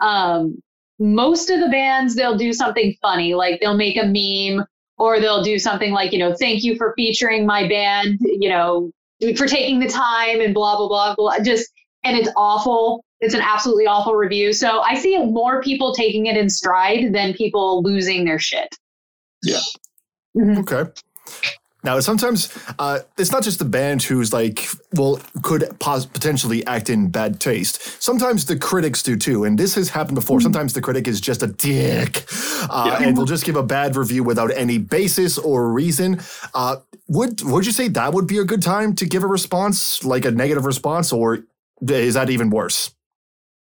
Um 0.00 0.60
most 0.98 1.50
of 1.50 1.60
the 1.60 1.68
bands 1.68 2.14
they'll 2.14 2.36
do 2.36 2.52
something 2.52 2.94
funny 3.02 3.34
like 3.34 3.60
they'll 3.60 3.76
make 3.76 3.96
a 3.96 4.04
meme 4.06 4.64
or 4.96 5.18
they'll 5.18 5.42
do 5.42 5.58
something 5.58 5.92
like 5.92 6.12
you 6.12 6.18
know 6.18 6.34
thank 6.34 6.62
you 6.62 6.76
for 6.76 6.92
featuring 6.96 7.44
my 7.44 7.66
band 7.66 8.18
you 8.20 8.48
know 8.48 8.90
for 9.36 9.46
taking 9.46 9.80
the 9.80 9.88
time 9.88 10.40
and 10.40 10.54
blah 10.54 10.76
blah 10.76 10.88
blah 10.88 11.14
blah 11.16 11.38
just 11.42 11.68
and 12.04 12.16
it's 12.16 12.30
awful 12.36 13.04
it's 13.24 13.34
an 13.34 13.40
absolutely 13.40 13.86
awful 13.86 14.14
review 14.14 14.52
so 14.52 14.80
i 14.80 14.94
see 14.94 15.16
more 15.18 15.62
people 15.62 15.94
taking 15.94 16.26
it 16.26 16.36
in 16.36 16.48
stride 16.48 17.12
than 17.12 17.32
people 17.34 17.82
losing 17.82 18.24
their 18.24 18.38
shit 18.38 18.76
Yeah. 19.42 19.58
Mhm. 20.36 20.58
Okay. 20.60 20.90
Now, 21.84 22.00
sometimes 22.00 22.48
uh, 22.78 23.00
it's 23.18 23.30
not 23.30 23.42
just 23.42 23.58
the 23.58 23.66
band 23.66 24.02
who's 24.02 24.32
like, 24.32 24.66
well, 24.94 25.20
could 25.42 25.68
pos- 25.80 26.06
potentially 26.06 26.64
act 26.66 26.88
in 26.88 27.10
bad 27.10 27.40
taste. 27.40 28.02
Sometimes 28.02 28.46
the 28.46 28.56
critics 28.56 29.02
do 29.02 29.16
too, 29.16 29.44
and 29.44 29.58
this 29.58 29.74
has 29.74 29.90
happened 29.90 30.14
before. 30.14 30.40
Sometimes 30.40 30.72
the 30.72 30.80
critic 30.80 31.06
is 31.06 31.20
just 31.20 31.42
a 31.42 31.46
dick, 31.46 32.24
uh, 32.70 32.98
and 33.02 33.18
will 33.18 33.26
just 33.26 33.44
give 33.44 33.56
a 33.56 33.62
bad 33.62 33.96
review 33.96 34.24
without 34.24 34.50
any 34.56 34.78
basis 34.78 35.36
or 35.36 35.70
reason. 35.70 36.20
Uh, 36.54 36.76
would 37.08 37.42
would 37.42 37.66
you 37.66 37.72
say 37.72 37.88
that 37.88 38.14
would 38.14 38.26
be 38.26 38.38
a 38.38 38.44
good 38.44 38.62
time 38.62 38.94
to 38.96 39.04
give 39.04 39.22
a 39.22 39.26
response, 39.28 40.02
like 40.06 40.24
a 40.24 40.30
negative 40.30 40.64
response, 40.64 41.12
or 41.12 41.44
is 41.86 42.14
that 42.14 42.30
even 42.30 42.48
worse? 42.48 42.94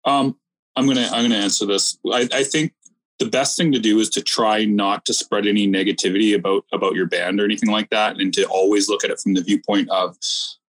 Um, 0.10 0.36
I'm 0.76 0.88
gonna 0.88 1.08
I'm 1.12 1.24
gonna 1.24 1.36
answer 1.36 1.66
this. 1.66 1.98
I, 2.12 2.28
I 2.32 2.44
think 2.44 2.74
the 3.20 3.30
best 3.30 3.58
thing 3.58 3.72
to 3.74 3.80
do 3.80 4.00
is 4.00 4.10
to 4.12 4.22
try 4.22 4.66
not 4.66 5.06
to 5.06 5.14
spread 5.14 5.46
any 5.46 5.68
negativity 5.68 6.36
about 6.36 6.66
about 6.72 6.96
your 6.96 7.06
band 7.06 7.40
or 7.40 7.46
anything 7.46 7.70
like 7.70 7.90
that, 7.90 8.20
and 8.20 8.34
to 8.34 8.46
always 8.46 8.90
look 8.90 9.04
at 9.04 9.12
it 9.12 9.20
from 9.20 9.34
the 9.34 9.44
viewpoint 9.44 9.90
of 9.90 10.18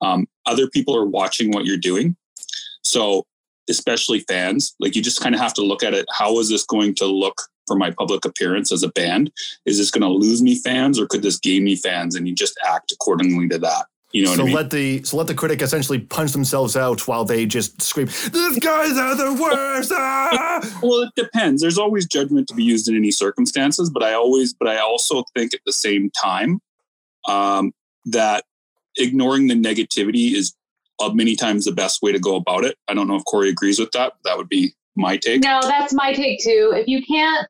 um, 0.01 0.27
other 0.45 0.67
people 0.67 0.95
are 0.95 1.05
watching 1.05 1.51
what 1.51 1.65
you're 1.65 1.77
doing. 1.77 2.15
So 2.83 3.25
especially 3.69 4.21
fans, 4.21 4.75
like 4.79 4.95
you 4.95 5.01
just 5.01 5.21
kind 5.21 5.35
of 5.35 5.41
have 5.41 5.53
to 5.53 5.61
look 5.61 5.83
at 5.83 5.93
it. 5.93 6.05
How 6.17 6.39
is 6.39 6.49
this 6.49 6.65
going 6.65 6.95
to 6.95 7.05
look 7.05 7.39
for 7.67 7.75
my 7.75 7.91
public 7.91 8.25
appearance 8.25 8.71
as 8.71 8.81
a 8.81 8.89
band? 8.89 9.31
Is 9.65 9.77
this 9.77 9.91
going 9.91 10.01
to 10.01 10.09
lose 10.09 10.41
me 10.41 10.55
fans, 10.55 10.99
or 10.99 11.05
could 11.05 11.21
this 11.21 11.39
gain 11.39 11.63
me 11.63 11.75
fans? 11.75 12.15
And 12.15 12.27
you 12.27 12.33
just 12.33 12.59
act 12.65 12.91
accordingly 12.91 13.47
to 13.49 13.59
that. 13.59 13.85
You 14.11 14.23
know 14.23 14.31
what 14.31 14.37
so 14.37 14.41
I 14.41 14.45
mean? 14.45 14.55
let 14.55 14.71
the 14.71 15.03
so 15.03 15.17
let 15.17 15.27
the 15.27 15.35
critic 15.35 15.61
essentially 15.61 15.99
punch 15.99 16.31
themselves 16.31 16.75
out 16.75 17.07
while 17.07 17.25
they 17.25 17.45
just 17.45 17.81
scream, 17.81 18.07
"These 18.07 18.59
guys 18.59 18.97
are 18.97 19.15
the 19.15 19.33
worst!" 19.39 19.91
ah!" 19.93 20.79
Well, 20.81 21.01
it 21.01 21.11
depends. 21.15 21.61
There's 21.61 21.77
always 21.77 22.07
judgment 22.07 22.47
to 22.47 22.55
be 22.55 22.63
used 22.63 22.87
in 22.87 22.95
any 22.95 23.11
circumstances, 23.11 23.89
but 23.89 24.01
I 24.01 24.13
always, 24.13 24.53
but 24.53 24.67
I 24.67 24.79
also 24.79 25.23
think 25.35 25.53
at 25.53 25.59
the 25.65 25.73
same 25.73 26.09
time 26.11 26.59
um, 27.27 27.71
that 28.05 28.45
ignoring 28.97 29.47
the 29.47 29.55
negativity 29.55 30.33
is 30.33 30.55
uh, 30.99 31.09
many 31.09 31.35
times 31.35 31.65
the 31.65 31.71
best 31.71 32.01
way 32.01 32.11
to 32.11 32.19
go 32.19 32.35
about 32.35 32.65
it. 32.65 32.77
I 32.87 32.95
don't 32.95 33.07
know 33.07 33.15
if 33.15 33.25
Corey 33.25 33.49
agrees 33.49 33.79
with 33.79 33.91
that. 33.91 34.13
That 34.25 34.37
would 34.37 34.49
be 34.49 34.73
my 34.95 35.17
take. 35.17 35.41
no 35.43 35.61
that's 35.61 35.93
my 35.93 36.13
take 36.13 36.43
too 36.43 36.73
if 36.75 36.87
you 36.87 37.01
can't 37.05 37.47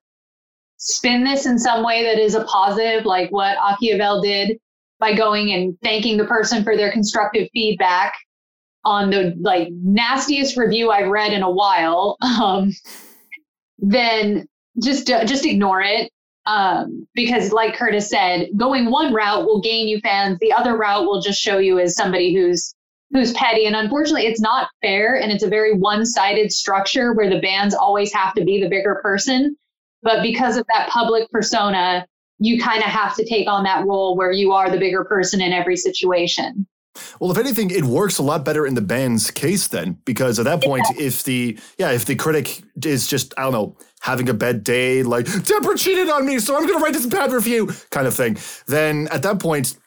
spin 0.78 1.24
this 1.24 1.46
in 1.46 1.58
some 1.58 1.84
way 1.84 2.04
that 2.04 2.20
is 2.20 2.36
a 2.36 2.44
positive 2.44 3.06
like 3.06 3.30
what 3.32 3.58
Akiavel 3.58 4.22
did 4.22 4.60
by 5.00 5.14
going 5.14 5.52
and 5.52 5.78
thanking 5.82 6.18
the 6.18 6.26
person 6.26 6.64
for 6.64 6.76
their 6.76 6.92
constructive 6.92 7.50
feedback 7.54 8.14
on 8.86 9.10
the 9.10 9.36
like 9.40 9.70
nastiest 9.72 10.58
review 10.58 10.92
I've 10.92 11.10
read 11.10 11.34
in 11.34 11.44
a 11.44 11.52
while, 11.52 12.18
um, 12.22 12.72
then 13.78 14.48
just 14.82 15.08
just 15.08 15.46
ignore 15.46 15.82
it. 15.82 16.12
Um, 16.46 17.08
because 17.14 17.52
like 17.52 17.76
Curtis 17.76 18.10
said, 18.10 18.48
going 18.58 18.90
one 18.90 19.14
route 19.14 19.46
will 19.46 19.62
gain 19.62 19.88
you 19.88 20.00
fans. 20.00 20.40
The 20.40 20.54
other 20.54 20.76
route 20.76 21.06
will 21.06 21.22
just 21.22 21.40
show 21.40 21.60
you 21.60 21.80
as 21.80 21.96
somebody 21.96 22.34
who's 22.34 22.74
who's 23.12 23.34
petty. 23.34 23.66
And 23.66 23.76
unfortunately, 23.76 24.26
it's 24.26 24.42
not 24.42 24.70
fair, 24.82 25.16
and 25.16 25.32
it's 25.32 25.44
a 25.44 25.50
very 25.50 25.74
one-sided 25.74 26.52
structure 26.52 27.14
where 27.14 27.30
the 27.30 27.40
bands 27.40 27.76
always 27.76 28.14
have 28.14 28.34
to 28.36 28.44
be 28.44 28.62
the 28.62 28.70
bigger 28.70 29.00
person. 29.02 29.56
But 30.02 30.22
because 30.24 30.58
of 30.58 30.66
that 30.74 30.90
public 30.90 31.30
persona, 31.30 32.06
you 32.40 32.60
kind 32.62 32.80
of 32.80 32.90
have 32.90 33.16
to 33.16 33.26
take 33.26 33.48
on 33.48 33.64
that 33.64 33.86
role 33.86 34.16
where 34.16 34.32
you 34.32 34.54
are 34.54 34.70
the 34.70 34.78
bigger 34.78 35.04
person 35.04 35.42
in 35.42 35.52
every 35.54 35.76
situation. 35.76 36.68
Well, 37.20 37.32
if 37.32 37.38
anything, 37.38 37.70
it 37.70 37.86
works 37.86 38.18
a 38.18 38.24
lot 38.24 38.44
better 38.44 38.66
in 38.66 38.74
the 38.74 38.82
band's 38.82 39.32
case 39.32 39.68
then, 39.68 40.00
because 40.06 40.40
at 40.40 40.46
that 40.46 40.64
point, 40.64 40.86
if 40.98 41.24
the 41.24 41.58
yeah, 41.78 41.92
if 41.92 42.06
the 42.06 42.16
critic 42.16 42.62
is 42.84 43.08
just 43.08 43.34
I 43.38 43.44
don't 43.44 43.54
know 43.54 43.78
having 44.02 44.30
a 44.30 44.34
bad 44.34 44.64
day, 44.64 45.04
like 45.04 45.26
Deborah 45.44 45.78
cheated 45.78 46.10
on 46.10 46.26
me, 46.26 46.40
so 46.40 46.56
I'm 46.56 46.66
going 46.66 46.80
to 46.80 46.84
write 46.84 46.94
this 46.94 47.06
bad 47.06 47.32
review, 47.32 47.68
kind 47.92 48.08
of 48.08 48.16
thing, 48.16 48.38
then 48.68 49.08
at 49.12 49.24
that 49.24 49.40
point, 49.40 49.78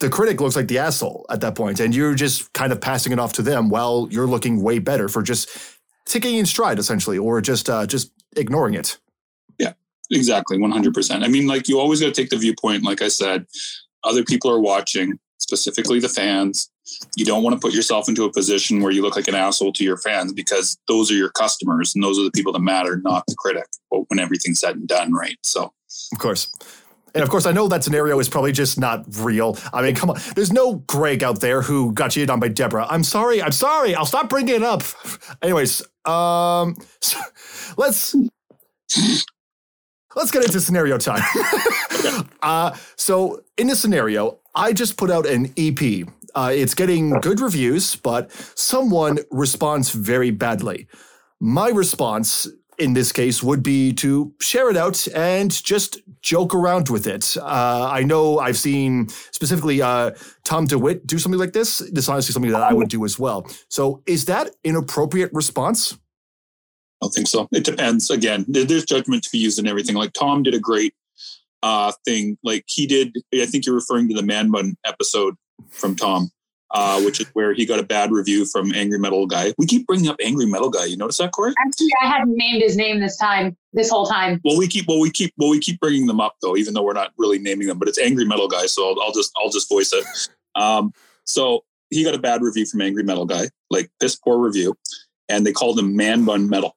the 0.00 0.10
critic 0.10 0.40
looks 0.40 0.56
like 0.56 0.68
the 0.68 0.78
asshole 0.78 1.26
at 1.30 1.40
that 1.40 1.54
point, 1.54 1.80
and 1.80 1.94
you're 1.94 2.14
just 2.14 2.52
kind 2.52 2.72
of 2.72 2.80
passing 2.80 3.12
it 3.12 3.18
off 3.18 3.32
to 3.34 3.42
them 3.42 3.68
while 3.68 4.08
you're 4.10 4.26
looking 4.26 4.62
way 4.62 4.78
better 4.78 5.08
for 5.08 5.22
just 5.22 5.48
taking 6.04 6.36
in 6.36 6.46
stride 6.46 6.78
essentially, 6.78 7.18
or 7.18 7.40
just 7.40 7.70
uh, 7.70 7.86
just 7.86 8.12
ignoring 8.36 8.74
it. 8.74 8.98
Exactly, 10.10 10.58
100%. 10.58 11.24
I 11.24 11.28
mean, 11.28 11.46
like, 11.46 11.68
you 11.68 11.78
always 11.78 12.00
got 12.00 12.06
to 12.06 12.12
take 12.12 12.30
the 12.30 12.36
viewpoint, 12.36 12.84
like 12.84 13.02
I 13.02 13.08
said, 13.08 13.46
other 14.04 14.24
people 14.24 14.50
are 14.50 14.60
watching, 14.60 15.18
specifically 15.38 16.00
the 16.00 16.08
fans. 16.08 16.70
You 17.16 17.24
don't 17.24 17.42
want 17.42 17.54
to 17.54 17.60
put 17.60 17.74
yourself 17.74 18.08
into 18.08 18.24
a 18.24 18.32
position 18.32 18.82
where 18.82 18.90
you 18.90 19.02
look 19.02 19.14
like 19.14 19.28
an 19.28 19.34
asshole 19.34 19.72
to 19.74 19.84
your 19.84 19.96
fans 19.96 20.32
because 20.32 20.76
those 20.88 21.10
are 21.10 21.14
your 21.14 21.30
customers 21.30 21.94
and 21.94 22.02
those 22.02 22.18
are 22.18 22.24
the 22.24 22.32
people 22.32 22.52
that 22.52 22.60
matter, 22.60 23.00
not 23.04 23.24
the 23.28 23.36
critic, 23.38 23.66
when 23.88 24.18
everything's 24.18 24.60
said 24.60 24.76
and 24.76 24.88
done, 24.88 25.12
right? 25.12 25.38
So, 25.42 25.72
Of 26.12 26.18
course. 26.18 26.50
And 27.14 27.24
of 27.24 27.30
course, 27.30 27.46
I 27.46 27.52
know 27.52 27.66
that 27.68 27.82
scenario 27.82 28.18
is 28.20 28.28
probably 28.28 28.52
just 28.52 28.78
not 28.78 29.04
real. 29.18 29.58
I 29.72 29.82
mean, 29.82 29.94
come 29.94 30.10
on. 30.10 30.20
There's 30.34 30.52
no 30.52 30.76
Greg 30.86 31.24
out 31.24 31.40
there 31.40 31.62
who 31.62 31.92
got 31.92 32.12
cheated 32.12 32.30
on 32.30 32.38
by 32.38 32.48
Deborah. 32.48 32.86
I'm 32.88 33.02
sorry. 33.02 33.42
I'm 33.42 33.52
sorry. 33.52 33.94
I'll 33.94 34.06
stop 34.06 34.28
bringing 34.28 34.54
it 34.54 34.62
up. 34.62 34.82
Anyways, 35.42 35.82
um, 36.04 36.76
so 37.00 37.18
let's 37.76 38.14
let's 40.16 40.30
get 40.30 40.44
into 40.44 40.60
scenario 40.60 40.98
time. 40.98 41.22
uh, 42.42 42.76
so 42.96 43.42
in 43.56 43.68
this 43.68 43.80
scenario, 43.80 44.38
I 44.54 44.72
just 44.72 44.96
put 44.96 45.10
out 45.10 45.26
an 45.26 45.52
EP. 45.56 46.08
Uh, 46.34 46.52
it's 46.54 46.74
getting 46.74 47.10
good 47.20 47.40
reviews, 47.40 47.96
but 47.96 48.30
someone 48.54 49.18
responds 49.30 49.90
very 49.90 50.30
badly. 50.30 50.86
My 51.40 51.68
response 51.68 52.48
in 52.78 52.94
this 52.94 53.12
case 53.12 53.42
would 53.42 53.62
be 53.62 53.92
to 53.92 54.32
share 54.40 54.70
it 54.70 54.76
out 54.76 55.06
and 55.08 55.50
just 55.62 55.98
joke 56.22 56.54
around 56.54 56.88
with 56.88 57.06
it. 57.06 57.36
Uh, 57.36 57.88
I 57.92 58.02
know 58.02 58.38
I've 58.38 58.56
seen 58.56 59.08
specifically 59.32 59.82
uh, 59.82 60.12
Tom 60.44 60.66
DeWitt 60.66 61.06
do 61.06 61.18
something 61.18 61.38
like 61.38 61.52
this. 61.52 61.78
This 61.78 62.04
is 62.04 62.08
honestly 62.08 62.32
something 62.32 62.50
that 62.52 62.62
I 62.62 62.72
would 62.72 62.88
do 62.88 63.04
as 63.04 63.18
well. 63.18 63.46
So 63.68 64.02
is 64.06 64.24
that 64.26 64.50
an 64.64 64.76
appropriate 64.76 65.30
response? 65.32 65.96
I 67.00 67.06
don't 67.06 67.10
think 67.12 67.28
so. 67.28 67.48
It 67.52 67.64
depends. 67.64 68.10
Again, 68.10 68.44
there's 68.48 68.84
judgment 68.84 69.22
to 69.24 69.30
be 69.30 69.38
used 69.38 69.58
in 69.58 69.66
everything. 69.66 69.96
Like 69.96 70.12
Tom 70.12 70.42
did 70.42 70.54
a 70.54 70.60
great 70.60 70.94
uh, 71.62 71.92
thing. 72.04 72.38
Like 72.42 72.64
he 72.68 72.86
did, 72.86 73.16
I 73.34 73.46
think 73.46 73.66
you're 73.66 73.74
referring 73.74 74.08
to 74.08 74.14
the 74.14 74.22
Man 74.22 74.50
Bun 74.50 74.76
episode 74.86 75.34
from 75.70 75.96
Tom, 75.96 76.30
uh, 76.70 77.00
which 77.02 77.20
is 77.20 77.26
where 77.32 77.52
he 77.52 77.66
got 77.66 77.78
a 77.78 77.82
bad 77.82 78.12
review 78.12 78.44
from 78.44 78.72
Angry 78.74 78.98
Metal 78.98 79.26
Guy. 79.26 79.52
We 79.58 79.66
keep 79.66 79.86
bringing 79.86 80.08
up 80.08 80.16
Angry 80.22 80.46
Metal 80.46 80.70
Guy. 80.70 80.86
You 80.86 80.96
notice 80.96 81.18
that, 81.18 81.32
Corey? 81.32 81.52
Actually, 81.58 81.90
I 82.02 82.06
hadn't 82.06 82.36
named 82.36 82.62
his 82.62 82.76
name 82.76 83.00
this 83.00 83.16
time, 83.16 83.56
this 83.72 83.90
whole 83.90 84.06
time. 84.06 84.40
Well, 84.44 84.56
we 84.56 84.68
keep 84.68 84.86
well, 84.88 85.00
we 85.00 85.10
keep 85.10 85.34
well, 85.36 85.50
we 85.50 85.60
keep 85.60 85.80
bringing 85.80 86.06
them 86.06 86.20
up 86.20 86.36
though, 86.42 86.56
even 86.56 86.74
though 86.74 86.82
we're 86.82 86.92
not 86.92 87.12
really 87.18 87.38
naming 87.38 87.66
them. 87.66 87.78
But 87.78 87.88
it's 87.88 87.98
Angry 87.98 88.24
Metal 88.24 88.48
Guy, 88.48 88.66
so 88.66 88.88
I'll, 88.88 89.02
I'll 89.02 89.12
just 89.12 89.32
I'll 89.36 89.50
just 89.50 89.68
voice 89.68 89.92
it. 89.92 90.04
Um, 90.54 90.92
so 91.24 91.64
he 91.90 92.04
got 92.04 92.14
a 92.14 92.18
bad 92.18 92.42
review 92.42 92.66
from 92.66 92.80
Angry 92.80 93.02
Metal 93.02 93.26
Guy, 93.26 93.48
like 93.68 93.90
this 94.00 94.16
poor 94.16 94.38
review, 94.38 94.76
and 95.28 95.46
they 95.46 95.52
called 95.52 95.78
him 95.78 95.96
Man 95.96 96.24
Bun 96.24 96.48
Metal. 96.48 96.74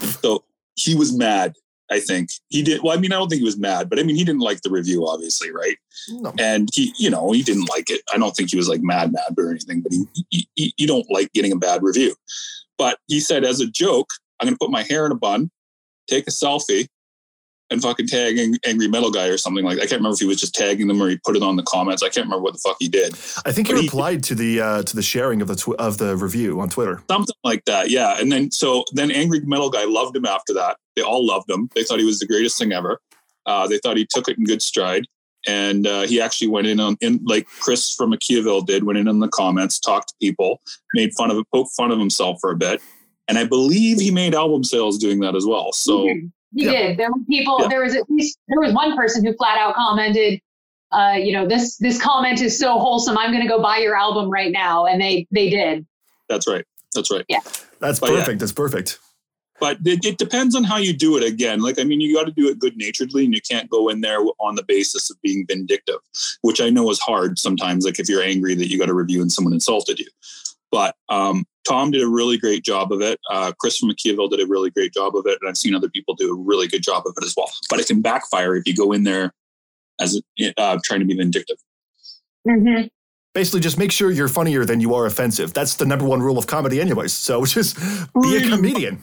So 0.00 0.44
he 0.74 0.94
was 0.94 1.16
mad. 1.16 1.54
I 1.90 1.98
think 1.98 2.30
he 2.48 2.62
did. 2.62 2.82
Well, 2.82 2.96
I 2.96 3.00
mean, 3.00 3.12
I 3.12 3.16
don't 3.16 3.28
think 3.28 3.40
he 3.40 3.44
was 3.44 3.58
mad, 3.58 3.90
but 3.90 3.98
I 3.98 4.04
mean, 4.04 4.14
he 4.14 4.24
didn't 4.24 4.42
like 4.42 4.62
the 4.62 4.70
review, 4.70 5.08
obviously, 5.08 5.50
right? 5.50 5.76
No. 6.08 6.32
And 6.38 6.68
he, 6.72 6.94
you 6.96 7.10
know, 7.10 7.32
he 7.32 7.42
didn't 7.42 7.68
like 7.68 7.90
it. 7.90 8.02
I 8.14 8.18
don't 8.18 8.34
think 8.36 8.50
he 8.50 8.56
was 8.56 8.68
like 8.68 8.80
mad, 8.80 9.12
mad 9.12 9.34
or 9.36 9.50
anything, 9.50 9.80
but 9.80 9.92
he, 9.92 10.04
he, 10.30 10.48
he 10.54 10.74
you 10.76 10.86
don't 10.86 11.10
like 11.10 11.32
getting 11.32 11.50
a 11.50 11.56
bad 11.56 11.82
review. 11.82 12.14
But 12.78 12.98
he 13.08 13.18
said, 13.18 13.44
as 13.44 13.60
a 13.60 13.66
joke, 13.66 14.08
I'm 14.38 14.46
going 14.46 14.54
to 14.54 14.58
put 14.58 14.70
my 14.70 14.84
hair 14.84 15.04
in 15.04 15.12
a 15.12 15.16
bun, 15.16 15.50
take 16.08 16.28
a 16.28 16.30
selfie, 16.30 16.88
and 17.70 17.80
fucking 17.80 18.06
tagging 18.08 18.56
angry 18.66 18.88
metal 18.88 19.10
guy 19.10 19.26
or 19.28 19.38
something 19.38 19.64
like 19.64 19.76
that. 19.76 19.82
I 19.82 19.86
can't 19.86 20.00
remember 20.00 20.14
if 20.14 20.20
he 20.20 20.26
was 20.26 20.40
just 20.40 20.54
tagging 20.54 20.88
them 20.88 21.00
or 21.00 21.08
he 21.08 21.18
put 21.24 21.36
it 21.36 21.42
on 21.42 21.56
the 21.56 21.62
comments. 21.62 22.02
I 22.02 22.08
can't 22.08 22.26
remember 22.26 22.42
what 22.42 22.54
the 22.54 22.58
fuck 22.58 22.76
he 22.80 22.88
did. 22.88 23.12
I 23.46 23.52
think 23.52 23.68
he 23.68 23.72
But 23.74 23.80
he- 23.82 23.86
replied 23.86 24.22
to 24.24 24.34
the 24.34 24.60
uh, 24.60 24.82
to 24.82 24.96
the 24.96 25.02
sharing 25.02 25.40
of 25.42 25.48
the 25.48 25.56
tw- 25.56 25.76
of 25.78 25.98
the 25.98 26.16
review 26.16 26.60
on 26.60 26.68
Twitter. 26.68 27.02
Something 27.10 27.34
like 27.44 27.64
that, 27.66 27.90
yeah. 27.90 28.20
And 28.20 28.30
then 28.32 28.50
so 28.50 28.84
then 28.92 29.10
angry 29.10 29.40
metal 29.40 29.70
guy 29.70 29.84
loved 29.84 30.16
him 30.16 30.24
after 30.26 30.52
that. 30.54 30.76
They 30.96 31.02
all 31.02 31.24
loved 31.26 31.48
him. 31.48 31.68
They 31.74 31.84
thought 31.84 31.98
he 32.00 32.04
was 32.04 32.18
the 32.18 32.26
greatest 32.26 32.58
thing 32.58 32.72
ever. 32.72 33.00
Uh, 33.46 33.66
they 33.68 33.78
thought 33.78 33.96
he 33.96 34.06
took 34.08 34.28
it 34.28 34.36
in 34.38 34.44
good 34.44 34.62
stride. 34.62 35.06
And 35.48 35.86
uh, 35.86 36.02
he 36.02 36.20
actually 36.20 36.48
went 36.48 36.66
in 36.66 36.80
on 36.80 36.98
in 37.00 37.20
like 37.24 37.46
Chris 37.60 37.94
from 37.94 38.12
Akiavel 38.12 38.66
did, 38.66 38.84
went 38.84 38.98
in 38.98 39.08
on 39.08 39.20
the 39.20 39.28
comments, 39.28 39.78
talked 39.80 40.08
to 40.08 40.14
people, 40.20 40.60
made 40.92 41.14
fun 41.14 41.30
of 41.30 41.38
it, 41.38 41.46
poked 41.54 41.70
fun 41.74 41.90
of 41.90 41.98
himself 41.98 42.36
for 42.42 42.50
a 42.50 42.56
bit. 42.56 42.82
And 43.26 43.38
I 43.38 43.44
believe 43.44 44.00
he 44.00 44.10
made 44.10 44.34
album 44.34 44.64
sales 44.64 44.98
doing 44.98 45.20
that 45.20 45.34
as 45.34 45.46
well. 45.46 45.72
So 45.72 46.00
Mhm. 46.08 46.30
He 46.54 46.64
Yeah. 46.64 46.72
did. 46.72 46.98
There 46.98 47.10
were 47.10 47.18
people. 47.28 47.58
Yeah. 47.60 47.68
There 47.68 47.80
was 47.82 47.94
at 47.94 48.04
least 48.10 48.38
there 48.48 48.60
was 48.60 48.72
one 48.72 48.96
person 48.96 49.24
who 49.24 49.32
flat 49.34 49.58
out 49.58 49.74
commented, 49.74 50.40
uh, 50.92 51.14
"You 51.22 51.32
know, 51.32 51.46
this 51.46 51.76
this 51.78 52.00
comment 52.00 52.40
is 52.40 52.58
so 52.58 52.78
wholesome. 52.78 53.16
I'm 53.18 53.30
going 53.30 53.42
to 53.42 53.48
go 53.48 53.60
buy 53.62 53.78
your 53.78 53.96
album 53.96 54.30
right 54.30 54.52
now." 54.52 54.86
And 54.86 55.00
they 55.00 55.26
they 55.30 55.48
did. 55.50 55.86
that's 56.28 56.46
right. 56.46 56.64
That's 56.94 57.10
right. 57.10 57.24
Yeah. 57.28 57.38
That's 57.80 57.98
But 58.00 58.10
yeah. 58.12 58.18
perfect. 58.20 58.40
That's 58.40 58.52
perfect. 58.52 58.98
but 59.60 59.76
it, 59.84 60.04
it 60.04 60.16
depends 60.18 60.54
on 60.56 60.64
how 60.64 60.76
you 60.78 60.92
do 60.94 61.18
it 61.18 61.22
again 61.22 61.60
like 61.60 61.78
i 61.78 61.84
mean 61.84 62.00
you 62.00 62.14
got 62.14 62.24
to 62.24 62.32
do 62.32 62.48
it 62.48 62.58
good 62.58 62.74
naturedly 62.78 63.26
and 63.26 63.34
you 63.34 63.40
can't 63.42 63.68
go 63.68 63.90
in 63.90 64.00
there 64.00 64.20
on 64.38 64.54
the 64.54 64.62
basis 64.66 65.10
of 65.10 65.20
being 65.20 65.44
vindictive 65.46 65.98
which 66.40 66.62
i 66.62 66.70
know 66.70 66.90
is 66.90 66.98
hard 67.00 67.38
sometimes 67.38 67.84
like 67.84 67.98
if 68.00 68.08
you're 68.08 68.22
angry 68.22 68.54
that 68.54 68.70
you 68.70 68.78
got 68.78 68.88
a 68.88 68.94
review 68.94 69.20
and 69.20 69.30
someone 69.30 69.52
insulted 69.52 69.98
you 69.98 70.06
but 70.70 70.96
um, 71.10 71.44
tom 71.66 71.90
did 71.90 72.02
a 72.02 72.08
really 72.08 72.36
great 72.36 72.64
job 72.64 72.92
of 72.92 73.00
it 73.00 73.18
uh, 73.30 73.52
chris 73.58 73.76
from 73.76 73.90
Akiavel 73.90 74.30
did 74.30 74.40
a 74.40 74.46
really 74.46 74.70
great 74.70 74.92
job 74.92 75.16
of 75.16 75.26
it 75.26 75.38
and 75.40 75.48
i've 75.48 75.56
seen 75.56 75.74
other 75.74 75.88
people 75.88 76.14
do 76.14 76.32
a 76.32 76.36
really 76.36 76.66
good 76.66 76.82
job 76.82 77.04
of 77.06 77.14
it 77.16 77.24
as 77.24 77.34
well 77.36 77.50
but 77.68 77.80
it 77.80 77.86
can 77.86 78.00
backfire 78.00 78.56
if 78.56 78.66
you 78.66 78.74
go 78.74 78.92
in 78.92 79.04
there 79.04 79.32
as 80.00 80.20
uh, 80.56 80.78
trying 80.84 81.00
to 81.00 81.06
be 81.06 81.14
vindictive 81.14 81.56
Mm-hmm. 82.46 82.86
Basically, 83.32 83.60
just 83.60 83.78
make 83.78 83.92
sure 83.92 84.10
you're 84.10 84.28
funnier 84.28 84.64
than 84.64 84.80
you 84.80 84.92
are 84.94 85.06
offensive. 85.06 85.54
That's 85.54 85.76
the 85.76 85.86
number 85.86 86.04
one 86.04 86.20
rule 86.20 86.36
of 86.36 86.48
comedy, 86.48 86.80
anyways. 86.80 87.12
So 87.12 87.44
just 87.46 87.78
be 88.20 88.36
a 88.36 88.48
comedian. 88.48 89.02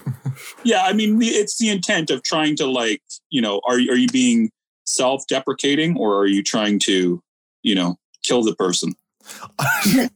Yeah, 0.64 0.84
I 0.84 0.94
mean, 0.94 1.18
it's 1.22 1.58
the 1.58 1.70
intent 1.70 2.10
of 2.10 2.24
trying 2.24 2.56
to 2.58 2.66
like, 2.66 3.02
you 3.30 3.42
know, 3.42 3.62
are 3.66 3.76
are 3.76 3.96
you 3.96 4.08
being 4.08 4.52
self-deprecating 4.86 5.98
or 5.98 6.18
are 6.18 6.28
you 6.28 6.44
trying 6.44 6.80
to, 6.80 7.22
you 7.64 7.76
know, 7.76 7.96
kill 8.24 8.44
the 8.44 8.56
person? 8.56 8.96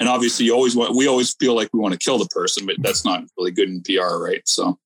and 0.00 0.08
obviously, 0.08 0.46
you 0.46 0.54
always 0.54 0.74
want. 0.74 0.96
We 0.96 1.06
always 1.06 1.34
feel 1.34 1.54
like 1.54 1.70
we 1.72 1.80
want 1.80 1.92
to 1.92 1.98
kill 1.98 2.18
the 2.18 2.26
person, 2.26 2.66
but 2.66 2.76
that's 2.80 3.04
not 3.04 3.24
really 3.38 3.52
good 3.52 3.68
in 3.68 3.82
PR, 3.82 4.16
right? 4.16 4.42
So, 4.46 4.78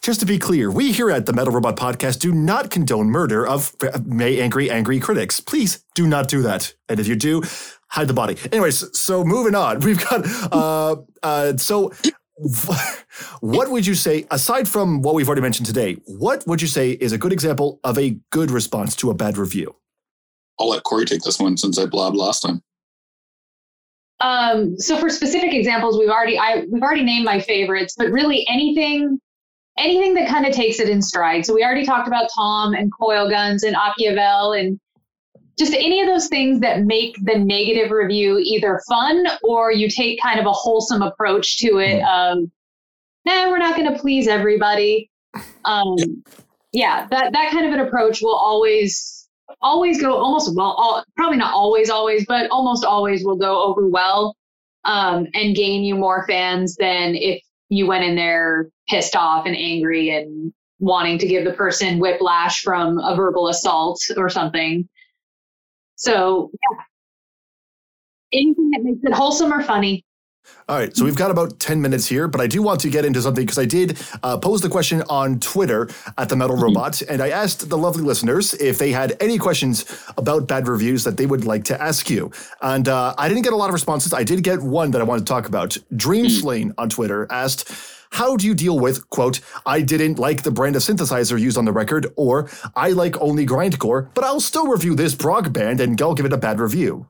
Just 0.00 0.20
to 0.20 0.26
be 0.26 0.38
clear, 0.38 0.70
we 0.70 0.92
here 0.92 1.10
at 1.10 1.26
the 1.26 1.32
Metal 1.32 1.52
Robot 1.52 1.76
Podcast 1.76 2.18
do 2.20 2.32
not 2.32 2.70
condone 2.70 3.08
murder 3.08 3.46
of 3.46 3.74
may 4.04 4.40
angry, 4.40 4.70
angry 4.70 4.98
critics. 4.98 5.40
Please 5.40 5.84
do 5.94 6.06
not 6.06 6.28
do 6.28 6.42
that. 6.42 6.74
And 6.88 6.98
if 6.98 7.06
you 7.06 7.16
do, 7.16 7.42
hide 7.88 8.08
the 8.08 8.14
body. 8.14 8.36
Anyways, 8.50 8.98
so 8.98 9.24
moving 9.24 9.54
on, 9.54 9.80
we've 9.84 10.02
got 10.08 10.26
uh 10.52 10.96
uh 11.22 11.56
so 11.58 11.92
what 13.40 13.70
would 13.70 13.86
you 13.86 13.94
say 13.94 14.26
aside 14.30 14.66
from 14.66 15.02
what 15.02 15.14
we've 15.14 15.28
already 15.28 15.42
mentioned 15.42 15.66
today 15.66 15.92
what 16.06 16.44
would 16.46 16.60
you 16.60 16.66
say 16.66 16.92
is 16.92 17.12
a 17.12 17.18
good 17.18 17.32
example 17.32 17.78
of 17.84 17.96
a 17.98 18.18
good 18.30 18.50
response 18.50 18.96
to 18.96 19.10
a 19.10 19.14
bad 19.14 19.36
review 19.36 19.76
I'll 20.58 20.68
let 20.68 20.82
Corey 20.84 21.04
take 21.04 21.22
this 21.22 21.38
one 21.38 21.56
since 21.56 21.78
I 21.78 21.86
blabbed 21.86 22.16
last 22.16 22.40
time. 22.40 22.62
Um, 24.20 24.78
so 24.78 24.98
for 24.98 25.10
specific 25.10 25.52
examples, 25.52 25.98
we've 25.98 26.10
already 26.10 26.38
I 26.38 26.64
we've 26.70 26.82
already 26.82 27.04
named 27.04 27.24
my 27.24 27.40
favorites, 27.40 27.94
but 27.96 28.10
really 28.10 28.46
anything 28.48 29.20
anything 29.78 30.14
that 30.14 30.28
kind 30.28 30.46
of 30.46 30.52
takes 30.52 30.80
it 30.80 30.88
in 30.88 31.00
stride. 31.02 31.46
So 31.46 31.54
we 31.54 31.64
already 31.64 31.86
talked 31.86 32.06
about 32.06 32.28
Tom 32.34 32.74
and 32.74 32.90
coil 32.92 33.28
guns 33.28 33.62
and 33.62 33.74
Akiavel 33.74 34.58
and 34.58 34.78
just 35.58 35.74
any 35.74 36.00
of 36.00 36.08
those 36.08 36.28
things 36.28 36.60
that 36.60 36.82
make 36.82 37.16
the 37.22 37.38
negative 37.38 37.90
review 37.90 38.38
either 38.38 38.80
fun 38.88 39.26
or 39.42 39.70
you 39.72 39.88
take 39.88 40.20
kind 40.20 40.40
of 40.40 40.46
a 40.46 40.52
wholesome 40.52 41.02
approach 41.02 41.58
to 41.58 41.78
it. 41.78 42.00
Um, 42.00 42.50
nah, 43.24 43.48
we're 43.48 43.58
not 43.58 43.76
going 43.76 43.92
to 43.92 43.98
please 43.98 44.28
everybody. 44.28 45.08
Um, 45.64 45.96
yeah, 46.72 47.06
that 47.06 47.32
that 47.32 47.52
kind 47.52 47.64
of 47.64 47.72
an 47.72 47.80
approach 47.80 48.20
will 48.20 48.34
always 48.34 49.21
always 49.60 50.00
go 50.00 50.16
almost 50.16 50.54
well 50.56 50.72
all, 50.72 51.04
probably 51.16 51.36
not 51.36 51.52
always 51.52 51.90
always 51.90 52.24
but 52.26 52.50
almost 52.50 52.84
always 52.84 53.24
will 53.24 53.36
go 53.36 53.62
over 53.62 53.88
well 53.88 54.36
um, 54.84 55.26
and 55.34 55.54
gain 55.56 55.84
you 55.84 55.94
more 55.94 56.26
fans 56.26 56.76
than 56.76 57.14
if 57.14 57.42
you 57.68 57.86
went 57.86 58.04
in 58.04 58.16
there 58.16 58.68
pissed 58.88 59.16
off 59.16 59.46
and 59.46 59.56
angry 59.56 60.10
and 60.10 60.52
wanting 60.78 61.18
to 61.18 61.26
give 61.26 61.44
the 61.44 61.52
person 61.52 61.98
whiplash 61.98 62.60
from 62.62 62.98
a 62.98 63.14
verbal 63.14 63.48
assault 63.48 64.00
or 64.16 64.28
something. 64.28 64.88
So 65.96 66.50
yeah. 66.52 66.84
Anything 68.34 68.70
that 68.70 68.82
makes 68.82 69.00
it 69.02 69.12
wholesome 69.12 69.52
or 69.52 69.62
funny 69.62 70.04
All 70.68 70.78
right, 70.78 70.96
so 70.96 71.04
we've 71.04 71.16
got 71.16 71.30
about 71.30 71.58
10 71.58 71.82
minutes 71.82 72.06
here, 72.06 72.28
but 72.28 72.40
I 72.40 72.46
do 72.46 72.62
want 72.62 72.80
to 72.80 72.90
get 72.90 73.04
into 73.04 73.20
something 73.20 73.44
because 73.44 73.58
I 73.58 73.64
did 73.64 74.00
uh, 74.22 74.38
pose 74.38 74.60
the 74.60 74.68
question 74.68 75.02
on 75.08 75.40
Twitter 75.40 75.88
at 76.18 76.28
the 76.28 76.36
Metal 76.36 76.56
Robot, 76.56 77.02
and 77.02 77.20
I 77.20 77.30
asked 77.30 77.68
the 77.68 77.76
lovely 77.76 78.02
listeners 78.02 78.54
if 78.54 78.78
they 78.78 78.92
had 78.92 79.16
any 79.20 79.38
questions 79.38 79.84
about 80.16 80.46
bad 80.46 80.68
reviews 80.68 81.02
that 81.04 81.16
they 81.16 81.26
would 81.26 81.44
like 81.44 81.64
to 81.64 81.82
ask 81.82 82.08
you. 82.08 82.30
And 82.60 82.88
uh, 82.88 83.14
I 83.18 83.28
didn't 83.28 83.42
get 83.42 83.52
a 83.52 83.56
lot 83.56 83.70
of 83.70 83.74
responses. 83.74 84.12
I 84.12 84.22
did 84.22 84.44
get 84.44 84.62
one 84.62 84.92
that 84.92 85.00
I 85.00 85.04
wanted 85.04 85.26
to 85.26 85.32
talk 85.32 85.46
about. 85.46 85.76
Dream 85.96 86.28
Slain 86.28 86.72
on 86.78 86.88
Twitter 86.88 87.26
asked, 87.28 87.72
how 88.12 88.36
do 88.36 88.46
you 88.46 88.54
deal 88.54 88.78
with, 88.78 89.08
quote, 89.10 89.40
I 89.64 89.80
didn't 89.80 90.18
like 90.18 90.42
the 90.42 90.50
brand 90.50 90.76
of 90.76 90.82
synthesizer 90.82 91.40
used 91.40 91.56
on 91.56 91.64
the 91.64 91.72
record, 91.72 92.12
or 92.14 92.50
I 92.76 92.90
like 92.90 93.20
only 93.20 93.46
grindcore, 93.46 94.10
but 94.14 94.22
I'll 94.22 94.40
still 94.40 94.68
review 94.68 94.94
this 94.94 95.14
prog 95.14 95.52
band 95.52 95.80
and 95.80 96.00
I'll 96.00 96.14
give 96.14 96.26
it 96.26 96.32
a 96.32 96.36
bad 96.36 96.60
review? 96.60 97.08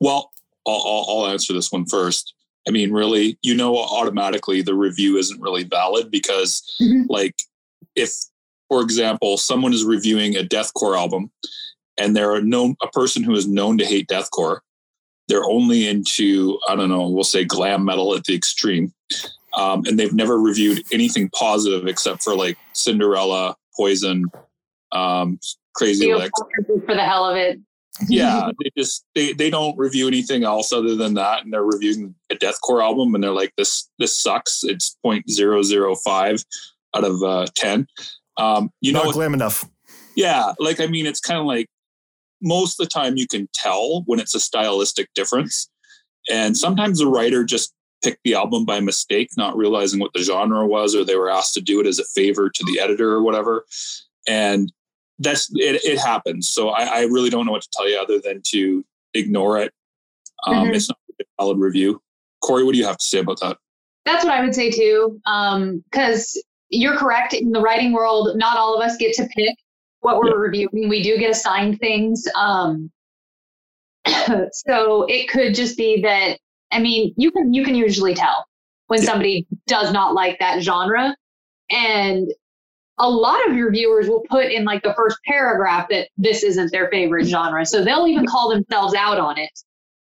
Well, 0.00 0.32
I'll, 0.66 0.82
I'll, 0.86 1.06
I'll 1.08 1.26
answer 1.28 1.52
this 1.52 1.70
one 1.70 1.84
first. 1.84 2.34
I 2.70 2.72
mean, 2.72 2.92
really, 2.92 3.36
you 3.42 3.56
know, 3.56 3.76
automatically 3.76 4.62
the 4.62 4.76
review 4.76 5.16
isn't 5.16 5.40
really 5.40 5.64
valid 5.64 6.08
because, 6.08 6.62
Mhm. 6.80 7.06
like, 7.08 7.34
if, 7.96 8.14
for 8.68 8.80
example, 8.80 9.38
someone 9.38 9.74
is 9.74 9.84
reviewing 9.84 10.36
a 10.36 10.44
deathcore 10.44 10.96
album 10.96 11.32
and 11.98 12.14
they're 12.14 12.36
a 12.36 12.42
known 12.42 12.76
a 12.80 12.86
person 12.86 13.24
who 13.24 13.34
is 13.34 13.48
known 13.48 13.76
to 13.78 13.84
hate 13.84 14.06
deathcore, 14.06 14.60
they're 15.26 15.44
only 15.44 15.88
into 15.88 16.60
I 16.68 16.76
don't 16.76 16.88
know, 16.88 17.08
we'll 17.08 17.24
say 17.24 17.44
glam 17.44 17.84
metal 17.84 18.14
at 18.14 18.22
the 18.22 18.36
extreme, 18.36 18.94
um, 19.56 19.82
and 19.86 19.98
they've 19.98 20.14
never 20.14 20.38
reviewed 20.38 20.84
anything 20.92 21.28
positive 21.30 21.88
except 21.88 22.22
for 22.22 22.36
like 22.36 22.56
Cinderella, 22.72 23.56
Poison, 23.76 24.26
um, 24.92 25.40
Crazy 25.74 26.06
Lixx 26.06 26.30
for 26.86 26.94
the 26.94 27.04
hell 27.04 27.28
of 27.28 27.34
it 27.36 27.58
yeah 28.08 28.50
they 28.62 28.70
just 28.76 29.04
they, 29.14 29.32
they 29.32 29.50
don't 29.50 29.76
review 29.78 30.08
anything 30.08 30.44
else 30.44 30.72
other 30.72 30.94
than 30.94 31.14
that 31.14 31.42
and 31.44 31.52
they're 31.52 31.64
reviewing 31.64 32.14
a 32.30 32.34
deathcore 32.34 32.82
album 32.82 33.14
and 33.14 33.22
they're 33.22 33.30
like 33.32 33.52
this 33.56 33.90
this 33.98 34.16
sucks 34.16 34.62
it's 34.64 34.96
0.005 35.04 36.44
out 36.96 37.04
of 37.04 37.22
uh 37.22 37.46
10 37.56 37.86
um 38.36 38.70
you 38.80 38.92
know 38.92 39.00
Not 39.00 39.06
what- 39.06 39.14
glam 39.14 39.34
enough. 39.34 39.68
yeah 40.16 40.52
like 40.58 40.80
i 40.80 40.86
mean 40.86 41.06
it's 41.06 41.20
kind 41.20 41.38
of 41.40 41.46
like 41.46 41.66
most 42.42 42.80
of 42.80 42.86
the 42.86 42.90
time 42.90 43.16
you 43.16 43.26
can 43.26 43.48
tell 43.52 44.02
when 44.06 44.18
it's 44.18 44.34
a 44.34 44.40
stylistic 44.40 45.08
difference 45.14 45.68
and 46.30 46.56
sometimes 46.56 46.98
the 46.98 47.06
writer 47.06 47.44
just 47.44 47.74
picked 48.02 48.20
the 48.24 48.34
album 48.34 48.64
by 48.64 48.80
mistake 48.80 49.28
not 49.36 49.56
realizing 49.56 50.00
what 50.00 50.12
the 50.14 50.22
genre 50.22 50.66
was 50.66 50.94
or 50.94 51.04
they 51.04 51.16
were 51.16 51.30
asked 51.30 51.52
to 51.54 51.60
do 51.60 51.80
it 51.80 51.86
as 51.86 51.98
a 51.98 52.04
favor 52.04 52.48
to 52.48 52.64
the 52.64 52.80
editor 52.80 53.12
or 53.12 53.22
whatever 53.22 53.66
and 54.26 54.72
that's 55.20 55.48
it, 55.54 55.80
it 55.84 55.98
happens 55.98 56.48
so 56.48 56.70
I, 56.70 56.84
I 56.84 57.00
really 57.02 57.30
don't 57.30 57.46
know 57.46 57.52
what 57.52 57.62
to 57.62 57.68
tell 57.72 57.88
you 57.88 57.98
other 58.00 58.18
than 58.18 58.42
to 58.52 58.84
ignore 59.14 59.58
it 59.58 59.72
um, 60.46 60.68
Mhm. 60.68 60.74
it's 60.74 60.88
not 60.88 60.98
a 61.20 61.24
valid 61.40 61.58
review 61.58 62.00
corey 62.42 62.64
what 62.64 62.72
do 62.72 62.78
you 62.78 62.84
have 62.86 62.98
to 62.98 63.04
say 63.04 63.18
about 63.20 63.38
that 63.40 63.56
That's 64.04 64.24
what 64.24 64.32
I 64.32 64.42
would 64.42 64.54
say 64.54 64.70
too. 64.70 65.20
Because 65.90 66.42
you're 66.70 66.96
correct. 66.96 67.34
In 67.34 67.50
the 67.52 67.60
writing 67.60 67.92
world, 67.92 68.30
not 68.36 68.56
all 68.56 68.74
of 68.74 68.82
us 68.82 68.96
get 68.96 69.12
to 69.16 69.26
pick 69.36 69.54
what 70.00 70.16
we're 70.18 70.38
reviewing. 70.38 70.88
We 70.88 71.02
do 71.02 71.18
get 71.18 71.30
assigned 71.30 71.78
things. 71.80 72.26
Um, 72.34 72.90
so 74.52 75.04
it 75.08 75.28
could 75.28 75.54
just 75.54 75.76
be 75.76 76.00
that. 76.02 76.38
I 76.72 76.78
mean, 76.78 77.12
you 77.16 77.30
can 77.30 77.52
you 77.52 77.64
can 77.64 77.74
usually 77.74 78.14
tell 78.14 78.46
when 78.86 79.00
Yeah. 79.02 79.06
somebody 79.10 79.46
does 79.66 79.92
not 79.92 80.14
like 80.14 80.38
that 80.38 80.62
genre, 80.62 81.14
and 81.70 82.28
a 83.00 83.08
lot 83.08 83.48
of 83.48 83.56
your 83.56 83.70
viewers 83.72 84.08
will 84.08 84.22
put 84.30 84.46
in 84.46 84.64
like 84.64 84.82
the 84.82 84.92
first 84.94 85.16
paragraph 85.26 85.88
that 85.90 86.08
this 86.18 86.42
isn't 86.42 86.70
their 86.70 86.88
favorite 86.90 87.24
genre. 87.26 87.64
So 87.64 87.82
they'll 87.82 88.06
even 88.06 88.26
call 88.26 88.50
themselves 88.50 88.94
out 88.94 89.18
on 89.18 89.38
it. 89.38 89.50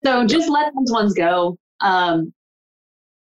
So 0.06 0.26
just 0.26 0.48
let 0.50 0.72
those 0.78 0.92
ones 0.92 1.14
go. 1.14 1.58
Um, 1.82 2.32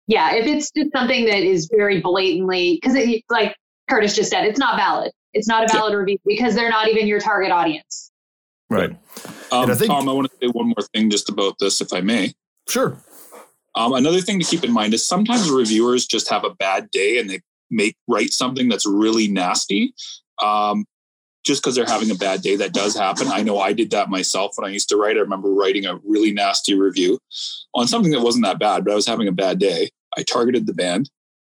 yeah, 0.06 0.34
if 0.34 0.46
it's 0.46 0.70
just 0.70 0.90
something 0.92 1.24
that 1.26 1.42
is 1.42 1.68
very 1.74 2.00
blatantly, 2.00 2.78
because 2.80 2.94
it, 2.96 3.22
like 3.28 3.54
Curtis 3.88 4.14
just 4.14 4.30
said, 4.30 4.44
it's 4.44 4.58
not 4.58 4.76
valid. 4.76 5.12
It's 5.34 5.48
not 5.48 5.62
a 5.64 5.66
Yeah. 5.72 5.80
valid 5.80 5.94
review 5.94 6.18
because 6.24 6.54
they're 6.54 6.70
not 6.70 6.88
even 6.88 7.06
your 7.06 7.20
target 7.20 7.50
audience. 7.50 8.10
Right. 8.68 8.90
um, 9.52 9.64
And 9.64 9.72
I 9.72 9.74
think- 9.74 9.90
tom 9.90 10.08
i 10.08 10.12
want 10.12 10.30
to 10.30 10.36
say 10.40 10.48
one 10.52 10.66
more 10.68 10.86
thing 10.94 11.10
just 11.10 11.28
about 11.28 11.56
this 11.58 11.80
if 11.80 11.92
i 11.92 12.00
may 12.00 12.32
Sure. 12.68 12.96
Um, 13.74 13.92
another 13.94 14.20
thing 14.20 14.38
to 14.38 14.44
keep 14.44 14.62
in 14.62 14.70
mind 14.72 14.94
is 14.94 15.04
sometimes 15.04 15.50
reviewers 15.50 16.06
just 16.06 16.28
have 16.30 16.44
a 16.44 16.50
bad 16.54 16.88
day 16.92 17.18
and 17.18 17.28
they 17.28 17.40
make 17.70 17.96
write 18.08 18.32
something 18.32 18.68
that's 18.68 18.86
really 18.86 19.28
nasty. 19.28 19.94
Um, 20.42 20.84
just 21.44 21.62
because 21.62 21.74
they're 21.74 21.86
having 21.86 22.10
a 22.10 22.14
bad 22.14 22.42
day, 22.42 22.56
that 22.56 22.74
does 22.74 22.94
happen. 22.94 23.28
I 23.28 23.42
know 23.42 23.58
I 23.58 23.72
did 23.72 23.90
that 23.92 24.10
myself 24.10 24.52
when 24.56 24.68
I 24.68 24.72
used 24.72 24.90
to 24.90 24.96
write. 24.96 25.16
I 25.16 25.20
remember 25.20 25.52
writing 25.52 25.86
a 25.86 25.98
really 26.04 26.32
nasty 26.32 26.74
review 26.74 27.18
on 27.74 27.88
something 27.88 28.12
that 28.12 28.20
wasn't 28.20 28.44
that 28.44 28.58
bad, 28.58 28.84
but 28.84 28.92
I 28.92 28.94
was 28.94 29.06
having 29.06 29.26
a 29.26 29.32
bad 29.32 29.58
day. 29.58 29.88
I 30.16 30.22
targeted 30.22 30.66
the 30.66 30.74
band. 30.74 31.08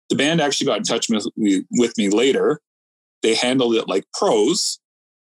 The 0.09 0.15
band 0.15 0.39
actually 0.39 0.67
got 0.67 0.77
in 0.77 0.83
touch 0.83 1.09
with 1.09 1.27
me, 1.35 1.63
with 1.71 1.97
me 1.97 2.09
later. 2.09 2.61
They 3.21 3.35
handled 3.35 3.75
it 3.75 3.87
like 3.87 4.05
pros, 4.13 4.79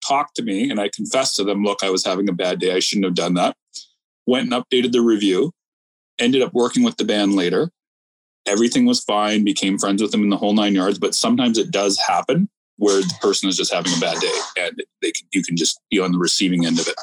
talked 0.06 0.36
to 0.36 0.42
me, 0.42 0.70
and 0.70 0.80
I 0.80 0.90
confessed 0.94 1.36
to 1.36 1.44
them, 1.44 1.64
look, 1.64 1.82
I 1.82 1.90
was 1.90 2.04
having 2.04 2.28
a 2.28 2.32
bad 2.32 2.60
day. 2.60 2.74
I 2.74 2.80
shouldn't 2.80 3.06
have 3.06 3.14
done 3.14 3.34
that. 3.34 3.56
Went 4.26 4.52
and 4.52 4.64
updated 4.64 4.92
the 4.92 5.00
review, 5.00 5.52
ended 6.18 6.42
up 6.42 6.52
working 6.52 6.82
with 6.82 6.96
the 6.96 7.04
band 7.04 7.34
later. 7.34 7.70
Everything 8.51 8.85
was 8.85 9.01
fine, 9.01 9.44
became 9.44 9.78
friends 9.78 10.02
with 10.02 10.10
them 10.10 10.24
in 10.24 10.28
the 10.28 10.36
whole 10.36 10.55
nine 10.55 10.74
yards, 10.74 10.98
but 10.98 11.14
sometimes 11.14 11.56
it 11.56 11.70
does 11.70 11.97
happen 11.98 12.48
where 12.78 13.01
the 13.01 13.14
person 13.20 13.48
is 13.48 13.56
just 13.56 13.72
having 13.72 13.93
a 13.94 14.01
bad 14.01 14.18
day 14.20 14.40
and 14.59 14.82
they 15.02 15.12
can, 15.12 15.28
you 15.32 15.43
can 15.43 15.55
just 15.55 15.81
be 15.90 16.01
on 16.01 16.12
the 16.12 16.18
receiving 16.18 16.66
end 16.66 16.81
of 16.81 16.89
it. 16.89 16.94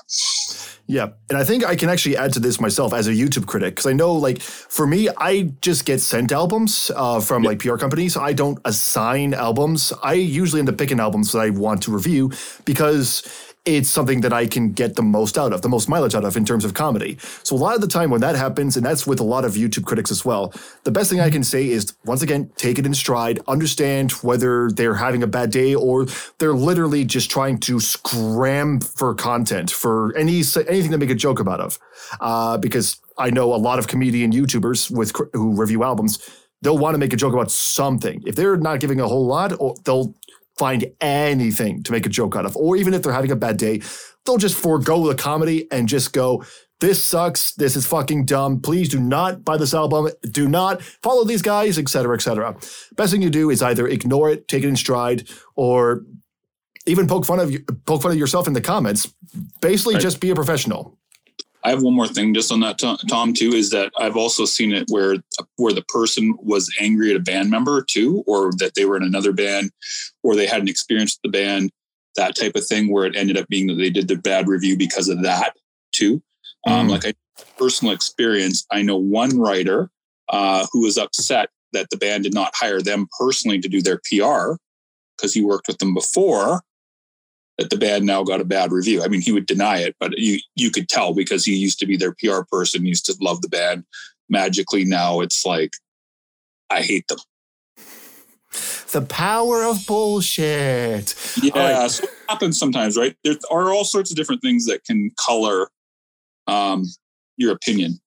Yeah. 0.87 1.09
And 1.29 1.37
I 1.37 1.43
think 1.43 1.65
I 1.65 1.75
can 1.75 1.89
actually 1.89 2.17
add 2.17 2.33
to 2.33 2.39
this 2.39 2.59
myself 2.59 2.93
as 2.93 3.07
a 3.07 3.11
YouTube 3.11 3.45
critic 3.45 3.75
because 3.75 3.85
I 3.85 3.93
know, 3.93 4.13
like, 4.13 4.41
for 4.41 4.87
me, 4.87 5.07
I 5.17 5.53
just 5.61 5.85
get 5.85 6.01
sent 6.01 6.31
albums 6.31 6.91
uh, 6.95 7.19
from 7.19 7.43
like 7.43 7.59
PR 7.59 7.75
companies. 7.75 8.17
I 8.17 8.33
don't 8.33 8.57
assign 8.65 9.33
albums. 9.33 9.93
I 10.01 10.13
usually 10.13 10.59
end 10.59 10.69
up 10.69 10.77
picking 10.77 10.99
albums 10.99 11.31
that 11.33 11.39
I 11.39 11.51
want 11.51 11.83
to 11.83 11.91
review 11.91 12.31
because 12.65 13.21
it's 13.67 13.89
something 13.89 14.21
that 14.21 14.31
I 14.31 14.47
can 14.47 14.71
get 14.71 14.95
the 14.95 15.01
most 15.03 15.37
out 15.37 15.51
of, 15.51 15.61
the 15.61 15.67
most 15.67 15.89
mileage 15.89 16.15
out 16.15 16.23
of 16.23 16.37
in 16.37 16.45
terms 16.45 16.63
of 16.63 16.73
comedy. 16.73 17.17
So 17.43 17.53
a 17.55 17.57
lot 17.57 17.75
of 17.75 17.81
the 17.81 17.87
time 17.87 18.09
when 18.09 18.21
that 18.21 18.35
happens, 18.35 18.77
and 18.77 18.85
that's 18.85 19.05
with 19.05 19.19
a 19.19 19.23
lot 19.23 19.43
of 19.43 19.53
YouTube 19.53 19.85
critics 19.85 20.09
as 20.09 20.23
well, 20.23 20.53
the 20.85 20.91
best 20.91 21.09
thing 21.09 21.19
I 21.19 21.29
can 21.29 21.43
say 21.43 21.69
is 21.69 21.93
once 22.05 22.21
again, 22.21 22.49
take 22.55 22.79
it 22.79 22.85
in 22.85 22.93
stride, 22.93 23.41
understand 23.45 24.11
whether 24.23 24.71
they're 24.71 24.95
having 24.95 25.21
a 25.21 25.27
bad 25.27 25.51
day 25.51 25.75
or 25.75 26.05
they're 26.37 26.53
literally 26.53 27.03
just 27.03 27.29
trying 27.29 27.59
to 27.59 27.81
scram 27.81 28.79
for 28.79 29.13
content, 29.13 29.69
for 29.69 30.15
any 30.15 30.41
anything 30.67 30.91
to 30.91 30.97
make 30.97 31.09
a 31.09 31.15
joke 31.15 31.39
about 31.39 31.59
of. 31.59 31.77
Uh, 32.21 32.57
because 32.57 33.01
I 33.17 33.31
know 33.31 33.53
a 33.53 33.57
lot 33.57 33.79
of 33.79 33.87
comedian 33.87 34.31
YouTubers 34.31 34.89
with 34.89 35.13
who 35.33 35.55
review 35.59 35.83
albums, 35.83 36.19
they'll 36.61 36.77
want 36.77 36.93
to 36.93 36.99
make 36.99 37.11
a 37.11 37.17
joke 37.17 37.33
about 37.33 37.51
something. 37.51 38.23
If 38.25 38.35
they're 38.35 38.55
not 38.55 38.79
giving 38.79 39.01
a 39.01 39.07
whole 39.07 39.25
lot, 39.25 39.53
or 39.59 39.75
they'll 39.83 40.15
find 40.57 40.85
anything 41.01 41.83
to 41.83 41.91
make 41.91 42.05
a 42.05 42.09
joke 42.09 42.35
out 42.35 42.45
of. 42.45 42.55
Or 42.55 42.75
even 42.75 42.93
if 42.93 43.03
they're 43.03 43.13
having 43.13 43.31
a 43.31 43.35
bad 43.35 43.57
day, 43.57 43.81
they'll 44.25 44.37
just 44.37 44.57
forego 44.57 45.07
the 45.07 45.15
comedy 45.15 45.67
and 45.71 45.87
just 45.87 46.13
go, 46.13 46.43
this 46.79 47.03
sucks. 47.03 47.53
This 47.53 47.75
is 47.75 47.87
fucking 47.87 48.25
dumb. 48.25 48.61
Please 48.61 48.89
do 48.89 48.99
not 48.99 49.43
buy 49.43 49.57
this 49.57 49.73
album. 49.73 50.09
Do 50.29 50.47
not 50.47 50.81
follow 50.81 51.23
these 51.23 51.41
guys, 51.41 51.79
etc., 51.79 52.15
etc. 52.15 52.55
Best 52.95 53.11
thing 53.11 53.21
you 53.21 53.31
do 53.31 53.49
is 53.49 53.63
either 53.63 53.87
ignore 53.87 54.29
it, 54.29 54.47
take 54.47 54.63
it 54.63 54.67
in 54.67 54.75
stride, 54.75 55.27
or 55.55 56.03
even 56.85 57.07
poke 57.07 57.25
fun 57.25 57.39
of 57.39 57.51
poke 57.85 58.03
fun 58.03 58.11
of 58.11 58.17
yourself 58.17 58.47
in 58.47 58.53
the 58.53 58.61
comments. 58.61 59.11
Basically, 59.59 59.95
right. 59.95 60.03
just 60.03 60.19
be 60.19 60.29
a 60.29 60.35
professional. 60.35 60.97
I 61.67 61.71
have 61.71 61.83
one 61.83 61.95
more 61.95 62.07
thing 62.07 62.33
just 62.33 62.49
on 62.49 62.61
that, 62.61 62.79
Tom. 62.79 63.33
Too 63.33 63.51
is 63.51 63.71
that 63.71 63.91
I've 63.97 64.15
also 64.15 64.45
seen 64.45 64.71
it 64.71 64.85
where 64.87 65.17
where 65.57 65.73
the 65.73 65.83
person 65.89 66.33
was 66.41 66.73
angry 66.79 67.09
at 67.09 67.17
a 67.17 67.19
band 67.19 67.49
member 67.49 67.83
too, 67.83 68.23
or 68.25 68.51
that 68.53 68.75
they 68.75 68.85
were 68.85 68.95
in 68.95 69.03
another 69.03 69.33
band, 69.33 69.71
or 70.23 70.33
they 70.33 70.47
had 70.47 70.61
an 70.61 70.69
experience 70.69 71.17
with 71.17 71.29
the 71.29 71.37
band, 71.37 71.71
that 72.15 72.37
type 72.37 72.55
of 72.55 72.65
thing, 72.65 72.89
where 72.89 73.05
it 73.05 73.17
ended 73.17 73.35
up 73.35 73.49
being 73.49 73.67
that 73.67 73.73
they 73.73 73.89
did 73.89 74.07
the 74.07 74.15
bad 74.15 74.47
review 74.47 74.77
because 74.77 75.09
of 75.09 75.21
that 75.23 75.57
too. 75.91 76.21
Um, 76.65 76.73
mm. 76.73 76.79
Um, 76.79 76.87
like 76.87 77.03
a 77.03 77.13
personal 77.57 77.93
experience, 77.93 78.65
I 78.71 78.81
know 78.81 78.95
one 78.95 79.37
writer 79.37 79.89
uh, 80.29 80.67
who 80.71 80.83
was 80.83 80.97
upset 80.97 81.49
that 81.73 81.89
the 81.89 81.97
band 81.97 82.23
did 82.23 82.33
not 82.33 82.53
hire 82.55 82.81
them 82.81 83.09
personally 83.19 83.59
to 83.59 83.67
do 83.67 83.81
their 83.81 83.99
PR 84.09 84.53
because 85.17 85.33
he 85.33 85.43
worked 85.43 85.67
with 85.67 85.79
them 85.79 85.93
before 85.93 86.61
that 87.57 87.69
the 87.69 87.77
band 87.77 88.05
now 88.05 88.23
got 88.23 88.41
a 88.41 88.45
bad 88.45 88.71
review. 88.71 89.03
I 89.03 89.07
mean, 89.07 89.21
he 89.21 89.31
would 89.31 89.45
deny 89.45 89.79
it, 89.79 89.95
but 89.99 90.17
you 90.17 90.39
you 90.55 90.71
could 90.71 90.89
tell 90.89 91.13
because 91.13 91.45
he 91.45 91.55
used 91.55 91.79
to 91.79 91.85
be 91.85 91.97
their 91.97 92.13
PR 92.13 92.41
person, 92.49 92.85
used 92.85 93.05
to 93.05 93.15
love 93.19 93.41
the 93.41 93.49
band. 93.49 93.83
Magically 94.29 94.85
now 94.85 95.21
it's 95.21 95.45
like 95.45 95.71
I 96.69 96.81
hate 96.81 97.07
them. 97.07 97.19
The 98.91 99.01
power 99.01 99.63
of 99.63 99.85
bullshit. 99.85 101.15
Yeah, 101.41 101.81
right. 101.81 101.91
so 101.91 102.03
it 102.03 102.09
happens 102.29 102.57
sometimes, 102.57 102.97
right? 102.97 103.15
There 103.23 103.35
are 103.51 103.71
all 103.71 103.83
sorts 103.83 104.09
of 104.11 104.17
different 104.17 104.41
things 104.41 104.65
that 104.65 104.83
can 104.85 105.11
color 105.19 105.69
um, 106.47 106.85
your 107.35 107.51
opinion. 107.51 107.99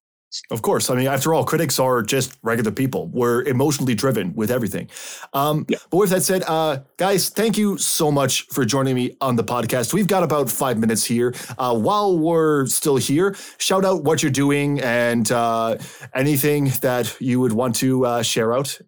Of 0.51 0.62
course. 0.62 0.90
I 0.90 0.94
mean, 0.94 1.09
after 1.09 1.35
all, 1.35 1.44
critics 1.44 1.78
are 1.81 2.02
just 2.02 2.39
regular 2.43 2.70
people. 2.70 3.09
We're 3.09 3.43
emotionally 3.43 3.94
driven 3.94 4.32
with 4.35 4.51
everything. 4.51 4.89
Um, 5.32 5.66
yeah. 5.69 5.78
But 5.90 5.97
with 5.97 6.11
that 6.11 6.23
said, 6.23 6.44
uh, 6.47 6.78
guys, 6.97 7.31
thank 7.31 7.59
you 7.59 7.78
so 7.78 8.12
much 8.12 8.43
for 8.47 8.65
joining 8.65 8.94
me 8.94 9.16
on 9.20 9.36
the 9.36 9.43
podcast. 9.43 9.93
We've 9.93 10.07
got 10.07 10.23
about 10.23 10.48
five 10.48 10.78
minutes 10.78 11.05
here. 11.05 11.35
Uh, 11.59 11.77
while 11.77 12.16
we're 12.16 12.66
still 12.66 12.97
here, 12.97 13.35
shout 13.59 13.85
out 13.85 14.05
what 14.05 14.23
you're 14.23 14.31
doing 14.31 14.81
and 14.81 15.31
uh, 15.32 15.78
anything 16.15 16.66
that 16.81 17.16
you 17.20 17.40
would 17.40 17.52
want 17.52 17.74
to 17.77 18.07
uh, 18.07 18.23
share 18.23 18.52
out 18.55 18.78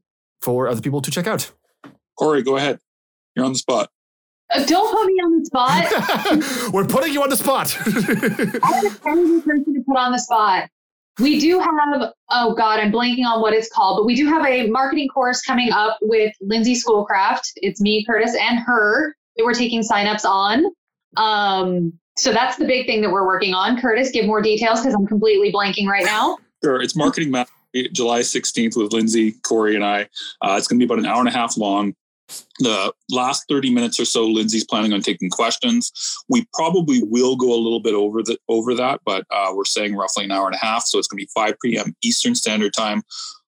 for 0.41 0.69
other 0.69 0.81
people 0.81 1.03
to 1.03 1.11
check 1.11 1.27
out. 1.27 1.51
Corey, 2.17 2.43
go 2.43 2.57
ahead. 2.57 2.79
You're 3.35 3.47
on 3.47 3.53
the 3.53 3.59
spot. 3.59 3.91
Uh, 4.51 4.65
don't 4.67 4.93
put 4.95 5.07
me 5.07 5.15
on 5.15 5.39
the 5.39 5.47
spot. 5.47 6.73
We're 6.73 6.87
putting 6.87 7.13
you 7.13 7.23
on 7.23 7.31
the 7.31 7.37
spot. 7.37 7.75
I'm 7.85 7.95
the 7.95 9.43
person 9.45 9.75
to 9.75 9.83
put 9.87 9.97
on 9.97 10.13
the 10.13 10.19
spot. 10.19 10.69
We 11.19 11.39
do 11.39 11.61
have, 11.61 12.13
oh 12.31 12.55
God, 12.55 12.81
I'm 12.81 12.91
blanking 12.91 13.27
on 13.27 13.41
what 13.41 13.53
it's 13.53 13.69
called, 13.69 13.99
but 13.99 14.07
we 14.07 14.15
do 14.15 14.27
have 14.29 14.45
a 14.47 14.69
marketing 14.69 15.09
course 15.09 15.43
coming 15.43 15.71
up 15.71 15.99
with 16.01 16.35
Lindsay 16.41 16.75
Schoolcraft. 16.75 17.53
It's 17.57 17.81
me, 17.81 18.05
Curtis, 18.05 18.35
and 18.35 18.59
her 18.61 19.15
that 19.37 19.45
we're 19.45 19.55
taking 19.55 19.83
signups 19.83 20.25
on. 20.25 20.65
Um, 21.17 21.93
so 22.17 22.33
that's 22.33 22.57
the 22.57 22.65
big 22.65 22.87
thing 22.87 23.03
that 23.03 23.11
we're 23.11 23.27
working 23.27 23.53
on. 23.55 23.81
Curtis, 23.81 24.11
give 24.11 24.27
more 24.27 24.41
details 24.41 24.81
because 24.81 24.95
I'm 24.95 25.07
completely 25.07 25.53
blanking 25.53 25.87
right 25.87 26.05
now. 26.05 26.39
Sure. 26.63 26.81
It's 26.81 26.97
marketing 26.97 27.31
mastery 27.31 27.89
July 27.93 28.21
16th 28.21 28.77
with 28.77 28.93
Lindsay, 28.93 29.33
Corey, 29.43 29.75
and 29.75 29.85
I. 29.85 30.03
Uh, 30.43 30.57
it's 30.57 30.67
going 30.67 30.79
to 30.79 30.85
be 30.85 30.85
about 30.85 30.99
an 30.99 31.07
hour 31.07 31.21
and 31.21 31.29
a 31.29 31.33
half 31.33 31.57
long 31.57 31.95
the 32.59 32.93
last 33.11 33.45
30 33.49 33.71
minutes 33.71 33.99
or 33.99 34.05
so 34.05 34.27
lindsay's 34.27 34.65
planning 34.65 34.93
on 34.93 35.01
taking 35.01 35.31
questions. 35.31 35.93
We 36.29 36.47
probably 36.55 37.03
will 37.03 37.37
go 37.37 37.53
a 37.55 37.61
little 37.61 37.81
bit 37.81 37.95
over 37.95 38.23
the 38.23 38.39
over 38.49 38.75
that 38.75 39.01
but 39.05 39.25
uh, 39.31 39.53
we're 39.55 39.65
saying 39.65 39.95
roughly 39.95 40.25
an 40.25 40.33
hour 40.33 40.47
and 40.47 40.55
a 40.55 40.59
half 40.59 40.85
so 40.85 40.99
it's 40.99 41.09
going 41.09 41.19
to 41.19 41.27
be 41.27 41.31
5 41.35 41.55
p.m 41.63 41.97
eastern 42.03 42.35
standard 42.35 42.73
time 42.73 43.03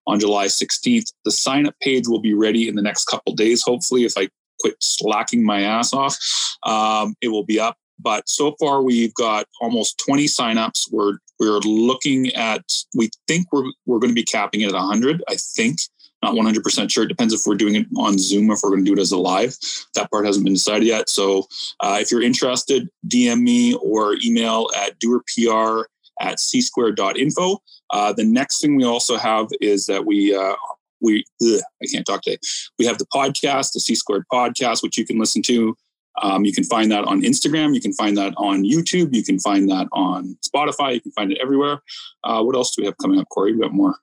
on 0.07 0.19
july 0.19 0.45
16th 0.47 1.11
the 1.23 1.31
sign 1.31 1.67
up 1.67 1.75
page 1.81 2.07
will 2.07 2.21
be 2.21 2.33
ready 2.33 2.67
in 2.67 2.75
the 2.75 2.81
next 2.81 3.05
couple 3.05 3.33
days 3.33 3.63
hopefully 3.63 4.03
if 4.03 4.13
i 4.17 4.27
quit 4.59 4.75
slacking 4.81 5.43
my 5.43 5.61
ass 5.61 5.93
off. 5.93 6.17
Um, 6.63 7.15
it 7.21 7.29
will 7.29 7.43
be 7.43 7.59
up 7.59 7.77
but 7.99 8.27
so 8.27 8.55
far 8.59 8.81
we've 8.81 9.13
got 9.13 9.45
almost 9.61 10.01
20 10.05 10.25
signups. 10.25 10.91
We're 10.91 11.17
we're 11.39 11.59
looking 11.59 12.33
at 12.33 12.63
we 12.95 13.09
think 13.27 13.47
we're, 13.51 13.71
we're 13.85 13.99
going 13.99 14.11
to 14.11 14.15
be 14.15 14.23
capping 14.23 14.61
it 14.61 14.69
at 14.69 14.73
100 14.73 15.21
i 15.27 15.35
think 15.35 15.79
not 16.25 16.35
100% 16.35 16.91
sure. 16.91 17.03
It 17.03 17.07
depends 17.07 17.33
if 17.33 17.41
we're 17.45 17.55
doing 17.55 17.75
it 17.75 17.87
on 17.97 18.17
Zoom, 18.17 18.51
if 18.51 18.59
we're 18.63 18.71
going 18.71 18.83
to 18.83 18.89
do 18.89 18.99
it 18.99 19.01
as 19.01 19.11
a 19.11 19.17
live. 19.17 19.55
That 19.93 20.09
part 20.11 20.25
hasn't 20.25 20.45
been 20.45 20.53
decided 20.53 20.87
yet. 20.87 21.09
So 21.09 21.47
uh, 21.79 21.99
if 22.01 22.11
you're 22.11 22.23
interested, 22.23 22.89
DM 23.07 23.41
me 23.41 23.75
or 23.75 24.17
email 24.23 24.69
at 24.75 24.99
doerpr 24.99 25.85
at 26.19 26.39
c-squared.info. 26.39 27.61
Uh, 27.91 28.13
the 28.13 28.23
next 28.23 28.61
thing 28.61 28.75
we 28.75 28.85
also 28.85 29.17
have 29.17 29.47
is 29.61 29.85
that 29.85 30.05
we, 30.05 30.35
uh, 30.35 30.55
we, 31.01 31.23
ugh, 31.41 31.61
I 31.83 31.85
can't 31.91 32.05
talk 32.05 32.21
today. 32.21 32.37
We 32.79 32.85
have 32.85 32.97
the 32.97 33.05
podcast, 33.13 33.73
the 33.73 33.79
C 33.79 33.95
Squared 33.95 34.23
podcast, 34.31 34.81
which 34.81 34.97
you 34.97 35.05
can 35.05 35.19
listen 35.19 35.41
to. 35.43 35.75
Um, 36.21 36.45
you 36.45 36.53
can 36.53 36.63
find 36.63 36.89
that 36.91 37.03
on 37.03 37.21
Instagram. 37.21 37.75
You 37.75 37.81
can 37.81 37.93
find 37.93 38.17
that 38.17 38.33
on 38.37 38.63
YouTube. 38.63 39.13
You 39.13 39.23
can 39.23 39.37
find 39.39 39.69
that 39.69 39.87
on 39.91 40.37
Spotify. 40.47 40.93
You 40.93 41.01
can 41.01 41.11
find 41.11 41.31
it 41.31 41.39
everywhere. 41.41 41.81
Uh, 42.23 42.41
what 42.41 42.55
else 42.55 42.73
do 42.73 42.81
we 42.81 42.85
have 42.85 42.97
coming 42.97 43.19
up, 43.19 43.27
Corey? 43.29 43.51
We 43.51 43.59
got 43.59 43.73
more. 43.73 43.95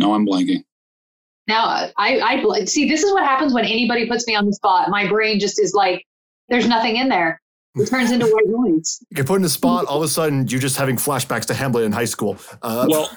No, 0.00 0.14
I'm 0.14 0.26
blanking. 0.26 0.64
Now, 1.46 1.90
I, 1.96 2.20
I 2.20 2.64
see 2.64 2.88
this 2.88 3.02
is 3.02 3.12
what 3.12 3.24
happens 3.24 3.52
when 3.52 3.64
anybody 3.64 4.06
puts 4.06 4.26
me 4.26 4.34
on 4.34 4.46
the 4.46 4.52
spot. 4.52 4.88
My 4.88 5.06
brain 5.06 5.38
just 5.38 5.60
is 5.60 5.74
like, 5.74 6.04
there's 6.48 6.66
nothing 6.66 6.96
in 6.96 7.08
there. 7.08 7.40
It 7.76 7.88
turns 7.88 8.12
into 8.12 8.26
white 8.26 8.46
noise. 8.46 9.00
You 9.10 9.16
get 9.16 9.26
put 9.26 9.36
in 9.36 9.42
the 9.42 9.48
spot, 9.48 9.86
all 9.86 9.98
of 9.98 10.04
a 10.04 10.08
sudden 10.08 10.46
you're 10.48 10.60
just 10.60 10.76
having 10.76 10.96
flashbacks 10.96 11.46
to 11.46 11.54
Hamlet 11.54 11.84
in 11.84 11.92
high 11.92 12.04
school. 12.04 12.38
Uh, 12.62 12.86
well, 12.88 13.10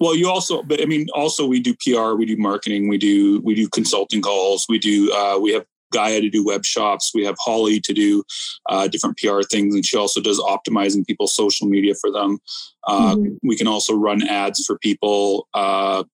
well, 0.00 0.14
you 0.14 0.28
also, 0.28 0.62
but 0.62 0.80
I 0.80 0.86
mean, 0.86 1.06
also 1.14 1.46
we 1.46 1.60
do 1.60 1.74
PR, 1.74 2.14
we 2.14 2.24
do 2.24 2.36
marketing, 2.36 2.88
we 2.88 2.98
do 2.98 3.40
we 3.40 3.54
do 3.54 3.68
consulting 3.68 4.22
calls, 4.22 4.66
we 4.68 4.78
do 4.78 5.12
uh, 5.12 5.38
we 5.38 5.52
have 5.52 5.66
Gaia 5.92 6.20
to 6.20 6.28
do 6.28 6.44
web 6.44 6.64
shops. 6.64 7.12
We 7.14 7.24
have 7.24 7.36
Holly 7.38 7.80
to 7.80 7.92
do 7.92 8.24
uh, 8.68 8.88
different 8.88 9.16
PR 9.18 9.42
things, 9.42 9.74
and 9.74 9.84
she 9.84 9.96
also 9.96 10.20
does 10.20 10.40
optimizing 10.40 11.06
people's 11.06 11.34
social 11.34 11.66
media 11.68 11.94
for 11.94 12.10
them. 12.10 12.38
Uh, 12.86 13.14
mm-hmm. 13.14 13.34
We 13.42 13.56
can 13.56 13.66
also 13.66 13.94
run 13.94 14.26
ads 14.26 14.64
for 14.66 14.78
people. 14.78 15.48
Uh, 15.54 16.04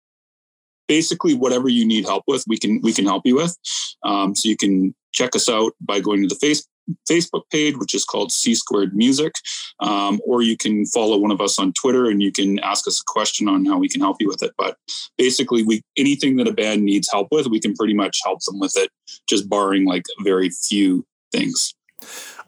basically 0.92 1.32
whatever 1.32 1.70
you 1.70 1.86
need 1.86 2.04
help 2.04 2.22
with, 2.26 2.44
we 2.46 2.58
can 2.58 2.78
we 2.82 2.92
can 2.92 3.06
help 3.06 3.22
you 3.24 3.34
with. 3.34 3.56
Um, 4.02 4.34
so 4.34 4.46
you 4.46 4.58
can 4.58 4.94
check 5.12 5.34
us 5.34 5.48
out 5.48 5.72
by 5.80 6.00
going 6.00 6.20
to 6.20 6.28
the 6.28 6.34
face, 6.34 6.68
Facebook 7.10 7.44
page, 7.50 7.78
which 7.78 7.94
is 7.94 8.04
called 8.04 8.30
C 8.30 8.54
Squared 8.54 8.94
Music, 8.94 9.32
um, 9.80 10.20
or 10.26 10.42
you 10.42 10.54
can 10.54 10.84
follow 10.84 11.16
one 11.16 11.30
of 11.30 11.40
us 11.40 11.58
on 11.58 11.72
Twitter 11.72 12.10
and 12.10 12.22
you 12.22 12.30
can 12.30 12.58
ask 12.58 12.86
us 12.86 13.00
a 13.00 13.04
question 13.06 13.48
on 13.48 13.64
how 13.64 13.78
we 13.78 13.88
can 13.88 14.02
help 14.02 14.18
you 14.20 14.28
with 14.28 14.42
it. 14.42 14.52
But 14.58 14.76
basically, 15.16 15.62
we 15.62 15.80
anything 15.96 16.36
that 16.36 16.46
a 16.46 16.52
band 16.52 16.84
needs 16.84 17.08
help 17.10 17.28
with, 17.30 17.46
we 17.46 17.60
can 17.60 17.72
pretty 17.74 17.94
much 17.94 18.18
help 18.22 18.40
them 18.44 18.60
with 18.60 18.74
it, 18.76 18.90
just 19.26 19.48
barring 19.48 19.86
like 19.86 20.04
very 20.22 20.50
few 20.50 21.06
things. 21.32 21.74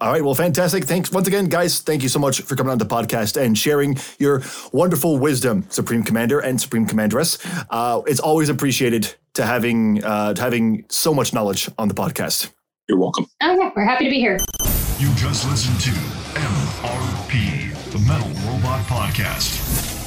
All 0.01 0.11
right. 0.11 0.23
Well, 0.23 0.35
fantastic. 0.35 0.85
Thanks 0.85 1.11
once 1.13 1.29
again, 1.29 1.47
guys. 1.47 1.81
Thank 1.81 2.03
you 2.03 2.09
so 2.09 2.19
much 2.19 2.43
for 2.43 2.57
coming 2.57 2.73
on 2.73 2.79
the 2.79 2.87
podcast 2.87 3.41
and 3.41 3.57
sharing 3.57 3.97
your 4.19 4.43
wonderful 4.73 5.19
wisdom, 5.19 5.65
Supreme 5.71 6.03
Commander 6.03 6.41
and 6.41 6.61
Supreme 6.61 6.87
Commanderess. 6.87 7.39
Uh, 7.71 8.03
it's 8.07 8.21
always 8.21 8.49
appreciated 8.49 9.15
to 9.35 9.45
having 9.47 10.03
uh, 10.05 10.35
to 10.35 10.41
having 10.43 10.85
so 10.89 11.15
much 11.15 11.33
knowledge 11.33 11.71
on 11.79 11.89
the 11.89 11.95
podcast. 11.95 12.51
You're 12.89 12.99
welcome. 12.99 13.27
Oh 13.43 13.55
yeah, 13.55 13.71
we're 13.75 13.85
happy 13.85 14.05
to 14.05 14.11
be 14.11 14.19
here. 14.19 14.39
You 14.99 15.13
just 15.15 15.49
listened 15.49 15.81
to 15.81 15.91
MRP, 16.39 17.93
the 17.93 17.99
Metal 18.01 18.29
Robot 18.51 18.85
Podcast. 18.87 19.64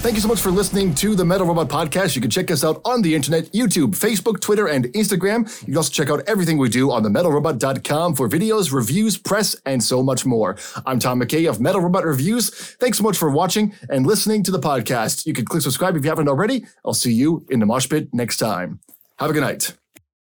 Thank 0.08 0.16
you 0.16 0.22
so 0.22 0.30
much 0.30 0.40
for 0.40 0.52
listening 0.52 0.96
to 0.96 1.16
the 1.16 1.26
Metal 1.26 1.46
Robot 1.46 1.68
Podcast. 1.68 2.16
You 2.16 2.22
can 2.22 2.32
check 2.32 2.50
us 2.50 2.64
out 2.64 2.80
on 2.86 3.02
the 3.02 3.14
internet, 3.14 3.52
YouTube, 3.52 3.88
Facebook, 3.88 4.40
Twitter, 4.40 4.66
and 4.66 4.86
Instagram. 4.94 5.40
You 5.64 5.66
can 5.66 5.76
also 5.76 5.92
check 5.92 6.10
out 6.10 6.22
everything 6.28 6.58
we 6.58 6.70
do 6.70 6.92
on 6.92 7.04
themetalrobot.com 7.04 8.16
for 8.16 8.30
videos, 8.30 8.72
reviews, 8.72 9.18
press, 9.18 9.54
and 9.66 9.84
so 9.84 10.02
much 10.02 10.26
more. 10.26 10.56
I'm 10.86 11.00
Tom 11.00 11.20
McKay 11.20 11.50
of 11.50 11.60
Metal 11.60 11.82
Robot 11.82 12.06
Reviews. 12.06 12.52
Thanks 12.52 13.00
so 13.00 13.04
much 13.04 13.18
for 13.18 13.30
watching 13.30 13.74
and 13.90 14.08
listening 14.08 14.44
to 14.44 14.52
the 14.52 14.60
podcast. 14.60 15.26
You 15.26 15.34
can 15.34 15.44
click 15.44 15.62
subscribe 15.62 15.98
if 15.98 16.06
you 16.06 16.10
haven't 16.10 16.30
already. 16.30 16.66
I'll 16.86 16.94
see 16.94 17.12
you 17.12 17.46
in 17.50 17.60
the 17.60 17.66
mosh 17.66 17.90
pit 17.90 18.08
next 18.14 18.38
time. 18.38 18.80
Have 19.20 19.32
a 19.32 19.34
good 19.34 19.42
night. 19.42 19.76